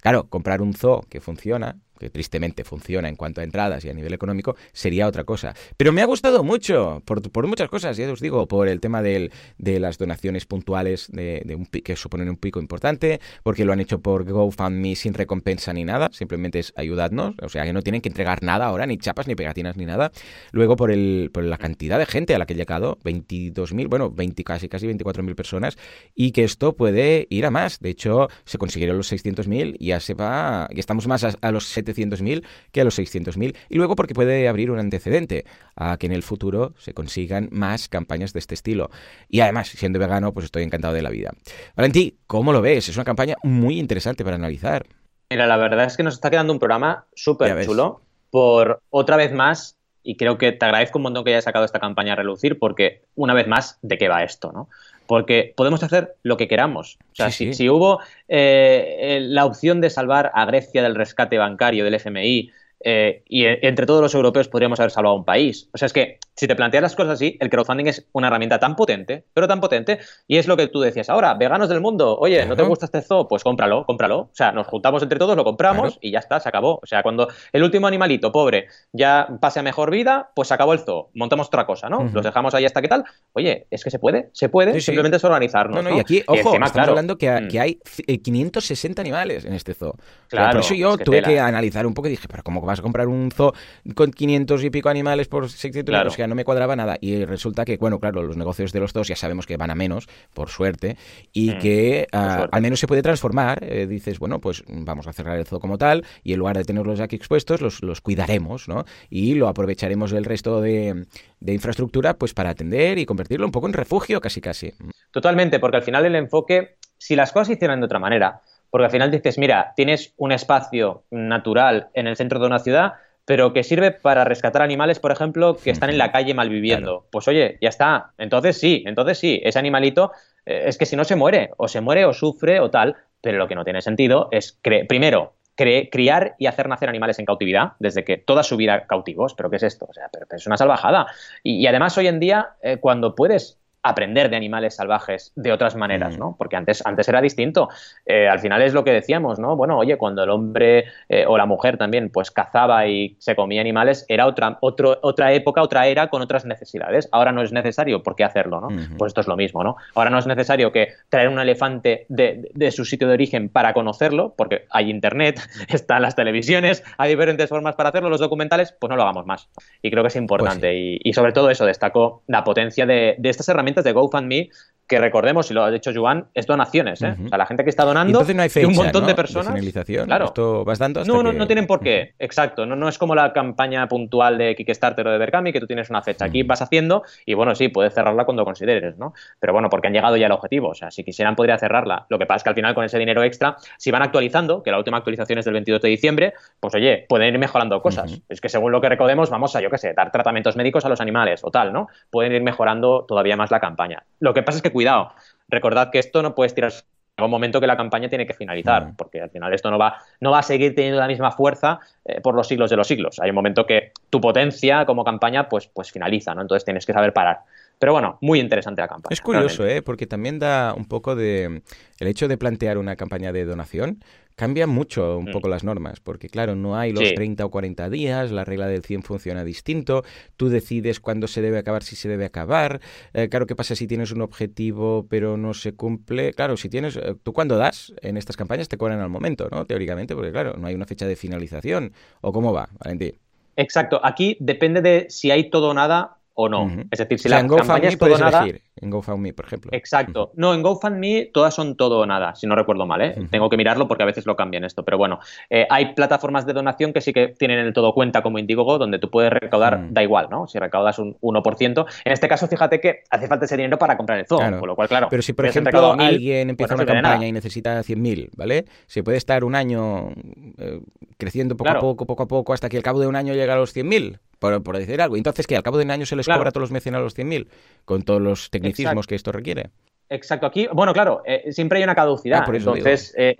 Claro, 0.00 0.28
comprar 0.28 0.62
un 0.62 0.74
zoo 0.74 1.02
que 1.08 1.20
funciona, 1.20 1.76
que 2.02 2.10
tristemente 2.10 2.64
funciona 2.64 3.08
en 3.08 3.16
cuanto 3.16 3.40
a 3.40 3.44
entradas 3.44 3.84
y 3.84 3.90
a 3.90 3.94
nivel 3.94 4.12
económico, 4.12 4.56
sería 4.72 5.06
otra 5.06 5.24
cosa. 5.24 5.54
Pero 5.76 5.92
me 5.92 6.02
ha 6.02 6.04
gustado 6.04 6.42
mucho, 6.42 7.02
por, 7.04 7.22
por 7.30 7.46
muchas 7.46 7.68
cosas, 7.68 7.96
ya 7.96 8.10
os 8.10 8.20
digo, 8.20 8.46
por 8.48 8.68
el 8.68 8.80
tema 8.80 9.02
del, 9.02 9.30
de 9.58 9.78
las 9.80 9.98
donaciones 9.98 10.46
puntuales 10.46 11.08
de, 11.12 11.42
de 11.44 11.54
un, 11.54 11.66
que 11.66 11.96
suponen 11.96 12.28
un 12.28 12.36
pico 12.36 12.60
importante, 12.60 13.20
porque 13.42 13.64
lo 13.64 13.72
han 13.72 13.80
hecho 13.80 14.00
por 14.00 14.24
GoFundMe 14.24 14.96
sin 14.96 15.14
recompensa 15.14 15.72
ni 15.72 15.84
nada, 15.84 16.10
simplemente 16.12 16.58
es 16.58 16.72
ayudadnos, 16.76 17.34
o 17.40 17.48
sea 17.48 17.64
que 17.64 17.72
no 17.72 17.82
tienen 17.82 18.00
que 18.00 18.08
entregar 18.08 18.42
nada 18.42 18.66
ahora, 18.66 18.86
ni 18.86 18.98
chapas, 18.98 19.28
ni 19.28 19.34
pegatinas, 19.34 19.76
ni 19.76 19.86
nada. 19.86 20.10
Luego 20.50 20.76
por, 20.76 20.90
el, 20.90 21.30
por 21.32 21.44
la 21.44 21.58
cantidad 21.58 21.98
de 21.98 22.06
gente 22.06 22.34
a 22.34 22.38
la 22.38 22.46
que 22.46 22.54
he 22.54 22.56
llegado, 22.56 22.98
22.000, 23.04 23.88
bueno, 23.88 24.10
20, 24.10 24.42
casi, 24.44 24.68
casi 24.68 24.86
24.000 24.86 25.34
personas, 25.34 25.78
y 26.14 26.32
que 26.32 26.44
esto 26.44 26.76
puede 26.76 27.26
ir 27.30 27.46
a 27.46 27.50
más. 27.50 27.78
De 27.80 27.90
hecho, 27.90 28.28
se 28.44 28.58
consiguieron 28.58 28.96
los 28.96 29.12
600.000 29.12 29.76
y 29.78 29.86
ya 29.86 30.00
se 30.00 30.14
va, 30.14 30.68
y 30.70 30.80
estamos 30.80 31.06
más 31.06 31.24
a, 31.24 31.32
a 31.40 31.52
los 31.52 31.66
700 31.66 31.91
700.000 31.94 32.44
que 32.70 32.80
a 32.80 32.84
los 32.84 32.98
600.000. 32.98 33.56
Y 33.68 33.76
luego 33.76 33.96
porque 33.96 34.14
puede 34.14 34.48
abrir 34.48 34.70
un 34.70 34.78
antecedente 34.78 35.44
a 35.76 35.96
que 35.96 36.06
en 36.06 36.12
el 36.12 36.22
futuro 36.22 36.74
se 36.78 36.94
consigan 36.94 37.48
más 37.50 37.88
campañas 37.88 38.32
de 38.32 38.38
este 38.38 38.54
estilo. 38.54 38.90
Y 39.28 39.40
además, 39.40 39.68
siendo 39.68 39.98
vegano, 39.98 40.32
pues 40.32 40.44
estoy 40.44 40.62
encantado 40.62 40.94
de 40.94 41.02
la 41.02 41.10
vida. 41.10 41.32
Valentí, 41.76 42.18
¿cómo 42.26 42.52
lo 42.52 42.60
ves? 42.60 42.88
Es 42.88 42.96
una 42.96 43.04
campaña 43.04 43.36
muy 43.42 43.78
interesante 43.78 44.24
para 44.24 44.36
analizar. 44.36 44.86
Mira, 45.30 45.46
la 45.46 45.56
verdad 45.56 45.86
es 45.86 45.96
que 45.96 46.02
nos 46.02 46.14
está 46.14 46.30
quedando 46.30 46.52
un 46.52 46.58
programa 46.58 47.06
súper 47.14 47.64
chulo 47.64 48.02
por 48.30 48.82
otra 48.90 49.16
vez 49.16 49.32
más 49.32 49.76
y 50.02 50.16
creo 50.16 50.36
que 50.36 50.52
te 50.52 50.64
agradezco 50.64 50.98
un 50.98 51.04
montón 51.04 51.24
que 51.24 51.30
hayas 51.30 51.44
sacado 51.44 51.64
esta 51.64 51.78
campaña 51.78 52.14
a 52.14 52.16
relucir 52.16 52.58
porque 52.58 53.04
una 53.14 53.34
vez 53.34 53.46
más 53.46 53.78
de 53.82 53.98
qué 53.98 54.08
va 54.08 54.24
esto, 54.24 54.52
¿no? 54.52 54.68
Porque 55.06 55.52
podemos 55.56 55.82
hacer 55.82 56.14
lo 56.22 56.36
que 56.36 56.48
queramos. 56.48 56.98
O 57.12 57.16
sea, 57.16 57.30
si, 57.30 57.54
si, 57.54 57.68
hubo 57.68 58.00
eh, 58.28 59.18
la 59.22 59.44
opción 59.44 59.80
de 59.80 59.90
salvar 59.90 60.30
a 60.34 60.44
Grecia 60.46 60.82
del 60.82 60.94
rescate 60.94 61.38
bancario 61.38 61.84
del 61.84 61.94
FMI 61.94 62.50
eh, 62.84 63.22
y 63.28 63.44
entre 63.44 63.86
todos 63.86 64.00
los 64.00 64.14
europeos 64.14 64.48
podríamos 64.48 64.80
haber 64.80 64.90
salvado 64.90 65.16
un 65.16 65.24
país. 65.24 65.68
O 65.72 65.78
sea, 65.78 65.86
es 65.86 65.92
que 65.92 66.18
si 66.34 66.46
te 66.46 66.56
planteas 66.56 66.82
las 66.82 66.96
cosas 66.96 67.14
así, 67.14 67.36
el 67.40 67.50
crowdfunding 67.50 67.86
es 67.86 68.06
una 68.12 68.28
herramienta 68.28 68.58
tan 68.58 68.74
potente, 68.74 69.24
pero 69.34 69.46
tan 69.46 69.60
potente, 69.60 69.98
y 70.26 70.38
es 70.38 70.46
lo 70.46 70.56
que 70.56 70.66
tú 70.66 70.80
decías 70.80 71.10
ahora, 71.10 71.34
veganos 71.34 71.68
del 71.68 71.80
mundo, 71.80 72.16
oye, 72.18 72.44
¿no 72.46 72.56
te 72.56 72.62
gusta 72.62 72.86
este 72.86 73.02
zoo? 73.02 73.28
Pues 73.28 73.42
cómpralo, 73.44 73.84
cómpralo. 73.84 74.18
O 74.20 74.30
sea, 74.32 74.52
nos 74.52 74.66
juntamos 74.66 75.02
entre 75.02 75.18
todos, 75.18 75.36
lo 75.36 75.44
compramos 75.44 75.98
y 76.00 76.10
ya 76.10 76.18
está, 76.18 76.40
se 76.40 76.48
acabó. 76.48 76.80
O 76.82 76.86
sea, 76.86 77.02
cuando 77.02 77.28
el 77.52 77.62
último 77.62 77.86
animalito, 77.86 78.32
pobre, 78.32 78.68
ya 78.92 79.28
pase 79.40 79.60
a 79.60 79.62
mejor 79.62 79.90
vida, 79.90 80.30
pues 80.34 80.48
se 80.48 80.54
acabó 80.54 80.72
el 80.72 80.80
zoo, 80.80 81.10
montamos 81.14 81.48
otra 81.48 81.66
cosa, 81.66 81.88
¿no? 81.88 82.10
Los 82.12 82.24
dejamos 82.24 82.54
ahí 82.54 82.64
hasta 82.64 82.80
que 82.80 82.88
tal. 82.88 83.04
Oye, 83.32 83.66
es 83.70 83.84
que 83.84 83.90
se 83.90 83.98
puede, 83.98 84.30
se 84.32 84.48
puede, 84.48 84.80
simplemente 84.80 85.18
es 85.18 85.24
organizarnos. 85.24 85.82
No, 85.82 85.90
no, 85.90 85.96
y 85.96 86.00
aquí, 86.00 86.22
ojo, 86.26 86.54
estamos 86.54 86.88
hablando 86.88 87.16
que, 87.16 87.30
mm. 87.30 87.58
hay 87.58 87.78
560 88.18 89.00
animales 89.00 89.44
en 89.44 89.52
este 89.52 89.74
zoo. 89.74 89.94
Claro, 90.28 90.52
por 90.52 90.60
eso 90.60 90.74
yo 90.74 90.96
tuve 90.98 91.22
que 91.22 91.38
analizar 91.38 91.86
un 91.86 91.94
poco 91.94 92.08
y 92.08 92.12
dije, 92.12 92.28
pero 92.28 92.42
¿cómo 92.42 92.60
vas 92.72 92.80
a 92.80 92.82
comprar 92.82 93.08
un 93.08 93.30
zoo 93.30 93.52
con 93.94 94.10
500 94.10 94.64
y 94.64 94.70
pico 94.70 94.88
animales 94.88 95.28
por 95.28 95.48
600 95.48 95.94
euros? 95.94 96.12
O 96.12 96.16
sea, 96.16 96.26
no 96.26 96.34
me 96.34 96.44
cuadraba 96.44 96.76
nada. 96.76 96.96
Y 97.00 97.24
resulta 97.24 97.64
que, 97.64 97.76
bueno, 97.76 97.98
claro, 97.98 98.22
los 98.22 98.36
negocios 98.36 98.72
de 98.72 98.80
los 98.80 98.92
zoos 98.92 99.08
ya 99.08 99.16
sabemos 99.16 99.46
que 99.46 99.56
van 99.56 99.70
a 99.70 99.74
menos, 99.74 100.08
por 100.34 100.48
suerte, 100.48 100.96
y 101.32 101.50
mm, 101.50 101.58
que 101.58 102.06
ah, 102.12 102.48
al 102.50 102.62
menos 102.62 102.80
se 102.80 102.86
puede 102.86 103.02
transformar. 103.02 103.62
Eh, 103.62 103.86
dices, 103.86 104.18
bueno, 104.18 104.40
pues 104.40 104.64
vamos 104.68 105.06
a 105.06 105.12
cerrar 105.12 105.38
el 105.38 105.46
zoo 105.46 105.60
como 105.60 105.78
tal 105.78 106.04
y 106.22 106.32
en 106.32 106.38
lugar 106.38 106.56
de 106.56 106.64
tenerlos 106.64 107.00
aquí 107.00 107.16
expuestos, 107.16 107.60
los, 107.60 107.82
los 107.82 108.00
cuidaremos, 108.00 108.68
¿no? 108.68 108.84
Y 109.10 109.34
lo 109.34 109.48
aprovecharemos 109.48 110.12
el 110.12 110.24
resto 110.24 110.60
de, 110.60 111.06
de 111.40 111.52
infraestructura 111.52 112.14
pues 112.14 112.34
para 112.34 112.50
atender 112.50 112.98
y 112.98 113.06
convertirlo 113.06 113.46
un 113.46 113.52
poco 113.52 113.66
en 113.66 113.72
refugio 113.72 114.20
casi 114.20 114.40
casi. 114.40 114.72
Totalmente, 115.10 115.58
porque 115.58 115.76
al 115.76 115.82
final 115.82 116.06
el 116.06 116.16
enfoque, 116.16 116.76
si 116.96 117.16
las 117.16 117.32
cosas 117.32 117.48
se 117.48 117.52
hicieran 117.54 117.80
de 117.80 117.86
otra 117.86 117.98
manera, 117.98 118.42
porque 118.72 118.86
al 118.86 118.90
final 118.90 119.10
dices, 119.10 119.36
mira, 119.36 119.74
tienes 119.76 120.14
un 120.16 120.32
espacio 120.32 121.04
natural 121.10 121.90
en 121.92 122.06
el 122.06 122.16
centro 122.16 122.40
de 122.40 122.46
una 122.46 122.58
ciudad, 122.58 122.94
pero 123.26 123.52
que 123.52 123.64
sirve 123.64 123.90
para 123.90 124.24
rescatar 124.24 124.62
animales, 124.62 124.98
por 124.98 125.12
ejemplo, 125.12 125.58
que 125.62 125.70
están 125.70 125.90
en 125.90 125.98
la 125.98 126.10
calle 126.10 126.32
malviviendo. 126.32 127.06
Pues 127.12 127.28
oye, 127.28 127.58
ya 127.60 127.68
está. 127.68 128.12
Entonces 128.16 128.58
sí, 128.58 128.82
entonces 128.86 129.18
sí, 129.18 129.42
ese 129.44 129.58
animalito 129.58 130.12
eh, 130.46 130.62
es 130.68 130.78
que 130.78 130.86
si 130.86 130.96
no 130.96 131.04
se 131.04 131.16
muere, 131.16 131.50
o 131.58 131.68
se 131.68 131.82
muere 131.82 132.06
o 132.06 132.14
sufre 132.14 132.60
o 132.60 132.70
tal, 132.70 132.96
pero 133.20 133.36
lo 133.36 133.46
que 133.46 133.54
no 133.54 133.62
tiene 133.62 133.82
sentido 133.82 134.30
es, 134.32 134.58
primero, 134.88 135.34
criar 135.54 136.34
y 136.38 136.46
hacer 136.46 136.66
nacer 136.66 136.88
animales 136.88 137.18
en 137.18 137.26
cautividad, 137.26 137.72
desde 137.78 138.04
que 138.04 138.16
toda 138.16 138.42
su 138.42 138.56
vida 138.56 138.86
cautivos, 138.86 139.34
pero 139.34 139.50
¿qué 139.50 139.56
es 139.56 139.64
esto? 139.64 139.84
O 139.86 139.92
sea, 139.92 140.08
pero, 140.10 140.24
es 140.30 140.46
una 140.46 140.56
salvajada. 140.56 141.08
Y, 141.42 141.66
además 141.66 141.98
hoy 141.98 142.06
en 142.06 142.20
día, 142.20 142.52
eh, 142.62 142.78
cuando 142.78 143.14
puedes 143.14 143.58
aprender 143.82 144.30
de 144.30 144.36
animales 144.36 144.76
salvajes 144.76 145.32
de 145.34 145.52
otras 145.52 145.74
maneras, 145.74 146.16
mm. 146.16 146.20
¿no? 146.20 146.36
Porque 146.38 146.56
antes, 146.56 146.84
antes 146.86 147.08
era 147.08 147.20
distinto. 147.20 147.68
Eh, 148.06 148.28
al 148.28 148.38
final 148.38 148.62
es 148.62 148.74
lo 148.74 148.84
que 148.84 148.92
decíamos, 148.92 149.38
¿no? 149.38 149.56
Bueno, 149.56 149.78
oye, 149.78 149.96
cuando 149.96 150.22
el 150.22 150.30
hombre 150.30 150.84
eh, 151.08 151.24
o 151.26 151.36
la 151.36 151.46
mujer 151.46 151.76
también 151.76 152.10
pues 152.10 152.30
cazaba 152.30 152.86
y 152.86 153.16
se 153.18 153.34
comía 153.34 153.60
animales, 153.60 154.06
era 154.08 154.26
otra, 154.26 154.58
otro, 154.60 154.98
otra 155.02 155.32
época, 155.32 155.62
otra 155.62 155.86
era 155.86 156.08
con 156.08 156.22
otras 156.22 156.44
necesidades. 156.44 157.08
Ahora 157.12 157.32
no 157.32 157.42
es 157.42 157.52
necesario, 157.52 158.02
¿por 158.02 158.14
qué 158.14 158.24
hacerlo, 158.24 158.60
no? 158.60 158.68
Pues 158.96 159.10
esto 159.10 159.20
es 159.20 159.26
lo 159.26 159.36
mismo, 159.36 159.64
¿no? 159.64 159.76
Ahora 159.94 160.10
no 160.10 160.18
es 160.18 160.26
necesario 160.26 160.70
que 160.70 160.88
traer 161.08 161.28
un 161.28 161.38
elefante 161.38 162.06
de, 162.08 162.50
de, 162.54 162.70
su 162.70 162.84
sitio 162.84 163.08
de 163.08 163.14
origen 163.14 163.48
para 163.48 163.72
conocerlo, 163.72 164.34
porque 164.36 164.66
hay 164.70 164.90
internet, 164.90 165.40
están 165.68 166.02
las 166.02 166.14
televisiones, 166.14 166.84
hay 166.98 167.10
diferentes 167.10 167.48
formas 167.48 167.74
para 167.74 167.88
hacerlo, 167.88 168.08
los 168.08 168.20
documentales, 168.20 168.74
pues 168.78 168.88
no 168.88 168.96
lo 168.96 169.02
hagamos 169.02 169.26
más. 169.26 169.48
Y 169.82 169.90
creo 169.90 170.02
que 170.02 170.08
es 170.08 170.16
importante. 170.16 170.68
Pues 170.68 170.76
y, 170.76 171.00
y, 171.02 171.12
sobre 171.12 171.32
todo 171.32 171.50
eso, 171.50 171.66
destaco 171.66 172.22
la 172.26 172.44
potencia 172.44 172.86
de, 172.86 173.16
de 173.18 173.28
estas 173.28 173.48
herramientas 173.48 173.71
de 173.74 173.92
GoFundMe 173.92 174.50
que 174.92 174.98
recordemos, 174.98 175.50
y 175.50 175.54
lo 175.54 175.64
ha 175.64 175.70
dicho 175.70 175.90
Joan, 175.94 176.26
es 176.34 176.46
donaciones. 176.46 177.00
¿eh? 177.00 177.16
O 177.24 177.28
sea, 177.30 177.38
la 177.38 177.46
gente 177.46 177.64
que 177.64 177.70
está 177.70 177.82
donando 177.84 178.10
Entonces 178.10 178.36
no 178.36 178.42
hay 178.42 178.50
fecha, 178.50 178.66
un 178.66 178.74
montón 178.74 179.06
de 179.06 179.14
personas. 179.14 179.54
De. 179.54 180.04
Claro. 180.04 180.26
Esto 180.26 180.66
vas 180.66 180.78
dando 180.78 181.02
no, 181.06 181.22
no, 181.22 181.32
no 181.32 181.46
tienen 181.46 181.66
por 181.66 181.80
qué. 181.80 182.14
Exacto. 182.18 182.66
No, 182.66 182.76
no 182.76 182.90
es 182.90 182.98
como 182.98 183.14
la 183.14 183.32
campaña 183.32 183.88
puntual 183.88 184.36
de 184.36 184.54
Kickstarter 184.54 185.06
o 185.08 185.10
de 185.10 185.16
Berkami, 185.16 185.50
que 185.50 185.60
tú 185.60 185.66
tienes 185.66 185.88
una 185.88 186.02
fecha. 186.02 186.26
Aquí 186.26 186.42
vas 186.42 186.60
haciendo 186.60 187.04
y 187.24 187.32
bueno, 187.32 187.54
sí, 187.54 187.68
puedes 187.68 187.94
cerrarla 187.94 188.26
cuando 188.26 188.44
consideres, 188.44 188.98
¿no? 188.98 189.14
Pero 189.40 189.54
bueno, 189.54 189.70
porque 189.70 189.86
han 189.86 189.94
llegado 189.94 190.18
ya 190.18 190.26
al 190.26 190.32
objetivo. 190.32 190.68
O 190.68 190.74
sea, 190.74 190.90
si 190.90 191.04
quisieran, 191.04 191.36
podría 191.36 191.56
cerrarla. 191.56 192.04
Lo 192.10 192.18
que 192.18 192.26
pasa 192.26 192.36
es 192.36 192.42
que 192.42 192.48
al 192.50 192.54
final, 192.54 192.74
con 192.74 192.84
ese 192.84 192.98
dinero 192.98 193.22
extra, 193.22 193.56
si 193.78 193.90
van 193.90 194.02
actualizando, 194.02 194.62
que 194.62 194.70
la 194.70 194.76
última 194.76 194.98
actualización 194.98 195.38
es 195.38 195.46
del 195.46 195.54
22 195.54 195.80
de 195.80 195.88
diciembre, 195.88 196.34
pues 196.60 196.74
oye, 196.74 197.06
pueden 197.08 197.32
ir 197.32 197.38
mejorando 197.38 197.80
cosas. 197.80 198.20
Es 198.28 198.42
que 198.42 198.50
según 198.50 198.72
lo 198.72 198.82
que 198.82 198.90
recordemos, 198.90 199.30
vamos 199.30 199.56
a, 199.56 199.62
yo 199.62 199.70
qué 199.70 199.78
sé, 199.78 199.94
dar 199.94 200.12
tratamientos 200.12 200.54
médicos 200.54 200.84
a 200.84 200.90
los 200.90 201.00
animales 201.00 201.40
o 201.44 201.50
tal, 201.50 201.72
¿no? 201.72 201.88
Pueden 202.10 202.32
ir 202.32 202.42
mejorando 202.42 203.06
todavía 203.08 203.38
más 203.38 203.50
la 203.50 203.60
campaña. 203.62 204.02
Lo 204.20 204.34
que 204.34 204.42
pasa 204.42 204.58
es 204.58 204.62
que, 204.62 204.72
cuidado, 204.72 205.12
recordad 205.48 205.90
que 205.90 205.98
esto 205.98 206.22
no 206.22 206.34
puedes 206.34 206.54
tirar 206.54 206.72
un 207.18 207.30
momento 207.30 207.60
que 207.60 207.66
la 207.66 207.76
campaña 207.76 208.08
tiene 208.08 208.26
que 208.26 208.34
finalizar, 208.34 208.92
porque 208.96 209.20
al 209.20 209.30
final 209.30 209.52
esto 209.54 209.70
no 209.70 209.78
va, 209.78 209.98
no 210.20 210.30
va 210.30 210.40
a 210.40 210.42
seguir 210.42 210.74
teniendo 210.74 210.98
la 210.98 211.06
misma 211.06 211.30
fuerza 211.30 211.78
eh, 212.04 212.20
por 212.20 212.34
los 212.34 212.48
siglos 212.48 212.70
de 212.70 212.76
los 212.76 212.88
siglos. 212.88 213.20
Hay 213.20 213.30
un 213.30 213.36
momento 213.36 213.64
que 213.64 213.92
tu 214.10 214.20
potencia 214.20 214.84
como 214.84 215.04
campaña 215.04 215.48
pues, 215.48 215.68
pues 215.68 215.92
finaliza, 215.92 216.34
¿no? 216.34 216.42
Entonces 216.42 216.64
tienes 216.64 216.84
que 216.84 216.92
saber 216.92 217.12
parar. 217.12 217.40
Pero 217.82 217.94
bueno, 217.94 218.16
muy 218.20 218.38
interesante 218.38 218.80
la 218.80 218.86
campaña. 218.86 219.12
Es 219.12 219.20
curioso, 219.20 219.66
¿eh? 219.66 219.82
porque 219.82 220.06
también 220.06 220.38
da 220.38 220.72
un 220.72 220.84
poco 220.84 221.16
de... 221.16 221.62
El 221.98 222.06
hecho 222.06 222.28
de 222.28 222.38
plantear 222.38 222.78
una 222.78 222.94
campaña 222.94 223.32
de 223.32 223.44
donación 223.44 224.04
cambia 224.36 224.68
mucho 224.68 225.18
un 225.18 225.24
mm. 225.24 225.32
poco 225.32 225.48
las 225.48 225.64
normas, 225.64 225.98
porque 225.98 226.28
claro, 226.28 226.54
no 226.54 226.76
hay 226.76 226.92
los 226.92 227.12
30 227.12 227.44
o 227.44 227.50
40 227.50 227.90
días, 227.90 228.30
la 228.30 228.44
regla 228.44 228.68
del 228.68 228.84
100 228.84 229.02
funciona 229.02 229.42
distinto, 229.42 230.04
tú 230.36 230.48
decides 230.48 231.00
cuándo 231.00 231.26
se 231.26 231.42
debe 231.42 231.58
acabar, 231.58 231.82
si 231.82 231.96
se 231.96 232.08
debe 232.08 232.24
acabar, 232.24 232.80
eh, 233.14 233.28
claro, 233.28 233.46
¿qué 233.46 233.56
pasa 233.56 233.74
si 233.74 233.88
tienes 233.88 234.12
un 234.12 234.22
objetivo 234.22 235.08
pero 235.10 235.36
no 235.36 235.52
se 235.52 235.74
cumple? 235.74 236.34
Claro, 236.34 236.56
si 236.56 236.68
tienes, 236.68 236.94
eh, 236.94 237.16
tú 237.20 237.32
cuando 237.32 237.56
das 237.56 237.92
en 238.00 238.16
estas 238.16 238.36
campañas 238.36 238.68
te 238.68 238.76
cobran 238.76 239.00
al 239.00 239.10
momento, 239.10 239.48
¿no? 239.50 239.66
Teóricamente, 239.66 240.14
porque 240.14 240.30
claro, 240.30 240.54
no 240.56 240.68
hay 240.68 240.76
una 240.76 240.86
fecha 240.86 241.08
de 241.08 241.16
finalización, 241.16 241.92
¿o 242.20 242.32
cómo 242.32 242.52
va, 242.52 242.68
Valentín? 242.78 243.16
Exacto, 243.56 244.00
aquí 244.04 244.36
depende 244.38 244.82
de 244.82 245.06
si 245.10 245.32
hay 245.32 245.50
todo 245.50 245.70
o 245.70 245.74
nada 245.74 246.21
o 246.34 246.48
no. 246.48 246.70
Es 246.90 246.98
decir, 246.98 247.18
si 247.18 247.28
la 247.28 247.40
en 247.40 247.48
campaña 247.48 247.88
es 247.88 247.98
todo 247.98 248.16
nada. 248.18 248.46
en 248.46 248.90
GoFundMe, 248.90 249.32
por 249.32 249.46
ejemplo. 249.46 249.70
Exacto. 249.72 250.32
No, 250.34 250.54
en 250.54 250.62
GoFundMe 250.62 251.30
todas 251.32 251.54
son 251.54 251.76
todo 251.76 252.00
o 252.00 252.06
nada, 252.06 252.34
si 252.34 252.46
no 252.46 252.54
recuerdo 252.54 252.86
mal. 252.86 253.02
¿eh? 253.02 253.14
Tengo 253.30 253.50
que 253.50 253.56
mirarlo 253.56 253.88
porque 253.88 254.02
a 254.02 254.06
veces 254.06 254.26
lo 254.26 254.36
cambian 254.36 254.64
esto. 254.64 254.84
Pero 254.84 254.98
bueno, 254.98 255.20
eh, 255.50 255.66
hay 255.68 255.94
plataformas 255.94 256.46
de 256.46 256.52
donación 256.52 256.92
que 256.92 257.00
sí 257.00 257.12
que 257.12 257.28
tienen 257.28 257.58
el 257.58 257.72
todo 257.72 257.92
cuenta 257.94 258.22
como 258.22 258.38
Indiegogo, 258.38 258.78
donde 258.78 258.98
tú 258.98 259.10
puedes 259.10 259.32
recaudar, 259.32 259.92
da 259.92 260.02
igual, 260.02 260.28
¿no? 260.30 260.46
Si 260.46 260.58
recaudas 260.58 260.98
un 260.98 261.16
1%. 261.20 261.86
En 262.04 262.12
este 262.12 262.28
caso, 262.28 262.46
fíjate 262.46 262.80
que 262.80 263.02
hace 263.10 263.26
falta 263.28 263.44
ese 263.44 263.56
dinero 263.56 263.78
para 263.78 263.96
comprar 263.96 264.18
el 264.18 264.26
zoo, 264.26 264.38
con 264.38 264.66
lo 264.66 264.74
cual, 264.74 264.88
claro. 264.88 265.08
Pero 265.10 265.22
si, 265.22 265.32
por 265.32 265.46
ejemplo, 265.46 265.94
alguien 265.98 266.50
empieza 266.50 266.74
una 266.74 266.86
campaña 266.86 267.26
y 267.26 267.32
necesita 267.32 267.80
100.000, 267.80 268.30
¿vale? 268.36 268.64
Se 268.86 269.02
puede 269.02 269.18
estar 269.18 269.44
un 269.44 269.54
año 269.54 270.10
eh, 270.58 270.80
creciendo 271.18 271.56
poco 271.56 271.70
a 271.70 271.78
poco, 271.78 272.06
poco 272.06 272.22
a 272.22 272.28
poco, 272.28 272.52
hasta 272.52 272.68
que 272.68 272.76
al 272.76 272.82
cabo 272.82 273.00
de 273.00 273.06
un 273.06 273.16
año 273.16 273.34
llega 273.34 273.54
a 273.54 273.56
los 273.56 273.74
100.000 273.74 274.18
por, 274.42 274.76
decir 274.76 275.00
algo. 275.00 275.16
Entonces, 275.16 275.46
que 275.46 275.56
al 275.56 275.62
cabo 275.62 275.78
de 275.78 275.84
un 275.84 275.90
año 275.90 276.06
se 276.06 276.16
les 276.16 276.26
cobra 276.26 276.48
a 276.48 276.52
todos 276.52 276.62
los 276.62 276.72
mecenas 276.72 277.00
los 277.00 277.16
100.000, 277.16 277.48
con 277.84 278.02
todos 278.02 278.20
los 278.20 278.50
tecnicismos 278.50 279.06
que 279.06 279.14
esto 279.14 279.32
requiere. 279.32 279.70
Exacto, 280.08 280.46
aquí, 280.46 280.68
bueno, 280.70 280.92
claro, 280.92 281.22
eh, 281.24 281.52
siempre 281.52 281.78
hay 281.78 281.84
una 281.84 281.94
caducidad. 281.94 282.40
Ah, 282.42 282.44
por 282.44 282.54
Entonces, 282.54 283.14
eh, 283.16 283.34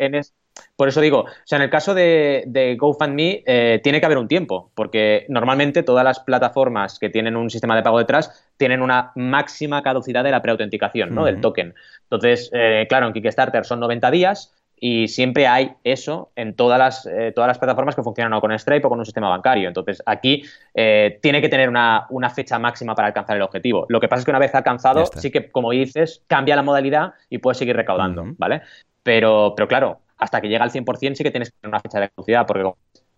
por 0.75 0.89
eso 0.89 1.03
digo, 1.03 1.21
o 1.21 1.27
sea, 1.45 1.57
en 1.57 1.63
el 1.63 1.71
caso 1.71 1.93
de, 1.93 2.77
GoFundMe 2.79 3.43
eh, 3.47 3.81
tiene 3.83 4.01
que 4.01 4.07
haber 4.07 4.17
un 4.17 4.27
tiempo, 4.27 4.71
porque 4.75 5.27
normalmente 5.29 5.83
todas 5.83 6.03
las 6.03 6.21
plataformas 6.21 6.99
que 6.99 7.11
tienen 7.11 7.37
un 7.37 7.51
sistema 7.51 7.77
de 7.77 7.83
pago 7.83 7.99
detrás 7.99 8.51
tienen 8.57 8.81
una 8.81 9.13
máxima 9.17 9.83
caducidad 9.83 10.25
de 10.25 10.31
la 10.31 10.41
preautenticación, 10.41 11.15
¿no? 11.15 11.27
Del 11.27 11.43
token. 11.43 11.75
Entonces, 12.05 12.51
claro, 12.89 13.07
en 13.07 13.13
Kickstarter 13.13 13.67
son 13.67 13.81
90 13.81 14.11
días, 14.11 14.55
y 14.85 15.07
siempre 15.07 15.47
hay 15.47 15.75
eso 15.85 16.33
en 16.35 16.57
todas 16.57 16.77
las, 16.77 17.07
eh, 17.07 17.31
todas 17.33 17.47
las 17.47 17.59
plataformas 17.59 17.95
que 17.95 18.03
funcionan 18.03 18.33
o 18.33 18.41
con 18.41 18.51
Stripe 18.59 18.85
o 18.85 18.91
con 18.91 18.99
un 18.99 19.05
sistema 19.05 19.29
bancario. 19.29 19.69
Entonces, 19.69 20.03
aquí 20.07 20.43
eh, 20.75 21.21
tiene 21.23 21.41
que 21.41 21.49
tener 21.49 21.69
una, 21.69 22.09
fecha 22.35 22.59
máxima 22.59 22.93
para 22.97 23.07
alcanzar 23.07 23.37
el 23.37 23.43
objetivo. 23.43 23.87
Lo 23.89 24.01
que 24.01 24.09
pasa 24.09 24.19
es 24.19 24.25
que 24.25 24.33
una 24.33 24.41
vez 24.41 24.53
alcanzado, 24.57 25.07
sí 25.07 25.31
que, 25.31 25.53
como 25.53 25.71
dices, 25.71 26.25
cambia 26.27 26.57
la 26.57 26.65
modalidad 26.65 27.15
y 27.31 27.39
puedes 27.39 27.59
seguir 27.59 27.77
recaudando, 27.77 28.25
¿vale? 28.39 28.63
Pero, 29.05 29.55
pero 29.57 29.69
claro, 29.69 30.01
hasta 30.19 30.41
que 30.41 30.49
llega 30.49 30.65
al 30.65 30.73
100% 30.73 31.15
sí 31.15 31.23
que 31.23 31.31
tienes 31.31 31.51
que 31.51 31.59
tener 31.61 31.69
una 31.69 31.81
fecha 31.81 32.01
de 32.01 32.09
caducidad, 32.09 32.45
porque 32.45 32.69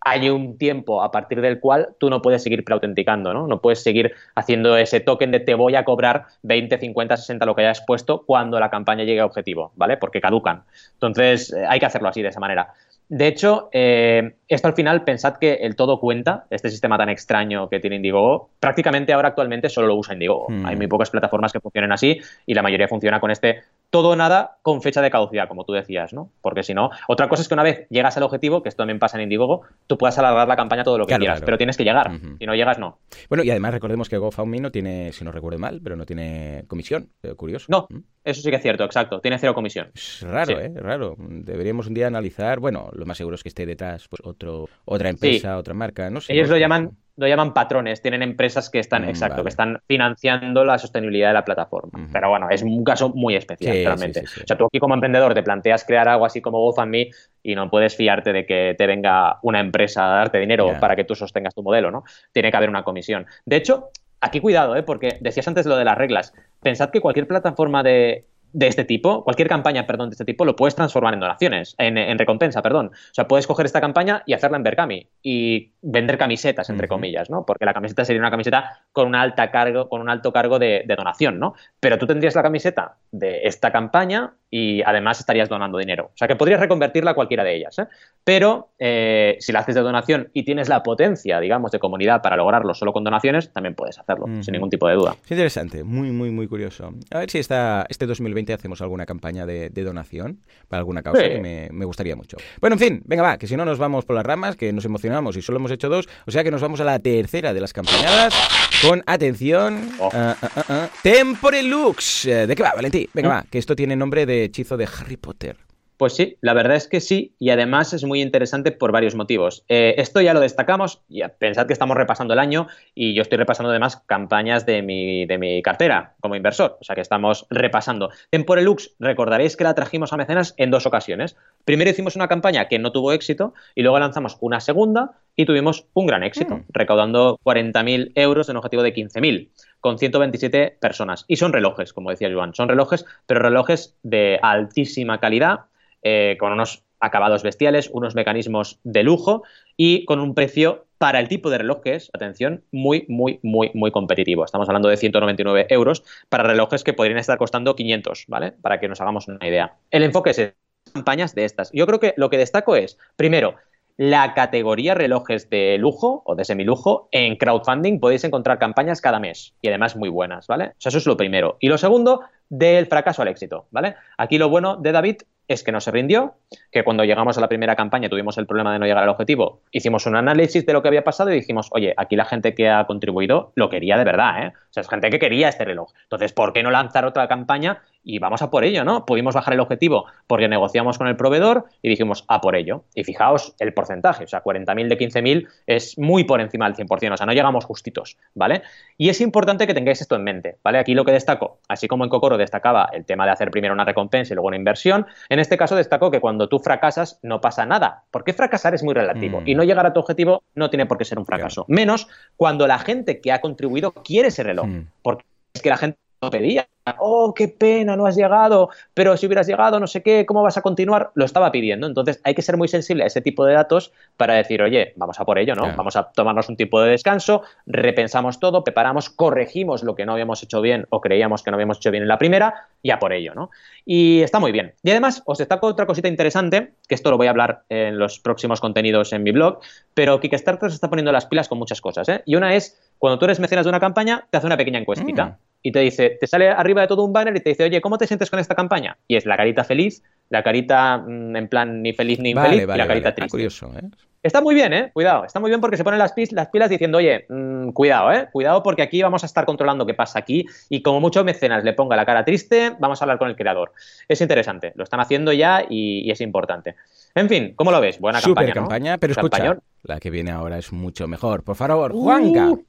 hay 0.05 0.29
un 0.29 0.59
tiempo 0.59 1.03
a 1.03 1.11
partir 1.11 1.41
del 1.41 1.59
cual 1.59 1.97
tú 1.99 2.11
no 2.11 2.21
puedes 2.21 2.43
seguir 2.43 2.63
preautenticando, 2.63 3.33
¿no? 3.33 3.47
No 3.47 3.61
puedes 3.61 3.83
seguir 3.83 4.13
haciendo 4.35 4.77
ese 4.77 5.01
token 5.01 5.31
de 5.31 5.41
te 5.41 5.55
voy 5.55 5.75
a 5.77 5.85
cobrar 5.85 6.27
20, 6.43 6.79
50, 6.79 7.17
60, 7.17 7.47
lo 7.47 7.55
que 7.55 7.63
hayas 7.63 7.83
puesto 7.87 8.23
cuando 8.25 8.61
la 8.61 8.71
campaña 8.71 9.05
llegue 9.05 9.21
a 9.21 9.27
objetivo, 9.27 9.73
¿vale? 9.77 9.97
Porque 9.97 10.21
caducan. 10.21 10.65
Entonces, 10.93 11.53
eh, 11.55 11.65
hay 11.67 11.81
que 11.81 11.87
hacerlo 11.87 12.09
así, 12.09 12.21
de 12.21 12.29
esa 12.29 12.41
manera. 12.41 12.75
De 13.09 13.27
hecho, 13.27 13.69
eh, 13.73 14.37
esto 14.49 14.69
al 14.69 14.75
final, 14.75 15.05
pensad 15.05 15.37
que 15.37 15.55
el 15.55 15.77
todo 15.77 16.01
cuenta, 16.01 16.47
este 16.51 16.71
sistema 16.71 16.97
tan 16.97 17.09
extraño 17.09 17.69
que 17.69 17.81
tiene 17.81 17.97
Indiegogo, 17.97 18.51
prácticamente 18.61 19.13
ahora 19.13 19.29
actualmente 19.29 19.69
solo 19.69 19.89
lo 19.89 19.97
usa 19.97 20.15
Indiegogo. 20.15 20.47
Hmm. 20.49 20.67
Hay 20.67 20.77
muy 20.77 20.87
pocas 20.87 21.11
plataformas 21.11 21.53
que 21.53 21.61
funcionen 21.61 21.93
así 21.93 22.19
y 22.47 22.55
la 22.55 22.63
mayoría 22.63 22.89
funciona 22.89 23.21
con 23.21 23.31
este 23.31 23.63
todo 23.91 24.11
o 24.11 24.17
nada 24.17 24.57
con 24.63 24.83
fecha 24.83 25.01
de 25.03 25.11
caducidad, 25.11 25.47
como 25.47 25.65
tú 25.65 25.73
decías, 25.73 26.13
¿no? 26.13 26.31
Porque 26.43 26.65
si 26.65 26.75
no, 26.75 26.91
otra 27.07 27.29
cosa 27.29 27.43
es 27.43 27.49
que 27.49 27.55
una 27.55 27.63
vez 27.63 27.87
llegas 27.91 28.17
al 28.17 28.25
objetivo, 28.25 28.63
que 28.63 28.69
esto 28.69 28.79
también 28.79 28.99
pasa 28.99 29.17
en 29.19 29.23
Indiegogo, 29.23 29.63
tú 29.87 29.97
puedas 29.97 30.19
alargar 30.19 30.49
la 30.49 30.57
campaña 30.57 30.83
todo 30.83 30.99
lo 30.99 31.07
que 31.07 31.15
quieras, 31.17 31.43
pero 31.43 31.57
tienes 31.57 31.77
que 31.77 31.85
llegar. 31.85 32.11
Si 32.39 32.45
no 32.45 32.55
llegas, 32.55 32.79
no. 32.79 32.99
Bueno, 33.29 33.45
y 33.45 33.51
además 33.51 33.73
recordemos 33.73 34.09
que 34.09 34.19
GoFundMe 34.19 34.61
no 34.61 34.71
tiene, 34.73 35.13
si 35.13 35.25
no 35.25 35.31
recuerdo 35.31 35.59
mal, 35.61 35.81
pero 35.83 35.95
no 35.95 36.07
tiene 36.07 36.65
comisión, 36.67 37.11
eh, 37.23 37.35
curioso. 37.35 37.67
No, 37.69 37.87
¿Mm? 37.89 37.99
eso 38.25 38.43
sí 38.43 38.51
que 38.51 38.57
es 38.57 38.63
cierto, 38.63 38.83
exacto, 38.85 39.21
tiene 39.21 39.39
cero 39.39 39.55
comisión. 39.55 39.91
Es 39.95 40.23
raro, 40.23 40.59
¿eh? 40.59 40.73
Raro. 40.75 41.15
Deberíamos 41.19 41.87
un 41.87 41.95
día 41.95 42.09
analizar, 42.09 42.59
bueno, 42.59 42.91
lo 42.95 43.07
más 43.07 43.17
seguro 43.17 43.35
es 43.35 43.43
que 43.43 43.49
esté 43.49 43.67
detrás 43.67 44.09
pues 44.09 44.21
otro, 44.25 44.69
otra 44.85 45.09
empresa, 45.09 45.59
otra 45.59 45.75
marca, 45.75 46.11
no 46.11 46.21
sé. 46.21 46.33
Ellos 46.33 46.49
lo 46.49 46.57
llaman 46.57 46.97
lo 47.17 47.29
llaman 47.29 47.55
patrones, 47.55 48.03
tienen 48.03 48.23
empresas 48.23 48.71
que 48.71 48.81
están, 48.81 49.05
mm, 49.05 49.09
exacto, 49.09 49.43
que 49.43 49.49
están 49.49 49.81
financiando 49.87 50.65
la 50.65 50.79
sostenibilidad 50.79 51.29
de 51.29 51.35
la 51.35 51.45
plataforma. 51.45 52.09
Pero 52.13 52.29
bueno, 52.29 52.49
es 52.51 52.63
un 52.63 52.83
caso 52.83 53.11
muy 53.11 53.37
especial, 53.37 53.85
realmente. 53.85 54.23
o 54.23 54.47
sea, 54.47 54.57
tú 54.57 54.65
aquí 54.67 54.81
como 54.81 54.95
emprendedor 54.95 55.33
te 55.35 55.43
planteas 55.43 55.85
crear 55.85 56.09
algo 56.09 56.27
así 56.27 56.41
como 56.41 56.59
GoFundMe 56.59 57.11
y 57.43 57.55
no 57.55 57.71
puedes 57.71 57.97
fiarte 57.97 58.33
de 58.33 58.47
que 58.47 58.75
te 58.77 58.87
venga 58.87 59.39
una 59.43 59.61
empresa 59.61 60.05
a 60.05 60.17
darte 60.17 60.39
dinero 60.39 60.73
para 60.81 60.97
que 60.97 61.05
tú 61.05 61.15
sostengas 61.15 61.55
tu 61.55 61.63
modelo, 61.63 61.91
¿no? 61.91 62.03
Tiene 62.33 62.51
que 62.51 62.57
haber 62.57 62.69
una 62.69 62.83
comisión. 62.83 63.27
De 63.45 63.57
hecho, 63.57 63.91
aquí 64.21 64.41
cuidado, 64.41 64.75
¿eh? 64.75 64.83
porque 64.83 65.19
decías 65.21 65.47
antes 65.47 65.67
lo 65.67 65.77
de 65.77 65.85
las 65.85 65.97
reglas. 65.97 66.35
Pensad 66.63 66.91
que 66.91 67.01
cualquier 67.01 67.29
plataforma 67.29 67.83
de 67.83 68.25
de 68.55 68.69
este 68.69 68.85
tipo, 68.85 69.25
cualquier 69.25 69.49
campaña, 69.49 69.85
perdón, 69.87 70.11
de 70.11 70.15
este 70.15 70.25
tipo, 70.25 70.45
lo 70.45 70.55
puedes 70.55 70.77
transformar 70.77 71.13
en 71.13 71.21
donaciones, 71.21 71.75
en, 71.77 72.19
recompensa, 72.19 72.63
perdón. 72.63 72.93
O 72.95 73.15
sea, 73.15 73.27
puedes 73.27 73.49
coger 73.49 73.67
esta 73.67 73.81
campaña 73.81 74.23
y 74.27 74.33
hacerla 74.33 74.57
en 74.57 74.63
Berkami 74.63 75.09
y 75.23 75.73
vender 75.85 76.17
camisetas, 76.17 76.71
entre 76.71 76.89
comillas, 76.89 77.29
¿no? 77.29 77.45
Porque 77.45 77.65
la 77.65 77.75
camiseta 77.75 78.05
sería 78.05 78.21
una 78.21 78.31
camiseta 78.31 78.85
con 78.93 79.07
un 79.07 79.15
alta 79.15 79.51
cargo, 79.51 79.89
con 79.89 80.01
un 80.01 80.09
alto 80.09 80.33
cargo 80.33 80.59
de, 80.59 80.83
de, 80.87 80.97
donación, 80.97 81.39
¿no? 81.39 81.55
Pero 81.79 81.99
tú 81.99 82.07
tendrías 82.07 82.35
la 82.35 82.43
camiseta 82.43 82.97
de 83.13 83.43
esta 83.45 83.71
campaña 83.71 84.33
y 84.51 84.83
además 84.83 85.21
estarías 85.21 85.49
donando 85.49 85.79
dinero. 85.79 86.11
O 86.15 86.17
sea, 86.17 86.29
que 86.29 86.37
podrías 86.37 86.61
reconvertirla 86.61 87.11
a 87.11 87.15
cualquiera 87.15 87.43
de 87.43 87.57
ellas, 87.57 87.77
¿eh? 87.81 87.87
Pero 88.23 88.71
eh, 88.79 89.37
si 89.41 89.51
la 89.51 89.59
haces 89.59 89.75
de 89.75 89.81
donación 89.81 90.31
y 90.33 90.45
tienes 90.45 90.69
la 90.69 90.83
potencia, 90.83 91.41
digamos, 91.41 91.73
de 91.73 91.81
comunidad 91.81 92.23
para 92.23 92.37
lograrlo 92.37 92.73
solo 92.73 92.93
con 92.93 93.03
donaciones, 93.03 93.53
también 93.53 93.75
puedes 93.75 93.99
hacerlo, 93.99 94.27
sin 94.43 94.53
ningún 94.53 94.71
tipo 94.71 94.89
de 94.89 94.95
duda. 94.95 95.17
Es 95.25 95.31
interesante, 95.33 95.85
muy, 95.85 96.11
muy, 96.13 96.31
muy 96.31 96.47
curioso. 96.47 96.95
A 97.11 97.19
ver 97.19 97.31
si 97.31 97.39
esta, 97.39 97.85
este 97.89 98.07
2020 98.07 98.53
hacemos 98.55 98.81
alguna 98.81 99.05
campaña 99.07 99.45
de, 99.45 99.71
donación 99.71 100.39
para 100.69 100.79
alguna 100.79 101.03
causa 101.03 101.23
que 101.23 101.69
me, 101.71 101.85
gustaría 101.85 102.17
mucho. 102.17 102.37
Bueno, 102.61 102.75
en 102.75 102.81
fin, 102.81 103.03
venga, 103.05 103.23
va, 103.23 103.37
que 103.37 103.47
si 103.47 103.57
no 103.57 103.65
nos 103.65 103.79
vamos 103.79 104.05
por 104.05 104.17
las 104.17 104.25
ramas, 104.25 104.57
que 104.57 104.73
nos 104.73 104.85
emocionamos 104.85 105.37
y 105.37 105.43
solo 105.43 105.59
hemos 105.59 105.73
hecho 105.75 105.89
dos, 105.89 106.09
o 106.27 106.31
sea 106.31 106.43
que 106.45 106.51
nos 106.51 106.61
vamos 106.61 106.81
a 106.81 106.85
la 106.85 106.99
tercera 106.99 107.53
de 107.53 107.61
las 107.61 107.73
campañadas 107.73 108.35
con 108.83 109.03
atención. 109.07 109.91
Oh. 109.99 110.11
Uh, 110.13 110.73
uh, 110.73 110.89
Tempore 111.03 111.63
Lux. 111.63 112.25
¿De 112.25 112.55
qué 112.55 112.63
va, 112.63 112.73
Valentín? 112.75 113.09
Venga, 113.13 113.29
va, 113.29 113.45
que 113.51 113.59
esto 113.59 113.77
tiene 113.77 113.97
nombre 113.97 114.27
de 114.27 114.45
hechizo 114.45 114.77
de 114.77 114.87
Harry 114.87 115.17
Potter. 115.17 115.57
Pues 115.97 116.15
sí, 116.15 116.37
la 116.41 116.55
verdad 116.55 116.77
es 116.77 116.89
que 116.89 117.01
sí, 117.01 117.35
y 117.39 117.51
además 117.51 117.93
es 117.93 118.05
muy 118.05 118.21
interesante 118.21 118.73
por 118.73 118.91
varios 118.91 119.15
motivos. 119.15 119.65
Eh, 119.69 119.95
esto 119.99 120.21
ya 120.21 120.35
lo 120.35 120.41
destacamos, 120.41 121.03
y 121.09 121.23
pensad 121.39 121.67
que 121.67 121.73
estamos 121.73 121.97
repasando 121.97 122.35
el 122.35 122.41
año 122.41 122.67
y 122.95 123.15
yo 123.15 123.23
estoy 123.23 123.39
repasando 123.39 123.71
además 123.71 124.03
campañas 124.07 124.67
de 124.67 124.83
mi, 124.83 125.25
de 125.27 125.39
mi 125.39 125.63
cartera 125.63 126.15
como 126.21 126.35
inversor, 126.35 126.79
o 126.81 126.85
sea 126.85 126.97
que 126.97 127.01
estamos 127.01 127.47
repasando. 127.49 128.11
Temporelux, 128.31 128.95
recordaréis 128.99 129.57
que 129.57 129.65
la 129.65 129.75
trajimos 129.75 130.13
a 130.13 130.17
mecenas 130.17 130.55
en 130.57 130.71
dos 130.71 130.87
ocasiones. 130.87 131.37
Primero 131.65 131.91
hicimos 131.91 132.17
una 132.17 132.29
campaña 132.29 132.67
que 132.67 132.79
no 132.79 132.91
tuvo 132.91 133.13
éxito 133.13 133.55
y 133.75 133.83
luego 133.83 133.99
lanzamos 133.99 134.37
una 134.41 134.61
segunda 134.61 135.13
y 135.37 135.47
tuvimos 135.47 135.87
un 135.95 136.07
gran 136.07 136.25
éxito, 136.25 136.57
mm. 136.57 136.65
recaudando 136.71 137.39
40.000 137.45 138.13
euros 138.17 138.49
en 138.49 138.55
un 138.55 138.59
objetivo 138.59 138.83
de 138.83 138.95
15.000 138.95 139.49
con 139.81 139.99
127 139.99 140.79
personas. 140.81 141.25
Y 141.29 141.37
son 141.37 141.53
relojes, 141.53 141.93
como 141.93 142.11
decía 142.11 142.33
Joan, 142.33 142.55
son 142.55 142.69
relojes, 142.69 143.05
pero 143.27 143.41
relojes 143.41 143.97
de 144.03 144.39
altísima 144.43 145.21
calidad 145.21 145.67
eh, 146.05 146.37
con 146.39 146.53
unos 146.53 146.85
acabados 147.01 147.43
bestiales, 147.43 147.91
unos 147.93 148.15
mecanismos 148.15 148.79
de 148.85 149.03
lujo 149.03 149.43
y 149.77 150.05
con 150.05 150.21
un 150.21 150.35
precio 150.35 150.87
para 150.99 151.21
el 151.21 151.29
tipo 151.29 151.51
de 151.51 151.59
reloj 151.59 151.83
que 151.83 151.97
es, 151.97 152.11
atención, 152.15 152.63
muy, 152.73 153.05
muy, 153.09 153.41
muy, 153.43 153.71
muy 153.75 153.91
competitivo. 153.91 154.45
Estamos 154.45 154.69
hablando 154.69 154.89
de 154.89 154.97
199 154.97 155.67
euros 155.71 156.05
para 156.29 156.45
relojes 156.45 156.85
que 156.85 156.93
podrían 156.93 157.19
estar 157.19 157.37
costando 157.37 157.77
500, 157.77 158.25
¿vale? 158.29 158.53
Para 158.53 158.81
que 158.81 158.89
nos 158.89 159.01
hagamos 159.01 159.29
una 159.29 159.47
idea. 159.47 159.77
El 159.91 160.03
enfoque 160.03 160.31
es 160.31 160.55
campañas 160.93 161.35
de 161.35 161.45
estas. 161.45 161.71
Yo 161.73 161.87
creo 161.87 162.01
que 162.01 162.15
lo 162.17 162.31
que 162.31 162.39
destaco 162.39 162.77
es, 162.77 162.99
primero, 163.17 163.57
la 163.97 164.35
categoría 164.35 164.95
relojes 164.95 165.49
de 165.51 165.79
lujo 165.79 166.23
o 166.27 166.35
de 166.35 166.45
semilujo 166.45 167.09
en 167.13 167.37
crowdfunding 167.37 168.01
podéis 168.01 168.25
encontrar 168.25 168.59
campañas 168.59 169.01
cada 169.01 169.21
mes 169.21 169.55
y 169.63 169.69
además 169.69 169.97
muy 169.97 170.09
buenas, 170.09 170.47
¿vale? 170.47 170.69
O 170.69 170.75
sea, 170.79 170.89
eso 170.89 170.99
es 170.99 171.07
lo 171.07 171.17
primero. 171.17 171.57
Y 171.61 171.69
lo 171.69 171.79
segundo, 171.79 172.23
del 172.49 172.87
fracaso 172.87 173.23
al 173.23 173.29
éxito, 173.29 173.67
¿vale? 173.71 173.95
Aquí 174.19 174.39
lo 174.39 174.49
bueno 174.49 174.77
de 174.77 174.93
David 174.93 175.17
es 175.49 175.63
que 175.63 175.73
no 175.73 175.81
se 175.81 175.91
rindió, 175.91 176.35
que 176.71 176.85
cuando 176.85 177.05
llegamos 177.05 177.37
a 177.39 177.41
la 177.41 177.49
primera 177.49 177.77
campaña 177.77 178.09
tuvimos 178.09 178.39
el 178.39 178.47
problema 178.47 178.73
de 178.73 178.79
no 178.79 178.87
llegar 178.87 179.03
al 179.03 179.09
objetivo, 179.09 179.61
hicimos 179.71 180.07
un 180.07 180.17
análisis 180.17 180.65
de 180.65 180.73
lo 180.73 180.83
que 180.83 180.89
había 180.89 181.05
pasado 181.05 181.31
y 181.31 181.35
dijimos, 181.35 181.69
oye, 181.73 181.95
aquí 181.97 182.17
la 182.17 182.25
gente 182.25 182.55
que 182.55 182.69
ha 182.69 182.87
contribuido 182.87 183.53
lo 183.55 183.69
quería 183.69 183.99
de 183.99 184.05
verdad, 184.05 184.47
¿eh? 184.47 184.53
O 184.55 184.73
sea, 184.73 184.81
es 184.83 184.89
gente 184.89 185.11
que 185.11 185.19
quería 185.19 185.49
este 185.49 185.65
reloj. 185.65 185.93
Entonces, 186.05 186.33
¿por 186.33 186.53
qué 186.53 186.63
no 186.63 186.71
lanzar 186.71 187.05
otra 187.05 187.29
campaña 187.29 187.83
y 188.05 188.19
vamos 188.19 188.43
a 188.43 188.51
por 188.51 188.65
ello, 188.65 188.85
¿no? 188.85 189.07
Pudimos 189.07 189.35
bajar 189.35 189.55
el 189.55 189.61
objetivo 189.61 190.07
porque 190.27 190.49
negociamos 190.49 190.99
con 190.99 191.09
el 191.09 191.17
proveedor 191.17 191.65
y 191.83 191.89
dijimos 191.89 192.25
a 192.29 192.41
por 192.41 192.55
ello. 192.55 192.85
Y 192.95 193.05
fijaos 193.05 193.55
el 193.59 193.73
porcentaje, 193.73 194.25
o 194.25 194.29
sea, 194.29 194.45
40.000 194.45 194.89
de 194.89 194.99
15.000 194.99 195.49
es 195.67 195.99
muy 195.99 196.25
por 196.25 196.41
encima 196.41 196.71
del 196.71 196.87
100%, 196.87 197.15
o 197.15 197.17
sea, 197.17 197.27
no 197.27 197.33
llegamos 197.33 197.65
justitos, 197.65 198.17
¿vale? 198.35 198.63
Y 198.99 199.09
es 199.09 199.21
importante 199.21 199.67
que 199.67 199.75
tengáis 199.75 200.01
esto 200.01 200.17
en 200.17 200.25
mente, 200.25 200.59
¿vale? 200.63 200.79
Aquí 200.79 200.95
lo 200.95 201.05
que 201.05 201.13
destaco, 201.13 201.59
así 201.69 201.89
como 201.89 202.05
en 202.05 202.11
Cocoro 202.11 202.37
destacaba 202.37 202.91
el 202.93 203.05
tema 203.05 203.25
de 203.25 203.33
hacer 203.33 203.51
primero 203.51 203.75
una 203.75 203.85
recompensa 203.85 204.33
y 204.33 204.37
luego 204.37 204.49
una 204.49 204.57
inversión, 204.57 205.07
en 205.29 205.39
este 205.39 205.57
caso 205.57 205.75
destaco 205.75 206.11
que 206.11 206.21
cuando 206.21 206.49
tú 206.49 206.59
fracasas 206.59 207.19
no 207.23 207.41
pasa 207.41 207.65
nada, 207.65 208.05
porque 208.11 208.35
fracasar 208.35 208.75
es 208.75 208.83
muy 208.83 208.95
relativo 208.95 209.41
mm. 209.41 209.49
y 209.49 209.55
no 209.55 209.65
llegar 209.65 209.87
a 209.87 209.93
tu 209.93 210.01
objetivo 210.01 210.43
no 210.55 210.69
tiene 210.69 210.87
por 210.87 210.99
qué 210.99 211.05
ser 211.05 211.19
un 211.19 211.27
fracaso, 211.27 211.65
menos 211.69 212.09
cuando 212.37 212.67
la 212.67 212.79
gente 212.79 213.21
que 213.21 213.33
ha 213.33 213.41
contribuido 213.41 213.93
quiere 213.93 214.29
ese 214.29 214.43
reloj, 214.43 214.67
mm. 214.67 214.87
porque 215.03 215.25
es 215.55 215.63
que 215.63 215.71
la 215.71 215.77
gente 215.77 216.04
pedía. 216.31 216.67
Oh, 216.99 217.33
qué 217.33 217.49
pena, 217.49 217.97
no 217.97 218.05
has 218.05 218.15
llegado, 218.15 218.69
pero 218.93 219.17
si 219.17 219.27
hubieras 219.27 219.47
llegado, 219.47 219.81
no 219.81 219.87
sé 219.87 220.03
qué, 220.03 220.27
¿cómo 220.27 220.43
vas 220.43 220.59
a 220.59 220.63
continuar? 220.63 221.13
Lo 221.15 221.25
estaba 221.25 221.51
pidiendo. 221.51 221.87
Entonces 221.87 222.21
hay 222.25 222.35
que 222.35 222.43
ser 222.43 222.59
muy 222.59 222.69
sensible 222.69 223.05
a 223.05 223.07
ese 223.07 223.23
tipo 223.23 223.47
de 223.47 223.55
datos 223.55 223.91
para 224.19 224.35
decir, 224.35 224.61
oye, 224.61 224.93
vamos 224.97 225.19
a 225.19 225.25
por 225.25 225.39
ello, 225.39 225.55
¿no? 225.55 225.75
Vamos 225.77 225.97
a 225.97 226.13
tomarnos 226.13 226.51
un 226.51 226.57
tipo 226.57 226.83
de 226.83 226.91
descanso, 226.91 227.43
repensamos 227.65 228.39
todo, 228.39 228.65
preparamos, 228.65 229.09
corregimos 229.09 229.83
lo 229.83 229.95
que 229.95 230.05
no 230.05 230.13
habíamos 230.13 230.43
hecho 230.43 230.61
bien 230.61 230.87
o 230.91 231.01
creíamos 231.01 231.43
que 231.43 231.51
no 231.51 231.55
habíamos 231.55 231.79
hecho 231.79 231.91
bien 231.91 232.03
en 232.03 232.09
la 232.09 232.19
primera 232.19 232.67
y 232.83 232.91
a 232.91 232.99
por 232.99 233.15
ello, 233.15 233.35
¿no? 233.35 233.51
Y 233.87 234.21
está 234.21 234.39
muy 234.39 234.53
bien. 234.53 234.75
Y 234.83 234.91
además 234.91 235.23
os 235.25 235.39
destaco 235.39 235.67
otra 235.67 235.87
cosita 235.87 236.09
interesante, 236.09 236.75
que 236.87 236.95
esto 236.95 237.11
lo 237.11 237.17
voy 237.17 237.29
a 237.29 237.31
hablar 237.31 237.63
en 237.71 237.99
los 237.99 238.19
próximos 238.19 238.61
contenidos 238.61 239.15
en 239.15 239.23
mi 239.23 239.33
blog, 239.33 239.61
pero 239.95 240.21
Kickstarter 240.21 240.69
se 240.69 240.75
está 240.75 240.91
poniendo 240.91 241.13
las 241.13 241.25
pilas 241.25 241.49
con 241.49 241.59
muchas 241.59 241.81
cosas, 241.81 242.09
¿eh? 242.11 242.23
Y 242.27 242.37
una 242.37 242.55
es, 242.55 242.79
cuando 242.99 243.19
tú 243.19 243.25
eres 243.25 243.41
mecenas 243.41 243.65
de 243.65 243.71
una 243.71 243.81
campaña, 243.81 244.27
te 244.29 244.37
hace 244.37 244.47
una 244.47 244.59
pequeña 244.59 244.79
encuestita. 244.79 245.25
Mm 245.25 245.54
y 245.67 245.73
te 245.73 245.81
dice, 245.81 246.19
te 246.21 246.27
sale 246.27 246.51
arriba 246.51 246.83
de 246.83 246.89
todo 246.89 247.03
un 247.05 247.13
banner 247.15 247.35
y 247.35 247.41
te 247.41 247.49
dice, 247.49 247.65
oye, 247.65 247.81
¿cómo 247.81 247.97
te 247.97 248.07
sientes 248.07 248.29
con 248.29 248.39
esta 248.39 248.55
campaña? 248.55 248.99
Y 249.09 249.17
es 249.17 249.25
la 249.25 249.35
carita 249.35 249.65
feliz, 249.65 250.03
la 250.29 250.43
carita 250.43 250.99
mm, 250.99 251.35
en 251.35 251.49
plan 251.49 251.83
ni 251.83 251.95
feliz 251.95 252.19
ni 252.21 252.31
infeliz 252.31 252.65
y 252.65 252.67
la 252.67 252.87
carita 252.87 253.15
triste. 253.15 253.31
curioso, 253.31 253.73
¿eh? 253.75 253.89
Está 254.23 254.43
muy 254.43 254.55
bien, 254.55 254.75
¿eh? 254.75 254.91
Cuidado, 254.93 255.25
está 255.25 255.41
muy 255.41 255.51
bien 255.51 255.63
porque 255.63 255.79
se 255.79 255.85
ponen 255.85 255.99
las, 255.99 256.13
las 256.33 256.49
pilas 256.49 256.69
diciendo, 256.69 256.99
oye, 256.99 257.25
mm, 257.31 257.71
cuidado, 257.71 258.13
¿eh? 258.13 258.29
Cuidado 258.31 258.63
porque 258.63 258.83
aquí 258.83 259.03
vamos 259.03 259.23
a 259.23 259.27
estar 259.27 259.47
controlando 259.47 259.87
qué 259.87 259.95
pasa 259.95 260.19
aquí 260.19 260.45
y 260.69 260.83
como 260.83 261.01
muchos 261.01 261.25
mecenas 261.25 261.65
le 261.65 261.73
ponga 261.73 261.97
la 261.97 262.05
cara 262.05 262.27
triste, 262.27 262.77
vamos 262.79 263.01
a 263.01 263.05
hablar 263.07 263.17
con 263.17 263.31
el 263.31 263.37
creador. 263.37 263.73
Es 264.07 264.21
interesante, 264.21 264.75
lo 264.77 264.85
están 264.85 265.01
haciendo 265.01 265.33
ya 265.33 265.65
y, 265.67 266.11
es 266.11 266.21
importante. 266.21 266.75
En 267.15 267.31
fin, 267.31 267.55
¿cómo 267.57 267.71
lo 267.71 267.81
ves? 267.81 267.99
Buena 267.99 268.21
Super 268.21 268.53
campaña, 268.53 268.55
campaña, 268.55 268.99
pero 268.99 269.13
escucha, 269.13 269.57
la 269.83 269.99
que 269.99 270.11
viene 270.11 270.31
ahora 270.31 270.59
es 270.59 270.73
mucho 270.73 271.09
mejor. 271.09 271.43
Por 271.43 271.57
favor, 271.57 271.93
Juanca. 271.93 272.51
Uh. 272.51 272.65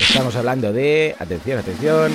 Estamos 0.00 0.34
hablando 0.34 0.72
de, 0.72 1.14
atención, 1.18 1.58
atención, 1.58 2.12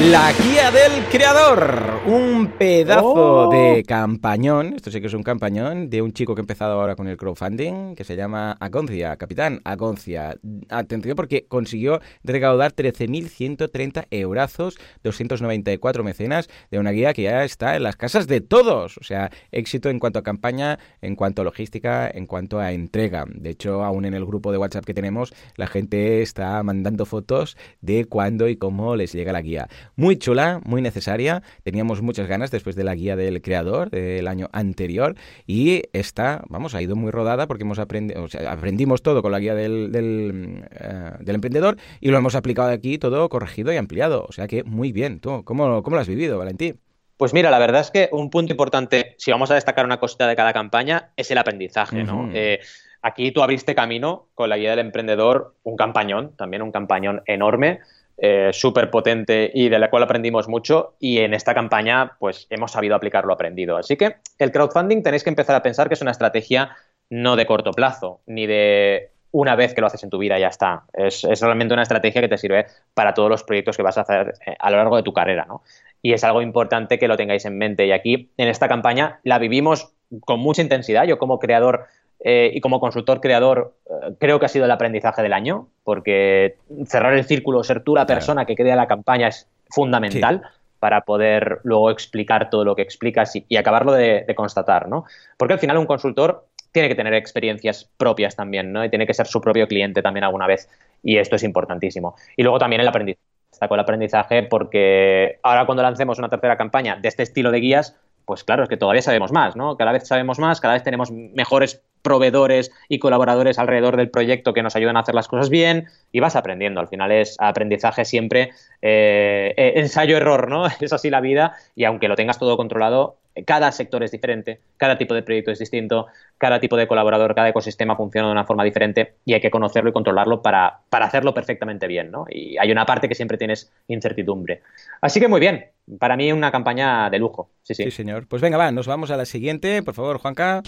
la 0.00 0.32
guía 0.32 0.70
del 0.70 1.04
creador, 1.10 2.00
un 2.06 2.52
pedazo 2.58 3.48
oh. 3.48 3.50
de 3.50 3.82
campañón, 3.84 4.74
esto 4.74 4.90
sí 4.90 5.00
que 5.00 5.06
es 5.06 5.14
un 5.14 5.22
campañón, 5.22 5.90
de 5.90 6.02
un 6.02 6.12
chico 6.12 6.34
que 6.34 6.40
ha 6.40 6.42
empezado 6.42 6.80
ahora 6.80 6.96
con 6.96 7.08
el 7.08 7.16
crowdfunding, 7.16 7.94
que 7.94 8.04
se 8.04 8.16
llama 8.16 8.52
Agoncia, 8.60 9.16
capitán 9.16 9.60
Agoncia. 9.64 10.36
Atención 10.68 11.16
porque 11.16 11.46
consiguió 11.46 12.00
recaudar 12.22 12.74
13.130 12.74 14.06
eurazos, 14.10 14.78
294 15.02 16.04
mecenas, 16.04 16.48
de 16.70 16.78
una 16.78 16.90
guía 16.90 17.12
que 17.12 17.22
ya 17.22 17.44
está 17.44 17.76
en 17.76 17.82
las 17.82 17.96
casas 17.96 18.26
de 18.26 18.40
todos. 18.40 18.98
O 18.98 19.04
sea, 19.04 19.30
éxito 19.52 19.90
en 19.90 19.98
cuanto 19.98 20.18
a 20.18 20.22
campaña, 20.22 20.78
en 21.00 21.16
cuanto 21.16 21.42
a 21.42 21.44
logística, 21.44 22.10
en 22.12 22.26
cuanto 22.26 22.58
a 22.58 22.72
entrega. 22.72 23.24
De 23.28 23.50
hecho, 23.50 23.84
aún 23.84 24.04
en 24.04 24.14
el 24.14 24.24
grupo 24.24 24.52
de 24.52 24.58
WhatsApp 24.58 24.84
que 24.84 24.94
tenemos, 24.94 25.32
la 25.56 25.66
gente 25.66 26.22
está 26.22 26.62
mandando 26.62 27.06
fotos 27.06 27.56
de 27.80 28.04
cuándo 28.04 28.48
y 28.48 28.56
cómo 28.56 28.96
les 28.96 29.12
llega 29.12 29.32
la 29.32 29.42
guía. 29.42 29.68
Muy 29.96 30.16
chula, 30.16 30.60
muy 30.64 30.82
necesaria. 30.82 31.42
Teníamos 31.62 32.02
muchas 32.02 32.26
ganas 32.26 32.50
después 32.50 32.76
de 32.76 32.84
la 32.84 32.94
guía 32.94 33.16
del 33.16 33.42
creador 33.42 33.90
del 33.90 34.28
año 34.28 34.48
anterior 34.52 35.16
y 35.46 35.82
esta, 35.92 36.42
vamos, 36.48 36.74
ha 36.74 36.82
ido 36.82 36.96
muy 36.96 37.10
rodada 37.10 37.46
porque 37.46 37.64
hemos 37.64 37.78
aprendido, 37.78 38.22
o 38.22 38.28
sea, 38.28 38.52
aprendimos 38.52 39.02
todo 39.02 39.22
con 39.22 39.32
la 39.32 39.38
guía 39.38 39.54
del, 39.54 39.92
del, 39.92 40.64
eh, 40.70 41.12
emprendedor 41.26 41.76
y 42.00 42.10
lo 42.10 42.18
hemos 42.18 42.34
aplicado 42.34 42.70
aquí 42.70 42.98
todo 42.98 43.28
corregido 43.28 43.72
y 43.72 43.76
ampliado. 43.76 44.26
O 44.28 44.32
sea 44.32 44.46
que 44.46 44.64
muy 44.64 44.92
bien. 44.92 45.20
¿Tú 45.20 45.44
cómo, 45.44 45.82
cómo 45.82 45.96
lo 45.96 46.02
has 46.02 46.08
vivido, 46.08 46.38
Valentín? 46.38 46.78
Pues 47.16 47.32
mira, 47.32 47.50
la 47.50 47.58
verdad 47.58 47.80
es 47.80 47.90
que 47.90 48.08
un 48.10 48.28
punto 48.28 48.52
importante, 48.52 49.14
si 49.18 49.30
vamos 49.30 49.50
a 49.50 49.54
destacar 49.54 49.84
una 49.84 50.00
cosita 50.00 50.26
de 50.26 50.34
cada 50.34 50.52
campaña, 50.52 51.12
es 51.16 51.30
el 51.30 51.38
aprendizaje, 51.38 52.02
¿no? 52.02 52.28
Eh, 52.34 52.58
aquí 53.02 53.30
tú 53.30 53.42
abriste 53.42 53.74
camino 53.74 54.28
con 54.34 54.48
la 54.48 54.56
guía 54.56 54.70
del 54.70 54.80
emprendedor, 54.80 55.54
un 55.62 55.76
campañón, 55.76 56.34
también 56.36 56.62
un 56.62 56.72
campañón 56.72 57.22
enorme, 57.26 57.80
eh, 58.16 58.50
súper 58.52 58.90
potente 58.90 59.50
y 59.52 59.68
de 59.68 59.78
la 59.78 59.90
cual 59.90 60.04
aprendimos 60.04 60.48
mucho 60.48 60.94
y 61.00 61.18
en 61.18 61.34
esta 61.34 61.52
campaña 61.52 62.12
pues 62.18 62.46
hemos 62.50 62.72
sabido 62.72 62.94
aplicar 62.94 63.24
lo 63.24 63.32
aprendido. 63.32 63.76
Así 63.76 63.96
que 63.96 64.16
el 64.38 64.52
crowdfunding 64.52 65.02
tenéis 65.02 65.24
que 65.24 65.30
empezar 65.30 65.56
a 65.56 65.62
pensar 65.62 65.88
que 65.88 65.94
es 65.94 66.02
una 66.02 66.12
estrategia 66.12 66.76
no 67.10 67.36
de 67.36 67.46
corto 67.46 67.72
plazo, 67.72 68.20
ni 68.26 68.46
de 68.46 69.10
una 69.34 69.56
vez 69.56 69.74
que 69.74 69.80
lo 69.80 69.88
haces 69.88 70.04
en 70.04 70.10
tu 70.10 70.18
vida 70.18 70.38
ya 70.38 70.46
está. 70.46 70.84
Es, 70.92 71.22
realmente 71.40 71.74
una 71.74 71.82
estrategia 71.82 72.20
que 72.20 72.28
te 72.28 72.38
sirve 72.38 72.66
para 72.94 73.14
todos 73.14 73.28
los 73.28 73.42
proyectos 73.42 73.76
que 73.76 73.82
vas 73.82 73.98
a 73.98 74.02
hacer 74.02 74.34
eh, 74.46 74.54
a 74.58 74.70
lo 74.70 74.76
largo 74.76 74.96
de 74.96 75.02
tu 75.02 75.12
carrera, 75.12 75.44
¿no? 75.48 75.62
Y 76.00 76.12
es 76.12 76.22
algo 76.22 76.40
importante 76.40 77.00
que 77.00 77.08
lo 77.08 77.16
tengáis 77.16 77.44
en 77.44 77.58
mente. 77.58 77.84
Y 77.84 77.90
aquí, 77.90 78.30
en 78.36 78.46
esta 78.46 78.68
campaña, 78.68 79.18
la 79.24 79.38
vivimos 79.38 79.92
con 80.20 80.38
mucha 80.38 80.62
intensidad. 80.62 81.04
Yo 81.04 81.18
como 81.18 81.40
creador 81.40 81.86
eh, 82.26 82.50
y 82.54 82.60
como 82.62 82.80
consultor 82.80 83.20
creador 83.20 83.74
eh, 83.84 84.14
creo 84.18 84.40
que 84.40 84.46
ha 84.46 84.48
sido 84.48 84.64
el 84.64 84.70
aprendizaje 84.70 85.22
del 85.22 85.34
año, 85.34 85.68
porque 85.84 86.56
cerrar 86.86 87.12
el 87.12 87.24
círculo, 87.24 87.62
ser 87.62 87.84
tú 87.84 87.94
la 87.94 88.06
persona 88.06 88.46
que 88.46 88.56
crea 88.56 88.74
la 88.76 88.88
campaña 88.88 89.28
es 89.28 89.46
fundamental. 89.68 90.42
para 90.80 91.00
poder 91.00 91.60
luego 91.62 91.90
explicar 91.90 92.50
todo 92.50 92.62
lo 92.62 92.76
que 92.76 92.82
explicas 92.82 93.34
y, 93.36 93.56
acabarlo 93.56 93.92
de, 93.92 94.24
de, 94.28 94.34
constatar, 94.34 94.86
¿no? 94.86 95.06
Porque 95.38 95.54
al 95.54 95.58
final 95.58 95.78
un 95.78 95.86
consultor 95.86 96.46
tiene 96.72 96.88
que 96.88 96.94
tener 96.94 97.14
experiencias 97.14 97.90
propias 97.96 98.36
también, 98.36 98.70
¿no? 98.70 98.84
Y 98.84 98.90
tiene 98.90 99.06
que 99.06 99.14
ser 99.14 99.26
su 99.26 99.40
propio 99.40 99.66
cliente 99.66 100.02
también 100.02 100.24
alguna 100.24 100.46
vez. 100.46 100.68
Y 101.02 101.16
esto 101.16 101.36
es 101.36 101.42
importantísimo. 101.42 102.16
Y 102.36 102.42
luego 102.42 102.58
también 102.58 102.82
el 102.82 102.88
aprendizaje. 102.88 103.24
Destaco 103.50 103.74
el 103.74 103.80
aprendizaje 103.80 104.42
porque 104.42 105.38
ahora 105.42 105.64
cuando 105.64 105.82
lancemos 105.82 106.18
una 106.18 106.28
tercera 106.28 106.56
campaña 106.56 106.96
de 106.96 107.08
este 107.08 107.22
estilo 107.22 107.50
de 107.50 107.60
guías, 107.60 107.96
pues 108.26 108.44
claro, 108.44 108.64
es 108.64 108.68
que 108.68 108.76
todavía 108.76 109.00
sabemos 109.00 109.32
más, 109.32 109.56
¿no? 109.56 109.76
Cada 109.76 109.92
vez 109.92 110.06
sabemos 110.06 110.38
más, 110.38 110.60
cada 110.60 110.74
vez 110.74 110.82
tenemos 110.82 111.10
mejores 111.12 111.80
proveedores 112.04 112.70
y 112.88 112.98
colaboradores 112.98 113.58
alrededor 113.58 113.96
del 113.96 114.10
proyecto 114.10 114.52
que 114.52 114.62
nos 114.62 114.76
ayudan 114.76 114.96
a 114.96 115.00
hacer 115.00 115.14
las 115.14 115.26
cosas 115.26 115.48
bien 115.48 115.86
y 116.12 116.20
vas 116.20 116.36
aprendiendo. 116.36 116.78
Al 116.78 116.88
final 116.88 117.10
es 117.10 117.34
aprendizaje 117.40 118.04
siempre, 118.04 118.50
eh, 118.82 119.54
eh, 119.56 119.72
ensayo-error, 119.76 120.48
¿no? 120.48 120.66
Es 120.80 120.92
así 120.92 121.08
la 121.08 121.22
vida 121.22 121.54
y 121.74 121.84
aunque 121.84 122.08
lo 122.08 122.14
tengas 122.14 122.38
todo 122.38 122.58
controlado, 122.58 123.16
cada 123.46 123.72
sector 123.72 124.04
es 124.04 124.12
diferente, 124.12 124.60
cada 124.76 124.98
tipo 124.98 125.14
de 125.14 125.22
proyecto 125.22 125.50
es 125.50 125.58
distinto, 125.58 126.06
cada 126.38 126.60
tipo 126.60 126.76
de 126.76 126.86
colaborador, 126.86 127.34
cada 127.34 127.48
ecosistema 127.48 127.96
funciona 127.96 128.28
de 128.28 128.32
una 128.32 128.44
forma 128.44 128.62
diferente 128.64 129.14
y 129.24 129.32
hay 129.32 129.40
que 129.40 129.50
conocerlo 129.50 129.90
y 129.90 129.92
controlarlo 129.92 130.42
para, 130.42 130.80
para 130.90 131.06
hacerlo 131.06 131.34
perfectamente 131.34 131.86
bien, 131.86 132.10
¿no? 132.10 132.26
Y 132.28 132.56
hay 132.58 132.70
una 132.70 132.86
parte 132.86 133.08
que 133.08 133.14
siempre 133.14 133.38
tienes 133.38 133.72
incertidumbre. 133.88 134.60
Así 135.00 135.18
que 135.18 135.26
muy 135.26 135.40
bien, 135.40 135.64
para 135.98 136.16
mí 136.16 136.30
una 136.32 136.52
campaña 136.52 137.08
de 137.10 137.18
lujo. 137.18 137.48
Sí, 137.62 137.74
sí. 137.74 137.84
Sí, 137.84 137.90
señor. 137.90 138.28
Pues 138.28 138.42
venga, 138.42 138.58
va, 138.58 138.70
nos 138.70 138.86
vamos 138.86 139.10
a 139.10 139.16
la 139.16 139.24
siguiente, 139.24 139.82
por 139.82 139.94
favor, 139.94 140.18
Juanca. 140.18 140.62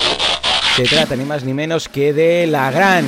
Se 0.76 0.84
trata 0.84 1.16
ni 1.16 1.24
más 1.24 1.42
ni 1.42 1.54
menos 1.54 1.88
que 1.88 2.12
de 2.12 2.46
la 2.46 2.70
gran 2.70 3.06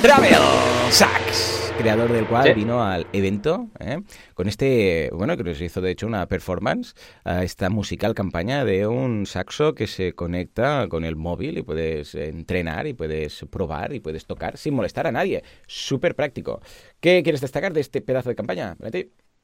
Travel 0.00 0.40
Sax, 0.88 1.70
creador 1.76 2.10
del 2.10 2.26
cual 2.26 2.54
vino 2.54 2.82
al 2.82 3.06
evento 3.12 3.68
¿eh? 3.78 4.00
con 4.32 4.48
este, 4.48 5.10
bueno, 5.12 5.36
que 5.36 5.44
nos 5.44 5.60
hizo 5.60 5.82
de 5.82 5.90
hecho 5.90 6.06
una 6.06 6.24
performance, 6.28 6.94
a 7.24 7.44
esta 7.44 7.68
musical 7.68 8.14
campaña 8.14 8.64
de 8.64 8.86
un 8.86 9.26
saxo 9.26 9.74
que 9.74 9.86
se 9.86 10.14
conecta 10.14 10.88
con 10.88 11.04
el 11.04 11.14
móvil 11.14 11.58
y 11.58 11.62
puedes 11.62 12.14
entrenar 12.14 12.86
y 12.86 12.94
puedes 12.94 13.44
probar 13.50 13.92
y 13.92 14.00
puedes 14.00 14.24
tocar 14.24 14.56
sin 14.56 14.72
molestar 14.72 15.06
a 15.06 15.12
nadie. 15.12 15.44
Súper 15.66 16.14
práctico. 16.14 16.62
¿Qué 17.00 17.22
quieres 17.22 17.42
destacar 17.42 17.74
de 17.74 17.82
este 17.82 18.00
pedazo 18.00 18.30
de 18.30 18.34
campaña, 18.34 18.78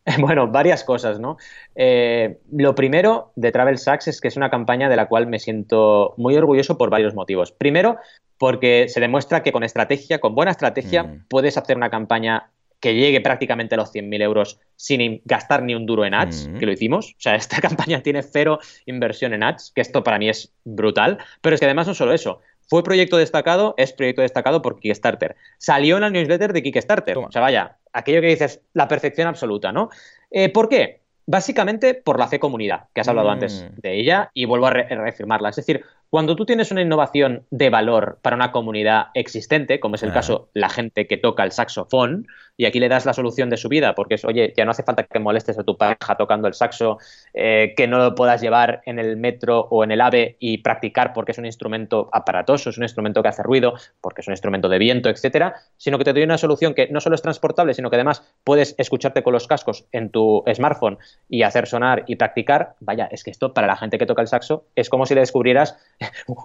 Bueno, 0.21 0.49
varias 0.49 0.85
cosas, 0.85 1.19
¿no? 1.19 1.39
Eh, 1.75 2.39
lo 2.53 2.75
primero 2.75 3.33
de 3.37 3.53
Travel 3.53 3.79
Sachs 3.79 4.09
es 4.09 4.21
que 4.21 4.29
es 4.29 4.37
una 4.37 4.51
campaña 4.51 4.89
de 4.89 4.97
la 4.97 5.07
cual 5.07 5.27
me 5.27 5.39
siento 5.39 6.15
muy 6.17 6.37
orgulloso 6.37 6.77
por 6.77 6.91
varios 6.91 7.15
motivos. 7.15 7.53
Primero, 7.53 7.97
porque 8.39 8.87
se 8.89 9.01
demuestra 9.01 9.43
que 9.43 9.53
con 9.53 9.65
estrategia, 9.65 10.19
con 10.19 10.35
buena 10.35 10.51
estrategia, 10.51 11.05
mm. 11.05 11.25
puedes 11.29 11.57
hacer 11.57 11.77
una 11.77 11.91
campaña 11.91 12.51
que 12.81 12.95
llegue 12.95 13.23
prácticamente 13.23 13.77
a 13.77 13.79
los 13.79 13.95
100.000 13.95 14.23
euros 14.23 14.61
sin 14.77 15.23
gastar 15.25 15.63
ni 15.63 15.75
un 15.75 15.87
duro 15.87 16.05
en 16.05 16.13
ads, 16.13 16.49
mm. 16.49 16.59
que 16.59 16.67
lo 16.67 16.73
hicimos. 16.73 17.13
O 17.13 17.21
sea, 17.21 17.35
esta 17.37 17.61
campaña 17.61 18.03
tiene 18.03 18.23
cero 18.23 18.59
inversión 18.85 19.33
en 19.33 19.43
ads, 19.43 19.73
que 19.75 19.81
esto 19.81 20.05
para 20.05 20.19
mí 20.19 20.29
es 20.29 20.53
brutal. 20.65 21.19
Pero 21.41 21.55
es 21.55 21.61
que 21.61 21.67
además 21.67 21.87
no 21.87 21.95
solo 21.95 22.13
eso, 22.13 22.41
fue 22.69 22.83
proyecto 22.83 23.17
destacado, 23.17 23.75
es 23.77 23.93
proyecto 23.93 24.23
destacado 24.23 24.63
por 24.63 24.79
Kickstarter. 24.79 25.37
Salió 25.59 25.97
en 25.97 26.03
la 26.03 26.11
newsletter 26.11 26.53
de 26.53 26.63
Kickstarter. 26.63 27.19
O 27.19 27.31
sea, 27.31 27.41
vaya, 27.41 27.77
aquello 27.93 28.21
que 28.21 28.29
dices, 28.29 28.61
la 28.73 28.89
perfección 28.89 29.29
absoluta, 29.29 29.73
¿no? 29.73 29.91
Eh, 30.31 30.49
¿Por 30.49 30.69
qué? 30.69 31.01
Básicamente 31.27 31.95
por 31.95 32.19
la 32.19 32.29
fe 32.29 32.39
comunidad, 32.39 32.89
que 32.95 33.01
has 33.01 33.09
hablado 33.09 33.31
antes 33.31 33.65
mm. 33.65 33.81
de 33.81 33.99
ella, 33.99 34.31
y 34.35 34.45
vuelvo 34.45 34.67
a 34.67 34.71
reafirmarla. 34.71 35.49
Es 35.49 35.57
decir, 35.57 35.85
cuando 36.11 36.37
tú 36.37 36.47
tienes 36.47 36.71
una 36.71 36.83
innovación 36.83 37.45
de 37.51 37.71
valor 37.71 38.19
para 38.23 38.37
una 38.37 38.53
comunidad 38.53 39.07
existente, 39.15 39.81
como 39.81 39.97
es 39.97 40.03
el 40.03 40.13
caso 40.13 40.49
la 40.55 40.69
gente 40.69 41.07
que 41.07 41.17
toca 41.17 41.45
el 41.45 41.53
saxofón, 41.53 42.27
y 42.57 42.67
aquí 42.67 42.79
le 42.79 42.89
das 42.89 43.05
la 43.05 43.13
solución 43.13 43.51
de 43.51 43.57
su 43.57 43.69
vida, 43.69 43.95
porque 43.95 44.15
es, 44.15 44.25
oye, 44.25 44.53
ya 44.57 44.65
no 44.65 44.71
hace 44.71 44.85
falta 44.85 45.03
que 45.03 45.19
molestes 45.19 45.59
a 45.59 45.65
tu 45.65 45.77
pareja 45.77 46.17
tocando 46.17 46.47
el 46.47 46.55
saxo, 46.55 46.99
eh, 47.33 47.75
que 47.77 47.89
no 47.89 47.99
lo 47.99 48.15
puedas 48.15 48.41
llevar 48.41 48.83
en 48.87 48.99
el 48.99 49.17
metro 49.17 49.67
o 49.71 49.83
en 49.83 49.91
el 49.91 50.01
AVE 50.01 50.37
y 50.39 50.59
practicar 50.59 51.13
porque 51.13 51.33
es 51.33 51.39
un 51.39 51.47
instrumento 51.47 52.09
aparatoso, 52.13 52.71
es 52.71 52.79
un 52.79 52.85
instrumento 52.85 53.23
que 53.23 53.29
hace 53.29 53.43
ruido, 53.43 53.75
porque 54.01 54.21
es 54.21 54.29
un 54.29 54.33
instrumento 54.33 54.69
de 54.69 54.79
viento, 54.79 55.09
etcétera, 55.09 55.55
sino 55.77 55.99
que 55.99 56.05
te 56.05 56.13
doy 56.13 56.23
una 56.23 56.39
solución 56.39 56.75
que 56.75 56.89
no 56.89 57.01
solo 57.01 57.17
es 57.17 57.23
transportable, 57.23 57.75
sino 57.75 57.91
que 57.91 57.97
además 57.97 58.23
puedes 58.45 58.77
escucharte 58.79 59.23
con 59.23 59.33
los 59.33 59.49
cascos 59.49 59.87
en 59.91 60.11
tu 60.11 60.45
smartphone 60.55 60.99
y 61.29 61.43
hacer 61.43 61.67
sonar 61.67 62.05
y 62.07 62.17
practicar. 62.17 62.77
Vaya, 62.81 63.09
es 63.11 63.25
que 63.25 63.31
esto 63.31 63.53
para 63.53 63.67
la 63.67 63.77
gente 63.77 63.99
que 63.99 64.07
toca 64.07 64.23
el 64.23 64.29
saxo 64.29 64.67
es 64.77 64.89
como 64.89 65.07
si 65.07 65.15
le 65.15 65.21
descubrieras 65.21 65.77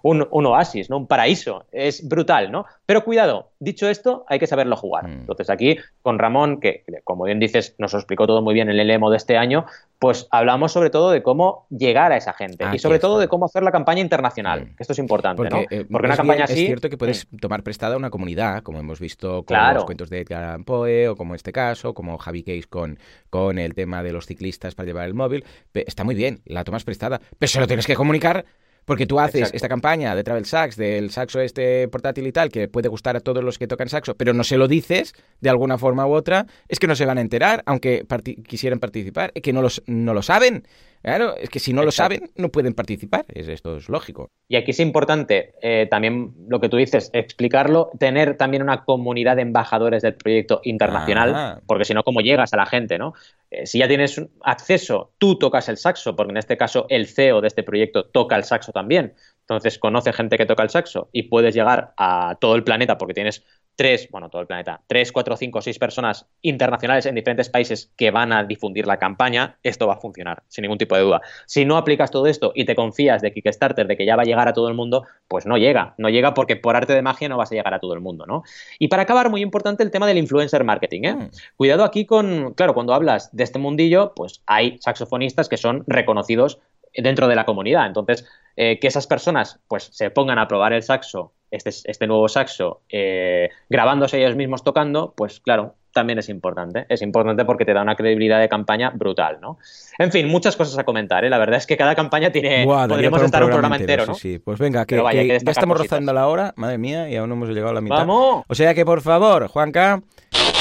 un, 0.04 0.46
oasis, 0.46 0.90
¿no? 0.90 0.98
Un 0.98 1.08
paraíso. 1.08 1.66
Es 1.72 2.08
brutal, 2.08 2.52
¿no? 2.52 2.66
Pero 2.86 3.04
cuidado, 3.04 3.52
dicho 3.60 3.90
esto, 3.90 4.26
hay 4.28 4.40
que 4.40 4.48
saberlo 4.48 4.76
jugar. 4.76 5.08
Mm. 5.08 5.20
Entonces 5.22 5.50
aquí, 5.50 5.78
con 6.02 6.20
Ramón, 6.20 6.60
que 6.60 6.84
como 7.04 7.26
bien 7.26 7.40
dices, 7.40 7.76
nos 7.78 7.94
lo 7.94 8.00
explicó 8.00 8.28
todo 8.28 8.42
muy 8.42 8.54
bien 8.54 8.70
en 8.70 8.80
el 8.80 8.90
emo 8.90 9.10
de 9.10 9.18
este 9.18 9.38
año, 9.38 9.66
pues 10.00 10.28
hablamos 10.32 10.72
sobre 10.72 10.90
todo 10.90 11.12
de 11.12 11.22
cómo 11.22 11.68
llegar 11.70 12.12
a 12.12 12.18
esa 12.18 12.34
gente 12.34 12.66
y 12.74 12.80
sobre 12.80 13.00
todo 13.00 13.20
de 13.20 13.28
cómo 13.28 13.46
hacer 13.46 13.64
la 13.64 13.72
campaña 13.72 14.02
internacional, 14.02 14.62
mm. 14.62 14.76
que 14.76 14.84
esto 14.84 14.94
es 14.94 15.00
importante, 15.00 15.38
Porque, 15.38 15.56
¿no? 15.56 15.62
Eh, 15.70 15.86
Porque 15.90 16.08
una 16.08 16.18
campaña 16.18 16.46
así... 16.46 16.62
Es 16.62 16.68
cierto 16.68 16.90
que 16.90 16.98
puedes 16.98 17.28
tomar 17.40 17.64
prestada 17.64 17.98
una 17.98 18.10
comunidad, 18.10 18.64
como 18.64 18.80
hemos 18.80 19.00
visto 19.00 19.44
con 19.44 19.58
los 19.74 19.86
cuentos 19.86 20.10
de 20.10 20.22
Edgar 20.22 20.44
Allan 20.44 20.64
Poe 20.64 21.10
o 21.10 21.16
como 21.16 21.36
este 21.36 21.52
caso, 21.52 21.94
como 21.94 22.18
Javi 22.18 22.44
Case 22.44 22.68
con, 22.70 22.98
con 23.30 23.60
el 23.60 23.76
tema 23.76 24.04
de 24.04 24.14
los 24.14 24.26
ciclistas 24.26 24.76
para 24.76 24.88
llevar 24.88 25.06
el 25.06 25.14
móvil. 25.14 25.44
Está 25.74 26.04
muy 26.04 26.16
bien, 26.16 26.42
la 26.46 26.64
tomas 26.64 26.84
prestada, 26.84 27.20
pero 27.38 27.50
se 27.50 27.60
lo 27.60 27.68
tienes 27.68 27.86
que 27.86 27.96
comunicar 27.96 28.46
porque 28.86 29.06
tú 29.06 29.20
haces 29.20 29.52
esta 29.54 29.70
campaña 29.70 30.16
de 30.16 30.24
Travel 30.24 30.46
Sax, 30.46 30.76
del 30.76 31.12
saxo 31.12 31.42
este 31.42 31.88
portátil 31.88 32.28
y 32.28 32.32
tal, 32.32 32.50
que 32.50 32.68
puede 32.68 32.90
gustar 32.90 33.16
a 33.16 33.20
todos 33.20 33.44
los 33.44 33.58
que 33.58 33.68
tocan 33.68 33.90
saxo, 33.90 34.16
pero 34.16 34.34
no 34.34 34.44
se 34.44 34.58
lo 34.58 34.68
dices 34.68 35.14
de 35.42 35.50
alguna 35.50 35.78
forma 35.78 36.08
u 36.08 36.14
otra, 36.14 36.46
es 36.68 36.80
que 36.80 36.88
no 36.88 36.96
se 36.96 37.06
van 37.06 37.18
a 37.18 37.22
enterar, 37.22 37.64
aunque 37.66 38.06
quisieran 38.48 38.80
participar, 38.80 39.32
es 39.36 39.42
que 39.42 39.54
no, 39.54 39.62
los, 39.62 39.82
no 39.86 40.14
lo 40.14 40.22
saben. 40.22 40.64
Claro, 41.02 41.36
es 41.38 41.50
que 41.50 41.60
si 41.60 41.72
no 41.72 41.84
lo 41.84 41.92
saben, 41.92 42.30
no 42.36 42.50
pueden 42.50 42.74
participar. 42.74 43.26
esto 43.34 43.78
es 43.78 43.90
lógico. 43.90 44.30
Y 44.48 44.58
aquí 44.58 44.72
es 44.72 44.80
importante 44.80 45.54
eh, 45.62 45.88
también 45.90 46.34
lo 46.48 46.60
que 46.60 46.70
tú 46.70 46.78
dices, 46.78 47.10
explicarlo, 47.14 47.90
tener 48.00 48.36
también 48.36 48.64
una 48.64 48.84
comunidad 48.84 49.38
de 49.38 49.44
embajadores 49.44 50.02
del 50.02 50.16
proyecto 50.16 50.60
internacional, 50.64 51.62
porque 51.66 51.86
si 51.86 51.94
no, 51.94 52.04
¿cómo 52.04 52.22
llegas 52.22 52.54
a 52.54 52.58
la 52.58 52.66
gente? 52.66 52.98
¿no? 52.98 53.14
Eh, 53.50 53.66
si 53.66 53.80
ya 53.80 53.88
tienes 53.88 54.22
acceso, 54.42 55.14
tú 55.18 55.38
tocas 55.38 55.70
el 55.70 55.78
saxo, 55.78 56.16
porque 56.16 56.32
en 56.32 56.38
este 56.38 56.58
caso 56.58 56.86
el 56.90 57.08
CEO 57.08 57.42
de 57.42 57.48
este 57.48 57.64
proyecto 57.64 58.06
toca 58.06 58.36
el 58.36 58.44
saxo 58.44 58.72
también. 58.72 59.14
Entonces 59.42 59.80
conoce 59.80 60.14
gente 60.14 60.38
que 60.38 60.46
toca 60.46 60.64
el 60.64 60.70
saxo 60.70 61.10
y 61.12 61.24
puedes 61.24 61.56
llegar 61.56 61.94
a 61.98 62.38
todo 62.40 62.56
el 62.56 62.64
planeta 62.64 62.98
porque 62.98 63.16
tienes 63.16 63.44
tres, 63.80 64.10
bueno, 64.12 64.30
todo 64.30 64.42
el 64.42 64.48
planeta, 64.48 64.82
tres, 64.88 65.14
cuatro, 65.14 65.38
cinco, 65.38 65.62
seis 65.62 65.80
personas 65.80 66.28
internacionales 66.42 67.06
en 67.06 67.16
diferentes 67.16 67.48
países 67.48 67.94
que 67.96 68.12
van 68.12 68.34
a 68.34 68.44
difundir 68.44 68.86
la 68.86 69.00
campaña, 69.00 69.58
esto 69.64 69.88
va 69.88 69.94
a 69.94 70.02
funcionar, 70.02 70.44
sin 70.50 70.64
ningún 70.64 70.78
tipo 70.78 70.98
de 70.98 71.04
duda. 71.04 71.22
Si 71.46 71.64
no 71.64 71.78
aplicas 71.78 72.12
todo 72.12 72.28
esto 72.28 72.52
y 72.54 72.66
te 72.66 72.76
confías 72.76 73.22
de 73.22 73.32
Kickstarter, 73.32 73.88
de 73.88 73.96
que 73.96 74.06
ya 74.06 74.18
va 74.18 74.24
a 74.24 74.26
llegar 74.26 74.50
a 74.50 74.54
todo 74.54 74.68
el 74.68 74.74
mundo, 74.74 75.06
pues 75.30 75.46
no 75.46 75.58
llega. 75.58 75.96
No 75.98 76.10
llega 76.10 76.34
porque 76.34 76.58
por 76.58 76.76
arte 76.76 76.92
de 76.92 77.02
magia 77.02 77.30
no 77.30 77.38
vas 77.38 77.54
a 77.54 77.56
llegar 77.56 77.74
a 77.74 77.80
todo 77.80 77.94
el 77.94 78.02
mundo, 78.02 78.26
¿no? 78.26 78.44
Y 78.80 78.90
para 78.90 79.04
acabar, 79.04 79.30
muy 79.30 79.42
importante 79.42 79.82
el 79.82 79.92
tema 79.92 80.08
del 80.08 80.18
influencer 80.18 80.66
marketing, 80.66 81.02
¿eh? 81.06 81.14
Mm. 81.14 81.30
Cuidado 81.56 81.86
aquí 81.86 82.06
con, 82.06 82.54
claro, 82.56 82.74
cuando 82.74 82.94
hablas 82.94 83.34
de 83.34 83.46
este 83.46 83.60
mundillo, 83.60 84.12
pues 84.14 84.42
hay 84.46 84.78
saxofonistas 84.82 85.48
que 85.48 85.56
son 85.56 85.86
reconocidos 85.88 86.60
dentro 86.96 87.28
de 87.28 87.36
la 87.36 87.46
comunidad. 87.46 87.88
Entonces, 87.88 88.28
eh, 88.56 88.80
que 88.80 88.88
esas 88.88 89.08
personas 89.08 89.60
pues 89.68 89.90
se 89.92 90.10
pongan 90.10 90.40
a 90.40 90.48
probar 90.48 90.74
el 90.74 90.84
saxo 90.84 91.34
este, 91.52 91.70
este 91.70 92.08
nuevo 92.08 92.28
saxo 92.28 92.82
eh, 92.90 93.50
grabándose 93.70 94.20
ellos 94.20 94.36
mismos 94.36 94.64
tocando, 94.64 95.14
pues 95.16 95.40
claro, 95.40 95.76
también 95.94 96.20
es 96.20 96.30
importante. 96.30 96.86
Es 96.90 97.02
importante 97.02 97.46
porque 97.46 97.66
te 97.66 97.74
da 97.74 97.82
una 97.82 97.96
credibilidad 97.96 98.40
de 98.40 98.48
campaña 98.48 98.92
brutal, 98.92 99.40
¿no? 99.42 99.58
En 99.98 100.12
fin, 100.12 100.28
muchas 100.28 100.56
cosas 100.56 100.78
a 100.78 100.84
comentar, 100.84 101.26
¿eh? 101.26 101.30
La 101.30 101.40
verdad 101.40 101.58
es 101.58 101.66
que 101.66 101.76
cada 101.76 101.96
campaña 101.96 102.32
tiene... 102.32 102.66
podríamos 102.66 103.24
estar 103.24 103.44
un 103.44 103.50
programa 103.50 103.78
entero, 103.78 104.06
¿no? 104.06 104.14
Sí, 104.14 104.34
sí, 104.34 104.40
pues 104.40 104.60
venga, 104.60 104.86
que, 104.86 104.98
ya 104.98 105.52
estamos 105.52 105.78
rozando 105.78 106.14
la 106.14 106.28
hora, 106.28 106.54
madre 106.56 106.78
mía, 106.78 107.10
y 107.10 107.16
aún 107.16 107.30
no 107.30 107.36
hemos 107.36 107.50
llegado 107.50 107.72
a 107.72 107.74
la 107.74 107.82
mitad. 107.82 107.98
¡Vamos! 107.98 108.44
O 108.48 108.56
sea 108.56 108.76
que, 108.76 108.86
por 108.86 109.02
favor, 109.02 109.48
Juanca, 109.48 110.02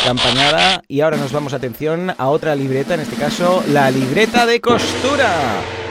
campañada, 0.04 0.82
y 0.88 1.02
ahora 1.02 1.18
nos 1.18 1.32
vamos, 1.32 1.52
atención, 1.52 2.12
a 2.16 2.28
otra 2.28 2.54
libreta, 2.56 2.94
en 2.94 3.00
este 3.00 3.16
caso, 3.16 3.62
la 3.68 3.90
libreta 3.90 4.46
de 4.46 4.60
costura 4.60 5.28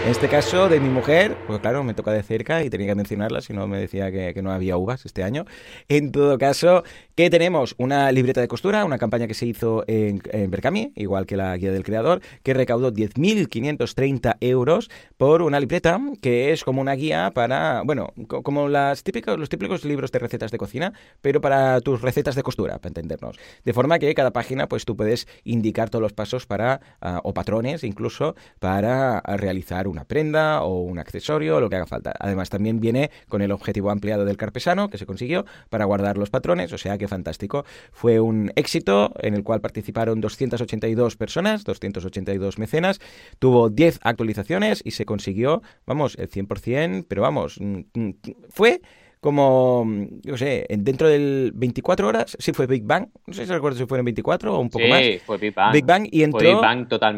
En 0.08 0.12
este 0.12 0.30
caso 0.30 0.70
de 0.70 0.80
mi 0.80 0.88
mujer, 0.88 1.36
pues 1.47 1.60
claro, 1.60 1.84
me 1.84 1.93
toca 1.93 2.14
de 2.14 2.24
cerca 2.24 2.64
y 2.64 2.70
tenía 2.70 2.88
que 2.88 2.95
mencionarla, 2.95 3.41
si 3.41 3.51
no 3.51 3.68
me 3.68 3.78
decía 3.78 4.10
que, 4.10 4.41
no 4.41 4.53
había 4.53 4.78
uvas 4.78 5.05
este 5.05 5.22
año. 5.22 5.43
En 5.89 6.14
todo 6.14 6.38
caso, 6.38 6.84
que 7.14 7.30
tenemos 7.30 7.76
una 7.78 8.10
libreta 8.14 8.39
de 8.39 8.47
costura, 8.47 8.86
una 8.86 8.99
campaña 8.99 9.28
que 9.28 9.34
se 9.34 9.45
hizo 9.45 9.84
en, 9.86 10.22
en 10.32 10.49
Berkami, 10.49 10.93
igual 10.95 11.26
que 11.26 11.36
la 11.36 11.58
guía 11.58 11.74
del 11.74 11.84
creador, 11.84 12.22
que 12.41 12.53
recaudó 12.53 12.93
10.530 12.93 14.38
euros 14.39 14.89
por 15.18 15.41
una 15.41 15.60
libreta 15.60 15.99
que 16.22 16.53
es 16.53 16.64
como 16.64 16.80
una 16.80 16.93
guía 16.93 17.32
para, 17.34 17.82
bueno, 17.84 18.14
como 18.28 18.70
las 18.70 19.03
típicos, 19.03 19.38
los 19.38 19.49
típicos 19.49 19.84
libros 19.84 20.14
de 20.14 20.20
recetas 20.20 20.51
de 20.51 20.58
cocina, 20.58 20.93
pero 21.20 21.41
para 21.41 21.82
tus 21.82 22.01
recetas 22.01 22.36
de 22.36 22.43
costura, 22.43 22.78
para 22.78 22.91
entendernos. 22.91 23.38
De 23.66 23.74
forma 23.74 23.99
que 23.99 24.16
cada 24.16 24.32
página, 24.32 24.70
pues 24.70 24.86
tú 24.86 24.95
puedes 24.95 25.28
indicar 25.43 25.89
todos 25.89 26.01
los 26.01 26.14
pasos 26.14 26.45
para, 26.45 26.80
ah, 27.01 27.20
o 27.26 27.34
patrones 27.34 27.84
incluso, 27.84 28.38
para 28.60 29.20
realizar 29.20 29.86
una 29.98 30.06
prenda 30.06 30.62
o 30.62 30.82
un 30.82 31.00
accesorio, 31.00 31.60
lo 31.60 31.70
que 31.70 31.76
haga 31.76 31.88
falta. 31.88 32.14
Además, 32.20 32.50
también 32.50 32.80
viene 32.80 33.10
con 33.28 33.41
el 33.41 33.52
objetivo 33.52 33.89
ampliado 33.89 34.26
del 34.26 34.38
carpesano, 34.38 34.89
que 34.89 34.98
se 34.98 35.08
consiguió, 35.08 35.45
para 35.70 35.86
guardar 35.86 36.18
los 36.18 36.30
patrones, 36.30 36.72
o 36.72 36.78
sea 36.78 36.98
que 36.98 37.08
fantástico. 37.08 37.66
Fue 37.91 38.20
un 38.20 38.52
éxito 38.56 39.12
en 39.20 39.34
el 39.34 39.43
cual 39.43 39.60
participaron 39.62 40.22
282 40.22 41.18
personas, 41.18 41.64
282 41.64 42.60
mecenas, 42.60 43.00
tuvo 43.39 43.70
10 43.70 44.00
actualizaciones 44.04 44.82
y 44.86 44.91
se 44.91 45.06
consiguió, 45.06 45.64
vamos, 45.88 46.16
el 46.20 46.30
100%, 46.30 47.06
pero 47.08 47.24
vamos, 47.24 47.60
mm, 47.60 47.80
mm, 47.93 48.12
fue 48.50 48.82
como, 49.20 49.86
yo 50.24 50.38
sé, 50.38 50.65
dentro 50.70 51.07
del 51.07 51.51
24 51.55 52.07
horas, 52.07 52.38
sí 52.39 52.53
fue 52.53 52.68
Big 52.68 52.84
Bang, 52.84 53.07
no 53.26 53.34
sé 53.34 53.45
si 53.45 53.51
recuerdo 53.51 53.78
si 53.78 53.86
fueron 53.86 54.05
24 54.05 54.55
o 54.55 54.59
un 54.59 54.70
poco 54.70 54.88
más. 54.88 55.01
Sí, 55.01 55.20
fue 55.26 55.38
Big 55.38 55.53
Bang. 55.53 55.74
Big 55.74 55.86
Bang 55.86 56.07
y 56.11 56.24
entró 56.24 56.61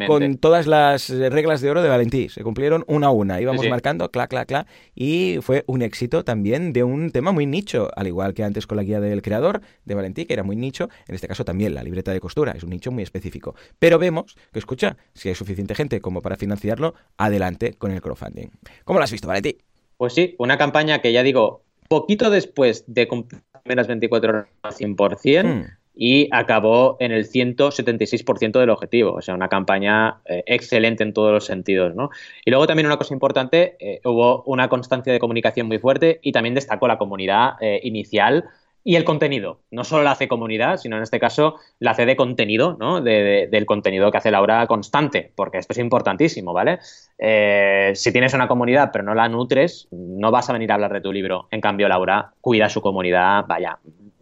con 0.07 0.37
todas 0.37 0.67
las 0.67 1.09
reglas 1.09 1.61
de 1.61 1.69
oro 1.69 1.81
de 1.81 1.89
Valentí, 1.89 2.29
se 2.29 2.43
cumplieron 2.43 2.83
una 2.87 3.07
a 3.07 3.11
una, 3.11 3.41
íbamos 3.41 3.67
marcando, 3.67 4.09
cla, 4.11 4.27
cla, 4.27 4.45
cla, 4.45 4.67
y 4.95 5.37
fue 5.41 5.63
un 5.67 5.81
éxito 5.81 6.23
también 6.23 6.73
de 6.73 6.83
un 6.83 7.11
tema 7.11 7.31
muy 7.31 7.45
nicho, 7.45 7.89
al 7.95 8.07
igual 8.07 8.33
que 8.33 8.43
antes 8.43 8.67
con 8.67 8.77
la 8.77 8.83
guía 8.83 8.99
del 8.99 9.21
creador 9.21 9.61
de 9.85 9.95
Valentí, 9.95 10.25
que 10.25 10.33
era 10.33 10.43
muy 10.43 10.55
nicho, 10.55 10.89
en 11.07 11.15
este 11.15 11.27
caso 11.27 11.45
también 11.45 11.75
la 11.75 11.83
libreta 11.83 12.11
de 12.11 12.19
costura, 12.19 12.53
es 12.53 12.63
un 12.63 12.69
nicho 12.69 12.91
muy 12.91 13.03
específico. 13.03 13.55
Pero 13.77 13.99
vemos 13.99 14.35
que, 14.51 14.59
escucha, 14.59 14.97
si 15.13 15.29
hay 15.29 15.35
suficiente 15.35 15.75
gente 15.75 16.01
como 16.01 16.21
para 16.21 16.35
financiarlo, 16.35 16.93
adelante 17.17 17.73
con 17.73 17.91
el 17.91 18.01
crowdfunding. 18.01 18.49
¿Cómo 18.83 18.99
lo 18.99 19.03
has 19.03 19.11
visto, 19.11 19.27
Valentí? 19.27 19.57
Pues 19.97 20.13
sí, 20.13 20.35
una 20.39 20.57
campaña 20.57 20.99
que 20.99 21.11
ya 21.11 21.23
digo, 21.23 21.63
poquito 21.89 22.29
después 22.29 22.85
de 22.87 23.07
cumplir 23.07 23.41
las 23.53 23.63
primeras 23.63 23.87
24 23.87 24.29
horas 24.29 24.47
al 24.61 24.73
100% 24.73 25.43
hmm. 25.43 25.65
y 25.95 26.29
acabó 26.31 26.95
en 26.99 27.11
el 27.11 27.27
176% 27.27 28.59
del 28.59 28.69
objetivo. 28.69 29.13
O 29.13 29.21
sea, 29.21 29.33
una 29.33 29.49
campaña 29.49 30.21
eh, 30.25 30.43
excelente 30.45 31.03
en 31.03 31.13
todos 31.13 31.33
los 31.33 31.45
sentidos. 31.45 31.95
¿no? 31.95 32.11
Y 32.45 32.51
luego 32.51 32.67
también 32.67 32.85
una 32.85 32.97
cosa 32.97 33.13
importante, 33.13 33.75
eh, 33.79 33.99
hubo 34.05 34.43
una 34.43 34.69
constancia 34.69 35.11
de 35.11 35.19
comunicación 35.19 35.67
muy 35.67 35.79
fuerte 35.79 36.19
y 36.21 36.31
también 36.31 36.55
destacó 36.55 36.87
la 36.87 36.97
comunidad 36.97 37.53
eh, 37.59 37.81
inicial 37.83 38.45
y 38.89 38.95
el 38.95 39.03
contenido. 39.03 39.59
No 39.69 39.83
solo 39.83 40.01
la 40.01 40.13
hace 40.13 40.27
comunidad, 40.27 40.77
sino 40.77 40.97
en 40.97 41.03
este 41.03 41.19
caso 41.19 41.57
la 41.77 41.91
hace 41.91 42.07
de 42.07 42.15
contenido, 42.15 42.75
¿no? 42.79 43.01
del 43.01 43.65
contenido 43.67 44.09
que 44.09 44.17
hace 44.17 44.31
Laura 44.31 44.65
constante, 44.65 45.31
porque 45.35 45.59
esto 45.59 45.73
es 45.73 45.77
importantísimo, 45.77 46.53
¿vale? 46.53 46.79
Eh, 47.19 47.91
si 47.93 48.11
tienes 48.11 48.33
una 48.33 48.47
comunidad 48.47 48.89
pero 48.91 49.03
no 49.03 49.13
la 49.13 49.29
nutres, 49.29 49.89
no 49.91 50.31
vas 50.31 50.49
a 50.49 50.53
venir 50.53 50.71
a 50.71 50.73
hablar 50.73 50.91
de 50.91 51.01
tu 51.01 51.13
libro. 51.13 51.47
En 51.51 51.61
cambio, 51.61 51.87
Laura 51.87 52.33
cuida 52.41 52.67
su 52.67 52.81
comunidad, 52.81 53.45
vaya, 53.47 53.77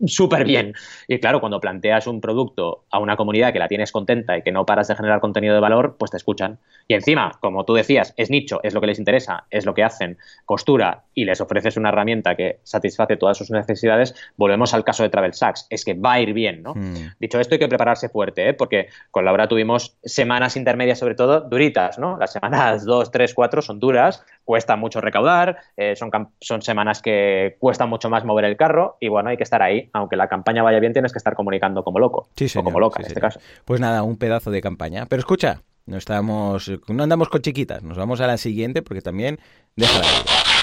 súper 0.05 0.45
bien. 0.45 0.73
Y 1.07 1.19
claro, 1.19 1.39
cuando 1.39 1.59
planteas 1.59 2.07
un 2.07 2.21
producto 2.21 2.85
a 2.91 2.99
una 2.99 3.15
comunidad 3.15 3.53
que 3.53 3.59
la 3.59 3.67
tienes 3.67 3.91
contenta 3.91 4.37
y 4.37 4.41
que 4.41 4.51
no 4.51 4.65
paras 4.65 4.87
de 4.87 4.95
generar 4.95 5.19
contenido 5.19 5.55
de 5.55 5.61
valor, 5.61 5.95
pues 5.97 6.11
te 6.11 6.17
escuchan. 6.17 6.59
Y 6.87 6.93
encima, 6.93 7.31
como 7.41 7.65
tú 7.65 7.73
decías, 7.73 8.13
es 8.17 8.29
nicho, 8.29 8.59
es 8.63 8.73
lo 8.73 8.81
que 8.81 8.87
les 8.87 8.99
interesa, 8.99 9.45
es 9.49 9.65
lo 9.65 9.73
que 9.73 9.83
hacen, 9.83 10.17
costura 10.45 11.03
y 11.13 11.25
les 11.25 11.41
ofreces 11.41 11.77
una 11.77 11.89
herramienta 11.89 12.35
que 12.35 12.59
satisface 12.63 13.17
todas 13.17 13.37
sus 13.37 13.51
necesidades, 13.51 14.15
volvemos 14.37 14.73
al 14.73 14.83
caso 14.83 15.03
de 15.03 15.09
Travel 15.09 15.33
Sachs. 15.33 15.67
Es 15.69 15.83
que 15.83 15.93
va 15.93 16.13
a 16.13 16.21
ir 16.21 16.33
bien, 16.33 16.63
¿no? 16.63 16.73
Hmm. 16.75 17.13
Dicho 17.19 17.39
esto, 17.39 17.55
hay 17.55 17.59
que 17.59 17.67
prepararse 17.67 18.09
fuerte, 18.09 18.49
¿eh? 18.49 18.53
porque 18.53 18.87
con 19.11 19.25
Laura 19.25 19.47
tuvimos 19.47 19.97
semanas 20.03 20.55
intermedias, 20.55 20.99
sobre 20.99 21.15
todo, 21.15 21.41
duritas, 21.41 21.97
¿no? 21.97 22.17
Las 22.17 22.33
semanas 22.33 22.85
2, 22.85 23.11
3, 23.11 23.33
4 23.33 23.61
son 23.61 23.79
duras, 23.79 24.23
cuesta 24.47 24.77
mucho 24.77 25.01
recaudar, 25.01 25.57
eh, 25.75 25.97
son, 25.97 26.09
son 26.39 26.61
semanas 26.61 27.01
que 27.01 27.57
cuesta 27.59 27.85
mucho 27.85 28.09
más 28.09 28.23
mover 28.23 28.45
el 28.45 28.55
carro 28.55 28.95
y 29.01 29.09
bueno, 29.09 29.29
hay 29.29 29.35
que 29.35 29.43
estar 29.43 29.61
ahí 29.61 29.89
aunque 29.91 30.15
la 30.15 30.29
campaña 30.29 30.63
vaya 30.63 30.79
bien, 30.79 30.93
tienes 30.93 31.11
que 31.11 31.17
estar 31.17 31.35
comunicando 31.35 31.83
como 31.83 31.99
loco. 31.99 32.29
Sí, 32.37 32.47
o 32.57 32.63
como 32.63 32.79
loca 32.79 33.01
en 33.01 33.07
este 33.07 33.19
caso. 33.19 33.41
Pues 33.65 33.81
nada, 33.81 34.03
un 34.03 34.15
pedazo 34.15 34.49
de 34.49 34.61
campaña. 34.61 35.05
Pero 35.05 35.19
escucha, 35.19 35.63
no 35.85 35.97
estamos, 35.97 36.71
no 36.87 37.03
andamos 37.03 37.27
con 37.27 37.41
chiquitas, 37.41 37.83
nos 37.83 37.97
vamos 37.97 38.21
a 38.21 38.27
la 38.27 38.37
siguiente 38.37 38.81
porque 38.81 39.01
también 39.01 39.37
déjala. 39.75 40.07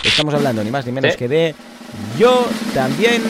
Estamos 0.03 0.33
hablando 0.33 0.65
ni 0.65 0.71
más 0.71 0.87
ni 0.87 0.93
menos 0.93 1.15
que 1.17 1.29
de 1.29 1.55
Yo 2.19 2.47
también 2.73 3.23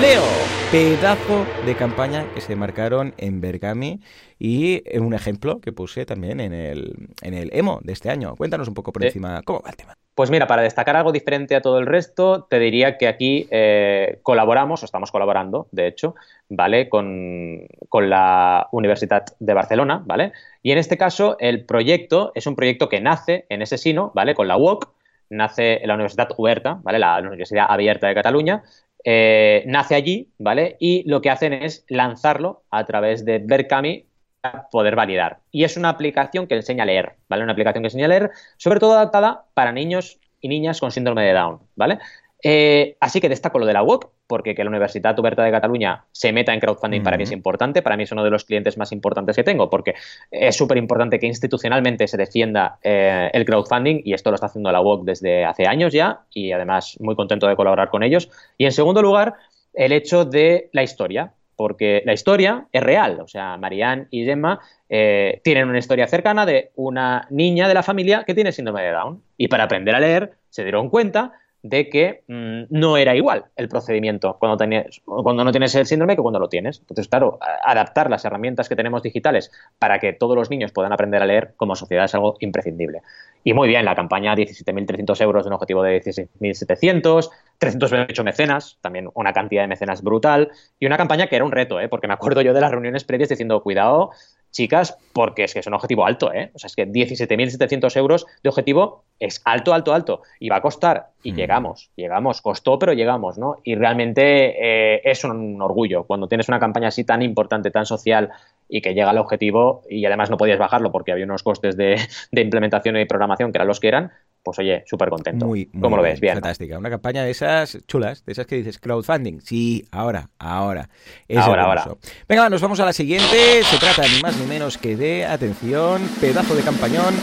leo. 0.00 0.22
Pedazo 0.70 1.44
de 1.66 1.74
campaña 1.74 2.24
que 2.34 2.40
se 2.40 2.56
marcaron 2.56 3.14
en 3.18 3.40
Bergami 3.40 4.00
y 4.38 4.82
un 4.98 5.12
ejemplo 5.12 5.60
que 5.60 5.72
puse 5.72 6.06
también 6.06 6.40
en 6.40 6.54
el, 6.54 7.08
en 7.20 7.34
el 7.34 7.50
emo 7.52 7.80
de 7.82 7.92
este 7.92 8.08
año. 8.08 8.34
Cuéntanos 8.36 8.68
un 8.68 8.74
poco 8.74 8.92
por 8.92 9.04
encima 9.04 9.42
cómo 9.42 9.60
va 9.60 9.70
el 9.70 9.76
tema. 9.76 9.96
Pues 10.14 10.30
mira, 10.30 10.46
para 10.46 10.62
destacar 10.62 10.96
algo 10.96 11.10
diferente 11.10 11.56
a 11.56 11.62
todo 11.62 11.78
el 11.78 11.86
resto, 11.86 12.44
te 12.44 12.58
diría 12.58 12.98
que 12.98 13.08
aquí 13.08 13.48
eh, 13.50 14.18
colaboramos, 14.22 14.82
o 14.82 14.84
estamos 14.84 15.10
colaborando, 15.10 15.68
de 15.72 15.86
hecho, 15.86 16.14
¿vale? 16.50 16.88
Con, 16.90 17.66
con, 17.88 18.10
la 18.10 18.68
Universidad 18.72 19.24
de 19.40 19.54
Barcelona, 19.54 20.02
¿vale? 20.04 20.32
Y 20.62 20.72
en 20.72 20.78
este 20.78 20.98
caso, 20.98 21.36
el 21.38 21.64
proyecto 21.64 22.32
es 22.34 22.46
un 22.46 22.56
proyecto 22.56 22.90
que 22.90 23.00
nace 23.00 23.46
en 23.48 23.62
ese 23.62 23.78
sino, 23.78 24.12
¿vale? 24.14 24.34
Con 24.34 24.48
la 24.48 24.58
UOC, 24.58 24.92
nace 25.30 25.80
en 25.82 25.88
la 25.88 25.94
Universidad 25.94 26.28
Huerta, 26.36 26.78
¿vale? 26.82 26.98
La 26.98 27.18
Universidad 27.18 27.66
Abierta 27.68 28.06
de 28.06 28.14
Cataluña, 28.14 28.62
eh, 29.04 29.64
nace 29.66 29.94
allí, 29.94 30.30
¿vale? 30.38 30.76
Y 30.78 31.08
lo 31.08 31.20
que 31.20 31.30
hacen 31.30 31.52
es 31.52 31.84
lanzarlo 31.88 32.62
a 32.70 32.84
través 32.84 33.24
de 33.24 33.38
Berkami 33.38 34.06
para 34.40 34.68
poder 34.68 34.96
validar. 34.96 35.40
Y 35.50 35.64
es 35.64 35.76
una 35.76 35.88
aplicación 35.88 36.46
que 36.46 36.54
enseña 36.54 36.84
a 36.84 36.86
leer, 36.86 37.14
¿vale? 37.28 37.42
Una 37.42 37.52
aplicación 37.52 37.82
que 37.82 37.88
enseña 37.88 38.06
a 38.06 38.08
leer, 38.08 38.30
sobre 38.56 38.80
todo 38.80 38.94
adaptada 38.94 39.44
para 39.54 39.72
niños 39.72 40.18
y 40.40 40.48
niñas 40.48 40.80
con 40.80 40.90
síndrome 40.90 41.24
de 41.24 41.32
Down, 41.32 41.60
¿vale? 41.76 41.98
Eh, 42.42 42.96
así 43.00 43.20
que 43.20 43.28
destaco 43.28 43.58
lo 43.58 43.66
de 43.66 43.72
la 43.72 43.82
UOC, 43.82 44.10
porque 44.32 44.54
que 44.54 44.64
la 44.64 44.70
Universidad 44.70 45.18
Oberta 45.20 45.44
de 45.44 45.50
Cataluña 45.50 46.06
se 46.10 46.32
meta 46.32 46.54
en 46.54 46.60
crowdfunding 46.60 47.02
para 47.02 47.18
mí 47.18 47.24
es 47.24 47.32
importante, 47.32 47.82
para 47.82 47.98
mí 47.98 48.04
es 48.04 48.12
uno 48.12 48.24
de 48.24 48.30
los 48.30 48.46
clientes 48.46 48.78
más 48.78 48.90
importantes 48.90 49.36
que 49.36 49.44
tengo, 49.44 49.68
porque 49.68 49.94
es 50.30 50.56
súper 50.56 50.78
importante 50.78 51.18
que 51.18 51.26
institucionalmente 51.26 52.08
se 52.08 52.16
defienda 52.16 52.78
eh, 52.82 53.28
el 53.34 53.44
crowdfunding 53.44 54.00
y 54.06 54.14
esto 54.14 54.30
lo 54.30 54.36
está 54.36 54.46
haciendo 54.46 54.72
la 54.72 54.80
UOC 54.80 55.04
desde 55.04 55.44
hace 55.44 55.66
años 55.66 55.92
ya 55.92 56.20
y 56.32 56.50
además 56.50 56.96
muy 56.98 57.14
contento 57.14 57.46
de 57.46 57.56
colaborar 57.56 57.90
con 57.90 58.02
ellos. 58.02 58.30
Y 58.56 58.64
en 58.64 58.72
segundo 58.72 59.02
lugar, 59.02 59.34
el 59.74 59.92
hecho 59.92 60.24
de 60.24 60.70
la 60.72 60.82
historia, 60.82 61.34
porque 61.54 62.00
la 62.06 62.14
historia 62.14 62.68
es 62.72 62.82
real, 62.82 63.20
o 63.20 63.28
sea, 63.28 63.58
Marianne 63.58 64.06
y 64.10 64.24
Gemma 64.24 64.60
eh, 64.88 65.42
tienen 65.44 65.68
una 65.68 65.78
historia 65.78 66.06
cercana 66.06 66.46
de 66.46 66.70
una 66.76 67.26
niña 67.28 67.68
de 67.68 67.74
la 67.74 67.82
familia 67.82 68.24
que 68.24 68.32
tiene 68.32 68.50
síndrome 68.50 68.80
de 68.80 68.92
Down 68.92 69.22
y 69.36 69.48
para 69.48 69.64
aprender 69.64 69.94
a 69.94 70.00
leer 70.00 70.32
se 70.48 70.62
dieron 70.62 70.88
cuenta 70.88 71.34
de 71.62 71.88
que 71.88 72.22
mm, 72.26 72.64
no 72.70 72.96
era 72.96 73.14
igual 73.14 73.44
el 73.56 73.68
procedimiento 73.68 74.36
cuando, 74.38 74.56
tenías, 74.56 75.00
cuando 75.04 75.44
no 75.44 75.52
tienes 75.52 75.74
el 75.74 75.86
síndrome 75.86 76.16
que 76.16 76.22
cuando 76.22 76.40
lo 76.40 76.48
tienes. 76.48 76.80
Entonces, 76.80 77.08
claro, 77.08 77.38
adaptar 77.64 78.10
las 78.10 78.24
herramientas 78.24 78.68
que 78.68 78.76
tenemos 78.76 79.02
digitales 79.02 79.52
para 79.78 80.00
que 80.00 80.12
todos 80.12 80.36
los 80.36 80.50
niños 80.50 80.72
puedan 80.72 80.92
aprender 80.92 81.22
a 81.22 81.26
leer 81.26 81.54
como 81.56 81.76
sociedad 81.76 82.04
es 82.04 82.14
algo 82.14 82.36
imprescindible. 82.40 83.02
Y 83.44 83.54
muy 83.54 83.68
bien, 83.68 83.84
la 83.84 83.94
campaña 83.94 84.34
17.300 84.34 85.20
euros 85.20 85.44
de 85.44 85.48
un 85.48 85.54
objetivo 85.54 85.82
de 85.82 86.00
16.700, 86.00 87.30
328 87.58 88.24
mecenas, 88.24 88.78
también 88.80 89.08
una 89.14 89.32
cantidad 89.32 89.62
de 89.62 89.68
mecenas 89.68 90.02
brutal, 90.02 90.50
y 90.78 90.86
una 90.86 90.96
campaña 90.96 91.26
que 91.26 91.36
era 91.36 91.44
un 91.44 91.52
reto, 91.52 91.80
¿eh? 91.80 91.88
porque 91.88 92.06
me 92.06 92.14
acuerdo 92.14 92.42
yo 92.42 92.54
de 92.54 92.60
las 92.60 92.70
reuniones 92.70 93.04
previas 93.04 93.28
diciendo, 93.28 93.62
cuidado, 93.62 94.10
chicas, 94.52 94.96
porque 95.12 95.44
es 95.44 95.52
que 95.52 95.60
es 95.60 95.66
un 95.66 95.74
objetivo 95.74 96.06
alto, 96.06 96.32
¿eh? 96.32 96.50
O 96.54 96.58
sea, 96.58 96.68
es 96.68 96.76
que 96.76 96.86
17.700 96.86 97.96
euros 97.96 98.26
de 98.42 98.48
objetivo 98.48 99.04
es 99.18 99.42
alto, 99.44 99.74
alto, 99.74 99.92
alto. 99.92 100.22
Y 100.38 100.48
va 100.48 100.56
a 100.56 100.62
costar. 100.62 101.08
Y 101.22 101.32
mm. 101.32 101.36
llegamos, 101.36 101.90
llegamos. 101.96 102.40
Costó, 102.40 102.78
pero 102.78 102.92
llegamos, 102.92 103.38
¿no? 103.38 103.56
Y 103.64 103.74
realmente 103.74 104.94
eh, 104.94 105.00
es 105.04 105.24
un 105.24 105.60
orgullo 105.60 106.04
cuando 106.04 106.28
tienes 106.28 106.48
una 106.48 106.60
campaña 106.60 106.88
así 106.88 107.04
tan 107.04 107.22
importante, 107.22 107.70
tan 107.70 107.86
social 107.86 108.30
y 108.68 108.80
que 108.80 108.94
llega 108.94 109.10
al 109.10 109.18
objetivo 109.18 109.82
y 109.88 110.04
además 110.06 110.30
no 110.30 110.36
podías 110.36 110.58
bajarlo 110.58 110.92
porque 110.92 111.12
había 111.12 111.24
unos 111.24 111.42
costes 111.42 111.76
de, 111.76 111.96
de 112.30 112.40
implementación 112.40 112.96
y 112.96 113.04
programación 113.04 113.52
que 113.52 113.58
eran 113.58 113.68
los 113.68 113.80
que 113.80 113.88
eran, 113.88 114.12
pues 114.42 114.58
oye, 114.58 114.82
súper 114.86 115.08
contento. 115.08 115.46
Muy, 115.46 115.66
¿Cómo 115.66 115.96
lo 115.96 116.02
ves? 116.02 116.20
Bien. 116.20 116.34
Fantástica. 116.34 116.78
Una 116.78 116.90
campaña 116.90 117.22
de 117.24 117.30
esas 117.30 117.78
chulas, 117.86 118.24
de 118.24 118.32
esas 118.32 118.46
que 118.46 118.56
dices 118.56 118.78
crowdfunding. 118.78 119.40
Sí, 119.40 119.86
ahora, 119.90 120.30
ahora. 120.38 120.88
ahora, 121.36 121.64
ahora. 121.64 121.84
Venga, 122.28 122.50
nos 122.50 122.60
vamos 122.60 122.80
a 122.80 122.84
la 122.84 122.92
siguiente. 122.92 123.62
Se 123.62 123.78
trata 123.78 124.02
ni 124.08 124.20
más 124.20 124.36
ni 124.38 124.46
menos 124.46 124.78
que 124.78 124.96
de, 124.96 125.24
atención, 125.24 126.02
pedazo 126.20 126.54
de 126.54 126.62
campañón. 126.62 127.14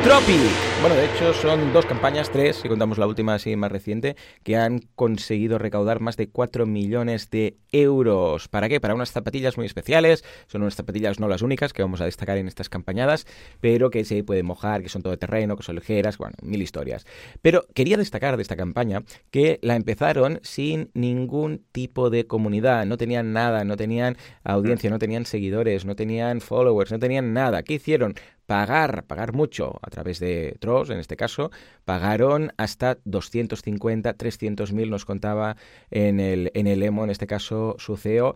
Tropi. 0.00 0.38
Bueno, 0.80 0.96
de 0.96 1.04
hecho 1.04 1.34
son 1.34 1.72
dos 1.72 1.84
campañas, 1.84 2.30
tres, 2.30 2.56
si 2.56 2.66
contamos 2.66 2.96
la 2.96 3.06
última 3.06 3.34
así 3.34 3.54
más 3.56 3.70
reciente, 3.70 4.16
que 4.42 4.56
han 4.56 4.80
conseguido 4.96 5.58
recaudar 5.58 6.00
más 6.00 6.16
de 6.16 6.28
4 6.28 6.64
millones 6.66 7.28
de 7.30 7.58
euros. 7.70 8.48
¿Para 8.48 8.70
qué? 8.70 8.80
Para 8.80 8.94
unas 8.94 9.12
zapatillas 9.12 9.58
muy 9.58 9.66
especiales. 9.66 10.24
Son 10.48 10.62
unas 10.62 10.74
zapatillas 10.74 11.20
no 11.20 11.28
las 11.28 11.42
únicas 11.42 11.74
que 11.74 11.82
vamos 11.82 12.00
a 12.00 12.06
destacar 12.06 12.38
en 12.38 12.48
estas 12.48 12.70
campañadas, 12.70 13.26
pero 13.60 13.90
que 13.90 14.04
se 14.04 14.24
pueden 14.24 14.46
mojar, 14.46 14.82
que 14.82 14.88
son 14.88 15.02
todo 15.02 15.16
terreno, 15.18 15.56
que 15.56 15.62
son 15.62 15.76
ligeras, 15.76 16.16
bueno, 16.16 16.34
mil 16.42 16.62
historias. 16.62 17.06
Pero 17.42 17.66
quería 17.74 17.98
destacar 17.98 18.36
de 18.36 18.42
esta 18.42 18.56
campaña 18.56 19.04
que 19.30 19.60
la 19.62 19.76
empezaron 19.76 20.40
sin 20.42 20.90
ningún 20.94 21.64
tipo 21.70 22.08
de 22.08 22.26
comunidad. 22.26 22.86
No 22.86 22.96
tenían 22.96 23.34
nada, 23.34 23.64
no 23.64 23.76
tenían 23.76 24.16
audiencia, 24.42 24.90
no 24.90 24.98
tenían 24.98 25.26
seguidores, 25.26 25.84
no 25.84 25.94
tenían 25.94 26.40
followers, 26.40 26.90
no 26.90 26.98
tenían 26.98 27.34
nada. 27.34 27.62
¿Qué 27.62 27.74
hicieron? 27.74 28.14
Pagar, 28.52 29.04
pagar 29.06 29.32
mucho 29.32 29.80
a 29.80 29.88
través 29.88 30.18
de 30.18 30.58
Tross, 30.60 30.90
en 30.90 30.98
este 30.98 31.16
caso, 31.16 31.50
pagaron 31.86 32.52
hasta 32.58 32.98
250, 33.06 34.12
300 34.12 34.74
mil, 34.74 34.90
nos 34.90 35.06
contaba 35.06 35.56
en 35.90 36.20
el, 36.20 36.50
en 36.52 36.66
el 36.66 36.82
EMO, 36.82 37.04
en 37.04 37.08
este 37.08 37.26
caso 37.26 37.76
su 37.78 37.96
CEO, 37.96 38.34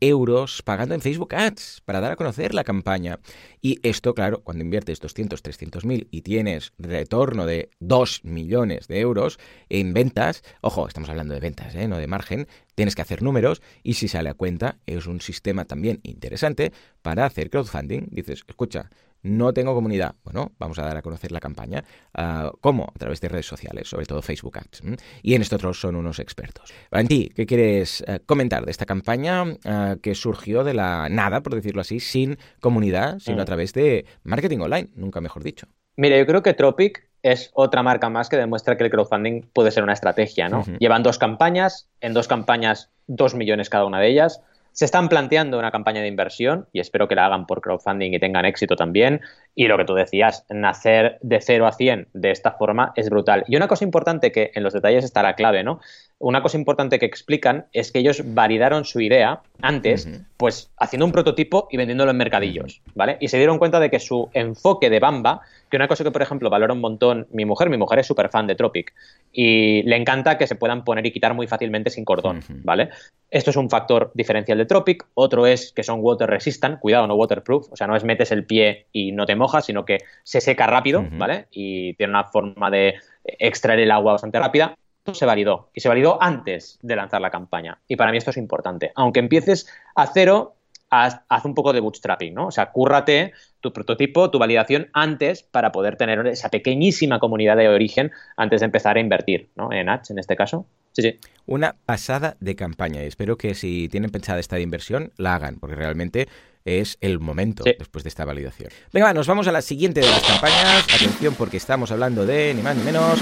euros 0.00 0.62
pagando 0.62 0.94
en 0.94 1.02
Facebook 1.02 1.34
Ads 1.34 1.82
para 1.84 2.00
dar 2.00 2.12
a 2.12 2.16
conocer 2.16 2.54
la 2.54 2.64
campaña. 2.64 3.18
Y 3.60 3.78
esto, 3.86 4.14
claro, 4.14 4.40
cuando 4.42 4.64
inviertes 4.64 5.00
200, 5.00 5.42
300 5.42 5.84
mil 5.84 6.08
y 6.10 6.22
tienes 6.22 6.72
retorno 6.78 7.44
de 7.44 7.68
2 7.80 8.24
millones 8.24 8.88
de 8.88 9.00
euros 9.00 9.38
en 9.68 9.92
ventas, 9.92 10.44
ojo, 10.62 10.88
estamos 10.88 11.10
hablando 11.10 11.34
de 11.34 11.40
ventas, 11.40 11.74
¿eh? 11.74 11.88
no 11.88 11.98
de 11.98 12.06
margen, 12.06 12.48
tienes 12.74 12.94
que 12.94 13.02
hacer 13.02 13.20
números 13.20 13.60
y 13.82 13.94
si 13.94 14.08
sale 14.08 14.30
a 14.30 14.34
cuenta 14.34 14.78
es 14.86 15.06
un 15.06 15.20
sistema 15.20 15.66
también 15.66 16.00
interesante 16.04 16.72
para 17.02 17.26
hacer 17.26 17.50
crowdfunding. 17.50 18.06
Dices, 18.10 18.44
escucha, 18.48 18.88
no 19.22 19.52
tengo 19.52 19.74
comunidad. 19.74 20.14
Bueno, 20.24 20.52
vamos 20.58 20.78
a 20.78 20.82
dar 20.82 20.96
a 20.96 21.02
conocer 21.02 21.32
la 21.32 21.40
campaña. 21.40 21.84
Uh, 22.16 22.56
¿Cómo? 22.60 22.92
A 22.94 22.98
través 22.98 23.20
de 23.20 23.28
redes 23.28 23.46
sociales, 23.46 23.88
sobre 23.88 24.06
todo 24.06 24.22
Facebook 24.22 24.58
Ads. 24.58 24.82
Y 25.22 25.34
en 25.34 25.42
esto 25.42 25.56
otros 25.56 25.80
son 25.80 25.96
unos 25.96 26.18
expertos. 26.18 26.72
ti 27.08 27.30
¿qué 27.34 27.46
quieres 27.46 28.04
uh, 28.08 28.18
comentar 28.26 28.64
de 28.64 28.70
esta 28.70 28.86
campaña 28.86 29.44
uh, 29.44 30.00
que 30.02 30.14
surgió 30.14 30.64
de 30.64 30.74
la 30.74 31.08
nada, 31.08 31.42
por 31.42 31.54
decirlo 31.54 31.80
así, 31.80 32.00
sin 32.00 32.38
comunidad, 32.60 33.18
sino 33.18 33.40
a 33.40 33.42
mm. 33.42 33.46
través 33.46 33.72
de 33.72 34.06
marketing 34.24 34.58
online, 34.58 34.90
nunca 34.94 35.20
mejor 35.20 35.42
dicho? 35.42 35.66
Mira, 35.96 36.16
yo 36.18 36.26
creo 36.26 36.42
que 36.42 36.54
Tropic 36.54 37.08
es 37.22 37.50
otra 37.54 37.82
marca 37.82 38.08
más 38.08 38.28
que 38.28 38.36
demuestra 38.36 38.76
que 38.76 38.84
el 38.84 38.90
crowdfunding 38.90 39.42
puede 39.52 39.70
ser 39.70 39.84
una 39.84 39.92
estrategia, 39.92 40.48
¿no? 40.48 40.64
Llevan 40.78 41.04
dos 41.04 41.18
campañas, 41.18 41.88
en 42.00 42.14
dos 42.14 42.26
campañas 42.26 42.90
dos 43.06 43.34
millones 43.34 43.68
cada 43.68 43.84
una 43.84 44.00
de 44.00 44.08
ellas 44.08 44.40
se 44.72 44.84
están 44.84 45.08
planteando 45.08 45.58
una 45.58 45.70
campaña 45.70 46.00
de 46.00 46.08
inversión 46.08 46.66
y 46.72 46.80
espero 46.80 47.08
que 47.08 47.14
la 47.14 47.26
hagan 47.26 47.46
por 47.46 47.60
crowdfunding 47.60 48.12
y 48.12 48.18
tengan 48.18 48.44
éxito 48.44 48.76
también. 48.76 49.20
Y 49.54 49.66
lo 49.68 49.76
que 49.76 49.84
tú 49.84 49.94
decías, 49.94 50.46
nacer 50.48 51.18
de 51.20 51.40
0 51.40 51.66
a 51.66 51.72
100 51.72 52.08
de 52.14 52.30
esta 52.30 52.52
forma 52.52 52.92
es 52.96 53.10
brutal. 53.10 53.44
Y 53.48 53.56
una 53.56 53.68
cosa 53.68 53.84
importante 53.84 54.32
que 54.32 54.50
en 54.54 54.62
los 54.62 54.72
detalles 54.72 55.04
está 55.04 55.22
la 55.22 55.34
clave, 55.34 55.62
¿no? 55.62 55.80
Una 56.22 56.40
cosa 56.40 56.56
importante 56.56 57.00
que 57.00 57.06
explican 57.06 57.66
es 57.72 57.90
que 57.90 57.98
ellos 57.98 58.22
validaron 58.24 58.84
su 58.84 59.00
idea 59.00 59.40
antes, 59.60 60.08
pues 60.36 60.70
haciendo 60.78 61.04
un 61.04 61.10
prototipo 61.10 61.66
y 61.68 61.76
vendiéndolo 61.76 62.12
en 62.12 62.16
mercadillos, 62.16 62.80
¿vale? 62.94 63.16
Y 63.20 63.26
se 63.26 63.38
dieron 63.38 63.58
cuenta 63.58 63.80
de 63.80 63.90
que 63.90 63.98
su 63.98 64.30
enfoque 64.32 64.88
de 64.88 65.00
Bamba, 65.00 65.40
que 65.68 65.76
una 65.76 65.88
cosa 65.88 66.04
que, 66.04 66.12
por 66.12 66.22
ejemplo, 66.22 66.48
valora 66.48 66.74
un 66.74 66.80
montón 66.80 67.26
mi 67.32 67.44
mujer, 67.44 67.70
mi 67.70 67.76
mujer 67.76 67.98
es 67.98 68.06
súper 68.06 68.28
fan 68.28 68.46
de 68.46 68.54
Tropic 68.54 68.94
y 69.32 69.82
le 69.82 69.96
encanta 69.96 70.38
que 70.38 70.46
se 70.46 70.54
puedan 70.54 70.84
poner 70.84 71.04
y 71.06 71.10
quitar 71.10 71.34
muy 71.34 71.48
fácilmente 71.48 71.90
sin 71.90 72.04
cordón, 72.04 72.40
¿vale? 72.62 72.90
Esto 73.28 73.50
es 73.50 73.56
un 73.56 73.68
factor 73.68 74.12
diferencial 74.14 74.58
de 74.58 74.66
Tropic. 74.66 75.04
Otro 75.14 75.46
es 75.46 75.72
que 75.72 75.82
son 75.82 75.98
water 76.02 76.30
resistant, 76.30 76.78
cuidado, 76.78 77.08
no 77.08 77.16
waterproof, 77.16 77.72
o 77.72 77.76
sea, 77.76 77.88
no 77.88 77.96
es 77.96 78.04
metes 78.04 78.30
el 78.30 78.46
pie 78.46 78.86
y 78.92 79.10
no 79.10 79.26
te 79.26 79.34
mojas, 79.34 79.66
sino 79.66 79.84
que 79.84 79.98
se 80.22 80.40
seca 80.40 80.68
rápido, 80.68 81.04
¿vale? 81.18 81.46
Y 81.50 81.94
tiene 81.94 82.12
una 82.12 82.24
forma 82.24 82.70
de 82.70 82.94
extraer 83.24 83.80
el 83.80 83.90
agua 83.90 84.12
bastante 84.12 84.38
rápida. 84.38 84.76
Esto 85.04 85.14
se 85.14 85.26
validó 85.26 85.70
y 85.74 85.80
se 85.80 85.88
validó 85.88 86.22
antes 86.22 86.78
de 86.80 86.94
lanzar 86.94 87.20
la 87.20 87.30
campaña. 87.30 87.80
Y 87.88 87.96
para 87.96 88.12
mí 88.12 88.18
esto 88.18 88.30
es 88.30 88.36
importante. 88.36 88.92
Aunque 88.94 89.18
empieces 89.18 89.66
a 89.96 90.06
cero, 90.06 90.54
haz, 90.90 91.44
un 91.44 91.56
poco 91.56 91.72
de 91.72 91.80
bootstrapping, 91.80 92.32
¿no? 92.32 92.46
O 92.46 92.50
sea, 92.52 92.70
cúrrate 92.70 93.32
tu 93.60 93.72
prototipo, 93.72 94.30
tu 94.30 94.38
validación 94.38 94.90
antes 94.92 95.42
para 95.42 95.72
poder 95.72 95.96
tener 95.96 96.24
esa 96.28 96.50
pequeñísima 96.50 97.18
comunidad 97.18 97.56
de 97.56 97.68
origen 97.68 98.12
antes 98.36 98.60
de 98.60 98.66
empezar 98.66 98.96
a 98.96 99.00
invertir, 99.00 99.50
¿no? 99.56 99.72
En 99.72 99.88
ads, 99.88 100.12
en 100.12 100.20
este 100.20 100.36
caso. 100.36 100.66
Sí, 100.92 101.02
sí. 101.02 101.18
Una 101.46 101.74
pasada 101.84 102.36
de 102.38 102.54
campaña. 102.54 103.02
Y 103.02 103.06
espero 103.08 103.36
que 103.36 103.56
si 103.56 103.88
tienen 103.88 104.10
pensada 104.10 104.38
esta 104.38 104.60
inversión, 104.60 105.12
la 105.16 105.34
hagan, 105.34 105.56
porque 105.58 105.74
realmente 105.74 106.28
es 106.64 106.96
el 107.00 107.18
momento 107.18 107.64
después 107.64 108.04
de 108.04 108.08
esta 108.08 108.24
validación. 108.24 108.70
Venga, 108.92 109.12
nos 109.12 109.26
vamos 109.26 109.48
a 109.48 109.52
la 109.52 109.62
siguiente 109.62 110.00
de 110.00 110.08
las 110.08 110.22
campañas. 110.22 110.84
Atención, 110.94 111.34
porque 111.34 111.56
estamos 111.56 111.90
hablando 111.90 112.24
de 112.24 112.54
ni 112.54 112.62
más 112.62 112.76
ni 112.76 112.84
menos 112.84 113.18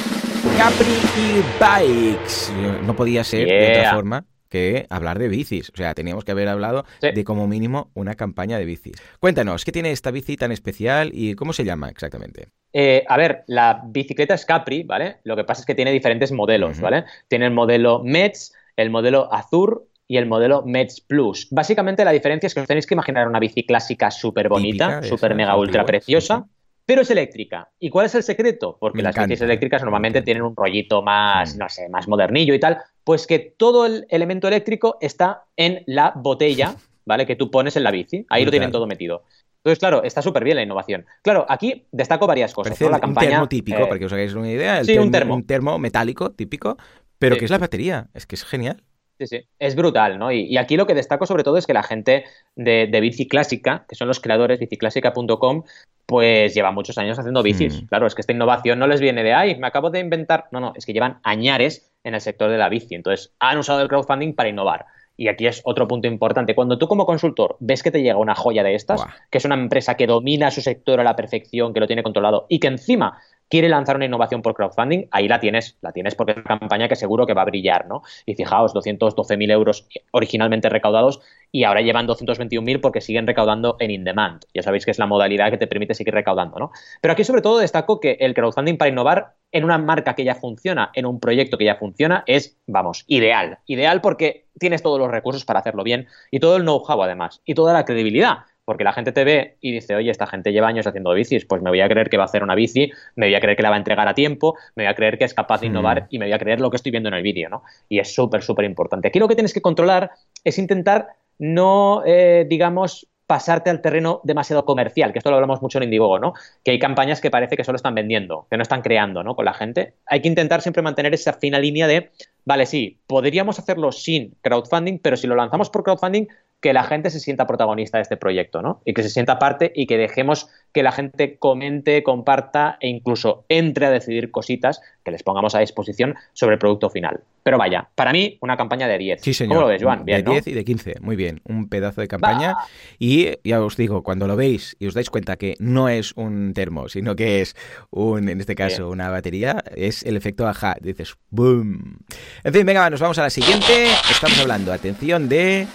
Capri 0.56 0.96
y 1.16 1.42
Bikes. 1.60 2.52
No 2.84 2.96
podía 2.96 3.24
ser 3.24 3.46
de 3.46 3.70
otra 3.70 3.94
forma 3.94 4.24
que 4.48 4.86
hablar 4.90 5.18
de 5.18 5.28
bicis. 5.28 5.70
O 5.70 5.76
sea, 5.76 5.94
teníamos 5.94 6.24
que 6.24 6.32
haber 6.32 6.48
hablado 6.48 6.84
de 7.00 7.24
como 7.24 7.46
mínimo 7.46 7.90
una 7.94 8.14
campaña 8.14 8.58
de 8.58 8.64
bicis. 8.64 8.96
Cuéntanos, 9.20 9.64
¿qué 9.64 9.72
tiene 9.72 9.90
esta 9.90 10.10
bici 10.10 10.36
tan 10.36 10.50
especial 10.50 11.10
y 11.12 11.34
cómo 11.34 11.52
se 11.52 11.64
llama 11.64 11.88
exactamente? 11.88 12.48
Eh, 12.72 13.04
a 13.08 13.16
ver, 13.16 13.44
la 13.46 13.82
bicicleta 13.84 14.34
es 14.34 14.44
Capri, 14.44 14.82
¿vale? 14.82 15.18
Lo 15.24 15.36
que 15.36 15.44
pasa 15.44 15.60
es 15.60 15.66
que 15.66 15.74
tiene 15.74 15.92
diferentes 15.92 16.32
modelos, 16.32 16.80
¿vale? 16.80 17.04
Tiene 17.28 17.46
el 17.46 17.52
modelo 17.52 18.02
Mets, 18.04 18.54
el 18.76 18.90
modelo 18.90 19.32
Azur 19.32 19.86
y 20.08 20.16
el 20.16 20.26
modelo 20.26 20.62
Mets 20.64 21.00
Plus. 21.00 21.48
Básicamente 21.50 22.04
la 22.04 22.12
diferencia 22.12 22.46
es 22.46 22.54
que 22.54 22.60
os 22.60 22.66
tenéis 22.66 22.86
que 22.86 22.94
imaginar 22.94 23.28
una 23.28 23.38
bici 23.38 23.64
clásica 23.64 24.10
súper 24.10 24.48
bonita, 24.48 25.02
súper 25.02 25.34
mega 25.34 25.56
ultra 25.56 25.84
preciosa, 25.84 26.46
pero 26.90 27.02
es 27.02 27.10
eléctrica. 27.12 27.70
¿Y 27.78 27.88
cuál 27.88 28.06
es 28.06 28.16
el 28.16 28.24
secreto? 28.24 28.76
Porque 28.80 29.00
las 29.00 29.14
bicis 29.14 29.42
eléctricas 29.42 29.80
normalmente 29.82 30.22
tienen 30.22 30.42
un 30.42 30.56
rollito 30.56 31.02
más, 31.02 31.54
mm. 31.54 31.58
no 31.60 31.68
sé, 31.68 31.88
más 31.88 32.08
modernillo 32.08 32.52
y 32.52 32.58
tal, 32.58 32.78
pues 33.04 33.28
que 33.28 33.38
todo 33.38 33.86
el 33.86 34.06
elemento 34.08 34.48
eléctrico 34.48 34.98
está 35.00 35.44
en 35.56 35.84
la 35.86 36.12
botella, 36.16 36.74
¿vale? 37.06 37.26
Que 37.26 37.36
tú 37.36 37.48
pones 37.48 37.76
en 37.76 37.84
la 37.84 37.92
bici. 37.92 38.26
Ahí 38.28 38.44
lo 38.44 38.50
tienen 38.50 38.72
todo 38.72 38.88
metido. 38.88 39.22
Entonces, 39.58 39.78
claro, 39.78 40.02
está 40.02 40.20
súper 40.20 40.42
bien 40.42 40.56
la 40.56 40.64
innovación. 40.64 41.06
Claro, 41.22 41.46
aquí 41.48 41.86
destaco 41.92 42.26
varias 42.26 42.52
cosas. 42.52 42.80
La 42.80 42.98
campaña, 42.98 43.28
un 43.28 43.32
termo 43.34 43.48
típico, 43.48 43.78
eh, 43.78 43.86
para 43.86 43.98
que 44.00 44.06
os 44.06 44.12
hagáis 44.12 44.34
una 44.34 44.50
idea. 44.50 44.82
sí, 44.82 44.98
un 44.98 45.12
termo. 45.12 45.36
Un 45.36 45.46
termo 45.46 45.78
metálico 45.78 46.32
típico, 46.32 46.76
pero 47.20 47.36
que 47.36 47.44
es 47.44 47.52
la 47.52 47.58
batería. 47.58 48.08
Es 48.14 48.26
que 48.26 48.34
es 48.34 48.44
genial. 48.44 48.82
Sí, 49.20 49.26
sí, 49.26 49.46
es 49.58 49.76
brutal, 49.76 50.18
¿no? 50.18 50.32
Y, 50.32 50.56
aquí 50.56 50.78
lo 50.78 50.86
que 50.86 50.94
destaco 50.94 51.26
sobre 51.26 51.44
todo 51.44 51.58
es 51.58 51.66
que 51.66 51.74
la 51.74 51.82
gente 51.82 52.24
de, 52.56 52.88
de 52.90 53.00
Bici 53.02 53.28
Clásica, 53.28 53.84
que 53.86 53.94
son 53.94 54.08
los 54.08 54.18
creadores, 54.18 54.58
biciclásica.com, 54.58 55.64
pues 56.06 56.54
lleva 56.54 56.72
muchos 56.72 56.96
años 56.96 57.18
haciendo 57.18 57.42
bicis. 57.42 57.82
Mm. 57.82 57.86
Claro, 57.88 58.06
es 58.06 58.14
que 58.14 58.22
esta 58.22 58.32
innovación 58.32 58.78
no 58.78 58.86
les 58.86 58.98
viene 58.98 59.22
de, 59.22 59.34
ay, 59.34 59.56
me 59.56 59.66
acabo 59.66 59.90
de 59.90 60.00
inventar. 60.00 60.46
No, 60.52 60.60
no, 60.60 60.72
es 60.74 60.86
que 60.86 60.94
llevan 60.94 61.20
añares 61.22 61.92
en 62.02 62.14
el 62.14 62.22
sector 62.22 62.50
de 62.50 62.56
la 62.56 62.70
bici. 62.70 62.94
Entonces, 62.94 63.34
han 63.40 63.58
usado 63.58 63.82
el 63.82 63.88
crowdfunding 63.88 64.34
para 64.34 64.48
innovar. 64.48 64.86
Y 65.18 65.28
aquí 65.28 65.46
es 65.46 65.60
otro 65.64 65.86
punto 65.86 66.08
importante. 66.08 66.54
Cuando 66.54 66.78
tú 66.78 66.88
como 66.88 67.04
consultor 67.04 67.58
ves 67.60 67.82
que 67.82 67.90
te 67.90 68.02
llega 68.02 68.16
una 68.16 68.34
joya 68.34 68.62
de 68.62 68.74
estas, 68.74 69.04
que 69.30 69.36
es 69.36 69.44
una 69.44 69.54
empresa 69.54 69.98
que 69.98 70.06
domina 70.06 70.50
su 70.50 70.62
sector 70.62 70.98
a 70.98 71.04
la 71.04 71.14
perfección, 71.14 71.74
que 71.74 71.80
lo 71.80 71.86
tiene 71.86 72.02
controlado 72.02 72.46
y 72.48 72.58
que 72.58 72.68
encima 72.68 73.20
quiere 73.50 73.68
lanzar 73.68 73.96
una 73.96 74.06
innovación 74.06 74.40
por 74.40 74.54
crowdfunding, 74.54 75.08
ahí 75.10 75.28
la 75.28 75.40
tienes, 75.40 75.76
la 75.82 75.92
tienes 75.92 76.14
porque 76.14 76.32
es 76.32 76.38
una 76.38 76.58
campaña 76.58 76.88
que 76.88 76.96
seguro 76.96 77.26
que 77.26 77.34
va 77.34 77.42
a 77.42 77.46
brillar, 77.46 77.86
¿no? 77.86 78.02
Y 78.24 78.34
fijaos, 78.34 78.72
212.000 78.74 79.50
euros 79.50 79.86
originalmente 80.12 80.68
recaudados 80.68 81.20
y 81.52 81.64
ahora 81.64 81.82
llevan 81.82 82.06
221.000 82.06 82.80
porque 82.80 83.00
siguen 83.00 83.26
recaudando 83.26 83.76
en 83.80 83.90
in-demand. 83.90 84.44
Ya 84.54 84.62
sabéis 84.62 84.84
que 84.84 84.92
es 84.92 84.98
la 84.98 85.06
modalidad 85.06 85.50
que 85.50 85.58
te 85.58 85.66
permite 85.66 85.94
seguir 85.94 86.14
recaudando, 86.14 86.58
¿no? 86.58 86.70
Pero 87.00 87.12
aquí 87.12 87.24
sobre 87.24 87.42
todo 87.42 87.58
destaco 87.58 87.98
que 87.98 88.16
el 88.20 88.34
crowdfunding 88.34 88.78
para 88.78 88.90
innovar 88.90 89.34
en 89.52 89.64
una 89.64 89.78
marca 89.78 90.14
que 90.14 90.24
ya 90.24 90.36
funciona, 90.36 90.90
en 90.94 91.06
un 91.06 91.18
proyecto 91.18 91.58
que 91.58 91.64
ya 91.64 91.74
funciona, 91.74 92.22
es, 92.28 92.56
vamos, 92.68 93.04
ideal. 93.08 93.58
Ideal 93.66 94.00
porque 94.00 94.46
tienes 94.60 94.82
todos 94.82 95.00
los 95.00 95.10
recursos 95.10 95.44
para 95.44 95.58
hacerlo 95.58 95.82
bien 95.82 96.06
y 96.30 96.38
todo 96.38 96.56
el 96.56 96.62
know-how 96.62 97.02
además 97.02 97.42
y 97.44 97.54
toda 97.54 97.72
la 97.72 97.84
credibilidad 97.84 98.44
porque 98.70 98.84
la 98.84 98.92
gente 98.92 99.10
te 99.10 99.24
ve 99.24 99.56
y 99.60 99.72
dice, 99.72 99.96
oye, 99.96 100.12
esta 100.12 100.28
gente 100.28 100.52
lleva 100.52 100.68
años 100.68 100.86
haciendo 100.86 101.12
bicis, 101.12 101.44
pues 101.44 101.60
me 101.60 101.70
voy 101.70 101.80
a 101.80 101.88
creer 101.88 102.08
que 102.08 102.16
va 102.16 102.22
a 102.22 102.26
hacer 102.26 102.44
una 102.44 102.54
bici, 102.54 102.92
me 103.16 103.26
voy 103.26 103.34
a 103.34 103.40
creer 103.40 103.56
que 103.56 103.64
la 103.64 103.70
va 103.70 103.74
a 103.74 103.78
entregar 103.78 104.06
a 104.06 104.14
tiempo, 104.14 104.54
me 104.76 104.84
voy 104.84 104.92
a 104.92 104.94
creer 104.94 105.18
que 105.18 105.24
es 105.24 105.34
capaz 105.34 105.60
de 105.60 105.66
mm. 105.66 105.70
innovar 105.72 106.06
y 106.08 106.20
me 106.20 106.26
voy 106.26 106.32
a 106.32 106.38
creer 106.38 106.60
lo 106.60 106.70
que 106.70 106.76
estoy 106.76 106.92
viendo 106.92 107.08
en 107.08 107.16
el 107.16 107.22
vídeo, 107.24 107.48
¿no? 107.48 107.64
Y 107.88 107.98
es 107.98 108.14
súper, 108.14 108.44
súper 108.44 108.64
importante. 108.64 109.08
Aquí 109.08 109.18
lo 109.18 109.26
que 109.26 109.34
tienes 109.34 109.52
que 109.52 109.60
controlar 109.60 110.12
es 110.44 110.56
intentar 110.56 111.08
no, 111.40 112.04
eh, 112.06 112.46
digamos, 112.48 113.08
pasarte 113.26 113.70
al 113.70 113.80
terreno 113.80 114.20
demasiado 114.22 114.64
comercial, 114.64 115.12
que 115.12 115.18
esto 115.18 115.30
lo 115.30 115.36
hablamos 115.36 115.60
mucho 115.62 115.78
en 115.78 115.84
Indiegogo, 115.84 116.20
¿no? 116.20 116.34
Que 116.64 116.70
hay 116.70 116.78
campañas 116.78 117.20
que 117.20 117.30
parece 117.30 117.56
que 117.56 117.64
solo 117.64 117.74
están 117.74 117.96
vendiendo, 117.96 118.46
que 118.48 118.56
no 118.56 118.62
están 118.62 118.82
creando, 118.82 119.24
¿no? 119.24 119.34
Con 119.34 119.46
la 119.46 119.54
gente. 119.54 119.94
Hay 120.06 120.20
que 120.20 120.28
intentar 120.28 120.62
siempre 120.62 120.80
mantener 120.80 121.12
esa 121.12 121.32
fina 121.32 121.58
línea 121.58 121.88
de, 121.88 122.10
vale, 122.44 122.66
sí, 122.66 122.98
podríamos 123.08 123.58
hacerlo 123.58 123.90
sin 123.90 124.36
crowdfunding, 124.42 124.98
pero 124.98 125.16
si 125.16 125.26
lo 125.26 125.34
lanzamos 125.34 125.70
por 125.70 125.82
crowdfunding, 125.82 126.26
que 126.60 126.72
la 126.72 126.84
gente 126.84 127.10
se 127.10 127.20
sienta 127.20 127.46
protagonista 127.46 127.98
de 127.98 128.02
este 128.02 128.16
proyecto, 128.16 128.60
¿no? 128.62 128.82
Y 128.84 128.92
que 128.92 129.02
se 129.02 129.08
sienta 129.08 129.38
parte 129.38 129.72
y 129.74 129.86
que 129.86 129.96
dejemos 129.96 130.48
que 130.72 130.82
la 130.82 130.92
gente 130.92 131.36
comente, 131.38 132.02
comparta 132.02 132.76
e 132.80 132.88
incluso 132.88 133.44
entre 133.48 133.86
a 133.86 133.90
decidir 133.90 134.30
cositas 134.30 134.80
que 135.02 135.10
les 135.10 135.22
pongamos 135.22 135.54
a 135.54 135.60
disposición 135.60 136.14
sobre 136.32 136.54
el 136.54 136.58
producto 136.58 136.90
final. 136.90 137.22
Pero 137.42 137.56
vaya, 137.56 137.88
para 137.94 138.12
mí, 138.12 138.36
una 138.42 138.56
campaña 138.56 138.86
de 138.86 138.98
10. 138.98 139.20
Sí, 139.22 139.32
señor. 139.32 139.56
¿Cómo 139.56 139.60
lo 139.62 139.68
ves, 139.68 139.82
Joan? 139.82 140.04
Bien, 140.04 140.22
de 140.22 140.30
10 140.30 140.46
y 140.48 140.52
de 140.52 140.64
15. 140.64 140.94
Muy 141.00 141.16
bien. 141.16 141.40
Un 141.44 141.68
pedazo 141.68 142.02
de 142.02 142.08
campaña. 142.08 142.54
Y 142.98 143.30
ya 143.42 143.62
os 143.62 143.76
digo, 143.76 144.02
cuando 144.02 144.26
lo 144.26 144.36
veis 144.36 144.76
y 144.78 144.86
os 144.86 144.94
dais 144.94 145.08
cuenta 145.08 145.36
que 145.36 145.56
no 145.58 145.88
es 145.88 146.12
un 146.16 146.52
termo, 146.52 146.88
sino 146.88 147.16
que 147.16 147.40
es 147.40 147.56
un, 147.88 148.28
en 148.28 148.38
este 148.40 148.54
caso, 148.54 148.90
una 148.90 149.08
batería, 149.08 149.64
es 149.74 150.04
el 150.04 150.16
efecto 150.16 150.46
ajá. 150.46 150.76
Dices, 150.80 151.16
¡boom! 151.30 151.98
En 152.44 152.52
fin, 152.52 152.66
venga, 152.66 152.88
nos 152.90 153.00
vamos 153.00 153.18
a 153.18 153.22
la 153.22 153.30
siguiente. 153.30 153.86
Estamos 154.10 154.38
hablando, 154.38 154.72
atención, 154.72 155.28
de 155.28 155.66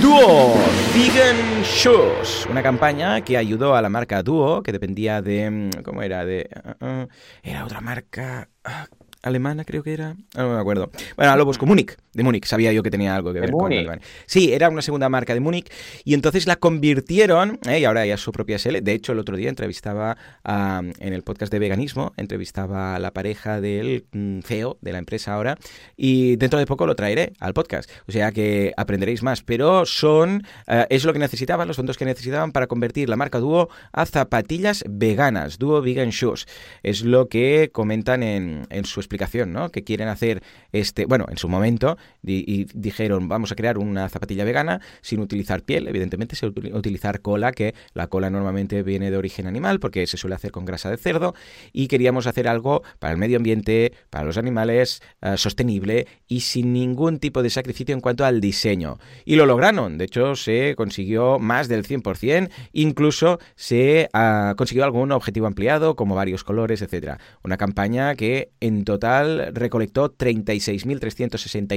Duo 0.00 0.54
Vegan 0.94 1.62
Shoes, 1.62 2.46
una 2.50 2.62
campaña 2.62 3.20
que 3.22 3.36
ayudó 3.36 3.74
a 3.74 3.82
la 3.82 3.88
marca 3.88 4.22
Duo, 4.22 4.62
que 4.62 4.72
dependía 4.72 5.22
de... 5.22 5.50
Mm, 5.50 5.82
¿Cómo 5.82 6.02
era? 6.02 6.24
De... 6.24 6.48
Uh, 6.80 6.84
uh, 6.84 7.08
era 7.42 7.64
otra 7.64 7.80
marca... 7.80 8.48
Ah, 8.64 8.86
alemana, 9.22 9.64
creo 9.64 9.82
que 9.82 9.92
era. 9.92 10.16
No 10.36 10.54
me 10.54 10.60
acuerdo. 10.60 10.90
Bueno, 11.16 11.32
a 11.32 11.36
Lobos 11.36 11.60
Múnich, 11.62 11.96
de 12.16 12.22
Múnich. 12.22 12.46
Sabía 12.46 12.72
yo 12.72 12.82
que 12.82 12.90
tenía 12.90 13.14
algo 13.14 13.32
que 13.32 13.40
ver 13.40 13.50
con 13.50 13.72
Alemania. 13.72 14.04
Sí, 14.26 14.52
era 14.52 14.68
una 14.68 14.82
segunda 14.82 15.08
marca 15.08 15.34
de 15.34 15.40
Múnich. 15.40 15.70
Y 16.04 16.14
entonces 16.14 16.46
la 16.46 16.56
convirtieron, 16.56 17.58
¿eh? 17.68 17.80
y 17.80 17.84
ahora 17.84 18.06
ya 18.06 18.14
es 18.14 18.20
su 18.20 18.32
propia 18.32 18.58
SL. 18.58 18.82
De 18.82 18.92
hecho, 18.92 19.12
el 19.12 19.18
otro 19.18 19.36
día 19.36 19.48
entrevistaba 19.48 20.16
en 20.44 21.12
el 21.12 21.22
podcast 21.22 21.52
de 21.52 21.58
veganismo, 21.58 22.12
entrevistaba 22.16 22.96
a 22.96 22.98
la 22.98 23.12
pareja 23.12 23.60
del 23.60 24.06
mm, 24.12 24.40
CEO 24.40 24.78
de 24.80 24.92
la 24.92 24.98
empresa 24.98 25.34
ahora. 25.34 25.56
Y 25.96 26.36
dentro 26.36 26.58
de 26.58 26.66
poco 26.66 26.86
lo 26.86 26.94
traeré 26.96 27.34
al 27.40 27.54
podcast. 27.54 27.90
O 28.08 28.12
sea 28.12 28.32
que 28.32 28.72
aprenderéis 28.76 29.22
más. 29.22 29.42
Pero 29.42 29.86
son, 29.86 30.42
eh, 30.66 30.86
es 30.90 31.04
lo 31.04 31.12
que 31.12 31.18
necesitaban, 31.18 31.68
los 31.68 31.76
fondos 31.76 31.98
que 31.98 32.04
necesitaban 32.04 32.52
para 32.52 32.66
convertir 32.66 33.08
la 33.08 33.16
marca 33.16 33.38
Duo 33.38 33.68
a 33.92 34.06
zapatillas 34.06 34.84
veganas. 34.88 35.58
Duo 35.58 35.82
Vegan 35.82 36.10
Shoes. 36.10 36.46
Es 36.82 37.02
lo 37.02 37.28
que 37.28 37.70
comentan 37.72 38.22
en, 38.22 38.66
en 38.70 38.84
su 38.84 39.00
explicación 39.00 39.26
¿no? 39.44 39.70
Que 39.70 39.84
quieren 39.84 40.08
hacer 40.08 40.42
este, 40.72 41.06
bueno, 41.06 41.26
en 41.28 41.36
su 41.36 41.48
momento 41.48 41.98
y, 42.22 42.66
dijeron, 42.74 43.28
vamos 43.28 43.52
a 43.52 43.54
crear 43.54 43.78
una 43.78 44.08
zapatilla 44.08 44.44
vegana 44.44 44.80
sin 45.00 45.20
utilizar 45.20 45.62
piel, 45.62 45.86
evidentemente, 45.88 46.36
sin 46.36 46.52
utilizar 46.74 47.20
cola, 47.20 47.52
que 47.52 47.74
la 47.94 48.08
cola 48.08 48.30
normalmente 48.30 48.82
viene 48.82 49.10
de 49.10 49.16
origen 49.16 49.46
animal 49.46 49.80
porque 49.80 50.06
se 50.06 50.16
suele 50.16 50.34
hacer 50.34 50.50
con 50.50 50.64
grasa 50.64 50.90
de 50.90 50.96
cerdo 50.96 51.34
y 51.72 51.88
queríamos 51.88 52.26
hacer 52.26 52.48
algo 52.48 52.82
para 52.98 53.12
el 53.12 53.18
medio 53.18 53.36
ambiente, 53.36 53.92
para 54.10 54.24
los 54.24 54.36
animales, 54.36 55.02
eh, 55.22 55.36
sostenible 55.36 56.06
y 56.26 56.40
sin 56.40 56.72
ningún 56.72 57.18
tipo 57.18 57.42
de 57.42 57.50
sacrificio 57.50 57.94
en 57.94 58.00
cuanto 58.00 58.24
al 58.24 58.40
diseño. 58.40 58.98
Y 59.24 59.36
lo 59.36 59.46
lograron, 59.46 59.98
de 59.98 60.04
hecho 60.04 60.34
se 60.36 60.74
consiguió 60.76 61.38
más 61.38 61.68
del 61.68 61.84
100%, 61.84 62.50
incluso 62.72 63.38
se 63.54 64.08
uh, 64.14 64.54
consiguió 64.56 64.84
algún 64.84 65.12
objetivo 65.12 65.46
ampliado 65.46 65.96
como 65.96 66.14
varios 66.14 66.44
colores, 66.44 66.82
etcétera. 66.82 67.18
Una 67.42 67.56
campaña 67.56 68.14
que 68.14 68.50
en 68.60 68.84
total 68.84 69.52
recolectó 69.54 70.12
36.367 70.16 71.76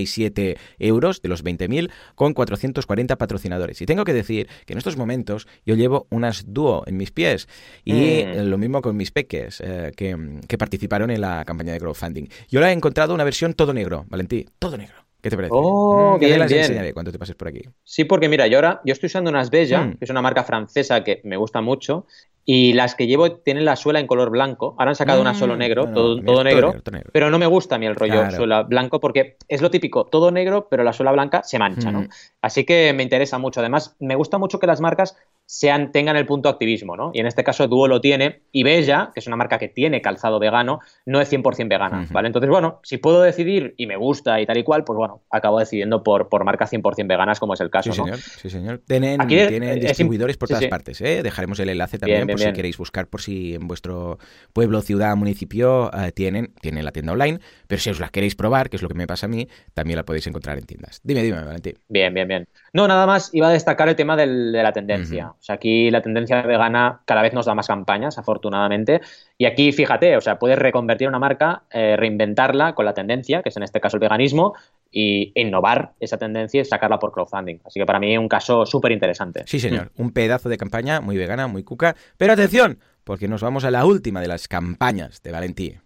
euros 0.78 1.22
de 1.22 1.30
los 1.30 1.44
20.000 1.44 1.92
con 2.16 2.34
440 2.34 3.18
patrocinadores. 3.18 3.82
Y 3.82 3.86
tengo 3.86 4.04
que 4.04 4.14
decir 4.14 4.48
que 4.66 4.74
en 4.74 4.78
estos 4.78 4.98
momentos 4.98 5.48
yo 5.66 5.76
llevo 5.76 6.08
unas 6.10 6.46
dúo 6.54 6.84
en 6.88 6.98
mis 6.98 7.12
pies 7.12 7.48
y 7.84 8.24
mm. 8.26 8.50
lo 8.50 8.58
mismo 8.58 8.82
con 8.82 8.96
mis 8.96 9.12
peques 9.12 9.62
eh, 9.66 9.92
que, 9.96 10.58
participaron 10.58 11.10
en 11.10 11.22
la 11.22 11.46
campaña 11.46 11.74
de 11.74 11.80
crowdfunding. 11.80 12.26
Yo 12.50 12.60
la 12.60 12.70
he 12.70 12.74
encontrado 12.74 13.14
una 13.14 13.24
versión 13.24 13.54
todo 13.54 13.74
negro, 13.74 14.06
Valentí, 14.10 14.46
todo 14.60 14.78
negro. 14.78 14.96
¿Qué 15.22 15.30
te 15.30 15.36
parece? 15.36 15.52
Oh, 15.54 16.16
mm, 16.16 16.20
bien, 16.20 16.42
enseñaré 16.42 16.94
cuando 16.94 17.12
te 17.12 17.20
pases 17.20 17.36
por 17.36 17.50
aquí. 17.50 17.62
Sí, 17.84 18.06
porque 18.06 18.30
mira, 18.30 18.48
yo 18.48 18.58
ahora 18.58 18.82
yo 18.86 18.94
estoy 18.94 19.08
usando 19.08 19.30
unas 19.30 19.50
Bella, 19.50 19.84
mm. 19.84 19.98
que 19.98 20.06
es 20.06 20.10
una 20.10 20.22
marca 20.22 20.44
francesa 20.44 21.04
que 21.04 21.22
me 21.26 21.36
gusta 21.36 21.62
mucho, 21.62 22.06
y 22.52 22.74
las 22.74 22.96
que 22.96 23.06
llevo 23.06 23.34
tienen 23.34 23.64
la 23.64 23.76
suela 23.76 24.00
en 24.00 24.08
color 24.08 24.32
blanco. 24.32 24.74
Ahora 24.80 24.90
han 24.90 24.96
sacado 24.96 25.22
una 25.22 25.36
solo 25.36 25.56
negro, 25.56 25.94
todo, 25.94 26.20
todo, 26.20 26.44
negro, 26.44 26.74
pero 27.14 27.30
no 27.30 27.38
me 27.38 27.46
gusta 27.46 27.76
a 27.76 27.78
mí 27.78 27.86
el 27.86 27.96
rollo 27.96 28.32
suela 28.32 28.64
blanco 28.64 29.00
porque 29.00 29.38
es 29.48 29.62
lo 29.62 29.70
típico, 29.70 30.06
todo 30.06 30.32
negro, 30.32 30.68
pero 30.68 30.84
la 30.84 30.92
suela 30.92 31.12
blanca 31.12 31.44
se 31.44 31.60
mancha, 31.60 31.92
¿no? 31.92 32.08
Así 32.42 32.64
que 32.66 32.92
me 32.94 33.04
interesa 33.04 33.38
mucho. 33.38 33.60
Además, 33.60 33.96
me 34.00 34.16
gusta 34.16 34.40
mucho 34.40 34.60
que 34.60 34.66
las 34.66 34.82
marcas 34.82 35.16
sean, 35.52 35.92
tengan 35.92 36.16
el 36.16 36.28
punto 36.28 36.48
activismo, 36.48 36.96
¿no? 36.96 37.10
Y 37.12 37.22
en 37.22 37.26
este 37.26 37.44
caso 37.44 37.68
Duo 37.68 37.88
lo 37.88 38.00
tiene 38.02 38.44
y 38.52 38.62
Bella, 38.62 39.10
que 39.12 39.20
es 39.20 39.26
una 39.26 39.36
marca 39.36 39.58
que 39.58 39.68
tiene 39.68 40.00
calzado 40.00 40.38
vegano, 40.38 40.80
no 41.08 41.20
es 41.22 41.34
100% 41.34 41.68
vegana, 41.68 42.06
¿vale? 42.12 42.28
Entonces, 42.28 42.52
bueno, 42.52 42.80
si 42.84 43.00
puedo 43.00 43.24
decidir 43.24 43.74
y 43.76 43.88
me 43.88 43.98
gusta 43.98 44.40
y 44.40 44.46
tal 44.46 44.60
y 44.60 44.64
cual, 44.64 44.84
pues 44.84 44.96
bueno, 44.96 45.24
acabo 45.32 45.58
decidiendo 45.58 46.04
por, 46.04 46.30
por 46.30 46.44
marcas 46.44 46.72
100% 46.72 47.08
veganas 47.08 47.40
como 47.40 47.56
es 47.56 47.62
el 47.62 47.72
caso, 47.72 47.92
sí, 47.92 48.00
señor, 48.00 48.20
Sí, 48.20 48.50
señor. 48.52 48.84
Tienen, 48.86 49.28
tienen 49.28 49.80
distribuidores 49.80 50.38
por 50.38 50.50
todas 50.50 50.68
partes, 50.68 51.02
¿eh? 51.02 51.24
Dejaremos 51.24 51.60
el 51.60 51.70
enlace 51.70 51.98
también 51.98 52.28
por 52.28 52.40
si 52.40 52.54
queréis 52.54 52.78
buscar 52.78 53.08
por 53.08 53.22
si 53.22 53.56
en 53.56 53.68
vuestro 53.68 54.20
pueblo, 54.54 54.84
ciudad, 54.84 55.16
municipio 55.16 55.90
eh, 55.96 56.12
tienen, 56.12 56.54
tienen 56.62 56.86
la 56.86 56.92
tienda 56.92 57.14
online, 57.14 57.40
pero 57.66 57.82
si 57.82 57.90
os 57.90 58.00
la 58.00 58.10
queréis 58.10 58.36
probar, 58.36 58.70
que 58.70 58.76
es 58.76 58.84
lo 58.84 58.88
que 58.88 58.94
me 58.94 59.08
pasa 59.08 59.26
a 59.26 59.30
mí, 59.30 59.48
también 59.74 59.98
la 59.98 60.06
podéis 60.06 60.28
encontrar 60.28 60.60
en 60.60 60.66
tiendas. 60.66 61.02
Dime, 61.04 61.24
dime, 61.24 61.44
Valentín. 61.44 61.74
Bien, 61.88 62.14
bien, 62.14 62.28
bien. 62.28 62.48
No, 62.72 62.88
nada 62.88 63.08
más 63.08 63.32
iba 63.34 63.48
a 63.48 63.52
destacar 63.52 63.90
el 63.90 63.96
tema 63.96 64.16
de 64.16 64.28
la 64.28 64.72
tendencia. 64.72 65.34
O 65.40 65.42
sea, 65.42 65.56
aquí 65.56 65.90
la 65.90 66.02
tendencia 66.02 66.42
vegana 66.42 67.02
cada 67.06 67.22
vez 67.22 67.34
nos 67.34 67.46
da 67.46 67.56
más 67.56 67.68
campañas, 67.68 68.18
afortunadamente. 68.18 69.00
Y 69.38 69.46
aquí, 69.46 69.72
fíjate, 69.72 70.18
o 70.18 70.22
sea, 70.22 70.38
puedes 70.38 70.60
reconvertir 70.60 71.08
una 71.08 71.18
marca, 71.18 71.64
eh, 71.72 71.96
reinventarla 71.98 72.76
con 72.76 72.86
la 72.86 72.94
tendencia, 72.94 73.42
que 73.42 73.50
es 73.50 73.58
en 73.58 73.64
este 73.64 73.80
caso 73.80 73.96
el 73.96 74.02
veganismo, 74.02 74.54
y 74.92 75.32
innovar 75.36 75.94
esa 76.00 76.18
tendencia 76.18 76.62
y 76.62 76.66
sacarla 76.66 77.00
por 77.00 77.14
crowdfunding. 77.14 77.60
Así 77.64 77.80
que 77.80 77.86
para 77.86 78.00
mí 78.00 78.14
es 78.14 78.20
un 78.20 78.28
caso 78.28 78.66
súper 78.66 78.92
interesante. 78.92 79.44
Sí, 79.46 79.60
señor. 79.60 79.92
Un 79.96 80.12
pedazo 80.12 80.50
de 80.50 80.58
campaña 80.58 81.00
muy 81.00 81.18
vegana, 81.18 81.48
muy 81.48 81.64
cuca. 81.64 81.96
Pero 82.18 82.34
atención, 82.34 82.80
porque 83.04 83.28
nos 83.28 83.42
vamos 83.42 83.64
a 83.64 83.72
la 83.72 83.86
última 83.86 84.20
de 84.20 84.28
las 84.28 84.48
campañas 84.48 85.22
de 85.24 85.32
Valentí. 85.32 85.78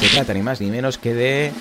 Se 0.00 0.14
trata 0.14 0.34
ni 0.34 0.42
más 0.42 0.60
ni 0.60 0.70
menos 0.70 0.98
que 0.98 1.14
de 1.14 1.52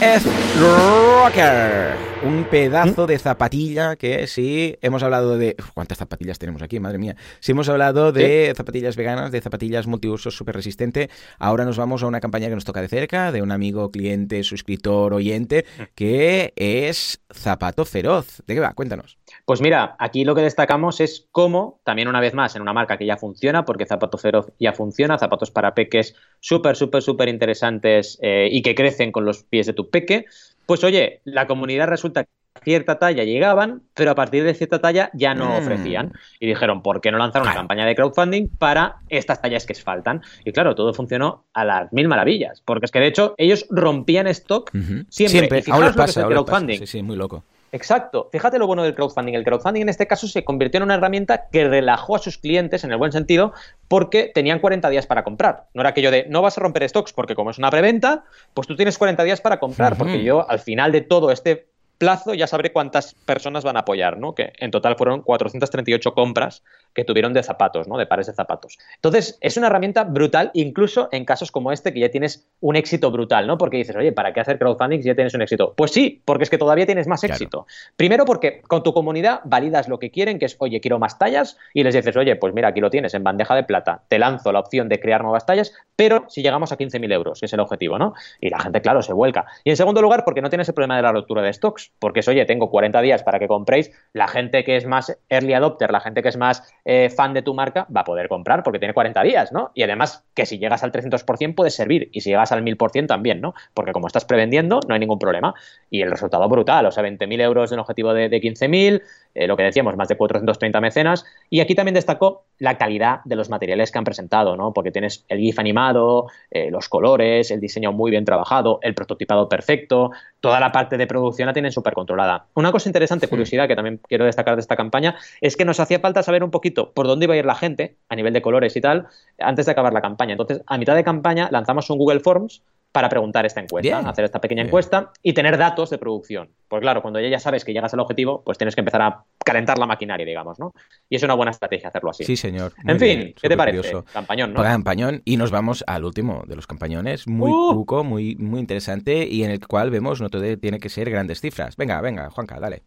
S-Rocker. 0.00 1.94
Un 2.22 2.44
pedazo 2.44 3.06
de 3.06 3.18
zapatilla 3.18 3.96
que 3.96 4.26
sí, 4.26 4.76
hemos 4.82 5.02
hablado 5.02 5.38
de... 5.38 5.56
¿Cuántas 5.74 5.98
zapatillas 5.98 6.38
tenemos 6.38 6.60
aquí? 6.60 6.80
Madre 6.80 6.98
mía. 6.98 7.16
Si 7.40 7.52
hemos 7.52 7.68
hablado 7.68 8.12
de 8.12 8.52
zapatillas 8.56 8.96
veganas, 8.96 9.30
de 9.32 9.40
zapatillas 9.40 9.86
multiusos 9.86 10.36
súper 10.36 10.56
resistente, 10.56 11.08
ahora 11.38 11.64
nos 11.64 11.78
vamos 11.78 12.02
a 12.02 12.06
una 12.06 12.20
campaña 12.20 12.48
que 12.48 12.54
nos 12.54 12.64
toca 12.64 12.82
de 12.82 12.88
cerca, 12.88 13.32
de 13.32 13.42
un 13.42 13.52
amigo, 13.52 13.90
cliente, 13.90 14.42
suscriptor, 14.42 15.14
oyente, 15.14 15.64
que 15.94 16.52
es 16.56 17.22
Zapato 17.32 17.84
Feroz. 17.84 18.42
¿De 18.46 18.54
qué 18.54 18.60
va? 18.60 18.72
Cuéntanos. 18.72 19.18
Pues 19.44 19.60
mira, 19.60 19.96
aquí 19.98 20.24
lo 20.24 20.34
que 20.34 20.42
destacamos 20.42 21.00
es 21.00 21.28
cómo, 21.30 21.80
también 21.84 22.08
una 22.08 22.20
vez 22.20 22.34
más, 22.34 22.56
en 22.56 22.62
una 22.62 22.72
marca 22.72 22.96
que 22.96 23.06
ya 23.06 23.16
funciona, 23.16 23.64
porque 23.64 23.86
Zapato 23.86 24.18
Feroz 24.18 24.52
ya 24.58 24.72
funciona, 24.72 25.18
zapatos 25.18 25.50
para 25.50 25.74
peques 25.74 26.14
súper, 26.40 26.76
súper, 26.76 27.02
súper 27.02 27.28
interesantes 27.28 28.18
eh, 28.22 28.48
y 28.50 28.62
que 28.62 28.74
crecen 28.74 29.12
con 29.12 29.24
los 29.24 29.42
pies 29.42 29.66
de 29.66 29.72
tu 29.72 29.90
peque, 29.90 30.26
pues 30.66 30.84
oye, 30.84 31.20
la 31.24 31.46
comunidad 31.46 31.88
resulta 31.88 32.24
que 32.24 32.30
cierta 32.62 32.98
talla 32.98 33.24
llegaban, 33.24 33.82
pero 33.94 34.10
a 34.10 34.14
partir 34.14 34.42
de 34.44 34.54
cierta 34.54 34.80
talla 34.80 35.10
ya 35.14 35.34
no 35.34 35.50
mm. 35.50 35.58
ofrecían. 35.58 36.12
Y 36.40 36.46
dijeron, 36.46 36.82
¿por 36.82 37.00
qué 37.00 37.10
no 37.10 37.18
lanzar 37.18 37.42
una 37.42 37.54
campaña 37.54 37.86
de 37.86 37.94
crowdfunding 37.94 38.48
para 38.48 38.96
estas 39.08 39.40
tallas 39.40 39.66
que 39.66 39.74
faltan? 39.74 40.22
Y 40.44 40.52
claro, 40.52 40.74
todo 40.74 40.92
funcionó 40.94 41.44
a 41.52 41.64
las 41.64 41.92
mil 41.92 42.08
maravillas, 42.08 42.62
porque 42.64 42.86
es 42.86 42.92
que 42.92 43.00
de 43.00 43.06
hecho 43.06 43.34
ellos 43.38 43.66
rompían 43.70 44.26
stock 44.28 44.72
siempre. 45.08 45.62
Ahora 45.70 45.92
pasa, 45.92 46.26
crowdfunding. 46.26 46.78
Sí, 46.78 46.86
sí, 46.86 47.02
muy 47.02 47.16
loco. 47.16 47.44
Exacto. 47.76 48.28
Fíjate 48.32 48.58
lo 48.58 48.66
bueno 48.66 48.82
del 48.82 48.94
crowdfunding. 48.94 49.34
El 49.34 49.44
crowdfunding 49.44 49.82
en 49.82 49.88
este 49.90 50.06
caso 50.06 50.26
se 50.26 50.44
convirtió 50.44 50.78
en 50.78 50.84
una 50.84 50.94
herramienta 50.94 51.48
que 51.52 51.68
relajó 51.68 52.16
a 52.16 52.18
sus 52.18 52.38
clientes 52.38 52.84
en 52.84 52.90
el 52.90 52.96
buen 52.96 53.12
sentido 53.12 53.52
porque 53.86 54.32
tenían 54.34 54.60
40 54.60 54.88
días 54.88 55.06
para 55.06 55.22
comprar. 55.24 55.66
No 55.74 55.82
era 55.82 55.90
aquello 55.90 56.10
de 56.10 56.26
no 56.28 56.40
vas 56.40 56.56
a 56.56 56.62
romper 56.62 56.88
stocks 56.88 57.12
porque 57.12 57.34
como 57.34 57.50
es 57.50 57.58
una 57.58 57.70
preventa, 57.70 58.24
pues 58.54 58.66
tú 58.66 58.76
tienes 58.76 58.96
40 58.96 59.22
días 59.24 59.40
para 59.40 59.60
comprar. 59.60 59.96
Porque 59.96 60.24
yo 60.24 60.48
al 60.48 60.58
final 60.58 60.90
de 60.90 61.02
todo 61.02 61.30
este 61.30 61.68
plazo 61.98 62.34
ya 62.34 62.46
sabré 62.46 62.72
cuántas 62.72 63.14
personas 63.14 63.64
van 63.64 63.76
a 63.76 63.80
apoyar, 63.80 64.18
¿no? 64.18 64.34
Que 64.34 64.52
en 64.58 64.70
total 64.70 64.96
fueron 64.96 65.22
438 65.22 66.14
compras 66.14 66.62
que 66.94 67.04
tuvieron 67.04 67.32
de 67.32 67.42
zapatos, 67.42 67.86
¿no? 67.88 67.98
De 67.98 68.06
pares 68.06 68.26
de 68.26 68.32
zapatos. 68.32 68.78
Entonces, 68.96 69.38
es 69.40 69.56
una 69.56 69.66
herramienta 69.66 70.04
brutal, 70.04 70.50
incluso 70.54 71.08
en 71.12 71.24
casos 71.24 71.52
como 71.52 71.70
este, 71.70 71.92
que 71.92 72.00
ya 72.00 72.10
tienes 72.10 72.48
un 72.60 72.74
éxito 72.74 73.10
brutal, 73.10 73.46
¿no? 73.46 73.58
Porque 73.58 73.76
dices, 73.76 73.94
oye, 73.96 74.12
¿para 74.12 74.32
qué 74.32 74.40
hacer 74.40 74.58
crowdfunding 74.58 75.02
si 75.02 75.08
ya 75.08 75.14
tienes 75.14 75.34
un 75.34 75.42
éxito? 75.42 75.74
Pues 75.76 75.90
sí, 75.90 76.22
porque 76.24 76.44
es 76.44 76.50
que 76.50 76.58
todavía 76.58 76.86
tienes 76.86 77.06
más 77.06 77.22
éxito. 77.24 77.66
Primero 77.96 78.24
porque 78.24 78.62
con 78.62 78.82
tu 78.82 78.94
comunidad 78.94 79.40
validas 79.44 79.88
lo 79.88 79.98
que 79.98 80.10
quieren, 80.10 80.38
que 80.38 80.46
es, 80.46 80.56
oye, 80.58 80.80
quiero 80.80 80.98
más 80.98 81.18
tallas, 81.18 81.58
y 81.74 81.82
les 81.82 81.94
dices, 81.94 82.16
oye, 82.16 82.34
pues 82.36 82.54
mira, 82.54 82.68
aquí 82.68 82.80
lo 82.80 82.88
tienes 82.88 83.12
en 83.14 83.24
bandeja 83.24 83.54
de 83.54 83.64
plata, 83.64 84.02
te 84.08 84.18
lanzo 84.18 84.50
la 84.52 84.60
opción 84.60 84.88
de 84.88 84.98
crear 84.98 85.22
nuevas 85.22 85.44
tallas, 85.44 85.72
pero 85.96 86.24
si 86.28 86.42
llegamos 86.42 86.72
a 86.72 86.78
15.000 86.78 87.12
euros, 87.12 87.40
que 87.40 87.46
es 87.46 87.52
el 87.52 87.60
objetivo, 87.60 87.98
¿no? 87.98 88.14
Y 88.40 88.48
la 88.48 88.58
gente, 88.58 88.80
claro, 88.80 89.02
se 89.02 89.12
vuelca. 89.12 89.46
Y 89.64 89.70
en 89.70 89.76
segundo 89.76 90.00
lugar, 90.00 90.24
porque 90.24 90.40
no 90.40 90.48
tienes 90.48 90.68
el 90.68 90.74
problema 90.74 90.96
de 90.96 91.02
la 91.02 91.12
ruptura 91.12 91.42
de 91.42 91.52
stocks 91.52 91.85
porque 91.98 92.20
es, 92.20 92.28
oye, 92.28 92.44
tengo 92.44 92.70
40 92.70 93.00
días 93.02 93.22
para 93.22 93.38
que 93.38 93.48
compréis, 93.48 93.90
la 94.12 94.28
gente 94.28 94.64
que 94.64 94.76
es 94.76 94.86
más 94.86 95.16
early 95.28 95.54
adopter, 95.54 95.90
la 95.90 96.00
gente 96.00 96.22
que 96.22 96.28
es 96.28 96.36
más 96.36 96.62
eh, 96.84 97.10
fan 97.10 97.34
de 97.34 97.42
tu 97.42 97.54
marca, 97.54 97.86
va 97.94 98.02
a 98.02 98.04
poder 98.04 98.28
comprar 98.28 98.62
porque 98.62 98.78
tiene 98.78 98.94
40 98.94 99.22
días, 99.22 99.52
¿no? 99.52 99.70
Y 99.74 99.82
además 99.82 100.24
que 100.34 100.46
si 100.46 100.58
llegas 100.58 100.82
al 100.82 100.92
300% 100.92 101.54
puede 101.54 101.70
servir 101.70 102.08
y 102.12 102.20
si 102.20 102.30
llegas 102.30 102.52
al 102.52 102.62
1000% 102.62 103.06
también, 103.06 103.40
¿no? 103.40 103.54
Porque 103.74 103.92
como 103.92 104.06
estás 104.06 104.24
prevendiendo, 104.24 104.80
no 104.86 104.94
hay 104.94 105.00
ningún 105.00 105.18
problema. 105.18 105.54
Y 105.90 106.02
el 106.02 106.10
resultado 106.10 106.48
brutal, 106.48 106.86
o 106.86 106.90
sea, 106.90 107.02
20.000 107.02 107.40
euros 107.40 107.70
de 107.70 107.74
un 107.74 107.80
objetivo 107.80 108.12
de, 108.12 108.28
de 108.28 108.40
15.000, 108.40 109.02
eh, 109.34 109.46
lo 109.46 109.56
que 109.56 109.62
decíamos, 109.62 109.96
más 109.96 110.08
de 110.08 110.16
430 110.16 110.80
mecenas. 110.80 111.24
Y 111.50 111.60
aquí 111.60 111.74
también 111.74 111.94
destacó 111.94 112.44
la 112.58 112.78
calidad 112.78 113.20
de 113.24 113.36
los 113.36 113.50
materiales 113.50 113.90
que 113.90 113.98
han 113.98 114.04
presentado, 114.04 114.56
¿no? 114.56 114.72
Porque 114.72 114.90
tienes 114.90 115.24
el 115.28 115.38
GIF 115.38 115.58
animado, 115.58 116.26
eh, 116.50 116.70
los 116.70 116.88
colores, 116.88 117.50
el 117.50 117.60
diseño 117.60 117.92
muy 117.92 118.10
bien 118.10 118.24
trabajado, 118.24 118.78
el 118.82 118.94
prototipado 118.94 119.48
perfecto, 119.48 120.10
toda 120.40 120.60
la 120.60 120.72
parte 120.72 120.96
de 120.96 121.06
producción 121.06 121.46
la 121.46 121.52
tienen 121.52 121.72
súper 121.72 121.94
controlada. 121.94 122.46
Una 122.54 122.72
cosa 122.72 122.88
interesante, 122.88 123.28
curiosidad, 123.28 123.68
que 123.68 123.76
también 123.76 124.00
quiero 124.08 124.24
destacar 124.24 124.56
de 124.56 124.60
esta 124.60 124.76
campaña, 124.76 125.16
es 125.40 125.56
que 125.56 125.64
nos 125.64 125.80
hacía 125.80 126.00
falta 126.00 126.22
saber 126.22 126.44
un 126.44 126.50
poquito 126.50 126.92
por 126.92 127.06
dónde 127.06 127.24
iba 127.24 127.34
a 127.34 127.36
ir 127.36 127.46
la 127.46 127.54
gente, 127.54 127.96
a 128.08 128.16
nivel 128.16 128.32
de 128.32 128.42
colores 128.42 128.76
y 128.76 128.80
tal, 128.80 129.06
antes 129.38 129.66
de 129.66 129.72
acabar 129.72 129.92
la 129.92 130.00
campaña. 130.00 130.32
Entonces, 130.32 130.62
a 130.66 130.78
mitad 130.78 130.94
de 130.94 131.04
campaña 131.04 131.48
lanzamos 131.50 131.90
un 131.90 131.98
Google 131.98 132.20
Forms 132.20 132.62
para 132.96 133.10
preguntar 133.10 133.44
esta 133.44 133.60
encuesta, 133.60 133.98
hacer 133.98 134.24
esta 134.24 134.40
pequeña 134.40 134.62
encuesta 134.62 135.12
y 135.22 135.34
tener 135.34 135.58
datos 135.58 135.90
de 135.90 135.98
producción. 135.98 136.48
Pues 136.66 136.80
claro, 136.80 137.02
cuando 137.02 137.20
ya 137.20 137.38
sabes 137.38 137.62
que 137.62 137.74
llegas 137.74 137.92
al 137.92 138.00
objetivo, 138.00 138.42
pues 138.42 138.56
tienes 138.56 138.74
que 138.74 138.80
empezar 138.80 139.02
a 139.02 139.22
calentar 139.44 139.76
la 139.76 139.84
maquinaria, 139.84 140.24
digamos, 140.24 140.58
¿no? 140.58 140.72
Y 141.10 141.16
es 141.16 141.22
una 141.22 141.34
buena 141.34 141.50
estrategia 141.50 141.90
hacerlo 141.90 142.08
así. 142.08 142.24
Sí, 142.24 142.38
señor. 142.38 142.72
en 142.86 142.98
fin, 142.98 143.34
¿qué 143.38 143.50
te 143.50 143.54
parece? 143.54 143.92
Campañón, 144.10 144.54
¿no? 144.54 144.62
Campañón. 144.62 145.20
Y 145.26 145.36
nos 145.36 145.50
vamos 145.50 145.84
al 145.86 146.06
último 146.06 146.44
de 146.46 146.56
los 146.56 146.66
campañones, 146.66 147.28
muy 147.28 147.50
uh. 147.50 148.02
muy, 148.02 148.34
muy 148.36 148.60
interesante 148.60 149.28
y 149.28 149.44
en 149.44 149.50
el 149.50 149.66
cual 149.66 149.90
vemos 149.90 150.22
no 150.22 150.30
todo 150.30 150.56
tiene 150.56 150.78
que 150.78 150.88
ser 150.88 151.10
grandes 151.10 151.42
cifras. 151.42 151.76
Venga, 151.76 152.00
venga, 152.00 152.30
Juanca, 152.30 152.58
dale. 152.58 152.84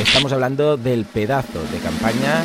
Estamos 0.00 0.32
hablando 0.32 0.76
del 0.76 1.06
pedazo 1.06 1.60
de 1.72 1.78
campaña 1.80 2.44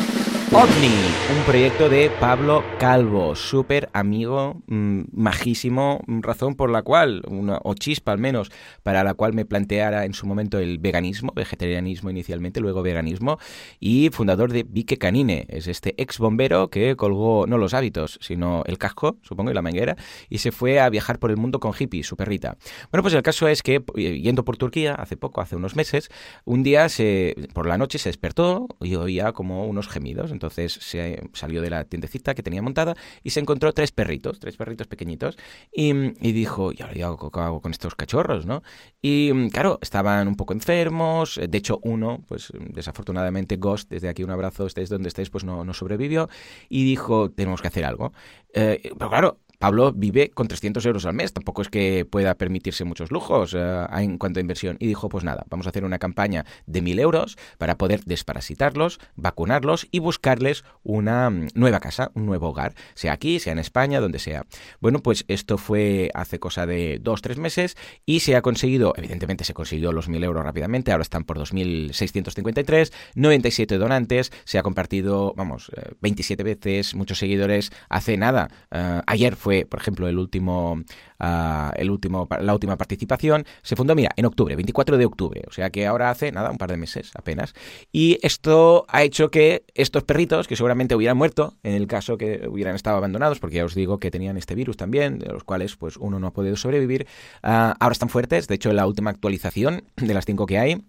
OVNI, 0.56 0.94
un 1.36 1.46
proyecto 1.48 1.90
de 1.90 2.12
Pablo 2.20 2.64
Calvo, 2.78 3.36
súper 3.36 3.90
amigo, 3.92 4.62
mm, 4.68 5.06
majísimo, 5.12 6.00
razón 6.06 6.54
por 6.54 6.70
la 6.70 6.84
cual, 6.84 7.24
una, 7.28 7.60
o 7.64 7.74
chispa 7.74 8.12
al 8.12 8.20
menos, 8.20 8.52
para 8.84 9.04
la 9.04 9.16
cual 9.16 9.34
me 9.34 9.46
planteara 9.46 10.06
en 10.06 10.14
su 10.14 10.28
momento 10.28 10.60
el 10.60 10.78
veganismo, 10.78 11.34
vegetarianismo 11.36 12.12
inicialmente, 12.12 12.60
luego 12.60 12.84
veganismo, 12.84 13.40
y 13.80 14.12
fundador 14.12 14.52
de 14.52 14.62
Vique 14.62 15.00
Canine, 15.00 15.48
es 15.50 15.66
este 15.66 15.96
ex 16.00 16.20
bombero 16.20 16.70
que 16.70 16.96
colgó 16.96 17.48
no 17.48 17.58
los 17.58 17.74
hábitos, 17.74 18.20
sino 18.22 18.62
el 18.68 18.78
casco, 18.78 19.18
supongo, 19.24 19.50
y 19.50 19.56
la 19.56 19.64
manguera, 19.64 19.96
y 20.30 20.38
se 20.38 20.52
fue 20.52 20.80
a 20.80 20.88
viajar 20.90 21.18
por 21.18 21.32
el 21.32 21.38
mundo 21.38 21.60
con 21.60 21.74
hippie, 21.78 22.04
su 22.04 22.16
perrita. 22.16 22.58
Bueno, 22.92 23.02
pues 23.02 23.16
el 23.16 23.24
caso 23.24 23.48
es 23.48 23.64
que, 23.64 23.82
yendo 23.96 24.46
por 24.46 24.58
Turquía, 24.58 24.94
hace 24.94 25.18
poco, 25.18 25.42
hace 25.42 25.56
unos 25.56 25.76
meses, 25.76 26.12
un 26.46 26.62
día 26.62 26.90
se, 26.90 27.36
por 27.56 27.66
la 27.66 27.80
noche 27.80 27.98
se 27.98 28.10
despertó 28.10 28.68
y 28.82 28.94
oía 28.94 29.32
como 29.32 29.66
unos 29.66 29.88
gemidos. 29.88 30.32
Entonces 30.32 30.43
se 30.50 31.22
salió 31.34 31.62
de 31.62 31.70
la 31.70 31.84
tiendecita 31.86 32.34
que 32.34 32.44
tenía 32.44 32.62
montada 32.62 32.96
y 33.24 33.32
se 33.32 33.40
encontró 33.40 33.74
tres 33.74 33.92
perritos, 33.92 34.40
tres 34.40 34.58
perritos 34.58 34.88
pequeñitos. 34.88 35.38
Y, 35.72 35.94
dijo, 36.34 36.72
¿y 36.72 36.82
ahora 36.82 37.08
hago, 37.08 37.32
hago 37.34 37.62
con 37.62 37.72
estos 37.72 37.96
cachorros, 37.96 38.46
no? 38.46 38.64
Y 39.02 39.50
claro, 39.50 39.80
estaban 39.82 40.28
un 40.28 40.36
poco 40.36 40.54
enfermos. 40.54 41.40
De 41.48 41.58
hecho, 41.58 41.80
uno, 41.84 42.24
pues 42.28 42.52
desafortunadamente, 42.54 43.58
Ghost, 43.58 43.90
desde 43.90 44.10
aquí 44.10 44.24
un 44.24 44.32
abrazo, 44.32 44.66
estés 44.66 44.90
donde 44.90 45.10
estés, 45.10 45.30
pues 45.30 45.44
no, 45.44 45.64
no 45.64 45.74
sobrevivió. 45.74 46.30
Y 46.70 46.84
dijo, 46.84 47.30
tenemos 47.32 47.62
que 47.62 47.68
hacer 47.68 47.86
algo. 47.86 48.14
Eh, 48.54 48.92
pero 48.98 49.10
claro, 49.10 49.40
Pablo 49.64 49.94
vive 49.94 50.30
con 50.32 50.50
300 50.50 50.86
euros 50.88 51.06
al 51.06 51.14
mes, 51.14 51.32
tampoco 51.32 51.62
es 51.62 51.70
que 51.70 52.04
pueda 52.04 52.36
permitirse 52.36 52.84
muchos 52.84 53.12
lujos 53.12 53.56
eh, 53.58 53.86
en 53.94 54.18
cuanto 54.18 54.40
a 54.40 54.42
inversión. 54.42 54.76
Y 54.78 54.88
dijo, 54.88 55.08
pues 55.08 55.24
nada, 55.24 55.46
vamos 55.50 55.68
a 55.68 55.70
hacer 55.70 55.86
una 55.86 56.00
campaña 56.00 56.46
de 56.66 56.84
1.000 56.84 57.00
euros 57.00 57.38
para 57.58 57.78
poder 57.78 58.04
desparasitarlos, 58.04 59.00
vacunarlos 59.16 59.88
y 59.90 60.00
buscarles 60.00 60.66
una 60.84 61.30
mm, 61.30 61.48
nueva 61.54 61.80
casa, 61.80 62.12
un 62.14 62.26
nuevo 62.26 62.50
hogar, 62.50 62.74
sea 62.94 63.14
aquí, 63.14 63.40
sea 63.40 63.54
en 63.54 63.60
España, 63.60 64.02
donde 64.02 64.20
sea. 64.20 64.44
Bueno, 64.82 65.00
pues 65.00 65.24
esto 65.30 65.58
fue 65.58 66.12
hace 66.14 66.40
cosa 66.40 66.66
de 66.66 67.00
dos, 67.02 67.22
tres 67.22 67.38
meses 67.38 67.78
y 68.06 68.20
se 68.20 68.36
ha 68.36 68.42
conseguido, 68.42 68.94
evidentemente 68.98 69.46
se 69.46 69.54
consiguió 69.54 69.94
los 69.94 70.10
1.000 70.10 70.26
euros 70.26 70.44
rápidamente, 70.44 70.92
ahora 70.92 71.04
están 71.04 71.24
por 71.24 71.40
2.653, 71.40 72.92
97 73.16 73.78
donantes, 73.78 74.34
se 74.44 74.60
ha 74.60 74.62
compartido, 74.62 75.34
vamos, 75.38 75.72
27 76.02 76.42
eh, 76.42 76.44
veces, 76.44 76.96
muchos 76.96 77.18
seguidores, 77.18 77.72
hace 77.88 78.18
nada, 78.18 78.50
eh, 78.70 79.00
ayer 79.08 79.38
fue 79.38 79.53
por 79.70 79.80
ejemplo, 79.80 80.08
el 80.08 80.18
último, 80.18 80.82
ah, 81.20 81.72
el 81.76 81.90
último, 81.90 82.28
la 82.40 82.54
última 82.54 82.78
participación, 82.78 83.46
se 83.62 83.76
fundó, 83.76 83.96
mira, 83.96 84.12
en 84.16 84.26
octubre, 84.26 84.56
24 84.56 84.98
de 84.98 85.06
octubre, 85.06 85.42
o 85.48 85.52
sea 85.52 85.70
que 85.70 85.86
ahora 85.88 86.10
hace, 86.10 86.32
nada, 86.32 86.52
un 86.52 86.58
par 86.58 86.70
de 86.70 86.78
meses 86.78 87.12
apenas. 87.16 87.54
Y 87.92 88.20
esto 88.22 88.86
ha 88.88 89.04
hecho 89.04 89.30
que 89.30 89.64
estos 89.74 90.04
perritos, 90.04 90.48
que 90.48 90.56
seguramente 90.56 90.96
hubieran 90.96 91.18
muerto, 91.18 91.56
en 91.64 91.74
el 91.74 91.88
caso 91.88 92.18
que 92.18 92.48
hubieran 92.50 92.76
estado 92.76 92.98
abandonados, 92.98 93.40
porque 93.40 93.58
ya 93.58 93.66
os 93.66 93.76
digo 93.76 94.00
que 94.00 94.12
tenían 94.12 94.38
este 94.38 94.56
virus 94.56 94.78
también, 94.78 95.20
de 95.20 95.28
los 95.28 95.44
cuales 95.44 95.76
pues 95.76 95.98
uno 95.98 96.20
no 96.20 96.28
ha 96.28 96.34
podido 96.34 96.56
sobrevivir, 96.56 97.08
ah, 97.42 97.76
ahora 97.80 97.94
están 97.94 98.10
fuertes, 98.10 98.48
de 98.48 98.56
hecho, 98.56 98.74
la 98.74 98.88
última 98.88 99.12
actualización 99.12 99.84
de 99.98 100.14
las 100.14 100.26
cinco 100.26 100.46
que 100.46 100.58
hay, 100.58 100.84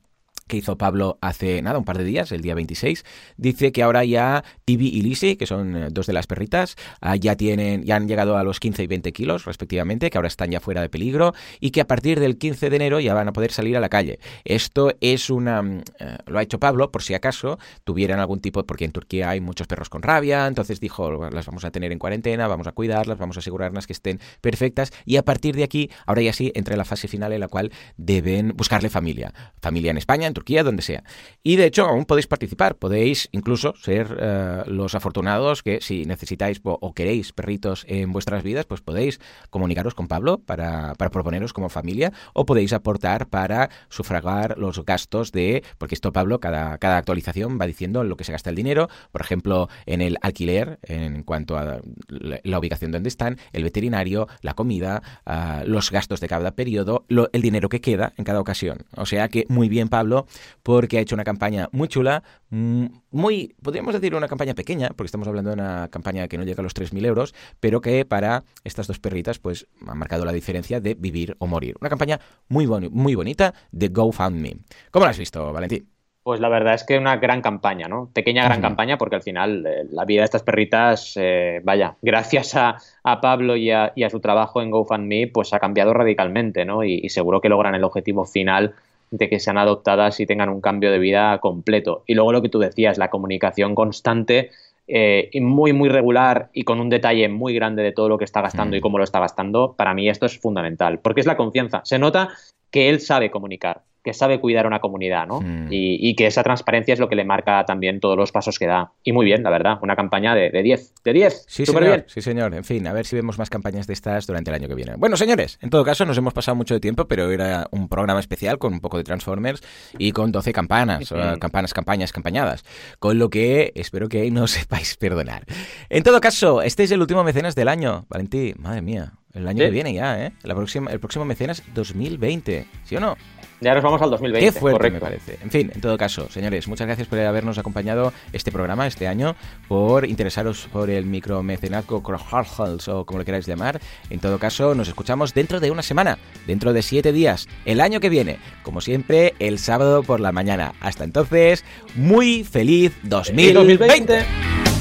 que 0.47 0.57
hizo 0.57 0.77
Pablo 0.77 1.19
hace 1.21 1.63
nada, 1.63 1.79
un 1.79 1.85
par 1.85 1.99
de 1.99 2.05
días, 2.05 2.33
el 2.33 2.43
día 2.43 2.55
26, 2.55 3.05
dice 3.37 3.73
que 3.73 3.83
ahora 3.83 4.05
ya 4.05 4.45
Tibi 4.65 4.89
y 4.89 5.03
Lisi, 5.03 5.37
que 5.37 5.47
son 5.47 5.77
eh, 5.77 5.89
dos 5.91 6.07
de 6.07 6.13
las 6.13 6.27
perritas, 6.27 6.77
ah, 7.01 7.17
ya 7.17 7.37
tienen, 7.37 7.85
ya 7.85 7.97
han 7.97 8.09
llegado 8.09 8.37
a 8.37 8.45
los 8.45 8.61
15 8.61 8.83
y 8.83 8.87
20 8.87 9.13
kilos 9.13 9.45
respectivamente, 9.45 10.11
que 10.11 10.19
ahora 10.19 10.29
están 10.29 10.51
ya 10.51 10.61
fuera 10.61 10.81
de 10.81 10.89
peligro 10.89 11.35
y 11.61 11.71
que 11.71 11.81
a 11.81 11.87
partir 11.87 12.21
del 12.21 12.37
15 12.39 12.71
de 12.71 12.77
enero 12.77 13.01
ya 13.01 13.15
van 13.15 13.29
a 13.29 13.33
poder 13.33 13.53
salir 13.53 13.77
a 13.77 13.81
la 13.81 13.89
calle. 13.89 14.19
Esto 14.45 14.93
es 15.01 15.31
una, 15.31 15.63
mm, 15.63 15.83
eh, 15.99 16.17
lo 16.27 16.39
ha 16.39 16.43
hecho 16.43 16.59
Pablo 16.59 16.91
por 16.91 17.03
si 17.03 17.15
acaso 17.15 17.59
tuvieran 17.85 18.21
algún 18.21 18.41
tipo, 18.41 18.65
porque 18.65 18.85
en 18.85 18.93
Turquía 18.93 19.31
hay 19.31 19.41
muchos 19.41 19.67
perros 19.67 19.89
con 19.89 20.03
rabia, 20.03 20.47
entonces 20.47 20.81
dijo, 20.81 21.29
las 21.31 21.47
vamos 21.47 21.65
a 21.65 21.71
tener 21.71 21.93
en 21.93 21.99
cuarentena, 21.99 22.47
vamos 22.49 22.67
a 22.67 22.73
cuidarlas, 22.73 23.19
vamos 23.19 23.37
a 23.37 23.41
asegurarnos 23.41 23.87
que 23.87 23.93
estén 23.93 24.21
perfectas 24.41 24.93
y 25.05 25.17
a 25.17 25.25
partir 25.25 25.57
de 25.57 25.65
aquí, 25.65 25.91
ahora 26.07 26.23
ya 26.23 26.33
sí, 26.33 26.53
entra 26.55 26.77
la 26.77 26.85
fase 26.85 27.09
final 27.09 27.33
en 27.33 27.41
la 27.41 27.49
cual 27.49 27.73
deben 27.97 28.53
buscarle 28.57 28.91
familia. 28.91 29.33
Familia 29.61 29.91
en 29.91 29.99
España, 29.99 30.27
Turquía, 30.35 30.63
donde 30.63 30.83
sea. 30.83 31.05
Y 31.43 31.57
de 31.57 31.67
hecho, 31.67 31.85
aún 31.87 32.05
podéis 32.05 32.27
participar, 32.27 32.77
podéis 32.77 33.29
incluso 33.33 33.75
ser 33.77 34.17
eh, 34.21 34.63
los 34.67 34.95
afortunados 34.95 35.63
que 35.63 35.81
si 35.81 36.05
necesitáis 36.05 36.61
o, 36.63 36.95
queréis 36.95 37.33
perritos 37.33 37.85
en 37.89 38.13
vuestras 38.13 38.43
vidas, 38.43 38.67
pues 38.67 38.81
podéis 38.81 39.21
comunicaros 39.51 39.95
con 39.95 40.09
Pablo 40.09 40.39
para, 40.39 40.95
para 40.95 41.11
proponeros 41.11 41.53
como 41.53 41.69
familia 41.69 42.13
o 42.33 42.47
podéis 42.47 42.73
aportar 42.73 43.29
para 43.29 43.71
sufragar 43.89 44.59
los 44.59 44.85
gastos 44.85 45.33
de, 45.33 45.63
porque 45.79 45.95
esto 45.95 46.13
Pablo, 46.13 46.41
cada, 46.41 46.79
cada 46.79 46.99
actualización 46.99 47.59
va 47.61 47.67
diciendo 47.67 48.05
lo 48.05 48.17
que 48.17 48.25
se 48.25 48.33
gasta 48.33 48.51
el 48.51 48.57
dinero, 48.57 48.89
por 49.13 49.21
ejemplo, 49.21 49.69
en 49.87 50.01
el 50.01 50.19
alquiler, 50.21 50.79
en 50.83 51.23
cuanto 51.23 51.57
a 51.57 51.81
la, 52.09 52.59
ubicación 52.59 52.93
donde 52.93 53.09
están, 53.09 53.39
el 53.53 53.65
veterinario, 53.65 54.29
la 54.41 54.55
comida, 54.55 55.03
ah, 55.27 55.63
los 55.67 55.91
gastos 55.91 56.21
de 56.21 56.29
cada 56.29 56.53
periodo, 56.53 57.05
el 57.09 57.43
dinero 57.43 57.69
que 57.69 57.81
queda 57.81 58.13
en 58.17 58.25
cada 58.25 58.41
ocasión. 58.41 58.85
O 58.97 59.07
sea 59.07 59.29
que 59.29 59.45
muy 59.49 59.69
bien, 59.69 59.89
Pablo, 59.89 60.24
porque 60.63 60.99
ha 60.99 61.01
hecho 61.01 61.15
una 61.15 61.25
campaña 61.25 61.69
muy 61.73 61.89
chula, 61.89 62.23
mm, 62.51 62.87
muy, 63.11 63.55
podríamos 63.63 63.95
decir 63.95 64.15
una 64.15 64.29
campaña 64.29 64.55
pequeña, 64.55 64.89
porque 64.89 65.07
estamos 65.07 65.29
hablando 65.29 65.51
de 65.51 65.55
una 65.55 65.89
campaña 65.89 66.29
que 66.29 66.39
no 66.39 66.45
llega 66.45 66.61
a 66.61 66.65
los 66.65 66.75
3.000 66.75 67.05
euros, 67.07 67.35
pero 67.61 67.81
que 67.81 68.05
para 68.05 68.45
estas 68.65 68.87
dos 68.87 68.99
perritas 68.99 69.39
pues 69.39 69.67
ha 69.87 69.95
marcado 69.95 70.25
la 70.25 70.33
diferencia 70.33 70.81
de 70.81 70.95
vivir 70.95 71.37
o 71.39 71.47
morir. 71.47 71.77
Una 71.81 71.91
campaña 71.91 72.21
muy, 72.49 72.67
muy 72.67 73.15
bonita 73.15 73.55
de 73.73 73.89
GoFundMe. 73.89 74.57
¿Cómo 74.91 75.05
la 75.05 75.11
has 75.11 75.19
visto, 75.19 75.53
Valentín? 75.53 75.95
Pues 76.25 76.41
la 76.41 76.49
verdad 76.49 76.73
es 76.73 76.85
que 76.85 76.97
una 76.97 77.19
gran 77.19 77.43
campaña, 77.43 77.87
¿no? 77.87 78.11
Pequeña 78.15 78.47
gran 78.47 78.63
campaña 78.63 78.97
porque 78.97 79.17
al 79.17 79.23
final 79.23 79.67
eh, 79.67 79.85
la 79.91 80.07
vida 80.07 80.23
de 80.23 80.25
estas 80.25 80.43
perritas, 80.43 81.13
eh, 81.17 81.61
vaya, 81.63 81.97
gracias 82.03 82.57
a, 82.57 82.79
Pablo 83.21 83.57
y 83.57 83.71
a, 83.71 83.93
su 84.11 84.21
trabajo 84.21 84.63
en 84.63 84.71
GoFundMe, 84.71 85.27
pues 85.27 85.53
ha 85.53 85.61
cambiado 85.61 85.93
radicalmente, 85.93 86.65
¿no? 86.65 86.83
y, 86.83 87.07
seguro 87.11 87.43
que 87.43 87.51
logran 87.51 87.75
el 87.75 87.85
objetivo 87.85 88.25
final 88.25 88.75
de 89.17 89.29
que 89.29 89.39
sean 89.39 89.59
adoptadas 89.59 90.19
y 90.21 90.27
tengan 90.27 90.49
un 90.49 90.61
cambio 90.61 90.91
de 90.91 90.99
vida 90.99 91.39
completo. 91.39 92.03
Y 92.07 92.15
luego 92.15 92.33
lo 92.33 92.43
que 92.43 92.49
tú 92.49 92.59
decías, 92.59 92.99
la 92.99 93.11
comunicación 93.11 93.75
constante 93.75 94.51
eh, 94.89 95.31
y 95.33 95.41
muy, 95.41 95.73
muy 95.73 95.89
regular 95.89 96.51
y 96.53 96.65
con 96.65 96.81
un 96.81 96.91
detalle 96.91 97.29
muy 97.29 97.55
grande 97.55 97.83
de 97.83 97.93
todo 97.93 98.09
lo 98.09 98.19
que 98.19 98.25
está 98.25 98.43
gastando 98.43 98.77
y 98.77 98.81
mm. 98.81 98.83
cómo 98.83 98.99
lo 98.99 99.05
está 99.05 99.21
gastando, 99.21 99.75
para 99.77 99.95
mí 99.95 100.09
esto 100.09 100.27
es 100.27 100.39
fundamental, 100.39 100.99
porque 100.99 101.21
es 101.21 101.27
la 101.27 101.37
confianza. 101.37 101.83
Se 101.85 101.99
nota 101.99 102.31
que 102.71 102.89
él 102.89 103.01
sabe 103.01 103.31
comunicar, 103.31 103.83
que 104.05 104.13
sabe 104.13 104.39
cuidar 104.39 104.67
una 104.67 104.81
comunidad, 104.81 105.27
¿no? 105.27 105.41
Hmm. 105.41 105.69
Y, 105.71 106.15
que 106.15 106.27
esa 106.27 106.43
transparencia 106.43 106.93
es 106.93 107.01
lo 107.01 107.09
que 107.09 107.17
le 107.17 107.25
marca 107.25 107.65
también 107.65 107.99
todos 107.99 108.17
los 108.17 108.31
pasos 108.31 108.59
que 108.59 108.67
da. 108.67 108.93
Y 109.03 109.13
muy 109.13 109.25
bien, 109.25 109.43
la 109.43 109.51
verdad, 109.51 109.79
una 109.83 109.97
campaña 109.97 110.35
de 110.35 110.51
10. 110.51 111.03
De 111.03 111.13
10. 111.13 111.45
Sí, 111.49 111.65
señor. 111.65 112.05
Sí, 112.07 112.21
señor. 112.21 112.55
En 112.55 112.65
fin, 112.65 112.87
a 112.87 112.93
ver 112.93 113.07
si 113.07 113.17
vemos 113.17 113.39
más 113.39 113.49
campañas 113.49 113.87
de 113.87 113.95
estas 113.95 114.27
durante 114.27 114.51
el 114.51 114.57
año 114.57 114.69
que 114.69 114.75
viene. 114.75 114.95
Bueno, 114.97 115.17
señores, 115.17 115.59
en 115.63 115.71
todo 115.71 115.85
caso 115.85 116.05
nos 116.05 116.19
hemos 116.19 116.35
pasado 116.35 116.55
mucho 116.55 116.75
de 116.75 116.81
tiempo, 116.81 117.07
pero 117.07 117.31
era 117.31 117.67
un 117.71 117.89
programa 117.89 118.21
especial 118.21 118.59
con 118.59 118.75
un 118.75 118.81
poco 118.81 118.99
de 118.99 119.05
Transformers 119.05 119.63
y 119.99 120.13
con 120.13 120.31
12 120.31 120.53
campanas, 120.53 121.13
campanas, 121.41 121.73
campañas, 121.73 122.13
campañadas. 122.13 122.65
Con 122.99 123.19
lo 123.19 123.31
que 123.31 123.73
espero 123.75 124.11
que 124.11 124.31
no 124.31 124.47
sepáis 124.47 124.97
perdonar. 124.97 125.45
En 125.89 126.03
todo 126.03 126.21
caso, 126.21 126.61
este 126.61 126.83
es 126.83 126.91
el 126.91 127.01
último 127.01 127.25
mecenas 127.25 127.55
del 127.55 127.69
año. 127.69 128.05
Valentín, 128.11 128.57
madre 128.59 128.83
mía. 128.83 129.15
El 129.35 129.49
año 129.49 129.65
que 129.65 129.71
viene 129.71 129.93
ya, 129.93 130.27
¿eh? 130.27 130.33
La 130.45 130.55
próxima, 130.55 130.93
el 130.93 131.01
próximo 131.01 131.25
mecenas 131.25 131.65
2020. 131.75 132.67
¿Sí 132.85 132.95
o 132.95 133.01
no? 133.01 133.17
Ya 133.65 133.73
nos 133.73 133.83
vamos 133.83 134.03
al 134.03 134.11
2020. 134.11 134.53
Qué 134.53 134.53
fuerte 134.53 134.77
correcto. 134.77 134.95
me 134.97 135.01
parece. 135.01 135.39
En 135.43 135.51
fin, 135.51 135.73
en 135.75 135.81
todo 135.81 135.97
caso, 135.97 136.29
señores, 136.31 136.69
muchas 136.69 136.87
gracias 136.87 137.09
por 137.09 137.19
habernos 137.19 137.57
acompañado 137.57 138.13
este 138.35 138.53
programa, 138.53 138.87
este 138.87 139.09
año, 139.09 139.37
por 139.69 140.05
interesaros 140.07 140.69
por 140.71 140.91
el 140.91 141.07
micromecenazgo 141.07 141.97
o 141.97 143.05
como 143.07 143.19
lo 143.19 143.25
queráis 143.25 143.47
llamar. 143.47 143.81
En 144.11 144.21
todo 144.21 144.39
caso, 144.39 144.75
nos 144.75 144.89
escuchamos 144.89 145.33
dentro 145.33 145.61
de 145.61 145.71
una 145.71 145.83
semana, 145.83 146.19
dentro 146.47 146.75
de 146.75 146.83
siete 146.83 147.11
días, 147.11 147.49
el 147.65 147.81
año 147.81 148.01
que 148.01 148.11
viene, 148.11 148.39
como 148.63 148.83
siempre, 148.83 149.35
el 149.39 149.59
sábado 149.59 150.03
por 150.03 150.21
la 150.21 150.31
mañana. 150.31 150.75
Hasta 150.81 151.05
entonces, 151.05 151.65
muy 151.95 152.45
feliz 152.45 152.93
2020. 153.03 153.55
2020. 153.55 154.74